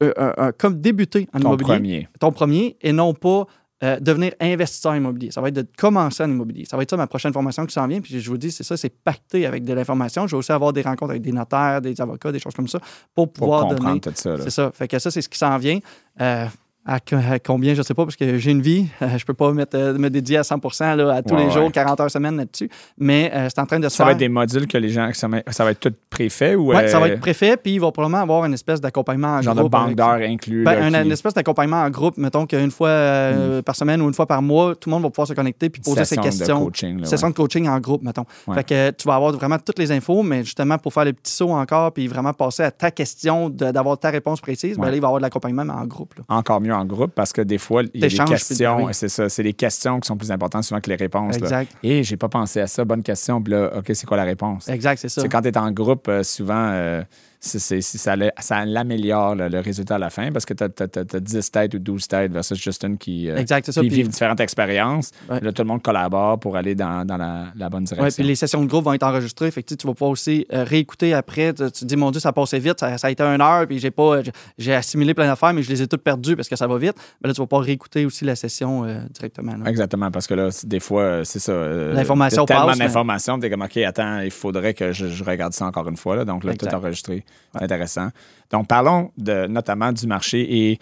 euh, 0.04 0.52
comme 0.58 0.82
débuter 0.82 1.28
en 1.32 1.40
Ton 1.40 1.50
immobilier 1.50 1.68
premier. 1.68 2.08
ton 2.20 2.32
premier 2.32 2.78
et 2.82 2.92
non 2.92 3.14
pas 3.14 3.46
euh, 3.84 4.00
devenir 4.00 4.34
investisseur 4.40 4.96
immobilier. 4.96 5.32
Ça 5.32 5.42
va 5.42 5.48
être 5.48 5.56
de 5.56 5.66
commencer 5.78 6.24
en 6.24 6.30
immobilier. 6.30 6.66
Ça 6.66 6.78
va 6.78 6.84
être 6.84 6.90
ça 6.92 6.98
ma 6.98 7.08
prochaine 7.08 7.34
formation 7.34 7.66
qui 7.66 7.74
s'en 7.74 7.88
vient. 7.88 8.00
Puis 8.02 8.20
je 8.20 8.30
vous 8.30 8.38
dis, 8.38 8.52
c'est 8.52 8.64
ça, 8.64 8.78
c'est 8.78 8.90
pacté 8.90 9.46
avec 9.46 9.64
de 9.64 9.74
l'information. 9.74 10.28
Je 10.28 10.36
vais 10.36 10.40
aussi 10.40 10.52
avoir 10.52 10.72
des 10.74 10.82
rencontres 10.82 11.12
avec 11.12 11.24
des 11.24 11.32
notaires, 11.32 11.82
des 11.82 12.00
avocats, 12.00 12.32
des 12.32 12.40
choses 12.40 12.54
comme 12.54 12.68
ça 12.68 12.80
pour 13.16 13.32
Pour 13.32 13.34
pouvoir 13.34 13.62
comprendre 13.68 13.88
donner. 13.88 14.00
tout 14.02 14.12
ça. 14.16 14.38
C'est 14.44 14.50
ça. 14.52 14.72
Fait 14.74 14.88
que 14.88 15.00
ça, 15.00 15.10
c'est 15.10 15.22
ce 15.22 15.30
qui 15.30 15.38
s'en 15.38 15.58
vient. 15.58 15.80
Euh, 16.20 16.46
à, 16.86 17.00
co- 17.00 17.16
à 17.16 17.38
combien, 17.38 17.74
je 17.76 17.82
sais 17.84 17.94
pas, 17.94 18.06
parce 18.06 18.16
que 18.16 18.38
j'ai 18.38 18.52
une 18.52 18.62
vie. 18.62 18.88
Euh, 19.02 19.18
je 19.18 19.24
peux 19.26 19.34
pas 19.36 19.52
mettre, 19.54 19.78
euh, 19.78 19.98
me 19.98 20.10
dédier 20.10 20.38
à 20.38 20.44
100 20.44 20.60
là, 20.96 21.14
à 21.16 21.22
tous 21.22 21.36
Ouais, 21.36 21.46
les 21.46 21.52
jours, 21.52 21.66
ouais. 21.66 21.72
40 21.72 22.00
heures 22.00 22.10
semaine 22.12 22.38
là-dessus. 22.38 22.70
Mais 22.98 23.32
euh, 23.34 23.48
c'est 23.50 23.62
en 23.62 23.66
train 23.68 23.80
de 23.80 23.84
se 23.88 23.90
Ça 23.92 23.98
faire. 23.98 24.06
va 24.08 24.12
être 24.14 24.18
des 24.18 24.30
modules 24.30 24.66
que 24.68 24.78
les 24.80 24.90
gens. 24.90 25.10
Ça 25.14 25.28
va 25.28 25.72
être 25.72 25.80
tout 25.80 25.94
préfet 26.10 26.56
ou. 26.56 26.70
Ouais, 26.74 26.88
ça 26.88 27.00
va 27.00 27.08
être 27.10 27.20
préfet, 27.20 27.56
puis 27.58 27.74
il 27.76 27.80
va 27.80 27.92
probablement 27.92 28.22
avoir 28.22 28.46
une 28.46 28.54
espèce 28.54 28.82
d'accompagnement 28.82 29.36
en 29.36 29.42
Genre 29.42 29.54
de 29.56 29.60
groupe. 29.60 29.72
banque 29.72 29.84
avec- 29.86 29.98
d'heures 29.98 30.30
inclus. 30.30 30.64
Ben, 30.64 30.72
là, 30.74 30.86
un- 30.86 30.90
qui- 30.92 30.98
Hmm. 30.98 31.06
une 31.06 31.12
espèce 31.12 31.34
d'accompagnement 31.36 31.82
en 31.84 31.90
groupe, 31.90 32.18
mettons 32.18 32.46
qu'une 32.48 32.72
fois 32.72 32.90
euh, 32.90 33.62
par 33.62 33.76
semaine 33.76 34.02
ou 34.02 34.08
une 34.08 34.14
fois 34.14 34.26
par 34.26 34.42
mois, 34.42 34.76
tout 34.76 34.90
le 34.90 34.96
monde 34.96 35.04
va 35.04 35.10
pouvoir 35.10 35.28
se 35.28 35.34
connecter 35.34 35.70
puis 35.70 35.82
poser 35.82 36.04
ses 36.06 36.18
questions. 36.18 36.60
De 36.62 36.66
coaching, 36.66 37.00
là, 37.02 37.06
Session 37.06 37.28
ouais. 37.28 37.34
de 37.34 37.38
coaching 37.38 37.68
en 37.70 37.80
groupe, 37.80 38.02
mettons. 38.02 38.26
Fait 38.54 38.64
que 38.64 38.92
tu 38.92 39.08
vas 39.08 39.16
avoir 39.16 39.32
vraiment 39.34 39.58
toutes 39.60 39.78
les 39.80 39.92
infos, 39.92 40.24
mais 40.24 40.44
justement 40.44 40.78
pour 40.78 40.94
faire 40.94 41.06
les 41.06 41.14
petits 41.14 41.32
sauts 41.32 41.52
encore 41.52 41.92
puis 41.94 42.08
vraiment 42.08 42.34
passer 42.34 42.64
à 42.64 42.72
ta 42.72 42.90
question, 42.92 43.50
de- 43.50 43.72
d'avoir 43.72 43.98
ta 44.00 44.10
réponse 44.10 44.42
précise, 44.42 44.78
ben 44.78 44.90
là, 44.90 44.96
il 44.96 45.00
va 45.02 45.06
y 45.06 45.10
avoir 45.10 45.20
de 45.20 45.24
l'accompagnement 45.26 45.64
mais 45.66 45.74
en 45.74 45.86
groupe. 45.86 46.16
là. 46.18 46.24
Encore 46.30 46.60
mieux 46.60 46.71
en 46.74 46.86
groupe 46.86 47.12
parce 47.16 47.34
que 47.34 47.42
des 47.42 47.58
fois, 47.58 47.84
il 47.94 48.02
y 48.02 48.06
a 48.06 48.08
des 48.08 48.32
questions. 48.32 48.86
oui. 48.86 48.94
C'est 48.94 49.10
ça. 49.10 49.30
C'est 49.30 49.44
les 49.44 49.54
questions 49.54 50.00
qui 50.00 50.08
sont 50.08 50.18
plus 50.18 50.32
importantes 50.32 50.64
souvent 50.64 50.80
que 50.82 50.90
les 50.90 50.96
réponses. 50.96 51.40
là. 51.40 51.46
Exact. 51.46 51.72
Et 51.84 52.04
j'ai 52.04 52.18
pas 52.18 52.30
pensé 52.30 52.60
à 52.60 52.68
ça. 52.68 52.86
Bonne 52.86 53.04
question. 53.04 53.42
Puis 53.42 53.54
là, 53.54 53.72
OK, 53.78 53.92
c'est 53.94 54.06
quoi 54.06 54.18
la 54.18 54.24
réponse? 54.24 54.68
Exact, 54.70 55.00
c'est 55.00 55.10
ça. 55.10 55.22
C'est 55.22 55.30
quand 55.30 55.42
tu 55.42 55.50
es 55.50 55.58
en 55.58 55.72
groupe, 55.72 56.08
euh, 56.08 56.24
souvent, 56.24 56.70
euh, 56.72 57.04
ça, 57.44 58.16
ça 58.40 58.66
l'améliore 58.66 59.34
le 59.36 59.60
résultat 59.60 59.96
à 59.96 59.98
la 60.00 60.10
fin 60.12 60.32
parce 60.32 60.46
que 60.46 60.54
tu 60.54 60.64
as, 60.64 61.20
10 61.20 61.52
têtes 61.52 61.74
ou 61.74 61.80
12 61.80 62.08
têtes 62.08 62.32
versus 62.32 62.58
juste 62.62 62.84
une 62.84 62.98
qui, 63.00 63.30
euh, 63.30 63.36
Exact, 63.38 63.66
c'est 63.66 63.72
ça. 63.72 63.82
qui 63.82 63.88
Puis- 63.88 63.96
vivent 63.98 64.10
différentes 64.10 64.40
expériences. 64.40 65.10
Ouais. 65.30 65.40
Là, 65.42 65.52
tout 65.52 65.64
le 65.64 65.68
monde 65.68 65.82
collabore 65.82 66.40
pour 66.40 66.56
aller 66.56 66.76
dans, 66.76 67.04
dans 67.06 67.18
la, 67.18 67.46
la 67.56 67.70
bonne 67.70 67.84
direction. 67.86 68.04
Ouais, 68.06 68.12
puis 68.12 68.24
les 68.24 68.36
sessions 68.36 68.62
de 68.62 68.68
groupe 68.68 68.86
vont 68.86 68.94
être 68.94 69.04
enregistrées. 69.04 69.50
Fait 69.52 69.64
que 69.64 69.74
tu 69.74 69.88
vas 69.88 69.94
pouvoir 69.94 70.12
aussi 70.12 70.46
euh, 70.54 70.64
réécouter 70.64 71.14
après. 71.16 71.54
Tu, 71.54 71.64
tu 71.66 71.72
te 71.72 71.86
dis, 71.86 71.96
mon 71.96 72.12
Dieu, 72.12 72.20
ça 72.22 72.32
passait 72.32 72.60
vite, 72.60 72.80
ça, 72.80 72.98
ça 73.00 73.08
a 73.08 73.10
été 73.12 73.24
une 73.24 73.42
heure, 73.42 73.66
puis 73.66 73.80
j'ai 73.80 73.92
pas, 73.92 74.20
j'ai- 74.58 74.74
assimilé 74.76 75.14
plein 75.16 75.26
d'affaires, 75.28 75.54
mais 75.54 75.64
je 75.64 75.70
les 75.70 75.82
ai 75.82 75.88
toutes 75.88 76.04
perdues 76.04 76.36
parce 76.36 76.48
que 76.48 76.56
ça 76.56 76.68
va 76.68 76.78
vite. 76.78 76.96
Mais 77.24 77.28
là, 77.28 77.34
tu 77.34 77.42
vas 77.42 77.48
pouvoir 77.48 77.66
réécouter 77.66 78.06
aussi 78.06 78.24
la 78.24 78.36
session 78.36 78.86
euh, 78.86 79.00
directement. 79.12 79.56
là. 79.58 79.70
Exactement, 79.70 80.12
parce 80.12 80.28
que 80.28 80.34
là, 80.36 80.50
des 80.64 80.80
fois, 80.80 81.26
c'est 81.26 81.40
ça. 81.40 81.54
L'information 81.94 82.46
t'as 82.46 82.54
tellement 82.54 82.68
passe, 82.70 82.78
mais- 82.80 82.86
d'informations, 82.86 83.40
t'es 83.40 83.50
comme, 83.50 83.64
OK, 83.64 83.78
attends, 83.78 84.20
il 84.22 84.32
faudrait 84.32 84.74
que 84.76 84.92
je, 84.92 85.08
je 85.08 85.24
regarde 85.24 85.54
ça 85.54 85.66
encore 85.66 85.88
une 85.90 85.98
fois. 85.98 86.16
Là. 86.16 86.26
Donc 86.26 86.44
là, 86.44 86.54
Exact. 86.54 86.70
tout 86.70 86.76
enregistré. 86.78 87.26
C'est 87.54 87.64
intéressant. 87.64 88.10
Donc, 88.52 88.68
parlons 88.68 89.12
de, 89.18 89.48
notamment 89.48 89.92
du 89.92 90.08
marché 90.08 90.70
et 90.72 90.80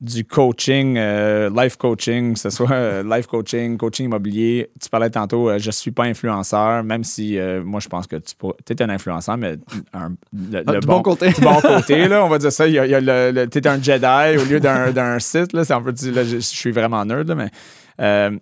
du 0.00 0.24
coaching, 0.24 0.96
euh, 0.98 1.48
life 1.54 1.76
coaching, 1.76 2.34
que 2.34 2.38
ce 2.40 2.50
soit 2.50 2.72
euh, 2.72 3.04
life 3.04 3.28
coaching, 3.28 3.76
coaching 3.76 4.06
immobilier. 4.06 4.68
Tu 4.82 4.88
parlais 4.88 5.10
tantôt, 5.10 5.48
euh, 5.48 5.60
je 5.60 5.68
ne 5.68 5.72
suis 5.72 5.92
pas 5.92 6.02
influenceur, 6.04 6.82
même 6.82 7.04
si 7.04 7.38
moi, 7.64 7.78
je 7.78 7.88
pense 7.88 8.08
que 8.08 8.16
tu 8.16 8.34
es 8.72 8.82
un 8.82 8.88
influenceur, 8.90 9.36
mais 9.36 9.54
un- 9.92 10.10
le, 10.32 10.64
Ah, 10.66 10.72
le 10.72 10.80
du 10.80 10.86
bon 10.88 11.02
côté. 11.02 11.30
du 11.30 11.40
bon 11.40 11.60
côté, 11.60 12.08
là, 12.08 12.24
on 12.24 12.28
va 12.28 12.38
dire 12.38 12.50
ça. 12.50 12.66
Il 12.66 12.74
y 12.74 12.78
a, 12.80 12.84
il 12.86 12.90
y 12.90 12.94
a 12.96 13.00
le, 13.00 13.30
le- 13.30 13.46
t'es 13.48 13.64
un 13.68 13.80
Jedi 13.80 14.38
au 14.38 14.44
lieu 14.44 14.58
d'un, 14.58 14.90
d'un 14.90 15.20
Sith, 15.20 15.52
là. 15.52 15.64
C'est 15.64 15.72
un 15.74 15.82
peu, 15.82 15.92
là, 16.10 16.24
je, 16.24 16.30
je 16.36 16.38
suis 16.40 16.72
vraiment 16.72 17.04
nerd, 17.04 17.28
là, 17.28 17.34
mais 17.36 18.40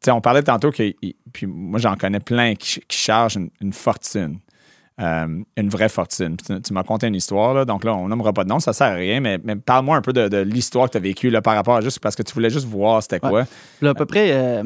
tu 0.00 0.10
on 0.10 0.20
parlait 0.20 0.42
tantôt 0.42 0.70
que, 0.70 0.92
puis 1.32 1.46
moi, 1.46 1.80
j'en 1.80 1.96
connais 1.96 2.20
plein 2.20 2.54
qui, 2.54 2.80
qui 2.86 2.98
chargent 2.98 3.36
une, 3.36 3.50
une 3.60 3.72
fortune. 3.72 4.38
Euh, 5.00 5.42
une 5.56 5.68
vraie 5.68 5.88
fortune. 5.88 6.36
Tu, 6.36 6.62
tu 6.62 6.72
m'as 6.72 6.84
conté 6.84 7.08
une 7.08 7.16
histoire, 7.16 7.52
là, 7.52 7.64
donc 7.64 7.82
là, 7.82 7.96
on 7.96 8.06
nommera 8.06 8.32
pas 8.32 8.44
de 8.44 8.48
nom, 8.48 8.60
ça 8.60 8.72
sert 8.72 8.86
à 8.86 8.94
rien, 8.94 9.18
mais, 9.18 9.40
mais 9.42 9.56
parle-moi 9.56 9.96
un 9.96 10.02
peu 10.02 10.12
de, 10.12 10.28
de 10.28 10.36
l'histoire 10.36 10.86
que 10.86 10.92
tu 10.92 10.98
as 10.98 11.00
vécue 11.00 11.30
là, 11.30 11.42
par 11.42 11.56
rapport 11.56 11.74
à 11.74 11.80
juste 11.80 11.98
parce 11.98 12.14
que 12.14 12.22
tu 12.22 12.32
voulais 12.32 12.50
juste 12.50 12.66
voir 12.66 13.02
c'était 13.02 13.18
quoi. 13.18 13.44
Là, 13.82 13.90
à 13.90 13.94
peu 13.94 14.06
près 14.06 14.30
euh, 14.30 14.62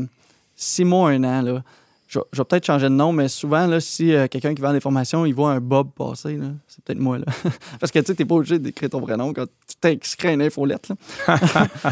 six 0.55 0.85
mois, 0.85 1.09
un 1.09 1.25
an, 1.25 1.41
là, 1.41 1.63
je, 2.09 2.19
je 2.33 2.41
vais 2.41 2.45
peut-être 2.45 2.65
changer 2.65 2.87
de 2.89 2.95
nom, 2.95 3.13
mais 3.13 3.29
souvent, 3.29 3.67
là, 3.67 3.81
si 3.81 4.15
euh, 4.15 4.27
quelqu'un 4.29 4.55
qui 4.55 4.63
vend 4.63 4.73
des 4.73 4.81
formations, 4.81 5.27
il 5.27 5.35
voit 5.35 5.53
un 5.53 5.61
Bob 5.61 5.91
passer, 5.95 6.37
là, 6.37 6.47
c'est 6.67 6.83
peut-être 6.83 6.99
moi. 6.99 7.19
Là. 7.19 7.27
Parce 7.81 7.93
que 7.93 7.99
tu 7.99 8.13
n'es 8.19 8.25
pas 8.25 8.35
obligé 8.35 8.59
d'écrire 8.59 8.89
ton 8.89 9.01
vrai 9.01 9.17
nom 9.19 9.35
quand 9.35 9.45
tu 9.45 9.77
t'inscris 9.79 10.33
une 10.33 10.41
infolette. 10.41 10.91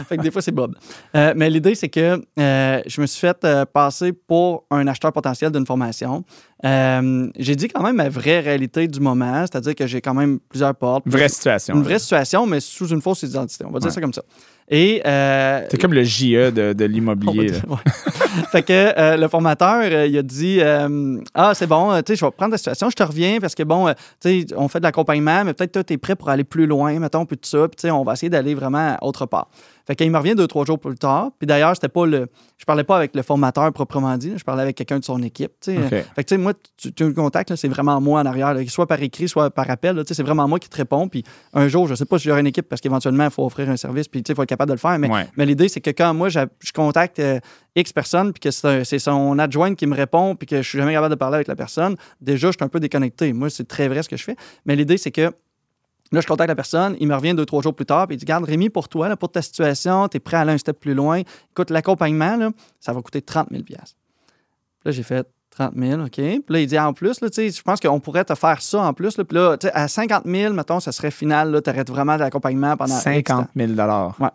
Fait 0.09 0.17
que 0.17 0.23
des 0.23 0.31
fois, 0.31 0.41
c'est 0.41 0.53
Bob. 0.53 0.75
Euh, 1.15 1.35
mais 1.37 1.51
l'idée, 1.51 1.75
c'est 1.75 1.91
que 1.91 2.23
euh, 2.39 2.83
je 2.87 3.01
me 3.01 3.07
suis 3.07 3.21
fait 3.21 3.47
passer 3.73 4.13
pour 4.15 4.65
un 4.71 4.87
acheteur 4.87 5.13
potentiel 5.13 5.53
d'une 5.53 5.67
formation. 5.67 6.25
Euh, 6.65 7.29
j'ai 7.39 7.55
dit 7.55 7.69
quand 7.69 7.83
même 7.83 7.97
ma 7.97 8.09
vraie 8.09 8.41
réalité 8.41 8.89
du 8.89 8.99
moment, 9.01 9.41
c'est-à-dire 9.43 9.75
que 9.75 9.87
j'ai 9.87 10.01
quand 10.01 10.15
même 10.15 10.39
plusieurs 10.49 10.75
portes. 10.75 11.05
Vraie 11.07 11.29
situation. 11.29 11.75
Une 11.77 11.83
vraie 11.83 11.99
situation, 11.99 12.47
mais 12.47 12.61
sous 12.61 12.89
une 12.89 13.03
fausse 13.03 13.23
identité. 13.25 13.65
On 13.67 13.71
va 13.71 13.79
dire 13.79 13.89
Ouais. 13.89 13.93
ça 13.95 14.01
comme 14.01 14.13
ça. 14.15 14.23
Et 14.69 15.01
euh, 15.07 15.61
T'es 15.69 15.77
comme 15.77 15.93
le 15.93 16.03
JE 16.03 16.51
de, 16.51 16.73
de 16.73 16.85
l'immobilier. 16.87 17.53
Ouais. 17.69 17.77
fait 18.51 18.63
que 18.63 18.73
euh, 18.99 19.17
le 19.17 19.29
formateur, 19.29 19.81
euh, 19.83 20.07
il 20.07 20.17
a 20.19 20.23
dit 20.23 20.59
euh, 20.61 21.19
Ah, 21.35 21.53
c'est 21.55 21.67
bon, 21.69 21.93
euh, 21.93 22.01
tu 22.01 22.15
sais, 22.15 22.17
je 22.17 22.25
vais 22.25 22.31
prendre 22.33 22.51
la 22.53 22.59
situation, 22.59 22.91
je 22.91 22.97
te 22.97 23.03
reviens 23.03 23.39
parce 23.39 23.55
que 23.55 23.63
bon, 23.63 23.87
euh, 23.87 23.93
tu 24.21 24.41
sais, 24.41 24.47
on 24.57 24.67
fait 24.69 24.81
de 24.81 24.85
l'accompagnement, 24.85 25.45
mais 25.45 25.53
peut-être 25.55 25.73
toi, 25.73 25.85
tu 25.85 25.93
es 25.93 25.99
prêt 25.99 26.17
pour 26.17 26.31
aller 26.31 26.43
plus 26.43 26.67
loin, 26.67 26.99
mettons, 26.99 27.27
puis 27.27 27.37
tout 27.37 27.49
ça, 27.49 27.69
puis 27.69 27.77
tu 27.77 27.83
sais, 27.83 27.91
on 27.93 28.03
va 28.03 28.15
essayer 28.15 28.31
d'aller 28.31 28.55
vraiment 28.57 28.97
autre 29.03 29.27
part. 29.27 29.49
Fait 29.87 29.95
qu'il 29.95 30.11
me 30.11 30.19
revient 30.19 30.35
deux, 30.35 30.47
trois 30.49 30.65
jours 30.65 30.79
plus 30.81 30.95
tard. 30.97 31.31
Puis 31.39 31.47
d'ailleurs, 31.47 31.75
c'était 31.75 31.89
pas 31.89 32.07
le. 32.07 32.27
Je 32.59 32.65
parlais 32.65 32.83
pas 32.85 32.97
avec 32.97 33.15
le 33.15 33.23
formateur 33.23 33.73
proprement 33.73 34.17
dit, 34.17 34.33
je 34.37 34.43
parlais 34.45 34.63
avec 34.63 34.77
quelqu'un 34.77 34.99
de 34.99 35.05
son 35.05 35.23
équipe. 35.23 35.53
Fait 35.63 35.75
que, 35.77 36.21
tu 36.23 36.25
sais, 36.29 36.39
moi, 36.39 36.55
tu, 36.77 36.93
tu 36.93 37.05
me 37.05 37.13
contactes, 37.13 37.55
c'est 37.55 37.69
vraiment 37.69 38.01
moi 38.01 38.21
en 38.21 38.27
arrière, 38.27 38.53
là, 38.55 38.67
soit 38.69 38.87
par 38.87 39.01
écrit, 39.03 39.29
soit 39.29 39.51
par 39.51 39.71
appel. 39.71 40.03
c'est 40.09 40.23
vraiment 40.23 40.49
moi 40.49 40.59
qui 40.59 40.69
te 40.69 40.77
réponds. 40.77 41.09
Puis 41.09 41.23
un 41.55 41.69
jour, 41.69 41.87
je 41.87 41.95
sais 41.95 42.05
pas 42.05 42.19
si 42.19 42.29
j'aurai 42.29 42.41
une 42.41 42.47
équipe 42.49 42.69
parce 42.69 42.81
qu'éventuellement, 42.81 43.25
il 43.25 43.31
faut 43.31 43.45
offrir 43.47 43.71
un 43.71 43.77
service, 43.77 44.09
puis 44.09 44.23
tu 44.23 44.29
sais, 44.29 44.33
il 44.33 44.37
faut 44.37 44.43
être 44.43 44.49
capable 44.49 44.71
de 44.71 44.75
le 44.75 44.79
faire. 44.81 44.99
Mais, 44.99 45.09
Ouais. 45.11 45.27
mais 45.37 45.47
l'idée, 45.47 45.69
c'est 45.69 45.81
que 45.81 45.91
quand 45.91 46.13
moi, 46.15 46.29
je 46.31 46.41
contacte 46.75 47.19
euh, 47.21 47.39
X 47.77 47.93
personnes, 47.93 48.33
puis 48.33 48.41
que 48.41 48.51
c'est 48.51 48.99
son 48.99 49.39
adjointe 49.39 49.77
qui 49.77 49.87
me 49.87 49.95
répond, 49.95 50.35
puis 50.35 50.47
que 50.47 50.63
je 50.63 50.69
suis 50.69 50.79
jamais 50.79 50.95
capable 50.95 51.15
de 51.15 51.19
parler 51.19 51.37
avec 51.37 51.47
la 51.47 51.55
personne, 51.57 51.95
déjà, 52.21 52.49
je 52.49 52.53
suis 52.57 52.65
un 52.65 52.69
peu 52.69 52.81
déconnecté. 52.81 53.33
Moi, 53.33 53.51
c'est 53.51 53.69
très 53.69 53.87
vrai 53.89 54.03
ce 54.03 54.09
que 54.09 54.17
je 54.17 54.25
fais. 54.25 54.37
Mais 54.65 54.75
l'idée, 54.75 54.97
c'est 54.99 55.11
que 55.13 55.31
Là, 56.13 56.21
je 56.21 56.27
contacte 56.27 56.49
la 56.49 56.55
personne, 56.55 56.97
il 57.01 57.09
me 57.09 57.15
revient 57.15 57.35
deux, 57.35 57.47
trois 57.47 57.63
jours 57.63 57.75
plus 57.75 57.87
tard, 57.87 58.07
puis 58.07 58.17
il 58.17 58.19
dit 58.19 58.25
Garde, 58.25 58.45
Rémi, 58.45 58.71
pour 58.71 58.89
toi, 58.89 59.09
là, 59.09 59.17
pour 59.17 59.31
ta 59.31 59.43
situation, 59.43 60.09
tu 60.09 60.19
es 60.19 60.21
prêt 60.21 60.37
à 60.37 60.41
aller 60.41 60.53
un 60.53 60.59
step 60.59 60.79
plus 60.79 60.95
loin. 60.95 61.23
Écoute, 61.51 61.71
l'accompagnement, 61.71 62.51
ça 62.81 62.93
va 62.93 63.03
coûter 63.03 63.23
30 63.23 63.49
000 63.51 63.63
Puis 63.65 63.75
Là, 64.85 64.93
j'ai 64.93 65.03
fait 65.03 65.27
30 65.51 65.73
000, 65.77 66.01
OK. 66.03 66.11
Puis 66.13 66.43
là, 66.49 66.61
il 66.61 66.67
dit 66.67 66.79
En 66.79 66.93
plus, 66.93 67.21
là, 67.21 67.29
tu 67.31 67.35
sais, 67.35 67.51
je 67.51 67.63
pense 67.63 67.81
qu'on 67.81 67.99
pourrait 67.99 68.25
te 68.25 68.35
faire 68.35 68.61
ça 68.63 68.81
en 68.83 68.93
plus. 68.93 69.17
Là. 69.19 69.25
Puis 69.25 69.37
là, 69.37 69.57
à 69.73 69.89
50 69.89 70.25
000, 70.27 70.55
mettons, 70.55 70.81
ça 70.81 70.93
serait 70.93 71.11
final, 71.11 71.61
tu 71.65 71.71
arrêtes 71.71 71.91
vraiment 71.91 72.15
de 72.15 72.21
l'accompagnement 72.21 72.77
pendant 72.77 72.95
X 72.95 73.05
temps. 73.25 73.47
50 73.47 73.49
000 73.57 73.73
Ouais. 74.21 74.29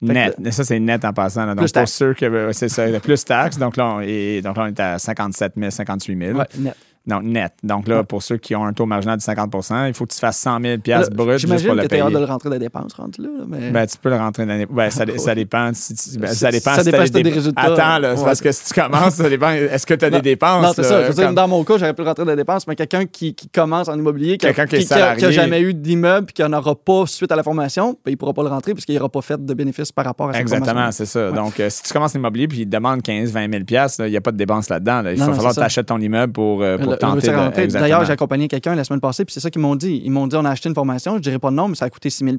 Net. 0.00 0.36
que- 0.42 0.50
ça, 0.50 0.64
c'est 0.64 0.80
net 0.80 1.04
en 1.04 1.12
passant. 1.12 1.46
là. 1.46 1.54
Donc, 1.54 1.70
pour 1.72 1.88
ceux 1.88 2.12
que 2.14 2.52
c'est 2.52 2.68
ça, 2.68 2.84
plus 3.00 3.24
taxes. 3.24 3.56
Donc 3.58 3.76
là, 3.76 3.86
on 3.86 4.00
est, 4.00 4.42
donc 4.42 4.56
là, 4.56 4.64
on 4.64 4.66
est 4.66 4.80
à 4.80 4.98
57 4.98 5.52
000, 5.56 5.70
58 5.70 6.18
000. 6.18 6.38
Ouais, 6.38 6.44
net. 6.58 6.74
Donc, 7.06 7.22
net. 7.24 7.52
Donc 7.62 7.86
là, 7.86 8.02
pour 8.02 8.22
ceux 8.22 8.38
qui 8.38 8.56
ont 8.56 8.64
un 8.64 8.72
taux 8.72 8.86
marginal 8.86 9.18
de 9.18 9.22
50% 9.22 9.88
il 9.88 9.92
faut 9.94 10.06
que 10.06 10.12
tu 10.14 10.18
fasses 10.18 10.38
100 10.38 10.58
000 10.62 10.76
Là, 10.86 11.02
brut 11.12 11.32
juste 11.32 11.40
J'imagine 11.46 11.66
pour 11.68 11.76
que 11.76 11.82
le 11.82 11.88
tu 11.88 11.94
hâte 11.96 12.04
de 12.06 12.08
payer. 12.12 12.18
le 12.20 12.24
rentrer 12.24 12.48
dans 12.48 12.54
les 12.54 12.58
dépenses, 12.60 12.92
rendu 12.94 13.20
là. 13.22 13.28
là, 13.38 13.44
mais... 13.46 13.70
Ben, 13.70 13.86
tu 13.86 13.98
peux 13.98 14.08
le 14.08 14.16
rentrer 14.16 14.46
dans 14.46 14.54
les... 14.54 14.64
ben, 14.66 14.88
ça, 14.90 15.04
ça 15.18 15.34
dépend. 15.34 15.70
Si 15.74 15.94
tu- 15.94 16.18
ben, 16.18 16.28
Ça- 16.28 16.50
dépend 16.50 16.72
ça 16.74 16.82
si 16.82 16.90
dépend 16.90 17.04
si 17.04 17.12
t'as 17.12 17.22
des 17.22 17.30
résultats. 17.30 17.60
Attends, 17.62 17.98
là, 17.98 18.14
Ouais. 18.14 18.24
parce 18.24 18.40
que 18.40 18.50
si 18.52 18.72
tu 18.72 18.80
commences, 18.80 19.14
ça 19.14 19.28
dépend. 19.28 19.50
Est-ce 19.50 19.86
que 19.86 19.94
tu 19.94 20.04
as 20.04 20.10
des 20.10 20.16
Non, 20.16 20.22
dépenses? 20.22 20.62
non, 20.62 20.72
c'est 20.74 20.82
ça. 20.82 21.02
Je 21.02 21.08
veux 21.08 21.14
dire, 21.14 21.26
comme- 21.26 21.34
dans 21.34 21.48
mon 21.48 21.62
cas, 21.64 21.76
j'aurais 21.78 21.92
pu 21.94 22.02
rentrer 22.02 22.24
dans 22.24 22.30
les 22.30 22.36
dépenses, 22.36 22.66
mais 22.66 22.74
quelqu'un 22.76 23.04
qui, 23.04 23.34
qui 23.34 23.48
commence 23.48 23.88
en 23.88 23.98
immobilier, 23.98 24.38
qui, 24.38 24.46
Quelqu'un 24.46 24.66
qui 24.66 25.32
jamais 25.32 25.60
eu 25.60 25.74
d'immeuble 25.74 26.26
puis 26.26 26.34
qui 26.34 26.42
n'en 26.42 26.52
aura 26.56 26.74
pas 26.74 27.04
suite 27.06 27.30
à 27.32 27.36
la 27.36 27.42
formation, 27.42 27.90
ben, 28.04 28.10
il 28.10 28.12
ne 28.12 28.16
pourra 28.16 28.32
pas 28.32 28.42
le 28.42 28.48
rentrer 28.48 28.72
parce 28.72 28.84
qu'il 28.86 28.94
n'aura 28.94 29.08
pas 29.10 29.20
fait 29.20 29.44
de 29.44 29.52
bénéfices 29.54 29.92
par 29.92 30.04
rapport 30.06 30.30
à 30.30 30.32
sa 30.32 30.40
Exactement, 30.40 30.90
c'est 30.90 31.06
ça. 31.06 31.28
Ouais. 31.28 31.36
Donc, 31.36 31.60
euh, 31.60 31.68
si 31.68 31.82
tu 31.82 31.92
commences 31.92 32.14
l'immobilier 32.14 32.48
puis 32.48 32.60
il 32.60 32.64
te 32.66 32.70
demande 32.70 33.02
15 33.02 33.30
20 33.30 33.50
000 33.52 33.62
il 34.06 34.10
n'y 34.10 34.16
a 34.16 34.20
pas 34.20 34.32
de 34.32 34.36
dépenses 34.36 34.68
là-dedans. 34.68 35.02
là. 35.02 35.12
Il 35.12 35.18
Non, 35.18 35.26
va 35.26 35.30
non, 35.30 35.36
falloir 35.36 35.54
que 35.54 35.58
tu 35.60 35.64
achètes 35.64 35.86
ton 35.86 36.00
immeuble 36.00 36.32
pour, 36.32 36.62
euh, 36.62 36.78
pour 36.98 37.10
tenter 37.10 37.66
de-. 37.66 37.72
D'ailleurs, 37.72 38.04
j'ai 38.04 38.12
accompagné 38.12 38.48
quelqu'un 38.48 38.74
la 38.74 38.84
semaine 38.84 39.00
passée, 39.00 39.24
puis 39.24 39.32
c'est 39.32 39.40
ça 39.40 39.50
qu'ils 39.50 39.62
m'ont 39.62 39.76
dit. 39.76 40.02
Ils 40.04 40.10
m'ont 40.10 40.26
dit 40.26 40.36
on 40.36 40.44
a 40.44 40.50
acheté 40.50 40.68
une 40.68 40.74
formation, 40.74 41.16
je 41.16 41.22
dirais 41.22 41.38
pas 41.38 41.50
de 41.50 41.56
nom, 41.56 41.68
mais 41.68 41.74
ça 41.74 41.86
a 41.86 41.90
coûté 41.90 42.10
6 42.10 42.24
000 42.24 42.36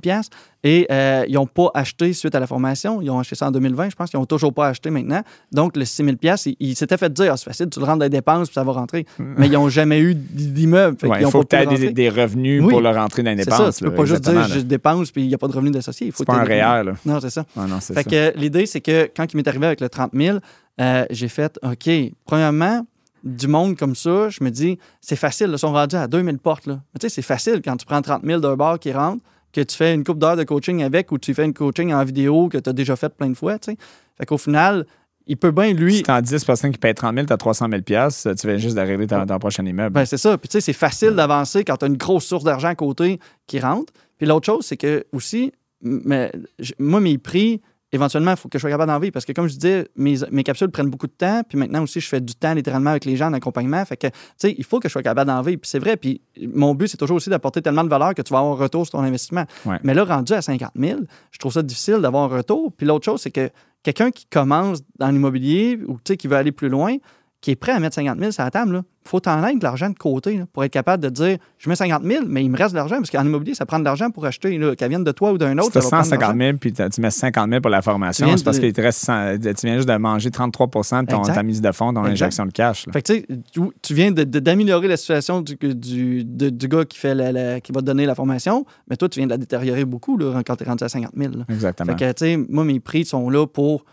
et 0.63 0.87
euh, 0.91 1.25
ils 1.27 1.35
n'ont 1.35 1.45
pas 1.45 1.69
acheté 1.73 2.13
suite 2.13 2.33
à 2.33 2.39
la 2.39 2.47
formation. 2.47 3.01
Ils 3.01 3.09
ont 3.09 3.19
acheté 3.19 3.35
ça 3.35 3.47
en 3.47 3.51
2020, 3.51 3.89
je 3.91 3.95
pense. 3.95 4.11
Ils 4.13 4.17
n'ont 4.17 4.25
toujours 4.25 4.53
pas 4.53 4.67
acheté 4.67 4.89
maintenant. 4.89 5.21
Donc, 5.51 5.77
le 5.77 5.85
6 5.85 6.03
000 6.03 6.17
ils 6.23 6.55
ils 6.59 6.75
s'étaient 6.75 6.97
fait 6.97 7.11
dire 7.13 7.31
ah, 7.33 7.37
c'est 7.37 7.45
facile, 7.45 7.69
tu 7.69 7.79
le 7.79 7.85
rentres 7.85 7.99
dans 7.99 8.05
les 8.05 8.09
dépenses, 8.09 8.47
puis 8.47 8.55
ça 8.55 8.63
va 8.63 8.71
rentrer. 8.71 9.05
Mais 9.19 9.47
ils 9.47 9.53
n'ont 9.53 9.69
jamais 9.69 9.99
eu 9.99 10.15
d'immeuble. 10.15 10.97
Ouais, 11.03 11.09
qu'ils 11.09 11.21
il 11.21 11.25
ont 11.27 11.31
faut 11.31 11.43
que 11.43 11.55
tu 11.55 11.55
aies 11.55 11.91
des, 11.91 12.09
revenus 12.09 12.63
Oui. 12.63 12.69
pour 12.69 12.81
le 12.81 12.89
rentrer 12.89 13.23
dans 13.23 13.31
les 13.31 13.43
C'est 13.43 13.49
ça, 13.49 13.57
dépenses. 13.57 13.77
tu 13.77 13.83
peux 13.83 13.89
là, 13.91 13.95
pas 13.97 14.05
juste 14.05 14.23
dire 14.23 14.47
je 14.47 14.59
dépense 14.59 15.11
puis 15.11 15.23
il 15.23 15.27
n'y 15.27 15.33
a 15.33 15.37
pas 15.37 15.47
de 15.47 15.53
revenus 15.53 15.73
d'associé. 15.73 16.11
C'est 16.15 16.25
pas 16.25 16.35
un 16.35 16.43
REER. 16.43 16.93
Non, 17.05 17.19
c'est 17.19 17.29
ça. 17.29 17.45
Fait 17.93 18.03
que 18.03 18.33
l'idée, 18.37 18.65
c'est 18.65 18.81
que 18.81 19.09
quand 19.15 19.31
il 19.31 19.37
m'est 19.37 19.47
arrivé 19.47 19.67
avec 19.67 19.81
le 19.81 19.89
30 19.89 20.11
000, 20.13 20.39
euh, 20.81 21.05
j'ai 21.09 21.27
fait 21.27 21.57
OK, 21.63 21.89
premièrement, 22.25 22.85
du 23.25 23.47
monde 23.47 23.75
comme 23.75 23.95
ça, 23.95 24.29
je 24.29 24.43
me 24.43 24.51
dis, 24.51 24.77
c'est 25.01 25.15
facile, 25.15 25.49
ils 25.51 25.59
sont 25.59 25.73
rendus 25.73 25.95
à 25.95 26.07
2000 26.07 26.37
portes. 26.37 26.67
Là. 26.67 26.81
Mais 26.93 26.99
tu 26.99 27.09
sais, 27.09 27.15
c'est 27.15 27.21
facile 27.21 27.61
quand 27.63 27.75
tu 27.75 27.85
prends 27.85 28.01
30 28.01 28.23
000 28.23 28.39
d'un 28.39 28.55
bar 28.55 28.79
qui 28.79 28.93
rentre, 28.93 29.23
que 29.51 29.61
tu 29.61 29.75
fais 29.75 29.93
une 29.93 30.03
coupe 30.03 30.19
d'heures 30.19 30.35
de 30.35 30.43
coaching 30.43 30.83
avec 30.83 31.11
ou 31.11 31.17
tu 31.17 31.33
fais 31.33 31.45
une 31.45 31.53
coaching 31.53 31.93
en 31.93 32.03
vidéo 32.03 32.49
que 32.49 32.57
tu 32.57 32.69
as 32.69 32.73
déjà 32.73 32.95
fait 32.95 33.09
plein 33.09 33.29
de 33.29 33.35
fois. 33.35 33.57
tu 33.57 33.71
sais. 33.71 33.77
Fait 34.17 34.25
qu'au 34.25 34.37
final, 34.37 34.85
il 35.27 35.37
peut 35.37 35.51
bien, 35.51 35.73
lui. 35.73 35.97
Si 35.97 36.03
t'en 36.03 36.15
as 36.15 36.21
10 36.21 36.43
personnes 36.43 36.71
qui 36.71 36.77
payent 36.77 36.93
30 36.93 37.15
000, 37.15 37.25
tu 37.25 37.33
as 37.33 37.37
300 37.37 37.67
000 37.69 37.81
piastres, 37.81 38.35
tu 38.35 38.47
viens 38.47 38.57
juste 38.57 38.75
d'arriver 38.75 39.07
dans 39.07 39.25
ton 39.25 39.39
prochain 39.39 39.65
immeuble. 39.65 39.93
Ben, 39.93 40.05
c'est 40.05 40.17
ça. 40.17 40.37
Puis, 40.37 40.49
tu 40.49 40.53
sais, 40.53 40.61
c'est 40.61 40.73
facile 40.73 41.11
d'avancer 41.11 41.63
quand 41.63 41.77
tu 41.77 41.85
as 41.85 41.87
une 41.87 41.97
grosse 41.97 42.25
source 42.25 42.43
d'argent 42.43 42.67
à 42.67 42.75
côté 42.75 43.19
qui 43.47 43.59
rentre. 43.59 43.91
Puis, 44.17 44.27
l'autre 44.27 44.45
chose, 44.45 44.65
c'est 44.65 44.77
que 44.77 45.05
aussi, 45.11 45.51
mais, 45.81 46.31
moi, 46.77 46.99
mes 46.99 47.17
prix, 47.17 47.61
éventuellement, 47.95 48.31
il 48.31 48.37
faut 48.37 48.49
que 48.49 48.57
je 48.57 48.61
sois 48.61 48.69
capable 48.69 48.91
d'en 48.91 48.99
vivre 48.99 49.13
parce 49.13 49.25
que, 49.25 49.31
comme 49.31 49.47
je 49.47 49.55
disais, 49.55 49.87
mes, 49.95 50.17
mes 50.31 50.43
capsules 50.43 50.69
prennent 50.69 50.89
beaucoup 50.89 51.07
de 51.07 51.13
temps. 51.13 51.41
Puis 51.47 51.57
maintenant 51.57 51.83
aussi, 51.83 51.99
je 51.99 52.07
fais 52.07 52.21
du 52.21 52.35
temps 52.35 52.53
littéralement 52.53 52.91
avec 52.91 53.05
les 53.05 53.15
gens 53.15 53.27
en 53.27 53.33
accompagnement. 53.33 53.83
Fait 53.85 53.97
que, 53.97 54.07
tu 54.07 54.13
sais, 54.37 54.55
il 54.57 54.63
faut 54.63 54.79
que 54.79 54.87
je 54.87 54.91
sois 54.91 55.03
capable 55.03 55.29
d'en 55.29 55.41
vivre. 55.41 55.59
Puis, 55.59 55.69
c'est 55.69 55.79
vrai. 55.79 55.97
Puis, 55.97 56.21
mon 56.53 56.75
but, 56.75 56.87
c'est 56.87 56.97
toujours 56.97 57.17
aussi 57.17 57.29
d'apporter 57.29 57.61
tellement 57.61 57.83
de 57.83 57.89
valeur 57.89 58.13
que 58.13 58.21
tu 58.21 58.31
vas 58.33 58.39
avoir 58.39 58.53
un 58.59 58.63
retour 58.63 58.85
sur 58.85 58.99
ton 58.99 59.03
investissement. 59.03 59.45
Ouais. 59.65 59.77
Mais 59.83 59.93
là, 59.93 60.03
rendu 60.03 60.33
à 60.33 60.41
50 60.41 60.71
000, 60.75 60.99
je 61.31 61.39
trouve 61.39 61.53
ça 61.53 61.63
difficile 61.63 61.97
d'avoir 61.97 62.31
un 62.31 62.37
retour. 62.37 62.71
Puis, 62.73 62.85
l'autre 62.85 63.05
chose, 63.05 63.21
c'est 63.21 63.31
que 63.31 63.49
quelqu'un 63.83 64.11
qui 64.11 64.25
commence 64.25 64.81
dans 64.99 65.09
l'immobilier 65.09 65.79
ou, 65.87 65.95
tu 65.95 66.01
sais, 66.07 66.17
qui 66.17 66.27
veut 66.27 66.37
aller 66.37 66.51
plus 66.51 66.69
loin, 66.69 66.97
qui 67.45 67.51
est 67.51 67.55
prêt 67.55 67.73
à 67.73 67.79
mettre 67.79 67.93
50 67.93 68.17
000 68.17 68.31
sur 68.31 68.43
la 68.43 68.49
table, 68.49 68.81
il 68.83 69.07
faut 69.07 69.19
t'en 69.19 69.39
de 69.39 69.61
l'argent 69.63 69.87
de 69.91 69.93
côté 69.95 70.35
là, 70.35 70.45
pour 70.51 70.63
être 70.63 70.71
capable 70.71 71.03
de 71.03 71.09
dire 71.09 71.37
je 71.59 71.69
mets 71.69 71.75
50 71.75 72.01
000, 72.03 72.23
mais 72.27 72.43
il 72.43 72.49
me 72.49 72.57
reste 72.57 72.71
de 72.71 72.77
l'argent 72.77 72.95
parce 72.95 73.11
qu'en 73.11 73.23
immobilier, 73.23 73.53
ça 73.53 73.67
prend 73.67 73.77
de 73.77 73.83
l'argent 73.83 74.09
pour 74.09 74.25
acheter. 74.25 74.59
Qu'elle 74.75 74.89
vienne 74.89 75.03
de 75.03 75.11
toi 75.11 75.31
ou 75.31 75.37
d'un 75.37 75.55
autre. 75.59 75.71
Tu 75.73 75.77
as 75.77 75.81
ça 75.81 75.89
va 75.89 75.97
prendre 76.01 76.03
de 76.05 76.09
150 76.09 76.21
l'argent. 76.39 76.39
000 76.39 76.57
puis 76.57 76.73
tu 76.73 77.01
mets 77.01 77.11
50 77.11 77.49
000 77.51 77.61
pour 77.61 77.69
la 77.69 77.83
formation, 77.83 78.35
c'est 78.35 78.43
parce 78.43 78.57
qu'il 78.57 78.73
te 78.73 78.81
reste 78.81 78.97
100 79.05 79.37
tu 79.39 79.67
viens 79.67 79.75
juste 79.75 79.87
de 79.87 79.95
manger 79.97 80.29
33% 80.29 81.01
de 81.05 81.11
ton, 81.11 81.21
ta 81.21 81.43
mise 81.43 81.61
de 81.61 81.71
fonds, 81.71 81.93
ton 81.93 81.99
Exact. 82.01 82.11
injection 82.13 82.45
de 82.47 82.51
cash. 82.51 82.87
là. 82.87 82.93
Fait 82.93 83.03
que 83.03 83.13
tu 83.51 83.61
tu, 83.83 83.93
viens 83.93 84.11
d'améliorer 84.11 84.87
la 84.87 84.97
situation 84.97 85.41
du, 85.41 85.55
du, 85.55 86.23
de- 86.25 86.49
du 86.49 86.67
gars 86.67 86.83
qui, 86.85 86.97
fait 86.97 87.13
la- 87.13 87.31
la- 87.31 87.59
qui 87.61 87.71
va 87.71 87.81
te 87.81 87.85
donner 87.85 88.07
la 88.07 88.15
formation, 88.15 88.65
mais 88.89 88.95
toi, 88.97 89.07
tu 89.07 89.19
viens 89.19 89.27
de 89.27 89.31
la 89.31 89.37
détériorer 89.37 89.85
beaucoup 89.85 90.17
là, 90.17 90.41
quand 90.43 90.55
tu 90.55 90.63
es 90.63 90.67
rendu 90.67 90.83
à 90.83 90.89
50 90.89 91.11
000. 91.15 91.31
là. 91.37 91.43
Exactement. 91.49 91.95
Fait 91.95 92.15
que, 92.15 92.51
moi, 92.51 92.63
mes 92.65 92.79
prix 92.79 93.05
sont 93.05 93.29
là 93.29 93.45
pour 93.45 93.85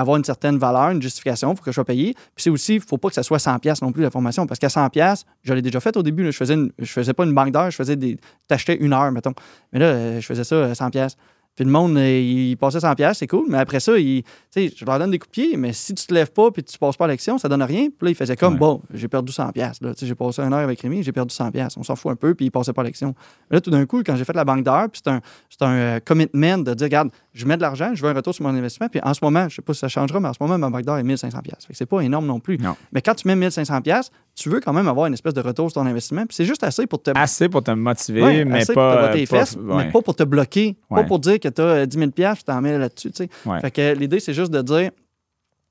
avoir 0.00 0.16
une 0.16 0.24
certaine 0.24 0.58
valeur, 0.58 0.90
une 0.90 1.02
justification, 1.02 1.52
il 1.52 1.56
faut 1.56 1.62
que 1.62 1.70
je 1.70 1.74
sois 1.74 1.84
payé. 1.84 2.14
Puis 2.14 2.44
c'est 2.44 2.50
aussi, 2.50 2.74
il 2.74 2.80
ne 2.80 2.84
faut 2.84 2.98
pas 2.98 3.08
que 3.08 3.14
ça 3.14 3.22
soit 3.22 3.38
100$ 3.38 3.58
piastres 3.60 3.84
non 3.84 3.92
plus 3.92 4.02
la 4.02 4.10
formation, 4.10 4.46
parce 4.46 4.58
qu'à 4.58 4.68
100$, 4.68 4.90
piastres, 4.90 5.26
je 5.42 5.54
l'ai 5.54 5.62
déjà 5.62 5.80
fait 5.80 5.96
au 5.96 6.02
début, 6.02 6.24
je 6.30 6.36
faisais 6.36 6.56
faisais 6.84 7.12
pas 7.12 7.24
une 7.24 7.34
banque 7.34 7.52
d'heures, 7.52 7.70
je 7.70 7.76
faisais 7.76 7.96
des. 7.96 8.18
T'achetais 8.48 8.76
une 8.76 8.92
heure, 8.92 9.10
mettons. 9.12 9.34
Mais 9.72 9.78
là, 9.78 9.86
euh, 9.86 10.20
je 10.20 10.26
faisais 10.26 10.44
ça 10.44 10.54
euh, 10.54 10.72
100$. 10.72 10.90
piastres. 10.90 11.18
Puis 11.56 11.64
le 11.64 11.70
monde, 11.70 11.96
euh, 11.96 12.20
il 12.20 12.54
passait 12.56 12.78
100$, 12.78 12.94
piastres, 12.94 13.18
c'est 13.20 13.26
cool, 13.26 13.46
mais 13.48 13.56
après 13.58 13.80
ça, 13.80 13.96
il, 13.98 14.22
je 14.54 14.84
leur 14.84 14.98
donne 14.98 15.10
des 15.10 15.18
coups 15.18 15.30
de 15.30 15.42
pied, 15.42 15.56
mais 15.56 15.72
si 15.72 15.94
tu 15.94 16.06
te 16.06 16.12
lèves 16.14 16.30
pas 16.30 16.50
puis 16.50 16.62
tu 16.62 16.76
passes 16.78 16.96
pas 16.98 17.06
à 17.06 17.08
l'action, 17.08 17.38
ça 17.38 17.48
donne 17.48 17.62
rien. 17.62 17.88
Puis 17.88 17.96
là, 18.06 18.10
il 18.10 18.14
faisait 18.14 18.36
comme, 18.36 18.52
Ouais. 18.54 18.58
bon, 18.60 18.82
j'ai 18.92 19.08
perdu 19.08 19.32
100$. 19.32 19.52
piastres, 19.52 19.82
là. 19.84 19.94
Tu 19.94 20.00
sais, 20.00 20.06
J'ai 20.06 20.14
passé 20.14 20.42
une 20.42 20.52
heure 20.52 20.60
avec 20.60 20.78
Rémi, 20.80 21.02
j'ai 21.02 21.12
perdu 21.12 21.34
100$. 21.34 21.50
piastres. 21.52 21.78
On 21.78 21.82
s'en 21.82 21.96
fout 21.96 22.12
un 22.12 22.16
peu, 22.16 22.34
puis 22.34 22.44
il 22.46 22.50
passait 22.50 22.72
pas 22.74 22.82
à 22.82 22.84
l'action. 22.84 23.14
Là, 23.50 23.60
tout 23.60 23.70
d'un 23.70 23.86
coup, 23.86 24.02
quand 24.04 24.16
j'ai 24.16 24.24
fait 24.24 24.34
la 24.36 24.44
banque 24.44 24.64
d'heures, 24.64 24.90
puis 24.90 25.00
c'est 25.02 25.10
un, 25.10 25.20
c'est 25.48 25.62
un 25.62 25.72
euh, 25.72 26.00
commitment 26.04 26.58
de 26.58 26.74
dire, 26.74 26.84
regarde, 26.84 27.08
je 27.32 27.46
mets 27.46 27.56
de 27.56 27.62
l'argent, 27.62 27.90
je 27.94 28.02
veux 28.02 28.10
un 28.10 28.14
retour 28.14 28.34
sur 28.34 28.44
mon 28.44 28.50
investissement, 28.54 28.88
puis 28.88 29.00
en 29.02 29.14
ce 29.14 29.20
moment, 29.24 29.48
je 29.48 29.56
sais 29.56 29.62
pas 29.62 29.72
si 29.72 29.80
ça 29.80 29.88
changera, 29.88 30.20
mais 30.20 30.28
en 30.28 30.32
ce 30.34 30.38
moment, 30.42 30.58
ma 30.58 30.68
banque 30.68 30.84
d'heure 30.84 30.98
est 30.98 31.02
1500$. 31.02 31.40
piastres. 31.42 31.66
Fait 31.66 31.72
que 31.72 31.76
c'est 31.78 31.86
pas 31.86 32.00
énorme 32.02 32.26
non 32.26 32.38
plus. 32.38 32.58
Non. 32.58 32.76
Mais 32.92 33.00
quand 33.00 33.14
tu 33.14 33.26
mets 33.28 33.34
1500$, 33.48 33.80
piastres, 33.82 34.12
tu 34.36 34.50
veux 34.50 34.60
quand 34.60 34.72
même 34.72 34.86
avoir 34.86 35.06
une 35.06 35.14
espèce 35.14 35.32
de 35.34 35.40
retour 35.40 35.70
sur 35.70 35.80
ton 35.80 35.86
investissement, 35.88 36.26
puis 36.26 36.34
c'est 36.36 36.44
juste 36.44 36.62
assez 36.62 36.86
pour 36.86 37.02
te 37.02 37.10
Assez 37.14 37.48
pour 37.48 37.62
te 37.62 37.70
motiver, 37.70 38.22
Ouais, 38.22 38.44
mais 38.44 38.58
assez 38.60 38.74
pour 38.74 38.82
te 38.82 38.96
pas. 38.96 39.08
pas- 39.08 39.26
fesses, 39.26 39.56
ouais. 39.56 39.86
mais 39.86 39.90
pas 39.90 40.02
pour 40.02 40.14
te 40.14 40.22
bloquer. 40.24 40.76
Pas 40.90 41.04
pour 41.04 41.18
dire 41.18 41.40
que 41.40 41.48
tu 41.48 41.60
as 41.62 41.86
10 41.86 41.98
000 41.98 42.10
piastres, 42.10 42.44
tu 42.44 42.52
t'en 42.52 42.60
mets 42.60 42.76
là-dessus. 42.78 43.10
tu 43.10 43.24
sais. 43.24 43.60
Fait 43.60 43.70
que 43.70 43.94
l'idée, 43.98 44.20
c'est 44.20 44.34
juste 44.34 44.52
de 44.52 44.60
dire, 44.62 44.90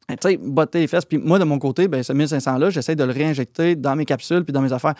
tu 0.09 0.15
sais, 0.21 0.37
botter 0.37 0.79
les 0.79 0.87
fesses. 0.87 1.05
Puis 1.05 1.17
moi, 1.17 1.39
de 1.39 1.43
mon 1.43 1.59
côté, 1.59 1.87
ben, 1.87 2.03
ce 2.03 2.13
1500-là, 2.13 2.69
j'essaie 2.69 2.95
de 2.95 3.03
le 3.03 3.11
réinjecter 3.11 3.75
dans 3.75 3.95
mes 3.95 4.05
capsules 4.05 4.43
puis 4.43 4.53
dans 4.53 4.61
mes 4.61 4.73
affaires. 4.73 4.93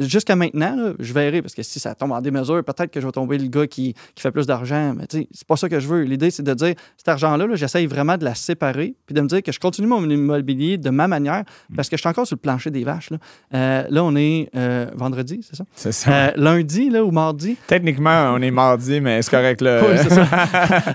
Jusqu'à 0.00 0.34
maintenant, 0.34 0.74
là, 0.74 0.92
je 0.98 1.12
verrai, 1.12 1.40
parce 1.40 1.54
que 1.54 1.62
si 1.62 1.78
ça 1.78 1.94
tombe 1.94 2.10
en 2.10 2.20
démesure, 2.20 2.64
peut-être 2.64 2.90
que 2.90 3.00
je 3.00 3.06
vais 3.06 3.12
tomber 3.12 3.38
le 3.38 3.46
gars 3.46 3.68
qui, 3.68 3.94
qui 4.16 4.22
fait 4.22 4.32
plus 4.32 4.44
d'argent. 4.44 4.92
Mais 4.96 5.06
tu 5.06 5.18
sais, 5.18 5.28
c'est 5.30 5.46
pas 5.46 5.54
ça 5.54 5.68
que 5.68 5.78
je 5.78 5.86
veux. 5.86 6.02
L'idée, 6.02 6.32
c'est 6.32 6.42
de 6.42 6.52
dire, 6.52 6.74
cet 6.96 7.06
argent-là, 7.10 7.46
là, 7.46 7.54
j'essaye 7.54 7.86
vraiment 7.86 8.16
de 8.16 8.24
la 8.24 8.34
séparer, 8.34 8.96
puis 9.06 9.14
de 9.14 9.20
me 9.20 9.28
dire 9.28 9.40
que 9.40 9.52
je 9.52 9.60
continue 9.60 9.86
mon 9.86 10.02
immobilier 10.10 10.78
de 10.78 10.90
ma 10.90 11.06
manière, 11.06 11.44
parce 11.76 11.88
que 11.88 11.96
je 11.96 12.00
suis 12.00 12.08
encore 12.08 12.26
sur 12.26 12.34
le 12.34 12.40
plancher 12.40 12.70
des 12.72 12.82
vaches. 12.82 13.10
Là, 13.10 13.18
Euh, 13.54 13.84
là 13.88 14.02
on 14.02 14.16
est 14.16 14.50
euh, 14.56 14.86
vendredi, 14.96 15.46
c'est 15.48 15.54
ça? 15.54 15.64
C'est 15.76 15.92
ça. 15.92 16.10
Euh, 16.12 16.30
lundi, 16.34 16.90
là, 16.90 17.04
ou 17.04 17.12
mardi? 17.12 17.56
Techniquement, 17.68 18.32
on 18.34 18.42
est 18.42 18.50
mardi, 18.50 19.00
mais 19.00 19.22
c'est 19.22 19.30
correct. 19.30 19.60
Là. 19.60 19.80
Oui, 19.80 19.96
c'est 20.02 20.10
ça. 20.12 20.26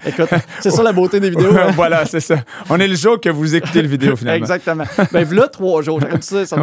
Écoute, 0.08 0.30
c'est 0.60 0.72
ça 0.72 0.84
la 0.84 0.92
beauté 0.92 1.22
des 1.22 1.30
vidéos. 1.30 1.56
hein. 1.58 1.72
voilà, 1.74 2.06
c'est 2.06 2.20
ça. 2.20 2.36
On 2.70 2.78
est 2.78 2.88
le 2.90 2.96
jour 2.96 3.18
que 3.22 3.30
vous 3.30 3.49
écoutez 3.56 3.82
le 3.82 3.88
vidéo, 3.88 4.16
finalement. 4.16 4.38
Exactement. 4.40 4.84
Ben, 5.12 5.24
v'là 5.24 5.48
trois 5.48 5.82
jours. 5.82 6.00
J'aurais 6.02 6.18
dit 6.18 6.28
ça, 6.28 6.46
ça. 6.46 6.58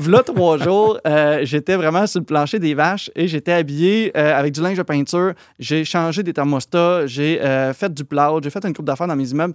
V'là 0.00 0.22
trois 0.22 0.58
jours, 0.58 0.98
euh, 1.06 1.40
j'étais 1.42 1.76
vraiment 1.76 2.06
sur 2.06 2.20
le 2.20 2.26
plancher 2.26 2.58
des 2.58 2.74
vaches 2.74 3.10
et 3.14 3.28
j'étais 3.28 3.52
habillé 3.52 4.12
euh, 4.16 4.38
avec 4.38 4.52
du 4.54 4.60
linge 4.60 4.76
de 4.76 4.82
peinture. 4.82 5.32
J'ai 5.58 5.84
changé 5.84 6.22
des 6.22 6.32
thermostats, 6.32 7.06
j'ai 7.06 7.40
euh, 7.42 7.72
fait 7.72 7.92
du 7.92 8.04
plow, 8.04 8.40
j'ai 8.42 8.50
fait 8.50 8.64
une 8.64 8.74
coupe 8.74 8.86
d'affaires 8.86 9.06
dans 9.08 9.16
mes 9.16 9.30
immeubles. 9.30 9.54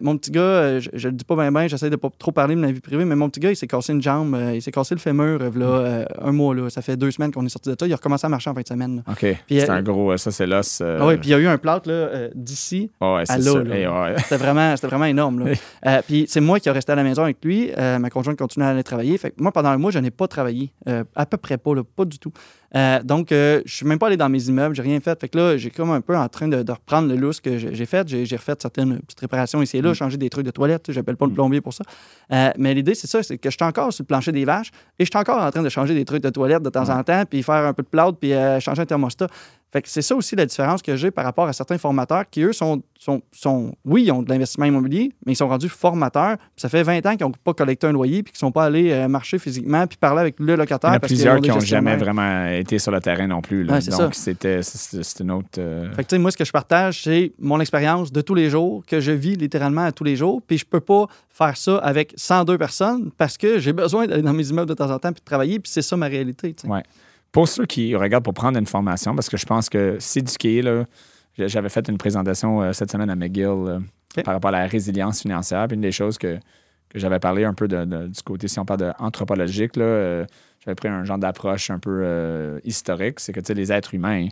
Mon 0.00 0.16
petit 0.16 0.30
gars, 0.30 0.78
je, 0.78 0.88
je 0.92 1.08
le 1.08 1.14
dis 1.14 1.24
pas 1.24 1.36
bien, 1.36 1.50
bien, 1.52 1.66
j'essaie 1.68 1.90
de 1.90 1.96
pas 1.96 2.08
trop 2.18 2.32
parler 2.32 2.54
de 2.54 2.60
ma 2.60 2.70
vie 2.72 2.80
privée, 2.80 3.04
mais 3.04 3.16
mon 3.16 3.28
petit 3.28 3.40
gars, 3.40 3.50
il 3.50 3.56
s'est 3.56 3.66
cassé 3.66 3.92
une 3.92 4.02
jambe, 4.02 4.36
il 4.54 4.62
s'est 4.62 4.72
cassé 4.72 4.94
le 4.94 5.00
fémur, 5.00 5.38
v'là, 5.50 5.66
euh, 5.66 6.04
un 6.22 6.32
mois, 6.32 6.54
là. 6.54 6.70
Ça 6.70 6.82
fait 6.82 6.96
deux 6.96 7.10
semaines 7.10 7.32
qu'on 7.32 7.44
est 7.44 7.50
sorti 7.50 7.70
de 7.70 7.76
ça. 7.78 7.86
Il 7.86 7.92
a 7.92 7.96
recommencé 7.96 8.26
à 8.26 8.28
marcher 8.28 8.50
en 8.50 8.54
fin 8.54 8.60
de 8.62 8.66
semaine. 8.68 8.96
là. 9.06 9.12
OK. 9.12 9.36
Puis, 9.46 9.60
c'est 9.60 9.70
un 9.70 9.82
gros. 9.82 10.16
Ça, 10.16 10.30
c'est 10.30 10.46
l'os. 10.46 10.80
Ah 10.82 11.06
oui, 11.06 11.16
puis 11.16 11.28
il 11.28 11.32
y 11.32 11.34
a 11.34 11.38
eu 11.38 11.46
un 11.46 11.58
plâtre 11.58 11.88
là, 11.88 12.28
d'ici 12.34 12.90
ouais, 13.00 13.22
c'est 13.26 13.32
à 13.32 13.38
là, 13.38 13.62
là. 13.64 13.74
Eh, 13.76 13.86
ouais. 13.86 14.14
C'était 14.18 14.36
vraiment, 14.36 14.74
vraiment 14.74 15.04
énorme. 15.04 15.40
là. 15.40 15.50
Euh, 15.86 16.02
c'est 16.28 16.40
moi 16.40 16.60
qui 16.60 16.68
ai 16.68 16.72
resté 16.72 16.92
à 16.92 16.94
la 16.94 17.02
maison 17.02 17.22
avec 17.22 17.44
lui. 17.44 17.70
Euh, 17.76 17.98
ma 17.98 18.10
conjointe 18.10 18.38
continuait 18.38 18.66
à 18.66 18.70
aller 18.70 18.82
travailler. 18.82 19.16
Fait 19.18 19.30
que 19.30 19.42
moi, 19.42 19.52
pendant 19.52 19.70
un 19.70 19.78
mois, 19.78 19.90
je 19.90 19.98
n'ai 19.98 20.10
pas 20.10 20.28
travaillé. 20.28 20.72
Euh, 20.88 21.04
à 21.14 21.26
peu 21.26 21.36
près 21.36 21.58
pas, 21.58 21.72
pas 21.96 22.04
du 22.04 22.18
tout. 22.18 22.32
Euh, 22.76 23.02
donc, 23.02 23.32
euh, 23.32 23.62
je 23.64 23.74
suis 23.74 23.86
même 23.86 23.98
pas 23.98 24.06
allé 24.06 24.16
dans 24.16 24.28
mes 24.28 24.48
immeubles, 24.48 24.74
j'ai 24.74 24.82
rien 24.82 25.00
fait. 25.00 25.18
Fait 25.20 25.28
que 25.28 25.36
là, 25.36 25.56
j'ai 25.56 25.70
comme 25.70 25.90
un 25.90 26.00
peu 26.00 26.16
en 26.16 26.28
train 26.28 26.48
de, 26.48 26.62
de 26.62 26.72
reprendre 26.72 27.08
le 27.08 27.16
lousse 27.16 27.40
que 27.40 27.58
j'ai 27.58 27.86
fait. 27.86 28.06
J'ai 28.08 28.36
refait 28.36 28.54
certaines 28.58 29.00
petites 29.00 29.20
réparations 29.20 29.60
ici 29.62 29.78
et 29.78 29.82
là, 29.82 29.94
changé 29.94 30.16
des 30.16 30.30
trucs 30.30 30.46
de 30.46 30.50
toilette. 30.50 30.90
J'appelle 30.92 31.16
pas 31.16 31.26
le 31.26 31.32
plombier 31.32 31.60
pour 31.60 31.72
ça. 31.72 31.84
Euh, 32.32 32.50
mais 32.58 32.74
l'idée, 32.74 32.94
c'est 32.94 33.06
ça, 33.06 33.22
c'est 33.22 33.38
que 33.38 33.50
je 33.50 33.56
suis 33.56 33.64
encore 33.64 33.92
sur 33.92 34.02
le 34.02 34.06
plancher 34.06 34.32
des 34.32 34.44
vaches 34.44 34.70
et 34.98 35.04
je 35.04 35.10
suis 35.10 35.18
encore 35.18 35.42
en 35.42 35.50
train 35.50 35.62
de 35.62 35.68
changer 35.68 35.94
des 35.94 36.04
trucs 36.04 36.22
de 36.22 36.30
toilette 36.30 36.62
de 36.62 36.70
temps 36.70 36.88
en 36.88 37.02
temps, 37.02 37.24
puis 37.28 37.42
faire 37.42 37.66
un 37.66 37.72
peu 37.72 37.82
de 37.82 37.88
plâtre, 37.88 38.18
puis 38.18 38.32
euh, 38.32 38.60
changer 38.60 38.82
un 38.82 38.86
thermostat. 38.86 39.26
Fait 39.72 39.82
que 39.82 39.88
c'est 39.88 40.02
ça 40.02 40.16
aussi 40.16 40.34
la 40.34 40.46
différence 40.46 40.82
que 40.82 40.96
j'ai 40.96 41.12
par 41.12 41.24
rapport 41.24 41.46
à 41.46 41.52
certains 41.52 41.78
formateurs 41.78 42.24
qui, 42.28 42.42
eux, 42.42 42.52
sont, 42.52 42.82
sont, 42.98 43.22
sont 43.30 43.72
oui, 43.84 44.02
ils 44.02 44.10
ont 44.10 44.20
de 44.20 44.28
l'investissement 44.28 44.64
immobilier, 44.64 45.12
mais 45.24 45.32
ils 45.32 45.36
sont 45.36 45.46
rendus 45.46 45.68
formateurs. 45.68 46.38
Ça 46.56 46.68
fait 46.68 46.82
20 46.82 47.06
ans 47.06 47.16
qu'ils 47.16 47.24
n'ont 47.24 47.32
pas 47.44 47.54
collecté 47.54 47.86
un 47.86 47.92
loyer, 47.92 48.24
puis 48.24 48.32
qu'ils 48.32 48.44
ne 48.44 48.48
sont 48.48 48.52
pas 48.52 48.64
allés 48.64 49.06
marcher 49.06 49.38
physiquement, 49.38 49.86
puis 49.86 49.96
parler 49.96 50.22
avec 50.22 50.40
le 50.40 50.56
locataire. 50.56 50.90
Il 50.90 50.94
y 50.94 50.96
en 50.96 50.96
a 50.96 51.00
plusieurs 51.00 51.40
qui 51.40 51.50
n'ont 51.50 51.60
jamais 51.60 51.96
vraiment 51.96 52.48
été 52.60 52.78
sur 52.78 52.92
le 52.92 53.00
terrain 53.00 53.26
non 53.26 53.40
plus. 53.40 53.64
là. 53.64 53.74
Ouais, 53.74 53.80
Donc, 53.98 54.14
c'était 54.14 54.60
une 55.20 55.30
autre. 55.30 55.48
euh, 55.58 55.90
Fait 55.92 56.04
que, 56.04 56.16
moi, 56.16 56.30
ce 56.30 56.36
que 56.36 56.44
je 56.44 56.52
partage, 56.52 57.02
c'est 57.02 57.32
mon 57.38 57.60
expérience 57.60 58.12
de 58.12 58.20
tous 58.20 58.34
les 58.34 58.48
jours, 58.50 58.84
que 58.86 59.00
je 59.00 59.12
vis 59.12 59.36
littéralement 59.36 59.84
à 59.84 59.92
tous 59.92 60.04
les 60.04 60.16
jours. 60.16 60.40
Puis 60.46 60.58
je 60.58 60.64
peux 60.66 60.80
pas 60.80 61.06
faire 61.28 61.56
ça 61.56 61.78
avec 61.78 62.12
102 62.16 62.56
personnes 62.58 63.10
parce 63.16 63.36
que 63.36 63.58
j'ai 63.58 63.72
besoin 63.72 64.06
d'aller 64.06 64.22
dans 64.22 64.32
mes 64.32 64.48
immeubles 64.48 64.68
de 64.68 64.74
temps 64.74 64.90
en 64.90 64.98
temps 64.98 65.12
puis 65.12 65.20
de 65.20 65.24
travailler. 65.24 65.58
Puis 65.58 65.70
c'est 65.72 65.82
ça 65.82 65.96
ma 65.96 66.06
réalité. 66.06 66.54
Ouais. 66.64 66.82
Pour 67.32 67.46
ceux 67.48 67.66
qui 67.66 67.94
regardent 67.94 68.24
pour 68.24 68.34
prendre 68.34 68.58
une 68.58 68.66
formation, 68.66 69.14
parce 69.14 69.28
que 69.28 69.36
je 69.36 69.46
pense 69.46 69.68
que 69.68 69.96
s'éduquer, 70.00 70.62
j'avais 71.38 71.68
fait 71.68 71.88
une 71.88 71.96
présentation 71.98 72.62
euh, 72.62 72.72
cette 72.72 72.90
semaine 72.90 73.08
à 73.10 73.16
McGill 73.16 73.44
euh, 73.46 73.78
par 74.24 74.34
rapport 74.34 74.48
à 74.48 74.60
la 74.62 74.66
résilience 74.66 75.22
financière. 75.22 75.66
Puis 75.68 75.76
une 75.76 75.80
des 75.80 75.92
choses 75.92 76.18
que, 76.18 76.36
que 76.88 76.98
j'avais 76.98 77.20
parlé 77.20 77.44
un 77.44 77.54
peu 77.54 77.68
de- 77.68 77.84
de- 77.84 78.08
du 78.08 78.22
côté, 78.22 78.48
si 78.48 78.58
on 78.58 78.64
parle 78.64 78.80
de 78.80 78.90
anthropologique, 78.98 79.76
là, 79.76 80.26
j'avais 80.64 80.74
pris 80.74 80.88
un 80.88 81.04
genre 81.04 81.18
d'approche 81.18 81.70
un 81.70 81.78
peu 81.78 82.00
euh, 82.04 82.58
historique. 82.64 83.20
C'est 83.20 83.32
que 83.32 83.40
tu 83.40 83.46
sais, 83.46 83.54
les 83.54 83.72
êtres 83.72 83.94
humains, 83.94 84.28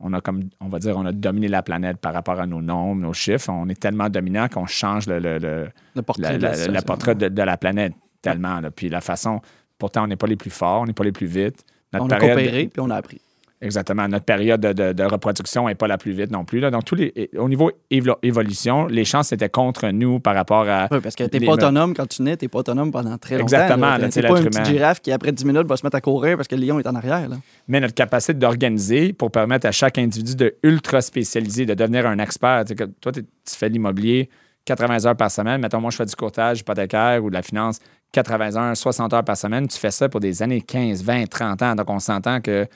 on 0.00 0.12
a 0.12 0.20
comme, 0.20 0.44
on 0.60 0.68
va 0.68 0.78
dire, 0.78 0.96
on 0.96 1.06
a 1.06 1.12
dominé 1.12 1.48
la 1.48 1.62
planète 1.62 1.98
par 1.98 2.12
rapport 2.14 2.40
à 2.40 2.46
nos 2.46 2.60
nombres, 2.62 3.00
nos 3.02 3.12
chiffres. 3.12 3.50
On 3.50 3.68
est 3.68 3.78
tellement 3.80 4.08
dominant 4.08 4.48
qu'on 4.48 4.66
change 4.66 5.06
le- 5.06 5.18
le- 5.18 5.38
le, 5.38 5.68
Le 5.96 6.02
portrait. 6.02 6.38
la, 6.38 6.66
de 6.66 6.70
la- 6.72 6.82
portrait 6.82 7.14
de, 7.14 7.28
de 7.28 7.42
la 7.42 7.56
planète 7.56 7.92
tellement. 8.22 8.60
là. 8.60 8.70
Puis 8.70 8.88
la 8.88 9.00
façon, 9.00 9.40
pourtant, 9.78 10.04
on 10.04 10.06
n'est 10.06 10.16
pas 10.16 10.26
les 10.26 10.36
plus 10.36 10.50
forts, 10.50 10.82
on 10.82 10.86
n'est 10.86 10.92
pas 10.92 11.04
les 11.04 11.12
plus 11.12 11.26
vite. 11.26 11.64
Notre 11.92 12.04
On 12.04 12.08
a 12.10 12.18
coopéré 12.18 12.66
puis 12.72 12.80
on 12.80 12.90
a 12.90 12.96
appris. 12.96 13.20
Exactement. 13.60 14.06
Notre 14.06 14.24
période 14.24 14.60
de, 14.60 14.72
de- 14.72 14.92
de 14.92 15.02
reproduction 15.04 15.66
n'est 15.66 15.74
pas 15.74 15.88
la 15.88 15.98
plus 15.98 16.12
vite 16.12 16.30
non 16.30 16.44
plus. 16.44 16.60
Là. 16.60 16.70
Donc, 16.70 16.84
tous 16.84 16.94
les, 16.94 17.28
au 17.36 17.48
niveau 17.48 17.72
évo- 17.90 18.16
évolution, 18.22 18.86
les 18.86 19.04
chances 19.04 19.32
étaient 19.32 19.48
contre 19.48 19.88
nous 19.88 20.20
par 20.20 20.34
rapport 20.36 20.68
à. 20.68 20.86
Oui, 20.90 20.98
parce 21.02 21.16
que 21.16 21.24
t'es 21.24 21.38
les 21.40 21.46
pas 21.46 21.52
me- 21.52 21.56
autonome 21.58 21.94
quand 21.94 22.06
tu 22.08 22.22
nais, 22.22 22.36
t'es 22.36 22.46
pas 22.48 22.60
autonome 22.60 22.92
pendant 22.92 23.18
très 23.18 23.34
longtemps. 23.34 23.44
Exactement, 23.46 23.96
tu 24.10 24.22
pas 24.22 24.28
une 24.38 24.44
petite 24.44 24.64
girafe 24.66 25.00
qui, 25.00 25.10
après 25.10 25.32
10 25.32 25.44
minutes, 25.44 25.66
va 25.66 25.76
se 25.76 25.84
mettre 25.84 25.96
à 25.96 26.00
courir 26.00 26.36
parce 26.36 26.46
que 26.48 26.54
le 26.54 26.64
lion 26.66 26.78
est 26.78 26.86
en 26.86 26.94
arrière. 26.94 27.28
Là. 27.28 27.36
Mais 27.66 27.80
notre 27.80 27.94
capacité 27.94 28.34
d'organiser 28.34 29.12
pour 29.12 29.30
permettre 29.30 29.66
à 29.66 29.72
chaque 29.72 29.98
individu 29.98 30.36
de 30.36 30.54
ultra 30.62 31.00
spécialiser, 31.00 31.66
de 31.66 31.74
devenir 31.74 32.06
un 32.06 32.18
expert. 32.18 32.64
Tu 32.66 32.74
que 32.76 32.84
toi, 32.84 33.10
tu 33.12 33.22
fais 33.46 33.68
l'immobilier 33.68 34.28
80 34.66 35.06
heures 35.06 35.16
par 35.16 35.30
semaine. 35.30 35.60
Mettons, 35.60 35.80
moi, 35.80 35.90
je 35.90 35.96
fais 35.96 36.04
du 36.06 36.14
courtage 36.14 36.60
hypothécaire 36.60 37.24
ou 37.24 37.28
de 37.30 37.34
la 37.34 37.42
finance 37.42 37.78
80 38.12 38.56
heures, 38.56 38.76
60 38.76 39.12
heures 39.14 39.24
par 39.24 39.36
semaine. 39.36 39.66
Tu 39.66 39.78
fais 39.78 39.90
ça 39.90 40.08
pour 40.08 40.20
des 40.20 40.42
années 40.42 40.60
15, 40.60 41.02
20, 41.02 41.26
30 41.28 41.62
ans. 41.62 41.74
Donc, 41.74 41.90
on 41.90 41.98
s'entend 41.98 42.40
que 42.40 42.66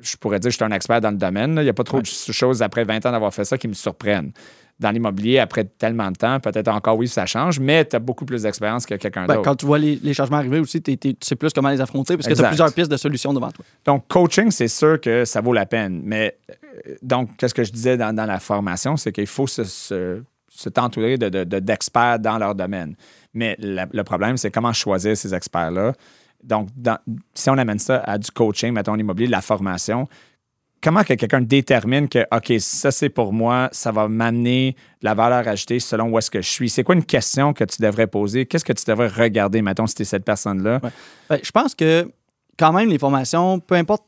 je 0.00 0.16
pourrais 0.16 0.38
dire 0.40 0.48
que 0.48 0.52
je 0.52 0.56
suis 0.56 0.64
un 0.64 0.70
expert 0.72 1.00
dans 1.00 1.10
le 1.10 1.16
domaine. 1.16 1.54
là. 1.54 1.62
Il 1.62 1.64
n'y 1.64 1.70
a 1.70 1.74
pas 1.74 1.84
trop 1.84 2.00
de 2.00 2.06
choses 2.06 2.62
après 2.62 2.84
20 2.84 3.04
ans 3.06 3.12
d'avoir 3.12 3.32
fait 3.34 3.44
ça 3.44 3.56
qui 3.58 3.68
me 3.68 3.74
surprennent. 3.74 4.32
Dans 4.78 4.90
l'immobilier, 4.90 5.38
après 5.38 5.64
tellement 5.64 6.10
de 6.10 6.16
temps, 6.16 6.40
peut-être 6.40 6.68
encore 6.68 6.96
oui, 6.96 7.06
ça 7.06 7.26
change, 7.26 7.60
mais 7.60 7.84
tu 7.84 7.96
as 7.96 7.98
beaucoup 7.98 8.24
plus 8.24 8.42
d'expérience 8.44 8.86
que 8.86 8.94
quelqu'un 8.94 9.26
Ben, 9.26 9.34
d'autre. 9.34 9.44
quand 9.44 9.56
tu 9.56 9.66
vois 9.66 9.78
les, 9.78 9.96
les 10.02 10.14
changements 10.14 10.38
arriver 10.38 10.58
aussi, 10.58 10.80
tu 10.80 10.96
sais 11.20 11.36
plus 11.36 11.52
comment 11.52 11.68
les 11.68 11.82
affronter 11.82 12.16
parce 12.16 12.26
que 12.26 12.32
tu 12.32 12.42
as 12.42 12.48
plusieurs 12.48 12.72
pistes 12.72 12.90
de 12.90 12.96
solutions 12.96 13.34
devant 13.34 13.50
toi. 13.50 13.62
Donc, 13.84 14.08
coaching, 14.08 14.50
c'est 14.50 14.68
sûr 14.68 14.98
que 14.98 15.26
ça 15.26 15.42
vaut 15.42 15.52
la 15.52 15.66
peine. 15.66 16.00
Mais 16.02 16.34
euh, 16.86 16.94
donc, 17.02 17.36
qu'est-ce 17.36 17.52
que 17.52 17.62
je 17.62 17.72
disais 17.72 17.98
dans, 17.98 18.14
dans 18.14 18.24
la 18.24 18.40
formation, 18.40 18.96
c'est 18.96 19.12
qu'il 19.12 19.26
faut 19.26 19.46
se, 19.46 19.64
se, 19.64 20.22
se 20.48 20.68
t'entourer 20.70 21.18
de, 21.18 21.28
de- 21.28 21.44
de- 21.44 21.58
d'experts 21.58 22.18
dans 22.18 22.38
leur 22.38 22.54
domaine. 22.54 22.94
Mais 23.34 23.56
la- 23.58 23.86
le 23.92 24.02
problème, 24.02 24.38
c'est 24.38 24.50
comment 24.50 24.72
choisir 24.72 25.14
ces 25.14 25.34
experts-là. 25.34 25.92
Donc, 26.42 26.68
si 27.34 27.50
on 27.50 27.58
amène 27.58 27.78
ça 27.78 27.98
à 27.98 28.18
du 28.18 28.30
coaching, 28.30 28.72
mettons 28.72 28.94
l'immobilier, 28.94 29.26
de 29.26 29.32
la 29.32 29.42
formation, 29.42 30.08
comment 30.82 31.02
que 31.02 31.14
quelqu'un 31.14 31.40
détermine 31.40 32.08
que, 32.08 32.26
OK, 32.34 32.52
ça 32.58 32.90
c'est 32.90 33.08
pour 33.08 33.32
moi, 33.32 33.68
ça 33.72 33.92
va 33.92 34.08
m'amener 34.08 34.76
la 35.02 35.14
valeur 35.14 35.46
ajoutée 35.46 35.80
selon 35.80 36.10
où 36.10 36.18
est-ce 36.18 36.30
que 36.30 36.40
je 36.40 36.48
suis? 36.48 36.70
C'est 36.70 36.82
quoi 36.82 36.94
une 36.94 37.04
question 37.04 37.52
que 37.52 37.64
tu 37.64 37.82
devrais 37.82 38.06
poser? 38.06 38.46
Qu'est-ce 38.46 38.64
que 38.64 38.72
tu 38.72 38.84
devrais 38.86 39.08
regarder, 39.08 39.62
mettons, 39.62 39.86
si 39.86 39.94
tu 39.94 40.02
es 40.02 40.04
cette 40.04 40.24
personne-là? 40.24 40.80
Ben, 41.28 41.38
je 41.42 41.50
pense 41.50 41.74
que 41.74 42.10
quand 42.58 42.72
même, 42.72 42.88
les 42.88 42.98
formations, 42.98 43.58
peu 43.60 43.74
importe, 43.74 44.04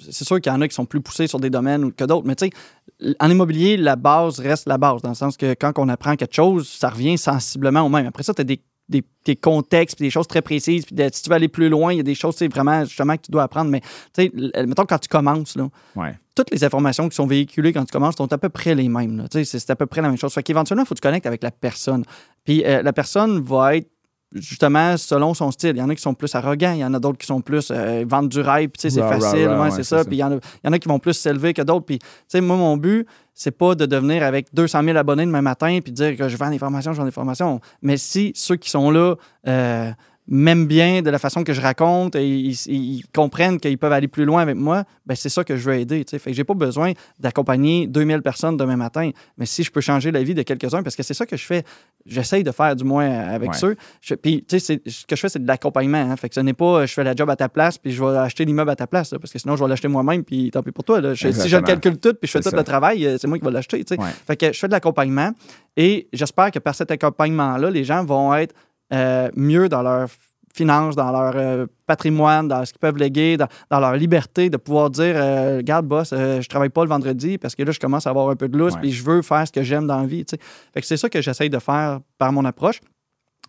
c'est 0.00 0.24
sûr 0.24 0.40
qu'il 0.40 0.52
y 0.52 0.54
en 0.54 0.60
a 0.60 0.68
qui 0.68 0.74
sont 0.74 0.86
plus 0.86 1.00
poussés 1.00 1.26
sur 1.26 1.40
des 1.40 1.50
domaines 1.50 1.92
que 1.92 2.04
d'autres, 2.04 2.26
mais 2.26 2.34
tu 2.34 2.46
sais, 2.46 3.14
en 3.20 3.30
immobilier, 3.30 3.76
la 3.76 3.96
base 3.96 4.40
reste 4.40 4.66
la 4.66 4.78
base, 4.78 5.02
dans 5.02 5.10
le 5.10 5.14
sens 5.14 5.36
que 5.36 5.54
quand 5.54 5.72
on 5.78 5.88
apprend 5.88 6.16
quelque 6.16 6.34
chose, 6.34 6.68
ça 6.68 6.88
revient 6.88 7.16
sensiblement 7.16 7.82
au 7.82 7.88
même. 7.88 8.06
Après 8.06 8.22
ça, 8.22 8.34
tu 8.34 8.40
as 8.40 8.44
des, 8.44 8.60
des, 8.88 9.04
des 9.24 9.36
contextes, 9.36 9.96
puis 9.96 10.06
des 10.06 10.10
choses 10.10 10.28
très 10.28 10.42
précises, 10.42 10.84
puis 10.86 10.94
de- 10.94 11.08
si 11.12 11.22
tu 11.22 11.28
veux 11.30 11.36
aller 11.36 11.48
plus 11.48 11.68
loin, 11.68 11.92
il 11.92 11.96
y 11.96 12.00
a 12.00 12.04
des 12.04 12.14
choses, 12.14 12.36
sais, 12.36 12.48
vraiment, 12.48 12.84
justement, 12.84 13.16
que 13.16 13.22
tu 13.22 13.30
dois 13.32 13.42
apprendre, 13.44 13.70
mais 13.70 13.80
tu 14.14 14.30
sais, 14.30 14.32
mettons 14.66 14.84
quand 14.86 14.98
tu 14.98 15.08
commences, 15.08 15.56
là, 15.56 15.68
Ouais. 15.96 16.14
toutes 16.36 16.50
les 16.52 16.62
informations 16.64 17.08
qui 17.08 17.16
sont 17.16 17.26
véhiculées 17.26 17.72
quand 17.72 17.84
tu 17.84 17.92
commences 17.92 18.16
sont 18.16 18.32
à 18.32 18.38
peu 18.38 18.48
près 18.48 18.74
les 18.74 18.88
mêmes. 18.88 19.26
C'est 19.32 19.44
c'est 19.44 19.70
à 19.70 19.76
peu 19.76 19.86
près 19.86 20.02
la 20.02 20.08
même 20.08 20.18
chose. 20.18 20.32
Fait 20.32 20.42
qu'éventuellement, 20.42 20.84
il 20.84 20.86
faut 20.86 20.94
que 20.94 21.00
tu 21.00 21.06
connectes 21.08 21.26
avec 21.26 21.42
la 21.42 21.50
personne. 21.50 22.04
Puis 22.44 22.62
euh, 22.64 22.82
la 22.82 22.92
personne 22.92 23.40
va 23.40 23.76
être 23.76 23.88
justement 24.40 24.96
selon 24.96 25.34
son 25.34 25.50
style. 25.50 25.72
Il 25.76 25.78
y 25.78 25.82
en 25.82 25.88
a 25.88 25.94
qui 25.94 26.02
sont 26.02 26.14
plus 26.14 26.34
arrogants, 26.34 26.72
il 26.72 26.80
y 26.80 26.84
en 26.84 26.94
a 26.94 26.98
d'autres 26.98 27.18
qui 27.18 27.26
sont 27.26 27.40
plus 27.40 27.70
euh, 27.70 28.04
vendent 28.06 28.28
du 28.28 28.40
rêve, 28.40 28.68
puis 28.70 28.80
tu 28.80 28.90
sais, 28.90 28.90
c'est 28.90 29.08
facile, 29.08 29.48
ouais, 29.48 29.70
c'est 29.70 29.84
ça. 29.84 30.04
Puis 30.04 30.16
il 30.16 30.20
y, 30.20 30.24
en 30.24 30.32
a, 30.32 30.34
il 30.34 30.66
y 30.66 30.68
en 30.68 30.72
a 30.72 30.78
qui 30.78 30.88
vont 30.88 30.98
plus 30.98 31.14
s'élever 31.14 31.54
que 31.54 31.62
d'autres. 31.62 31.86
Puis, 31.86 31.98
tu 31.98 32.06
sais, 32.28 32.40
moi, 32.40 32.56
mon 32.56 32.76
but, 32.76 33.06
c'est 33.34 33.50
pas 33.50 33.74
de 33.74 33.86
devenir 33.86 34.22
avec 34.22 34.46
200 34.54 34.82
000 34.82 34.96
abonnés 34.96 35.26
demain 35.26 35.42
matin 35.42 35.78
puis 35.82 35.92
dire 35.92 36.16
que 36.16 36.28
je 36.28 36.36
vends 36.36 36.50
des 36.50 36.58
formations, 36.58 36.92
je 36.92 36.98
vends 36.98 37.04
des 37.04 37.10
formations. 37.10 37.60
Mais 37.82 37.96
si 37.96 38.32
ceux 38.34 38.56
qui 38.56 38.70
sont 38.70 38.90
là 38.90 39.16
euh, 39.46 39.90
m'aiment 40.28 40.66
bien 40.66 41.02
de 41.02 41.10
la 41.10 41.18
façon 41.18 41.44
que 41.44 41.52
je 41.52 41.60
raconte 41.60 42.16
et 42.16 42.28
ils, 42.28 42.56
ils 42.66 43.04
comprennent 43.14 43.60
qu'ils 43.60 43.78
peuvent 43.78 43.92
aller 43.92 44.08
plus 44.08 44.24
loin 44.24 44.42
avec 44.42 44.56
moi, 44.56 44.84
ben 45.06 45.14
c'est 45.14 45.28
ça 45.28 45.44
que 45.44 45.56
je 45.56 45.70
veux 45.70 45.76
aider. 45.76 46.04
tu 46.04 46.10
sais. 46.10 46.18
Fait 46.18 46.30
que 46.30 46.36
j'ai 46.36 46.42
pas 46.44 46.54
besoin 46.54 46.92
d'accompagner 47.20 47.86
2000 47.86 48.22
personnes 48.22 48.56
demain 48.56 48.76
matin. 48.76 49.10
Mais 49.38 49.46
si 49.46 49.62
je 49.62 49.70
peux 49.70 49.80
changer 49.80 50.10
la 50.10 50.22
vie 50.22 50.34
de 50.34 50.42
quelques-uns, 50.42 50.82
parce 50.82 50.96
que 50.96 51.02
c'est 51.02 51.14
ça 51.14 51.26
que 51.26 51.36
je 51.36 51.44
fais, 51.44 51.62
j'essaye 52.04 52.42
de 52.42 52.50
faire 52.50 52.74
du 52.76 52.84
moins 52.84 53.08
avec 53.08 53.50
Ouais. 53.52 53.56
ceux. 53.56 53.76
Puis, 54.22 54.44
tu 54.48 54.58
sais, 54.58 54.80
ce 54.86 55.06
que 55.06 55.14
je 55.16 55.20
fais, 55.20 55.28
c'est 55.28 55.42
de 55.42 55.46
l'accompagnement. 55.46 55.98
hein. 55.98 56.16
Fait 56.16 56.28
que 56.28 56.34
ce 56.34 56.40
n'est 56.40 56.52
pas 56.54 56.80
euh, 56.80 56.86
je 56.86 56.92
fais 56.92 57.04
la 57.04 57.14
job 57.14 57.30
à 57.30 57.36
ta 57.36 57.48
place 57.48 57.78
puis 57.78 57.92
je 57.92 58.02
vais 58.04 58.16
acheter 58.18 58.44
l'immeuble 58.44 58.70
à 58.70 58.76
ta 58.76 58.86
place, 58.86 59.12
là, 59.12 59.18
parce 59.18 59.32
que 59.32 59.38
sinon, 59.38 59.56
je 59.56 59.62
vais 59.62 59.68
l'acheter 59.68 59.88
moi-même 59.88 60.24
puis 60.24 60.50
tant 60.50 60.62
pis 60.62 60.72
pour 60.72 60.84
toi. 60.84 61.00
là. 61.00 61.14
Je- 61.14 61.30
si 61.30 61.48
je 61.48 61.56
le 61.56 61.62
calcule 61.62 61.98
tout 61.98 62.14
puis 62.14 62.26
je 62.26 62.32
fais 62.32 62.40
tout 62.40 62.50
ça. 62.50 62.56
le 62.56 62.64
travail, 62.64 63.06
euh, 63.06 63.16
c'est 63.20 63.28
moi 63.28 63.38
qui 63.38 63.44
vais 63.44 63.50
l'acheter. 63.52 63.84
Ouais. 63.90 63.96
Fait 64.26 64.36
que 64.36 64.52
je 64.52 64.58
fais 64.58 64.66
de 64.66 64.72
l'accompagnement 64.72 65.30
et 65.76 66.08
j'espère 66.12 66.50
que 66.50 66.58
par 66.58 66.74
cet 66.74 66.90
accompagnement-là, 66.90 67.70
les 67.70 67.84
gens 67.84 68.04
vont 68.04 68.34
être 68.34 68.54
euh, 68.92 69.30
mieux 69.34 69.68
dans 69.68 69.82
leur 69.82 70.08
finances, 70.56 70.96
dans 70.96 71.12
leur 71.12 71.34
euh, 71.36 71.66
patrimoine, 71.86 72.48
dans 72.48 72.64
ce 72.64 72.72
qu'ils 72.72 72.80
peuvent 72.80 72.96
léguer, 72.96 73.36
dans, 73.36 73.46
dans 73.70 73.78
leur 73.78 73.94
liberté 73.94 74.50
de 74.50 74.56
pouvoir 74.56 74.90
dire 74.90 75.14
euh, 75.16 75.58
Regarde, 75.58 75.86
boss, 75.86 76.12
euh, 76.12 76.40
je 76.40 76.48
travaille 76.48 76.70
pas 76.70 76.82
le 76.82 76.88
vendredi 76.88 77.38
parce 77.38 77.54
que 77.54 77.62
là, 77.62 77.72
je 77.72 77.78
commence 77.78 78.06
à 78.06 78.10
avoir 78.10 78.30
un 78.30 78.36
peu 78.36 78.48
de 78.48 78.56
lousse 78.56 78.76
puis 78.76 78.90
je 78.90 79.04
veux 79.04 79.22
faire 79.22 79.46
ce 79.46 79.52
que 79.52 79.62
j'aime 79.62 79.86
dans 79.86 80.00
la 80.00 80.06
vie. 80.06 80.24
Fait 80.74 80.80
que 80.80 80.86
c'est 80.86 80.96
ça 80.96 81.08
que 81.08 81.20
j'essaye 81.20 81.50
de 81.50 81.58
faire 81.58 82.00
par 82.18 82.32
mon 82.32 82.44
approche. 82.44 82.80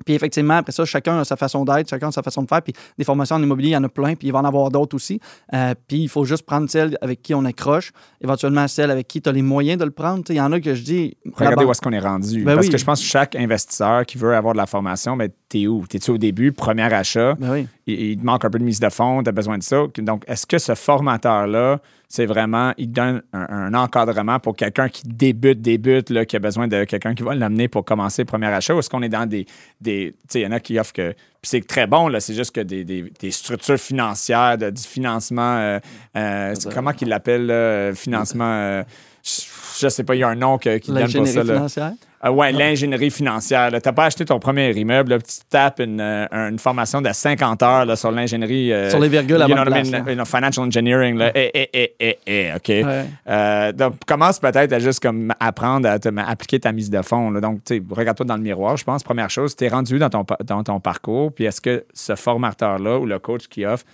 Puis 0.06 0.14
effectivement, 0.14 0.56
après 0.56 0.72
ça, 0.72 0.86
chacun 0.86 1.20
a 1.20 1.26
sa 1.26 1.36
façon 1.36 1.66
d'être, 1.66 1.90
chacun 1.90 2.10
a 2.10 2.12
sa 2.12 2.24
façon 2.24 2.44
de 2.44 2.48
faire. 2.48 2.62
Puis 2.62 2.74
des 2.98 3.04
formations 3.04 3.36
en 3.36 3.44
immobilier, 3.44 3.70
il 3.70 3.74
y 3.74 3.78
en 3.78 3.84
a 3.84 3.90
plein, 3.90 4.16
puis 4.16 4.28
il 4.28 4.32
va 4.32 4.40
en 4.40 4.46
avoir 4.46 4.70
d'autres 4.70 4.96
aussi. 4.96 5.20
Euh, 5.54 5.74
puis 5.88 6.04
il 6.04 6.10
faut 6.10 6.26
juste 6.26 6.46
prendre 6.46 6.70
celle 6.70 6.98
avec 7.02 7.22
qui 7.22 7.34
on 7.34 7.46
accroche, 7.46 7.92
éventuellement 8.22 8.68
celle 8.68 8.92
avec 8.92 9.08
qui 9.08 9.22
tu 9.22 9.30
as 9.30 9.32
les 9.32 9.42
moyens 9.42 9.80
de 9.80 9.86
le 9.86 9.92
prendre. 9.92 10.24
Il 10.30 10.36
y 10.36 10.42
en 10.42 10.52
a 10.52 10.60
que 10.60 10.74
je 10.74 10.84
dis. 10.84 11.18
Regardez 11.34 11.66
où 11.66 11.72
est-ce 11.72 11.82
qu'on 11.82 11.94
est 11.94 12.00
rendu. 12.00 12.44
Ben 12.44 12.56
Parce 12.56 12.68
oui. 12.68 12.72
que 12.72 12.78
je 12.78 12.86
pense 12.86 13.02
que 13.02 13.08
chaque 13.08 13.36
investisseur 13.36 14.06
qui 14.06 14.18
veut 14.18 14.36
avoir 14.36 14.54
de 14.54 14.60
la 14.60 14.66
formation, 14.68 15.18
ben, 15.18 15.30
t'es 15.50 15.68
où? 15.68 15.86
T'es-tu 15.88 16.12
au 16.12 16.18
début, 16.18 16.52
premier 16.52 16.92
achat? 16.94 17.36
Ben 17.36 17.52
oui. 17.52 17.68
Il, 17.86 18.00
il 18.00 18.18
te 18.18 18.26
manque 18.26 18.46
un 18.46 18.50
peu 18.50 18.60
de 18.60 18.64
mise 18.64 18.80
de 18.80 18.90
fonds, 18.90 19.24
tu 19.24 19.30
as 19.30 19.32
besoin 19.32 19.58
de 19.58 19.64
ça. 19.64 19.84
Donc, 19.98 20.24
est-ce 20.28 20.46
que 20.46 20.58
ce 20.58 20.76
formateur-là, 20.76 21.80
c'est 22.10 22.26
vraiment, 22.26 22.74
il 22.78 22.92
donne 22.92 23.22
un, 23.34 23.48
un 23.50 23.74
encadrement 23.74 24.40
pour 24.40 24.56
quelqu'un 24.56 24.88
qui 24.88 25.04
débute, 25.06 25.62
débute, 25.62 26.10
là, 26.10 26.26
qui 26.26 26.36
a 26.36 26.40
besoin 26.40 26.68
de 26.68 26.86
quelqu'un 26.86 27.14
qui 27.14 27.24
va 27.24 27.36
l'amener 27.36 27.68
pour 27.68 27.84
commencer 27.84 28.22
le 28.22 28.28
premier 28.28 28.48
achat? 28.48 28.74
Ou 28.76 28.80
est-ce 28.80 28.90
qu'on 28.90 29.02
est 29.02 29.10
dans 29.10 29.26
des. 29.26 29.46
des 29.82 30.14
tu 30.22 30.26
sais, 30.30 30.40
il 30.40 30.44
y 30.44 30.48
en 30.48 30.52
a 30.52 30.60
qui 30.60 30.80
offrent 30.80 30.94
que. 30.94 31.12
Puis 31.12 31.50
c'est 31.52 31.68
très 31.68 31.86
bon, 31.86 32.08
là, 32.08 32.20
c'est 32.20 32.34
juste 32.34 32.56
que 32.56 32.62
des, 32.62 32.84
des- 32.84 33.12
des 33.20 33.32
structures 33.32 33.78
financières, 33.78 34.58
de- 34.58 34.70
du 34.70 34.82
financement. 34.82 35.58
euh, 35.58 35.80
euh, 36.16 36.56
c'est- 36.56 36.74
comment 36.74 36.94
qu'ils 36.94 37.10
l'appellent, 37.10 37.94
financement. 37.96 38.84
Euh, 39.26 39.80
je, 39.80 39.90
sais 39.90 40.04
pas, 40.04 40.16
il 40.16 40.20
y 40.20 40.24
a 40.24 40.28
un 40.30 40.36
nom 40.36 40.58
que- 40.58 40.78
qui 40.78 40.92
donne 40.92 41.12
pour 41.12 41.28
ça. 41.28 41.44
là. 41.44 41.54
financière? 41.56 41.92
Ah 42.20 42.32
ouais, 42.32 42.52
l'ingénierie 42.52 43.12
financière. 43.12 43.70
Tu 43.70 43.76
n'as 43.86 43.92
pas 43.94 44.06
acheté 44.06 44.26
ton 44.26 44.40
premier 44.40 44.72
immeuble, 44.72 45.12
là, 45.12 45.20
tu 45.20 45.36
tapes 45.52 45.80
une, 45.80 46.02
euh, 46.02 46.26
une 46.50 46.58
formation 46.58 47.00
de 47.00 47.10
50 47.14 47.62
heures 47.62 47.86
là, 47.86 47.96
sur 47.96 48.12
l'ingénierie. 48.12 48.74
euh, 48.74 48.90
Sur 48.90 49.00
les 49.00 49.08
virgules 49.08 49.40
à 49.40 49.48
you 49.48 49.54
know 49.54 49.64
place, 49.66 49.92
financial 50.28 50.66
engineering. 50.66 51.16
Là. 51.16 51.32
Eh, 51.36 51.52
eh, 51.54 51.70
eh, 51.74 51.96
eh, 52.00 52.18
eh, 52.26 52.54
OK. 52.56 52.68
Ouais. 52.70 53.06
Euh, 53.30 53.72
donc, 53.72 54.04
commence 54.08 54.40
peut-être 54.40 54.74
à 54.74 54.80
juste 54.80 55.00
comme 55.00 55.32
apprendre 55.40 55.88
à, 55.88 56.00
te- 56.00 56.10
à 56.18 56.28
appliquer 56.28 56.60
ta 56.60 56.72
mise 56.72 56.90
de 56.90 57.04
fond. 57.04 57.30
là. 57.30 57.40
Donc, 57.40 57.60
regarde-toi 57.92 58.26
dans 58.26 58.36
le 58.38 58.42
miroir, 58.42 58.78
je 58.78 58.84
pense. 58.84 59.04
Première 59.04 59.30
chose, 59.30 59.56
tu 59.56 59.66
es 59.66 59.68
rendu 59.68 60.00
dans 60.00 60.10
ton, 60.10 60.26
dans 60.44 60.64
ton 60.64 60.80
parcours, 60.80 61.32
puis 61.32 61.46
est-ce 61.46 61.62
que 61.62 61.86
ce 61.94 62.16
formateur-là 62.16 62.98
ou 62.98 63.06
le 63.06 63.20
coach 63.20 63.48
qui 63.48 63.64
offre, 63.64 63.86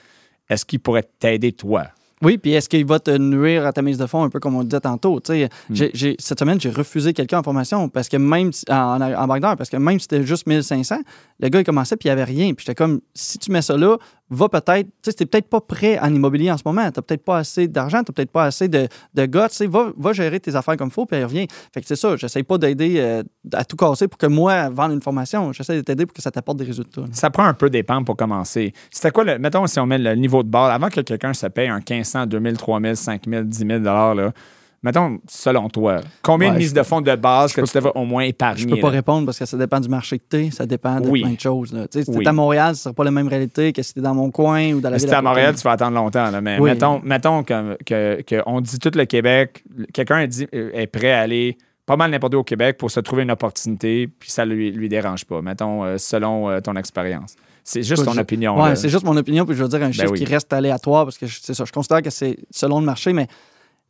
est-ce 0.50 0.66
qu'il 0.66 0.80
pourrait 0.80 1.08
t'aider 1.20 1.52
toi? 1.52 1.88
Oui, 2.24 2.38
puis 2.38 2.54
est-ce 2.54 2.70
qu'il 2.70 2.86
va 2.86 3.00
te 3.00 3.12
nuire 3.12 3.66
à 3.66 3.74
ta 3.74 3.82
mise 3.82 3.98
de 3.98 4.06
fonds, 4.06 4.24
un 4.24 4.30
peu 4.30 4.40
comme 4.40 4.56
on 4.56 4.64
disait 4.64 4.80
tantôt? 4.80 5.20
Tu 5.20 5.34
sais, 5.34 5.50
j'ai- 5.70 5.92
j'ai- 5.94 6.16
cette 6.20 6.40
semaine, 6.40 6.60
j'ai 6.60 6.70
refusé 6.70 7.14
quelqu'un 7.14 7.40
en 7.40 7.44
formation 7.44 7.90
parce 7.90 8.08
que 8.10 8.18
même 8.18 8.54
si- 8.54 8.64
en, 8.70 9.02
en 9.02 9.28
banque 9.28 9.42
d'heures, 9.42 9.58
parce 9.58 9.70
que 9.70 9.78
même 9.78 10.00
si 10.00 10.04
c'était 10.10 10.24
juste 10.26 10.48
1500, 10.48 11.00
le 11.40 11.50
gars, 11.50 11.60
il 11.60 11.64
commençait 11.66 11.98
puis 11.98 12.08
il 12.08 12.12
n'y 12.16 12.20
avait 12.22 12.24
rien. 12.24 12.54
Puis 12.54 12.66
j'étais 12.66 12.76
comme, 12.76 13.02
si 13.14 13.38
tu 13.40 13.52
mets 13.52 13.62
ça 13.62 13.76
là, 13.78 13.98
va 14.34 14.50
peut-être, 14.50 14.88
tu 14.88 14.94
sais, 15.04 15.14
t'es 15.14 15.26
peut-être 15.26 15.48
pas 15.48 15.62
prêt 15.62 16.00
en 16.00 16.14
immobilier 16.14 16.52
en 16.52 16.58
ce 16.58 16.64
moment. 16.66 16.86
Tu 16.92 17.02
peut-être 17.02 17.24
pas 17.24 17.38
assez 17.38 17.68
d'argent, 17.68 18.04
tu 18.04 18.12
peut-être 18.12 18.32
pas 18.32 18.46
assez 18.46 18.68
de, 18.68 18.88
de 19.14 19.26
gars. 19.26 19.50
Tu 19.50 19.56
sais, 19.56 19.68
va, 19.68 19.92
va 19.98 20.14
gérer 20.14 20.40
tes 20.40 20.56
affaires 20.56 20.78
comme 20.78 20.90
il 20.90 20.94
faut, 20.94 21.06
puis 21.06 21.18
il 21.18 21.24
revient. 21.24 21.48
Fait 21.74 21.82
que 21.82 21.88
c'est 21.88 21.96
ça, 21.96 22.16
j'essaye 22.18 22.44
pas 22.44 22.58
d'aider 22.58 22.96
euh, 22.98 23.24
à 23.54 23.64
tout 23.64 23.76
casser 23.76 24.08
pour 24.08 24.18
que 24.18 24.28
moi, 24.28 24.70
vendre 24.70 24.94
une 24.94 25.02
formation. 25.02 25.54
J'essaie 25.54 25.76
de 25.76 25.82
t'aider 25.82 26.06
pour 26.06 26.14
que 26.14 26.22
ça 26.22 26.32
t'apporte 26.32 26.58
des 26.58 26.66
résultats. 26.66 27.04
Ça 27.12 27.30
prend 27.30 27.46
un 27.46 27.54
peu 27.54 27.70
des 27.70 27.84
pour 28.06 28.16
commencer. 28.16 28.74
C'était 28.90 29.12
quoi, 29.12 29.24
le, 29.24 29.38
mettons, 29.38 29.68
si 29.68 29.80
on 29.80 29.86
met 29.86 29.98
le 29.98 30.16
niveau 30.16 30.42
de 30.44 30.50
base, 30.50 30.72
avant 30.72 30.90
que 30.90 31.02
quelqu'un 31.02 31.34
se 31.34 31.48
paye 31.48 31.68
un 31.68 31.78
1500, 31.78 32.26
2000, 32.26 32.58
3000, 32.58 32.96
5000, 32.96 33.44
10 33.44 33.58
000 33.58 33.80
là, 33.84 34.32
mettons, 34.84 35.20
selon 35.28 35.70
toi, 35.70 36.02
combien 36.22 36.50
Ouais, 36.50 36.54
de 36.56 36.60
mises 36.60 36.74
de 36.74 36.84
fonds 36.84 37.02
de 37.02 37.16
base 37.16 37.54
que 37.54 37.62
tu 37.62 37.74
devrais 37.74 37.92
au 37.96 38.06
moins 38.06 38.24
épargner? 38.24 38.62
Je 38.64 38.68
peux 38.68 38.80
pas 38.82 38.90
là? 38.90 38.96
répondre 38.98 39.26
parce 39.26 39.40
que 39.40 39.46
ça 39.46 39.58
dépend 39.58 39.80
du 39.80 39.90
marché 39.90 40.20
que 40.20 40.24
tu 40.30 40.52
ça 40.52 40.66
dépend 40.66 41.00
de 41.00 41.08
Oui. 41.10 41.22
plein 41.22 41.32
de 41.34 41.40
choses. 41.40 41.74
là. 41.74 41.88
Tu 41.88 42.04
Si 42.04 42.12
tu 42.12 42.18
Oui. 42.18 42.28
à 42.28 42.34
Montréal, 42.34 42.76
ce 42.76 42.84
serait 42.84 42.94
pas 42.94 43.04
la 43.04 43.12
même 43.12 43.28
réalité 43.28 43.74
que 43.74 43.82
si 43.82 43.94
tu 43.94 44.02
dans 44.02 44.14
mon 44.14 44.30
coin 44.30 44.74
ou 44.74 44.82
dans 44.82 44.90
la 44.90 45.00
si 45.00 45.06
ville. 45.06 45.12
t'es 45.12 45.16
à. 45.18 45.22
Montréal, 45.22 45.56
tu 45.56 45.62
vas 45.64 45.72
attendre 45.72 45.96
longtemps. 45.96 46.30
là. 46.30 46.42
mais 46.42 46.60
Oui. 46.60 46.70
mettons, 46.70 47.02
mettons 47.04 47.44
que, 47.44 47.78
que- 47.86 48.22
que 48.22 48.42
on 48.46 48.62
dit 48.62 48.78
tout 48.80 48.92
le 48.94 49.06
Québec, 49.06 49.64
quelqu'un 49.94 50.28
euh, 50.54 50.70
est 50.74 50.88
prêt 50.88 51.12
à 51.14 51.22
aller 51.22 51.58
pas 51.86 51.96
mal 51.98 52.12
n'importe 52.12 52.34
où 52.36 52.38
au 52.40 52.44
Québec 52.44 52.78
pour 52.78 52.92
se 52.92 53.00
trouver 53.02 53.24
une 53.24 53.32
opportunité, 53.32 54.08
puis 54.08 54.30
ça 54.32 54.46
lui, 54.46 54.72
lui 54.72 54.88
dérange 54.90 55.26
pas, 55.26 55.42
mettons, 55.42 55.84
euh, 55.84 55.98
selon 55.98 56.50
euh, 56.50 56.60
ton 56.62 56.76
expérience. 56.76 57.36
C'est 57.66 57.84
juste 57.84 58.04
ton 58.06 58.18
opinion. 58.18 58.58
Là. 58.58 58.76
c'est 58.76 58.90
juste 58.90 59.06
mon 59.06 59.16
opinion, 59.16 59.46
puis 59.46 59.56
je 59.56 59.64
veux 59.64 59.70
dire 59.70 59.82
un 59.84 59.92
chiffre 59.92 60.06
Ben 60.08 60.12
oui. 60.12 60.20
qui 60.20 60.26
reste 60.26 60.52
aléatoire 60.52 61.06
parce 61.06 61.18
que 61.18 61.28
c'est 61.28 61.54
ça. 61.54 61.64
Je 61.66 61.72
considère 61.72 62.02
que 62.02 62.10
c'est 62.10 62.38
selon 62.52 62.80
le 62.80 62.86
marché, 62.86 63.14
mais 63.14 63.28
tu 63.28 63.34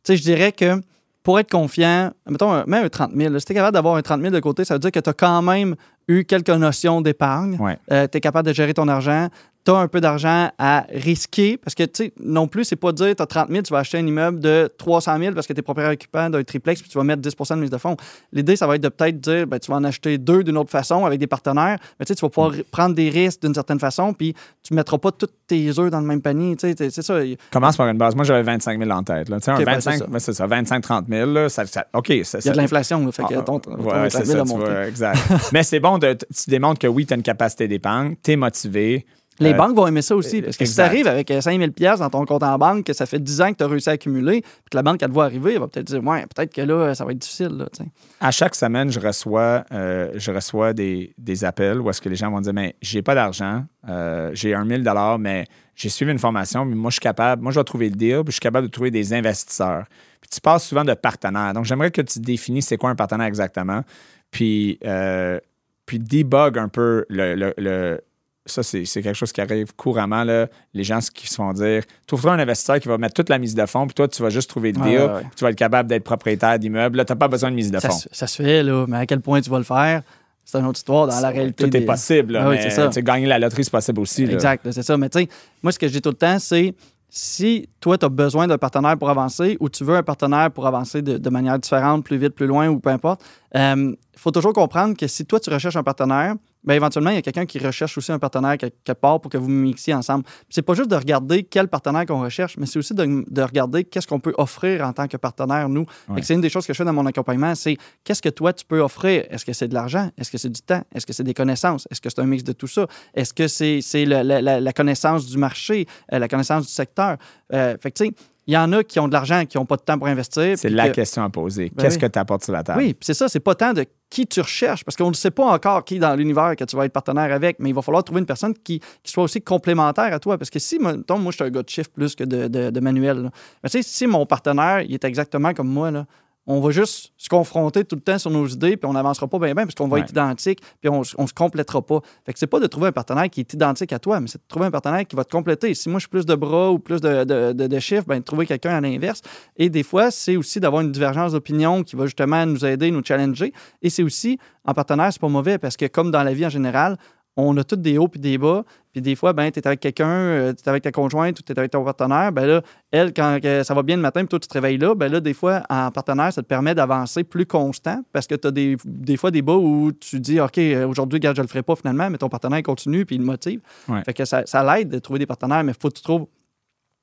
je 0.06 0.22
dirais 0.22 0.52
que 0.52 0.80
pour 1.22 1.38
être 1.40 1.50
confiant, 1.50 2.12
mettons, 2.28 2.64
même 2.66 2.84
un 2.84 2.88
30 2.88 3.12
000, 3.16 3.32
là, 3.32 3.40
si 3.40 3.46
tu 3.46 3.54
capable 3.54 3.74
d'avoir 3.74 3.96
un 3.96 4.02
30 4.02 4.20
000 4.20 4.32
de 4.32 4.40
côté, 4.40 4.64
ça 4.64 4.74
veut 4.74 4.80
dire 4.80 4.92
que 4.92 5.00
tu 5.00 5.08
as 5.08 5.14
quand 5.14 5.40
même 5.40 5.74
eu 6.08 6.24
quelques 6.24 6.50
notions 6.50 7.00
d'épargne, 7.00 7.56
Ouais. 7.60 7.78
euh, 7.92 8.06
tu 8.10 8.18
es 8.18 8.20
capable 8.20 8.48
de 8.48 8.54
gérer 8.54 8.74
ton 8.74 8.88
argent, 8.88 9.28
tu 9.64 9.70
as 9.70 9.76
un 9.76 9.88
peu 9.88 10.02
d'argent 10.02 10.50
à 10.58 10.84
risquer, 10.92 11.56
parce 11.56 11.74
que, 11.74 11.84
tu 11.84 11.90
sais, 12.04 12.12
non 12.22 12.46
plus, 12.48 12.64
c'est 12.64 12.76
pas 12.76 12.92
de 12.92 12.96
dire, 12.98 13.16
tu 13.16 13.22
as 13.22 13.26
30 13.26 13.48
000, 13.48 13.62
tu 13.62 13.72
vas 13.72 13.78
acheter 13.78 13.96
un 13.96 14.06
immeuble 14.06 14.38
de 14.38 14.70
300 14.76 15.18
000 15.18 15.32
parce 15.34 15.46
que 15.46 15.54
tu 15.54 15.60
es 15.60 15.62
propriétaire 15.62 15.94
occupant 15.94 16.28
d'un 16.28 16.42
triplex, 16.44 16.82
puis 16.82 16.90
tu 16.90 16.98
vas 16.98 17.04
mettre 17.04 17.22
10 17.22 17.34
de 17.34 17.54
mise 17.56 17.70
de 17.70 17.78
fonds. 17.78 17.96
L'idée, 18.30 18.56
ça 18.56 18.66
va 18.66 18.74
être 18.76 18.82
de 18.82 18.90
peut-être 18.90 19.18
dire, 19.22 19.46
ben, 19.46 19.58
tu 19.58 19.70
vas 19.70 19.78
en 19.78 19.84
acheter 19.84 20.18
deux 20.18 20.44
d'une 20.44 20.58
autre 20.58 20.68
façon 20.70 21.06
avec 21.06 21.18
des 21.18 21.26
partenaires, 21.26 21.78
mais 21.98 22.04
tu 22.04 22.10
sais, 22.10 22.14
tu 22.14 22.20
vas 22.20 22.28
pouvoir 22.28 22.52
Mm. 22.52 22.62
prendre 22.70 22.94
des 22.94 23.08
risques 23.08 23.40
d'une 23.40 23.54
certaine 23.54 23.78
façon, 23.80 24.12
puis 24.12 24.34
tu 24.62 24.74
mettras 24.74 24.98
pas 24.98 25.12
tous 25.12 25.28
tes 25.46 25.66
œufs 25.78 25.90
dans 25.90 26.00
le 26.00 26.06
même 26.06 26.20
panier, 26.20 26.56
tu 26.56 26.70
sais, 26.70 26.90
c'est 26.90 27.02
ça. 27.02 27.20
Commence 27.50 27.76
par 27.78 27.88
une 27.88 27.96
base. 27.96 28.14
Moi, 28.14 28.24
j'avais 28.24 28.42
25 28.42 28.78
000 28.78 28.90
en 28.90 29.02
tête. 29.02 29.30
Là. 29.30 29.38
Tu 29.40 29.44
sais, 29.46 29.50
un 29.50 29.54
Ok, 29.56 29.64
ben, 29.64 29.72
25, 29.76 29.92
c'est 29.92 29.98
ça. 29.98 30.10
ouais, 30.10 30.20
c'est 30.20 30.32
ça, 30.34 30.46
25-30 30.46 31.06
000. 31.08 31.30
Là, 31.30 31.48
ça, 31.48 31.64
ça- 31.64 31.86
OK. 31.94 32.10
Il 32.10 32.16
y 32.18 32.48
a 32.48 32.52
de 32.52 32.56
l'inflation, 32.58 33.10
fait 33.12 33.22
que 33.24 33.34
Ah, 33.38 33.42
ton, 33.42 33.60
ton 33.60 33.76
ouais, 33.76 33.92
25 34.10 34.18
c'est 34.18 34.24
000 34.26 34.46
ça, 34.46 34.54
a 34.54 34.58
monté. 34.58 34.70
vois, 34.70 34.86
exact. 34.88 35.18
Mais 35.54 35.62
c'est 35.62 35.80
bon, 35.80 35.93
tu 35.98 36.50
démontres 36.50 36.78
que 36.80 36.86
oui, 36.86 37.06
tu 37.06 37.14
as 37.14 37.16
une 37.16 37.22
capacité 37.22 37.68
d'épargne, 37.68 38.14
tu 38.22 38.32
es 38.32 38.36
motivé. 38.36 39.06
Les 39.40 39.52
Euh, 39.52 39.56
banques 39.56 39.74
vont 39.74 39.84
aimer 39.88 40.00
ça 40.02 40.14
aussi. 40.14 40.42
Parce 40.42 40.56
que 40.56 40.64
si 40.64 40.70
exact. 40.70 40.84
ça 40.84 40.86
arrive 40.88 41.08
avec 41.08 41.32
5000 41.40 41.72
pièces 41.72 41.98
dans 41.98 42.08
ton 42.08 42.24
compte 42.24 42.44
en 42.44 42.56
banque, 42.56 42.84
que 42.84 42.92
ça 42.92 43.04
fait 43.04 43.18
10 43.18 43.40
ans 43.40 43.52
que 43.52 43.58
tu 43.58 43.64
as 43.64 43.66
réussi 43.66 43.88
à 43.88 43.92
accumuler, 43.94 44.42
puis 44.42 44.50
que 44.70 44.76
la 44.76 44.84
banque, 44.84 45.02
elle 45.02 45.08
te 45.08 45.12
voit 45.12 45.24
arriver, 45.24 45.54
elle 45.54 45.58
va 45.58 45.66
peut-être 45.66 45.88
dire 45.88 46.04
Ouais, 46.04 46.24
peut-être 46.32 46.54
que 46.54 46.60
là, 46.60 46.94
ça 46.94 47.04
va 47.04 47.10
être 47.10 47.18
difficile. 47.18 47.48
Là, 47.48 47.66
tu. 47.76 47.82
À 48.20 48.30
chaque 48.30 48.54
semaine, 48.54 48.92
je 48.92 49.00
reçois, 49.00 49.64
euh, 49.72 50.12
je 50.14 50.30
reçois 50.30 50.72
des, 50.72 51.14
des 51.18 51.44
appels 51.44 51.80
où 51.80 51.90
est-ce 51.90 52.00
que 52.00 52.08
les 52.08 52.14
gens 52.14 52.30
vont 52.30 52.40
dire 52.40 52.54
Mais 52.54 52.76
j'ai 52.80 53.02
pas 53.02 53.16
d'argent, 53.16 53.64
euh, 53.88 54.30
j'ai 54.34 54.54
un 54.54 54.64
1000 54.64 54.88
mais 55.18 55.46
j'ai 55.74 55.88
suivi 55.88 56.12
une 56.12 56.20
formation, 56.20 56.64
mais 56.64 56.76
moi, 56.76 56.90
je 56.90 56.94
suis 56.94 57.00
capable, 57.00 57.42
moi, 57.42 57.50
je 57.50 57.58
vais 57.58 57.64
trouver 57.64 57.88
le 57.88 57.96
deal, 57.96 58.18
puis 58.18 58.26
je 58.28 58.32
suis 58.34 58.40
capable 58.40 58.68
de 58.68 58.72
trouver 58.72 58.92
des 58.92 59.12
investisseurs. 59.12 59.86
Puis 60.20 60.30
tu 60.32 60.40
passes 60.40 60.64
souvent 60.64 60.84
de 60.84 60.94
partenaires. 60.94 61.52
Donc, 61.54 61.64
j'aimerais 61.64 61.90
que 61.90 62.02
tu 62.02 62.20
définisses 62.20 62.66
c'est 62.68 62.76
quoi 62.76 62.90
un 62.90 62.94
partenaire 62.94 63.26
exactement, 63.26 63.82
puis, 64.30 64.78
euh, 64.84 65.40
puis 65.86 65.98
debug 65.98 66.58
un 66.58 66.68
peu 66.68 67.04
le. 67.08 67.34
le- 67.34 67.54
le- 67.58 68.00
ça, 68.46 68.62
c'est 68.62 68.84
c'est 68.84 69.00
quelque 69.00 69.16
chose 69.16 69.32
qui 69.32 69.40
arrive 69.40 69.74
couramment. 69.74 70.22
Là. 70.22 70.48
Les 70.74 70.84
gens 70.84 70.98
qui 71.14 71.26
se 71.28 71.34
font 71.36 71.50
dire 71.54 71.82
Trouve-toi 72.06 72.32
un 72.34 72.38
investisseur 72.38 72.78
qui 72.78 72.88
va 72.88 72.98
mettre 72.98 73.14
toute 73.14 73.30
la 73.30 73.38
mise 73.38 73.54
de 73.54 73.64
fonds, 73.64 73.86
puis 73.86 73.94
toi, 73.94 74.06
tu 74.06 74.20
vas 74.22 74.28
juste 74.28 74.50
trouver 74.50 74.72
le 74.72 74.82
deal, 74.82 74.98
ouais, 75.00 75.06
ouais. 75.06 75.20
puis 75.22 75.30
tu 75.36 75.44
vas 75.44 75.50
être 75.50 75.56
capable 75.56 75.88
d'être 75.88 76.04
propriétaire 76.04 76.58
d'immeuble. 76.58 76.98
Là, 76.98 77.06
tu 77.06 77.12
n'as 77.12 77.16
pas 77.16 77.28
besoin 77.28 77.50
de 77.50 77.56
mise 77.56 77.70
de 77.70 77.80
fonds. 77.80 77.98
ça 78.12 78.26
se 78.26 78.42
fait, 78.42 78.62
là, 78.62 78.84
mais 78.86 78.98
à 78.98 79.06
quel 79.06 79.20
point 79.22 79.40
tu 79.40 79.48
vas 79.48 79.56
le 79.56 79.64
faire, 79.64 80.02
c'est 80.44 80.58
une 80.58 80.66
autre 80.66 80.76
histoire 80.76 81.06
dans 81.06 81.18
la 81.20 81.30
réalité. 81.30 81.64
Tout 81.70 81.74
est 81.74 81.80
possible, 81.86 82.34
là, 82.34 82.42
Ah 82.44 82.48
oui, 82.50 82.56
mais 82.56 82.62
c'est 82.64 82.70
ça. 82.76 82.88
tu 82.88 83.02
gagner 83.02 83.26
la 83.26 83.38
loterie, 83.38 83.64
c'est 83.64 83.70
possible 83.70 84.00
aussi. 84.00 84.26
là. 84.26 84.34
Exact, 84.34 84.66
c'est 84.72 84.82
ça. 84.82 84.98
Mais 84.98 85.08
tu 85.08 85.20
sais, 85.20 85.28
moi, 85.62 85.72
ce 85.72 85.78
que 85.78 85.88
je 85.88 85.92
dis 85.94 86.02
tout 86.02 86.10
le 86.10 86.14
temps, 86.16 86.38
c'est 86.38 86.74
si 87.16 87.68
toi, 87.78 87.96
tu 87.96 88.04
as 88.04 88.08
besoin 88.08 88.48
d'un 88.48 88.58
partenaire 88.58 88.98
pour 88.98 89.08
avancer 89.08 89.56
ou 89.60 89.68
tu 89.68 89.84
veux 89.84 89.94
un 89.94 90.02
partenaire 90.02 90.50
pour 90.50 90.66
avancer 90.66 91.00
de, 91.00 91.30
manière 91.30 91.56
différente, 91.60 92.04
plus 92.04 92.16
vite, 92.16 92.34
plus 92.34 92.48
loin 92.48 92.68
ou 92.68 92.80
peu 92.80 92.90
importe, 92.90 93.24
il 93.54 93.96
faut 94.16 94.32
toujours 94.32 94.52
comprendre 94.52 94.96
que 94.96 95.06
si 95.06 95.24
toi, 95.24 95.38
tu 95.38 95.48
recherches 95.48 95.76
un 95.76 95.84
partenaire, 95.84 96.34
bien, 96.64 96.76
éventuellement, 96.76 97.10
il 97.10 97.16
y 97.16 97.18
a 97.18 97.22
quelqu'un 97.22 97.46
qui 97.46 97.58
recherche 97.58 97.96
aussi 97.98 98.10
un 98.12 98.18
partenaire 98.18 98.56
quelque 98.58 98.92
part 98.92 99.20
pour 99.20 99.30
que 99.30 99.38
vous 99.38 99.48
mixiez 99.48 99.94
ensemble. 99.94 100.24
C'est 100.48 100.62
pas 100.62 100.74
juste 100.74 100.90
de 100.90 100.96
regarder 100.96 101.42
quel 101.44 101.68
partenaire 101.68 102.06
qu'on 102.06 102.20
recherche, 102.22 102.56
mais 102.56 102.66
c'est 102.66 102.78
aussi 102.78 102.94
de, 102.94 103.24
de 103.28 103.42
regarder 103.42 103.84
qu'est-ce 103.84 104.06
qu'on 104.06 104.20
peut 104.20 104.34
offrir 104.38 104.84
en 104.86 104.92
tant 104.92 105.06
que 105.08 105.16
partenaire, 105.16 105.68
nous. 105.68 105.84
Que 106.16 106.22
C'est 106.22 106.34
une 106.34 106.40
des 106.40 106.48
choses 106.50 106.66
que 106.66 106.72
je 106.72 106.78
fais 106.78 106.84
dans 106.84 106.92
mon 106.92 107.06
accompagnement, 107.06 107.54
c'est 107.54 107.76
qu'est-ce 108.04 108.22
que 108.22 108.28
toi, 108.30 108.52
tu 108.52 108.64
peux 108.64 108.80
offrir? 108.80 109.24
Est-ce 109.30 109.44
que 109.44 109.52
c'est 109.52 109.68
de 109.68 109.74
l'argent? 109.74 110.10
Est-ce 110.18 110.30
que 110.30 110.38
c'est 110.38 110.50
du 110.50 110.60
temps? 110.62 110.82
Est-ce 110.94 111.06
que 111.06 111.12
c'est 111.12 111.24
des 111.24 111.34
connaissances? 111.34 111.86
Est-ce 111.90 112.00
que 112.00 112.08
c'est 112.10 112.20
un 112.20 112.26
mix 112.26 112.42
de 112.44 112.52
tout 112.52 112.66
ça? 112.66 112.86
Est-ce 113.14 113.34
que 113.34 113.46
c'est 113.48 114.04
le- 114.04 114.22
la, 114.22 114.40
la- 114.40 114.60
la 114.60 114.72
connaissance 114.72 115.26
du 115.26 115.36
marché, 115.38 115.86
euh, 116.12 116.18
la 116.18 116.28
connaissance 116.28 116.66
du 116.66 116.72
secteur? 116.72 117.16
Euh, 117.52 117.76
fait 117.80 117.90
que, 117.90 118.04
tu 118.04 118.06
sais, 118.10 118.14
il 118.46 118.54
y 118.54 118.56
en 118.56 118.72
a 118.72 118.84
qui 118.84 119.00
ont 119.00 119.08
de 119.08 119.12
l'argent, 119.12 119.44
qui 119.46 119.56
n'ont 119.56 119.64
pas 119.66 119.76
de 119.76 119.82
temps 119.82 119.98
pour 119.98 120.06
investir. 120.06 120.58
C'est 120.58 120.68
la 120.68 120.88
que- 120.90 120.94
question 120.96 121.22
à 121.24 121.30
poser. 121.30 121.70
Ben 121.74 121.82
Qu'est-ce 121.84 121.96
oui. 121.96 122.00
que 122.02 122.06
tu 122.06 122.18
apportes 122.18 122.44
sur 122.44 122.52
la 122.52 122.62
table? 122.62 122.78
oui, 122.80 122.96
c'est 123.00 123.14
ça, 123.14 123.28
c'est 123.28 123.40
pas 123.40 123.54
tant 123.54 123.72
de 123.72 123.84
qui 124.10 124.26
tu 124.26 124.40
recherches, 124.40 124.84
parce 124.84 124.96
qu'on 124.96 125.08
ne 125.08 125.14
sait 125.14 125.30
pas 125.30 125.44
encore 125.46 125.82
qui 125.84 125.98
dans 125.98 126.14
l'univers 126.14 126.54
que 126.56 126.62
tu 126.64 126.76
vas 126.76 126.84
être 126.84 126.92
partenaire 126.92 127.32
avec, 127.34 127.58
mais 127.58 127.70
il 127.70 127.74
va 127.74 127.82
falloir 127.82 128.04
trouver 128.04 128.20
une 128.20 128.26
personne 128.26 128.54
qui, 128.54 128.80
qui 129.02 129.10
soit 129.10 129.24
aussi 129.24 129.40
complémentaire 129.40 130.12
à 130.12 130.18
toi. 130.20 130.38
Parce 130.38 130.50
que 130.50 130.58
si, 130.58 130.78
mettons, 130.78 131.18
moi, 131.18 131.32
je 131.32 131.36
suis 131.36 131.44
un 131.44 131.50
gars 131.50 131.62
de 131.62 131.68
chiffre 131.68 131.90
plus 131.90 132.14
que 132.14 132.22
de, 132.24 132.46
de, 132.46 132.70
de 132.70 132.80
manuel, 132.80 133.22
là. 133.24 133.30
mais 133.62 133.70
tu 133.70 133.82
sais, 133.82 133.88
si 133.88 134.06
mon 134.06 134.24
partenaire, 134.26 134.82
il 134.82 134.94
est 134.94 135.04
exactement 135.04 135.52
comme 135.52 135.68
moi, 135.68 135.90
là, 135.90 136.06
on 136.46 136.60
va 136.60 136.70
juste 136.70 137.12
se 137.16 137.28
confronter 137.28 137.84
tout 137.84 137.96
le 137.96 138.02
temps 138.02 138.18
sur 138.18 138.30
nos 138.30 138.46
idées, 138.46 138.76
puis 138.76 138.86
on 138.88 138.92
n'avancera 138.92 139.26
pas 139.28 139.38
bien, 139.38 139.54
bien, 139.54 139.64
parce 139.64 139.74
qu'on 139.74 139.88
va 139.88 139.94
Ouais. 139.94 140.00
être 140.02 140.10
identique, 140.10 140.60
puis 140.80 140.90
on, 140.90 141.02
on 141.18 141.26
se 141.26 141.32
complétera 141.32 141.80
pas. 141.80 142.00
Fait 142.26 142.32
que 142.32 142.38
c'est 142.38 142.46
pas 142.46 142.60
de 142.60 142.66
trouver 142.66 142.88
un 142.88 142.92
partenaire 142.92 143.30
qui 143.30 143.40
est 143.40 143.52
identique 143.54 143.92
à 143.92 143.98
toi, 143.98 144.20
mais 144.20 144.26
c'est 144.28 144.38
de 144.38 144.44
trouver 144.48 144.66
un 144.66 144.70
partenaire 144.70 145.06
qui 145.06 145.16
va 145.16 145.24
te 145.24 145.30
compléter. 145.30 145.74
Si 145.74 145.88
moi, 145.88 145.98
je 145.98 146.02
suis 146.02 146.08
plus 146.10 146.26
de 146.26 146.34
bras 146.34 146.70
ou 146.70 146.78
plus 146.78 147.00
de, 147.00 147.24
de, 147.24 147.52
de- 147.52 147.66
de 147.66 147.78
chiffres, 147.78 148.04
ben, 148.06 148.18
de 148.18 148.24
trouver 148.24 148.46
quelqu'un 148.46 148.74
à 148.76 148.80
l'inverse. 148.80 149.22
Et 149.56 149.70
des 149.70 149.82
fois, 149.82 150.10
c'est 150.10 150.36
aussi 150.36 150.60
d'avoir 150.60 150.82
une 150.82 150.92
divergence 150.92 151.32
d'opinion 151.32 151.82
qui 151.82 151.96
va 151.96 152.04
justement 152.04 152.44
nous 152.44 152.64
aider, 152.66 152.90
nous 152.90 153.02
challenger. 153.04 153.52
Et 153.80 153.88
c'est 153.88 154.02
aussi, 154.02 154.38
en 154.64 154.74
partenaire, 154.74 155.12
c'est 155.12 155.20
pas 155.20 155.28
mauvais, 155.28 155.58
parce 155.58 155.76
que 155.76 155.86
comme 155.86 156.10
dans 156.10 156.22
la 156.22 156.34
vie 156.34 156.44
en 156.46 156.50
général, 156.50 156.98
on 157.36 157.56
a 157.56 157.64
tous 157.64 157.76
des 157.76 157.98
hauts 157.98 158.08
puis 158.08 158.20
des 158.20 158.38
bas. 158.38 158.64
Puis 158.92 159.02
des 159.02 159.16
fois, 159.16 159.32
ben, 159.32 159.50
tu 159.50 159.58
es 159.58 159.66
avec 159.66 159.80
quelqu'un, 159.80 160.52
tu 160.54 160.62
es 160.64 160.68
avec 160.68 160.84
ta 160.84 160.92
conjointe 160.92 161.38
ou 161.40 161.42
tu 161.42 161.52
es 161.52 161.58
avec 161.58 161.72
ton 161.72 161.84
partenaire. 161.84 162.30
Ben 162.30 162.46
là, 162.46 162.62
elle, 162.92 163.12
quand 163.12 163.38
ça 163.64 163.74
va 163.74 163.82
bien 163.82 163.96
le 163.96 164.02
matin, 164.02 164.20
puis 164.20 164.28
toi, 164.28 164.38
tu 164.38 164.46
te 164.46 164.54
réveilles 164.54 164.78
là, 164.78 164.94
ben 164.94 165.10
là, 165.10 165.20
des 165.20 165.34
fois, 165.34 165.62
en 165.68 165.90
partenaire, 165.90 166.32
ça 166.32 166.42
te 166.42 166.46
permet 166.46 166.74
d'avancer 166.74 167.24
plus 167.24 167.46
constant 167.46 168.02
parce 168.12 168.28
que 168.28 168.36
tu 168.36 168.46
as 168.46 168.50
des, 168.52 168.76
des 168.84 169.16
fois 169.16 169.32
des 169.32 169.42
bas 169.42 169.56
où 169.56 169.90
tu 169.92 170.20
dis, 170.20 170.38
OK, 170.38 170.58
euh, 170.58 170.86
aujourd'hui, 170.86 171.16
regarde, 171.16 171.36
je 171.36 171.42
le 171.42 171.48
ferai 171.48 171.62
pas 171.62 171.74
finalement, 171.74 172.08
mais 172.08 172.18
ton 172.18 172.28
partenaire 172.28 172.62
continue 172.62 173.04
puis 173.04 173.16
il 173.16 173.20
le 173.20 173.24
motive. 173.24 173.60
Ouais. 173.88 174.02
Fait 174.04 174.14
que 174.14 174.24
ça, 174.24 174.42
ça 174.46 174.62
l'aide 174.62 174.88
de 174.88 174.98
trouver 175.00 175.18
des 175.18 175.26
partenaires, 175.26 175.64
mais 175.64 175.72
il 175.72 175.80
faut 175.80 175.88
que 175.88 175.96
tu 175.96 176.02
trouves 176.02 176.26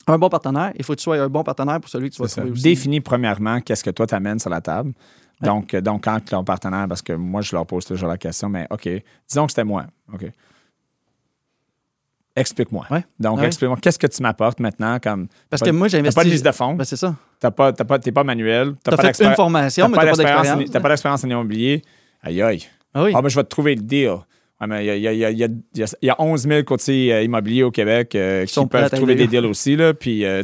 un 0.07 0.17
bon 0.17 0.29
partenaire. 0.29 0.71
Il 0.77 0.83
faut 0.83 0.93
que 0.93 0.99
tu 0.99 1.03
sois 1.03 1.17
un 1.17 1.29
bon 1.29 1.43
partenaire 1.43 1.79
pour 1.79 1.89
celui 1.89 2.09
que 2.09 2.15
tu 2.15 2.21
vas 2.21 2.27
ça. 2.27 2.41
trouver 2.41 2.53
aussi. 2.53 2.63
Définis 2.63 3.01
premièrement 3.01 3.59
qu'est-ce 3.61 3.83
que 3.83 3.89
toi 3.89 4.07
t'amènes 4.07 4.39
sur 4.39 4.49
la 4.49 4.61
table. 4.61 4.93
Donc, 5.47 5.73
euh, 5.73 5.81
donc, 5.81 6.03
quand 6.03 6.19
ton 6.23 6.43
partenaire, 6.43 6.87
parce 6.87 7.01
que 7.01 7.13
moi, 7.13 7.41
je 7.41 7.55
leur 7.55 7.65
pose 7.65 7.85
toujours 7.85 8.09
la 8.09 8.17
question, 8.17 8.49
mais 8.49 8.67
OK, 8.69 8.87
disons 9.27 9.45
que 9.45 9.51
c'était 9.51 9.63
moi. 9.63 9.85
OK. 10.13 10.25
Explique-moi. 12.33 12.85
Ouais. 12.89 13.03
Donc, 13.19 13.39
Ouais. 13.39 13.47
explique-moi, 13.47 13.77
qu'est-ce 13.81 13.99
que 13.99 14.07
tu 14.07 14.21
m'apportes 14.23 14.59
maintenant 14.61 14.97
comme. 14.99 15.27
Parce 15.49 15.61
que 15.61 15.69
moi, 15.69 15.87
T'as 15.89 15.97
j'investis. 15.97 16.15
pas 16.15 16.23
de 16.23 16.29
liste 16.29 16.45
de 16.45 16.51
fonds, 16.51 16.75
Ben, 16.75 16.85
c'est 16.85 16.95
ça. 16.95 17.13
t'as 17.41 17.51
pas, 17.51 17.73
t'as 17.73 17.83
pas, 17.83 17.99
t'es 17.99 18.13
pas 18.13 18.23
manuel, 18.23 18.69
Tu 18.75 18.75
t'as 18.83 18.93
as 18.93 18.97
pas 18.97 19.13
fait 19.13 19.25
une 19.25 19.35
formation, 19.35 19.89
mais 19.89 19.97
tu 19.97 20.05
n'as 20.05 20.11
pas 20.11 20.17
d'expérience. 20.17 20.71
T'as 20.71 20.79
pas 20.79 20.89
d'expérience 20.89 21.23
en 21.25 21.29
immobilier. 21.29 21.81
Aïe, 22.23 22.41
aïe. 22.41 22.63
Ah 22.93 23.03
oui. 23.03 23.11
Ah, 23.13 23.21
ben, 23.21 23.27
je 23.27 23.35
vais 23.35 23.43
te 23.43 23.49
trouver 23.49 23.75
le 23.75 23.81
deal. 23.81 24.11
Ouais, 24.61 24.67
mais 24.67 24.85
il 24.85 24.87
y 24.87 24.91
a, 24.91 24.95
y 24.95 25.07
a- 25.07 25.13
y 25.13 25.25
a- 25.25 25.31
y 25.31 25.43
a- 25.43 25.47
il 25.47 25.79
y 25.79 25.83
a- 25.83 25.95
il 26.01 26.05
y 26.05 26.09
a 26.09 26.15
11 26.21 26.43
000 26.47 26.63
courtiers 26.63 27.13
euh, 27.13 27.21
immobiliers 27.23 27.63
au 27.63 27.71
Québec 27.71 28.15
euh, 28.15 28.45
qui 28.45 28.65
peuvent 28.67 28.89
trouver 28.91 29.15
des 29.15 29.27
deals 29.27 29.45
aussi. 29.45 29.75
Là, 29.75 29.93
puis, 29.93 30.23
euh, 30.23 30.43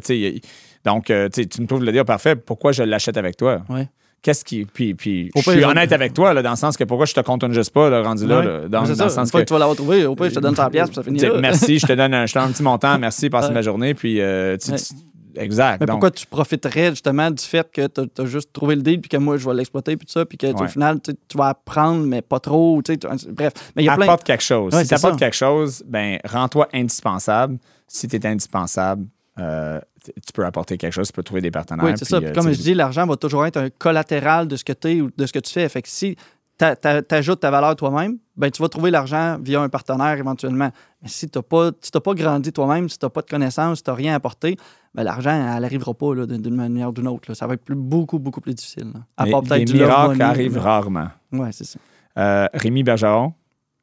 donc, 0.84 1.10
euh, 1.10 1.30
tu 1.30 1.62
me 1.62 1.68
trouves 1.68 1.84
le 1.86 1.91
deal 1.93 2.04
parfait. 2.04 2.36
Pourquoi 2.36 2.74
je 2.74 2.84
l'achète 2.84 3.16
avec 3.16 3.38
toi? 3.38 3.64
Ouais. 3.70 3.88
Qu'est-ce 4.22 4.43
qui. 4.43 4.65
Puis, 4.65 4.93
puis 4.95 5.30
je 5.36 5.41
suis 5.41 5.63
honnête 5.63 5.91
avec 5.91 6.13
toi, 6.13 6.34
là, 6.34 6.41
dans 6.41 6.49
le 6.51 6.55
sens 6.55 6.76
que 6.76 6.84
pourquoi 6.84 7.05
je 7.05 7.13
te 7.13 7.22
contourne 7.22 7.53
juste 7.53 7.72
pas, 7.72 7.89
là, 7.89 8.01
rendu 8.01 8.26
là, 8.28 8.39
Ouais. 8.39 8.45
là, 8.45 8.59
dans, 8.68 8.84
dans 8.84 8.95
ça. 8.95 9.03
le 9.05 9.09
sens 9.09 9.32
que. 9.32 9.38
que 9.38 9.43
tu 9.43 9.53
vas 9.53 9.59
l'avoir 9.59 9.76
trouvé, 9.78 10.05
au 10.05 10.15
pire, 10.15 10.30
je 10.30 10.36
te 10.36 10.39
donne 10.39 10.55
100 10.55 10.70
pièces 10.70 10.88
puis 10.88 10.95
ça 10.95 11.03
finit 11.03 11.20
là. 11.20 11.39
Merci, 11.39 11.80
je 11.80 11.86
te 11.88 11.93
donne 11.93 12.13
un, 12.13 12.26
je 12.26 12.34
te 12.34 12.39
donne 12.39 12.49
un 12.49 12.51
petit 12.51 12.63
montant, 12.63 12.97
merci, 12.99 13.30
passe 13.30 13.47
Ouais. 13.47 13.53
belle 13.53 13.63
journée. 13.63 13.93
Puis, 13.93 14.20
euh, 14.20 14.57
tu- 14.57 14.72
Ouais. 14.72 14.78
tu- 14.78 15.39
exact. 15.39 15.80
Mais 15.80 15.86
donc, 15.86 15.93
pourquoi 15.95 16.11
tu 16.11 16.26
profiterais 16.26 16.89
justement 16.89 17.30
du 17.30 17.43
fait 17.43 17.72
que 17.72 17.86
tu 17.88 18.01
as, 18.22 18.26
juste 18.26 18.51
trouvé 18.51 18.76
le 18.76 18.82
deal 18.82 18.99
puis 18.99 19.07
que 19.09 19.18
moi 19.18 19.38
je 19.38 19.47
vais 19.47 19.53
l'exploiter 19.53 19.95
puis 19.95 20.07
tout 20.07 20.13
ça 20.13 20.26
puis 20.26 20.36
que 20.38 20.47
au 20.47 20.68
final 20.68 20.99
tu 20.99 21.38
vas 21.38 21.49
apprendre 21.49 22.03
mais 22.07 22.24
pas 22.24 22.39
trop 22.39 22.82
tu 22.84 22.93
sais, 22.93 22.99
bref 23.32 23.53
mais 23.76 23.84
il 23.84 23.86
y 23.86 23.89
a 23.89 23.95
plein 23.95 24.05
apporte 24.05 24.24
quelque 24.24 24.43
chose. 24.43 24.74
Si 24.76 24.88
tu 24.88 24.93
apportes 24.95 25.20
quelque 25.20 25.36
chose, 25.36 25.84
ben 25.86 26.18
rends-toi 26.26 26.68
indispensable. 26.74 27.59
Si 27.88 28.07
tu 28.07 28.15
es 28.15 28.26
indispensable, 28.26 29.05
euh, 29.39 29.80
tu 30.14 30.34
peux 30.34 30.45
apporter 30.45 30.78
quelque 30.78 30.93
chose, 30.93 31.08
tu 31.08 31.14
peux 31.14 31.24
trouver 31.24 31.41
des 31.41 31.51
partenaires. 31.51 31.86
oui 31.86 31.91
c'est 31.97 32.05
ça 32.05 32.20
puis, 32.20 32.30
euh, 32.30 32.34
comme 32.34 32.51
je 32.51 32.60
dis 32.60 32.74
l'argent 32.74 33.05
va 33.05 33.16
toujours 33.16 33.45
être 33.45 33.58
un 33.58 33.70
collatéral 33.70 34.47
de 34.47 34.55
ce 34.55 34.64
que 34.64 34.74
tu 34.74 34.88
es 34.89 35.01
ou 35.01 35.10
de 35.16 35.26
ce 35.26 35.34
que 35.34 35.39
tu 35.39 35.51
fais 35.51 35.68
fait 35.70 35.82
que 35.82 35.89
si 35.89 36.16
tu 36.60 36.66
ajoutes 37.12 37.39
ta 37.41 37.51
valeur 37.51 37.76
toi-même 37.76 38.18
ben 38.36 38.49
tu 38.49 38.62
vas 38.62 38.70
trouver 38.70 38.89
l'argent 38.89 39.38
via 39.41 39.62
un 39.62 39.70
partenaire 39.70 40.18
éventuellement 40.18 40.72
mais 41.01 41.08
si 41.08 41.30
tu 41.30 41.38
n'as 41.38 41.43
pas 41.43 41.70
si 41.82 41.91
t'as 41.91 41.99
pas 41.99 42.14
grandi 42.16 42.51
toi-même 42.51 42.89
si 42.89 42.97
tu 42.97 43.05
n'as 43.05 43.10
pas 43.12 43.22
de 43.22 43.28
connaissances 43.30 43.78
si 43.78 43.84
tu 43.84 43.89
n'as 43.91 43.95
rien 43.95 44.16
apporté 44.16 44.58
ben 44.95 45.03
l'argent 45.03 45.30
elle 45.55 45.62
n'arrivera 45.62 45.93
pas 45.93 46.16
d'une 46.26 46.55
manière 46.55 46.89
ou 46.89 46.93
d'une 46.93 47.08
autre 47.08 47.26
là. 47.30 47.36
ça 47.36 47.45
va 47.45 47.53
être 47.53 47.64
plus, 47.64 47.76
beaucoup 47.76 48.18
beaucoup 48.18 48.41
plus 48.41 48.55
difficile 48.55 48.91
là. 48.93 49.01
à 49.18 49.26
part 49.28 49.43
peut-être 49.43 49.66
du 49.66 49.74
miracles 49.74 50.22
arrivent 50.22 50.58
rarement. 50.58 51.10
ouais 51.34 51.51
c'est 51.51 51.66
ça 51.66 51.80
Euh, 52.18 52.47
Rémi 52.55 52.82
Bergeron, 52.82 53.34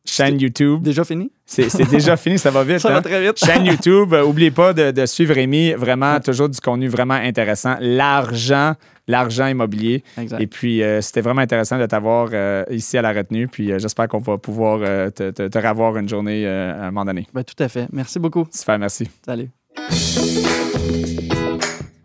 chaîne 0.04 0.40
YouTube. 0.40 0.82
déjà 0.82 1.04
fini? 1.04 1.30
C'est 1.46 1.88
déjà 1.90 2.16
fini, 2.18 2.38
ça 2.38 2.50
va 2.50 2.64
vite. 2.64 2.78
ça 2.78 2.88
hein? 2.88 2.94
va 2.94 3.02
très 3.02 3.22
vite 3.22 3.38
Chaîne 3.44 3.66
YouTube, 3.66 4.14
euh, 4.14 4.24
oubliez 4.24 4.50
pas 4.50 4.72
de, 4.72 4.90
de 4.90 5.06
suivre 5.06 5.34
Rémi. 5.34 5.72
Vraiment, 5.72 6.18
toujours 6.20 6.48
du 6.48 6.58
contenu 6.60 6.88
vraiment 6.88 7.14
intéressant. 7.14 7.76
L'argent, 7.80 8.74
l'argent 9.06 9.46
immobilier. 9.46 10.02
exact 10.18 10.40
Et 10.40 10.46
puis, 10.46 10.82
euh, 10.82 11.00
c'était 11.00 11.20
vraiment 11.20 11.42
intéressant 11.42 11.78
de 11.78 11.86
t'avoir 11.86 12.30
euh, 12.32 12.64
ici 12.70 12.96
à 12.96 13.02
la 13.02 13.12
retenue. 13.12 13.48
Puis, 13.48 13.72
euh, 13.72 13.78
j'espère 13.78 14.08
qu'on 14.08 14.18
va 14.18 14.38
pouvoir 14.38 14.80
te, 15.12 15.30
te, 15.30 15.48
te 15.48 15.58
revoir 15.58 15.96
une 15.96 16.08
journée 16.08 16.46
à 16.46 16.84
un 16.84 16.90
moment 16.90 17.04
donné. 17.04 17.26
ben, 17.32 17.44
tout 17.44 17.62
à 17.62 17.68
fait 17.68 17.86
merci 17.92 18.18
beaucoup 18.18 18.46
Super, 18.50 18.78
merci. 18.78 19.08
salut 19.24 19.50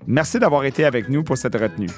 Merci 0.08 0.40
d'avoir 0.40 0.66
été 0.66 0.86
avec 0.86 1.08
nous 1.08 1.24
pour 1.24 1.38
cette 1.38 1.56
retenue. 1.56 1.90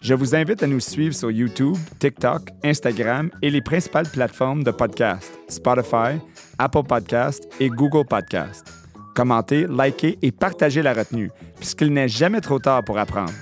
Je 0.00 0.12
vous 0.12 0.34
invite 0.34 0.62
à 0.62 0.66
nous 0.66 0.80
suivre 0.80 1.14
sur 1.14 1.30
YouTube, 1.30 1.76
TikTok, 1.98 2.50
Instagram 2.62 3.30
et 3.40 3.48
les 3.48 3.62
principales 3.62 4.06
plateformes 4.06 4.62
de 4.62 4.70
podcast, 4.70 5.32
Spotify, 5.48 6.20
Apple 6.58 6.84
Podcast 6.84 7.48
et 7.60 7.68
Google 7.68 8.06
Podcast. 8.06 8.66
Commentez, 9.14 9.66
likez 9.66 10.18
et 10.22 10.32
partagez 10.32 10.82
la 10.82 10.92
retenue, 10.92 11.30
puisqu'il 11.56 11.92
n'est 11.92 12.08
jamais 12.08 12.40
trop 12.40 12.58
tard 12.58 12.82
pour 12.84 12.98
apprendre. 12.98 13.32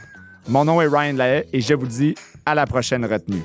Mon 0.48 0.64
nom 0.64 0.80
est 0.80 0.88
Ryan 0.88 1.14
Lahaye 1.14 1.44
et 1.52 1.60
je 1.60 1.74
vous 1.74 1.86
dis 1.86 2.14
à 2.44 2.54
la 2.54 2.66
prochaine 2.66 3.04
retenue. 3.06 3.42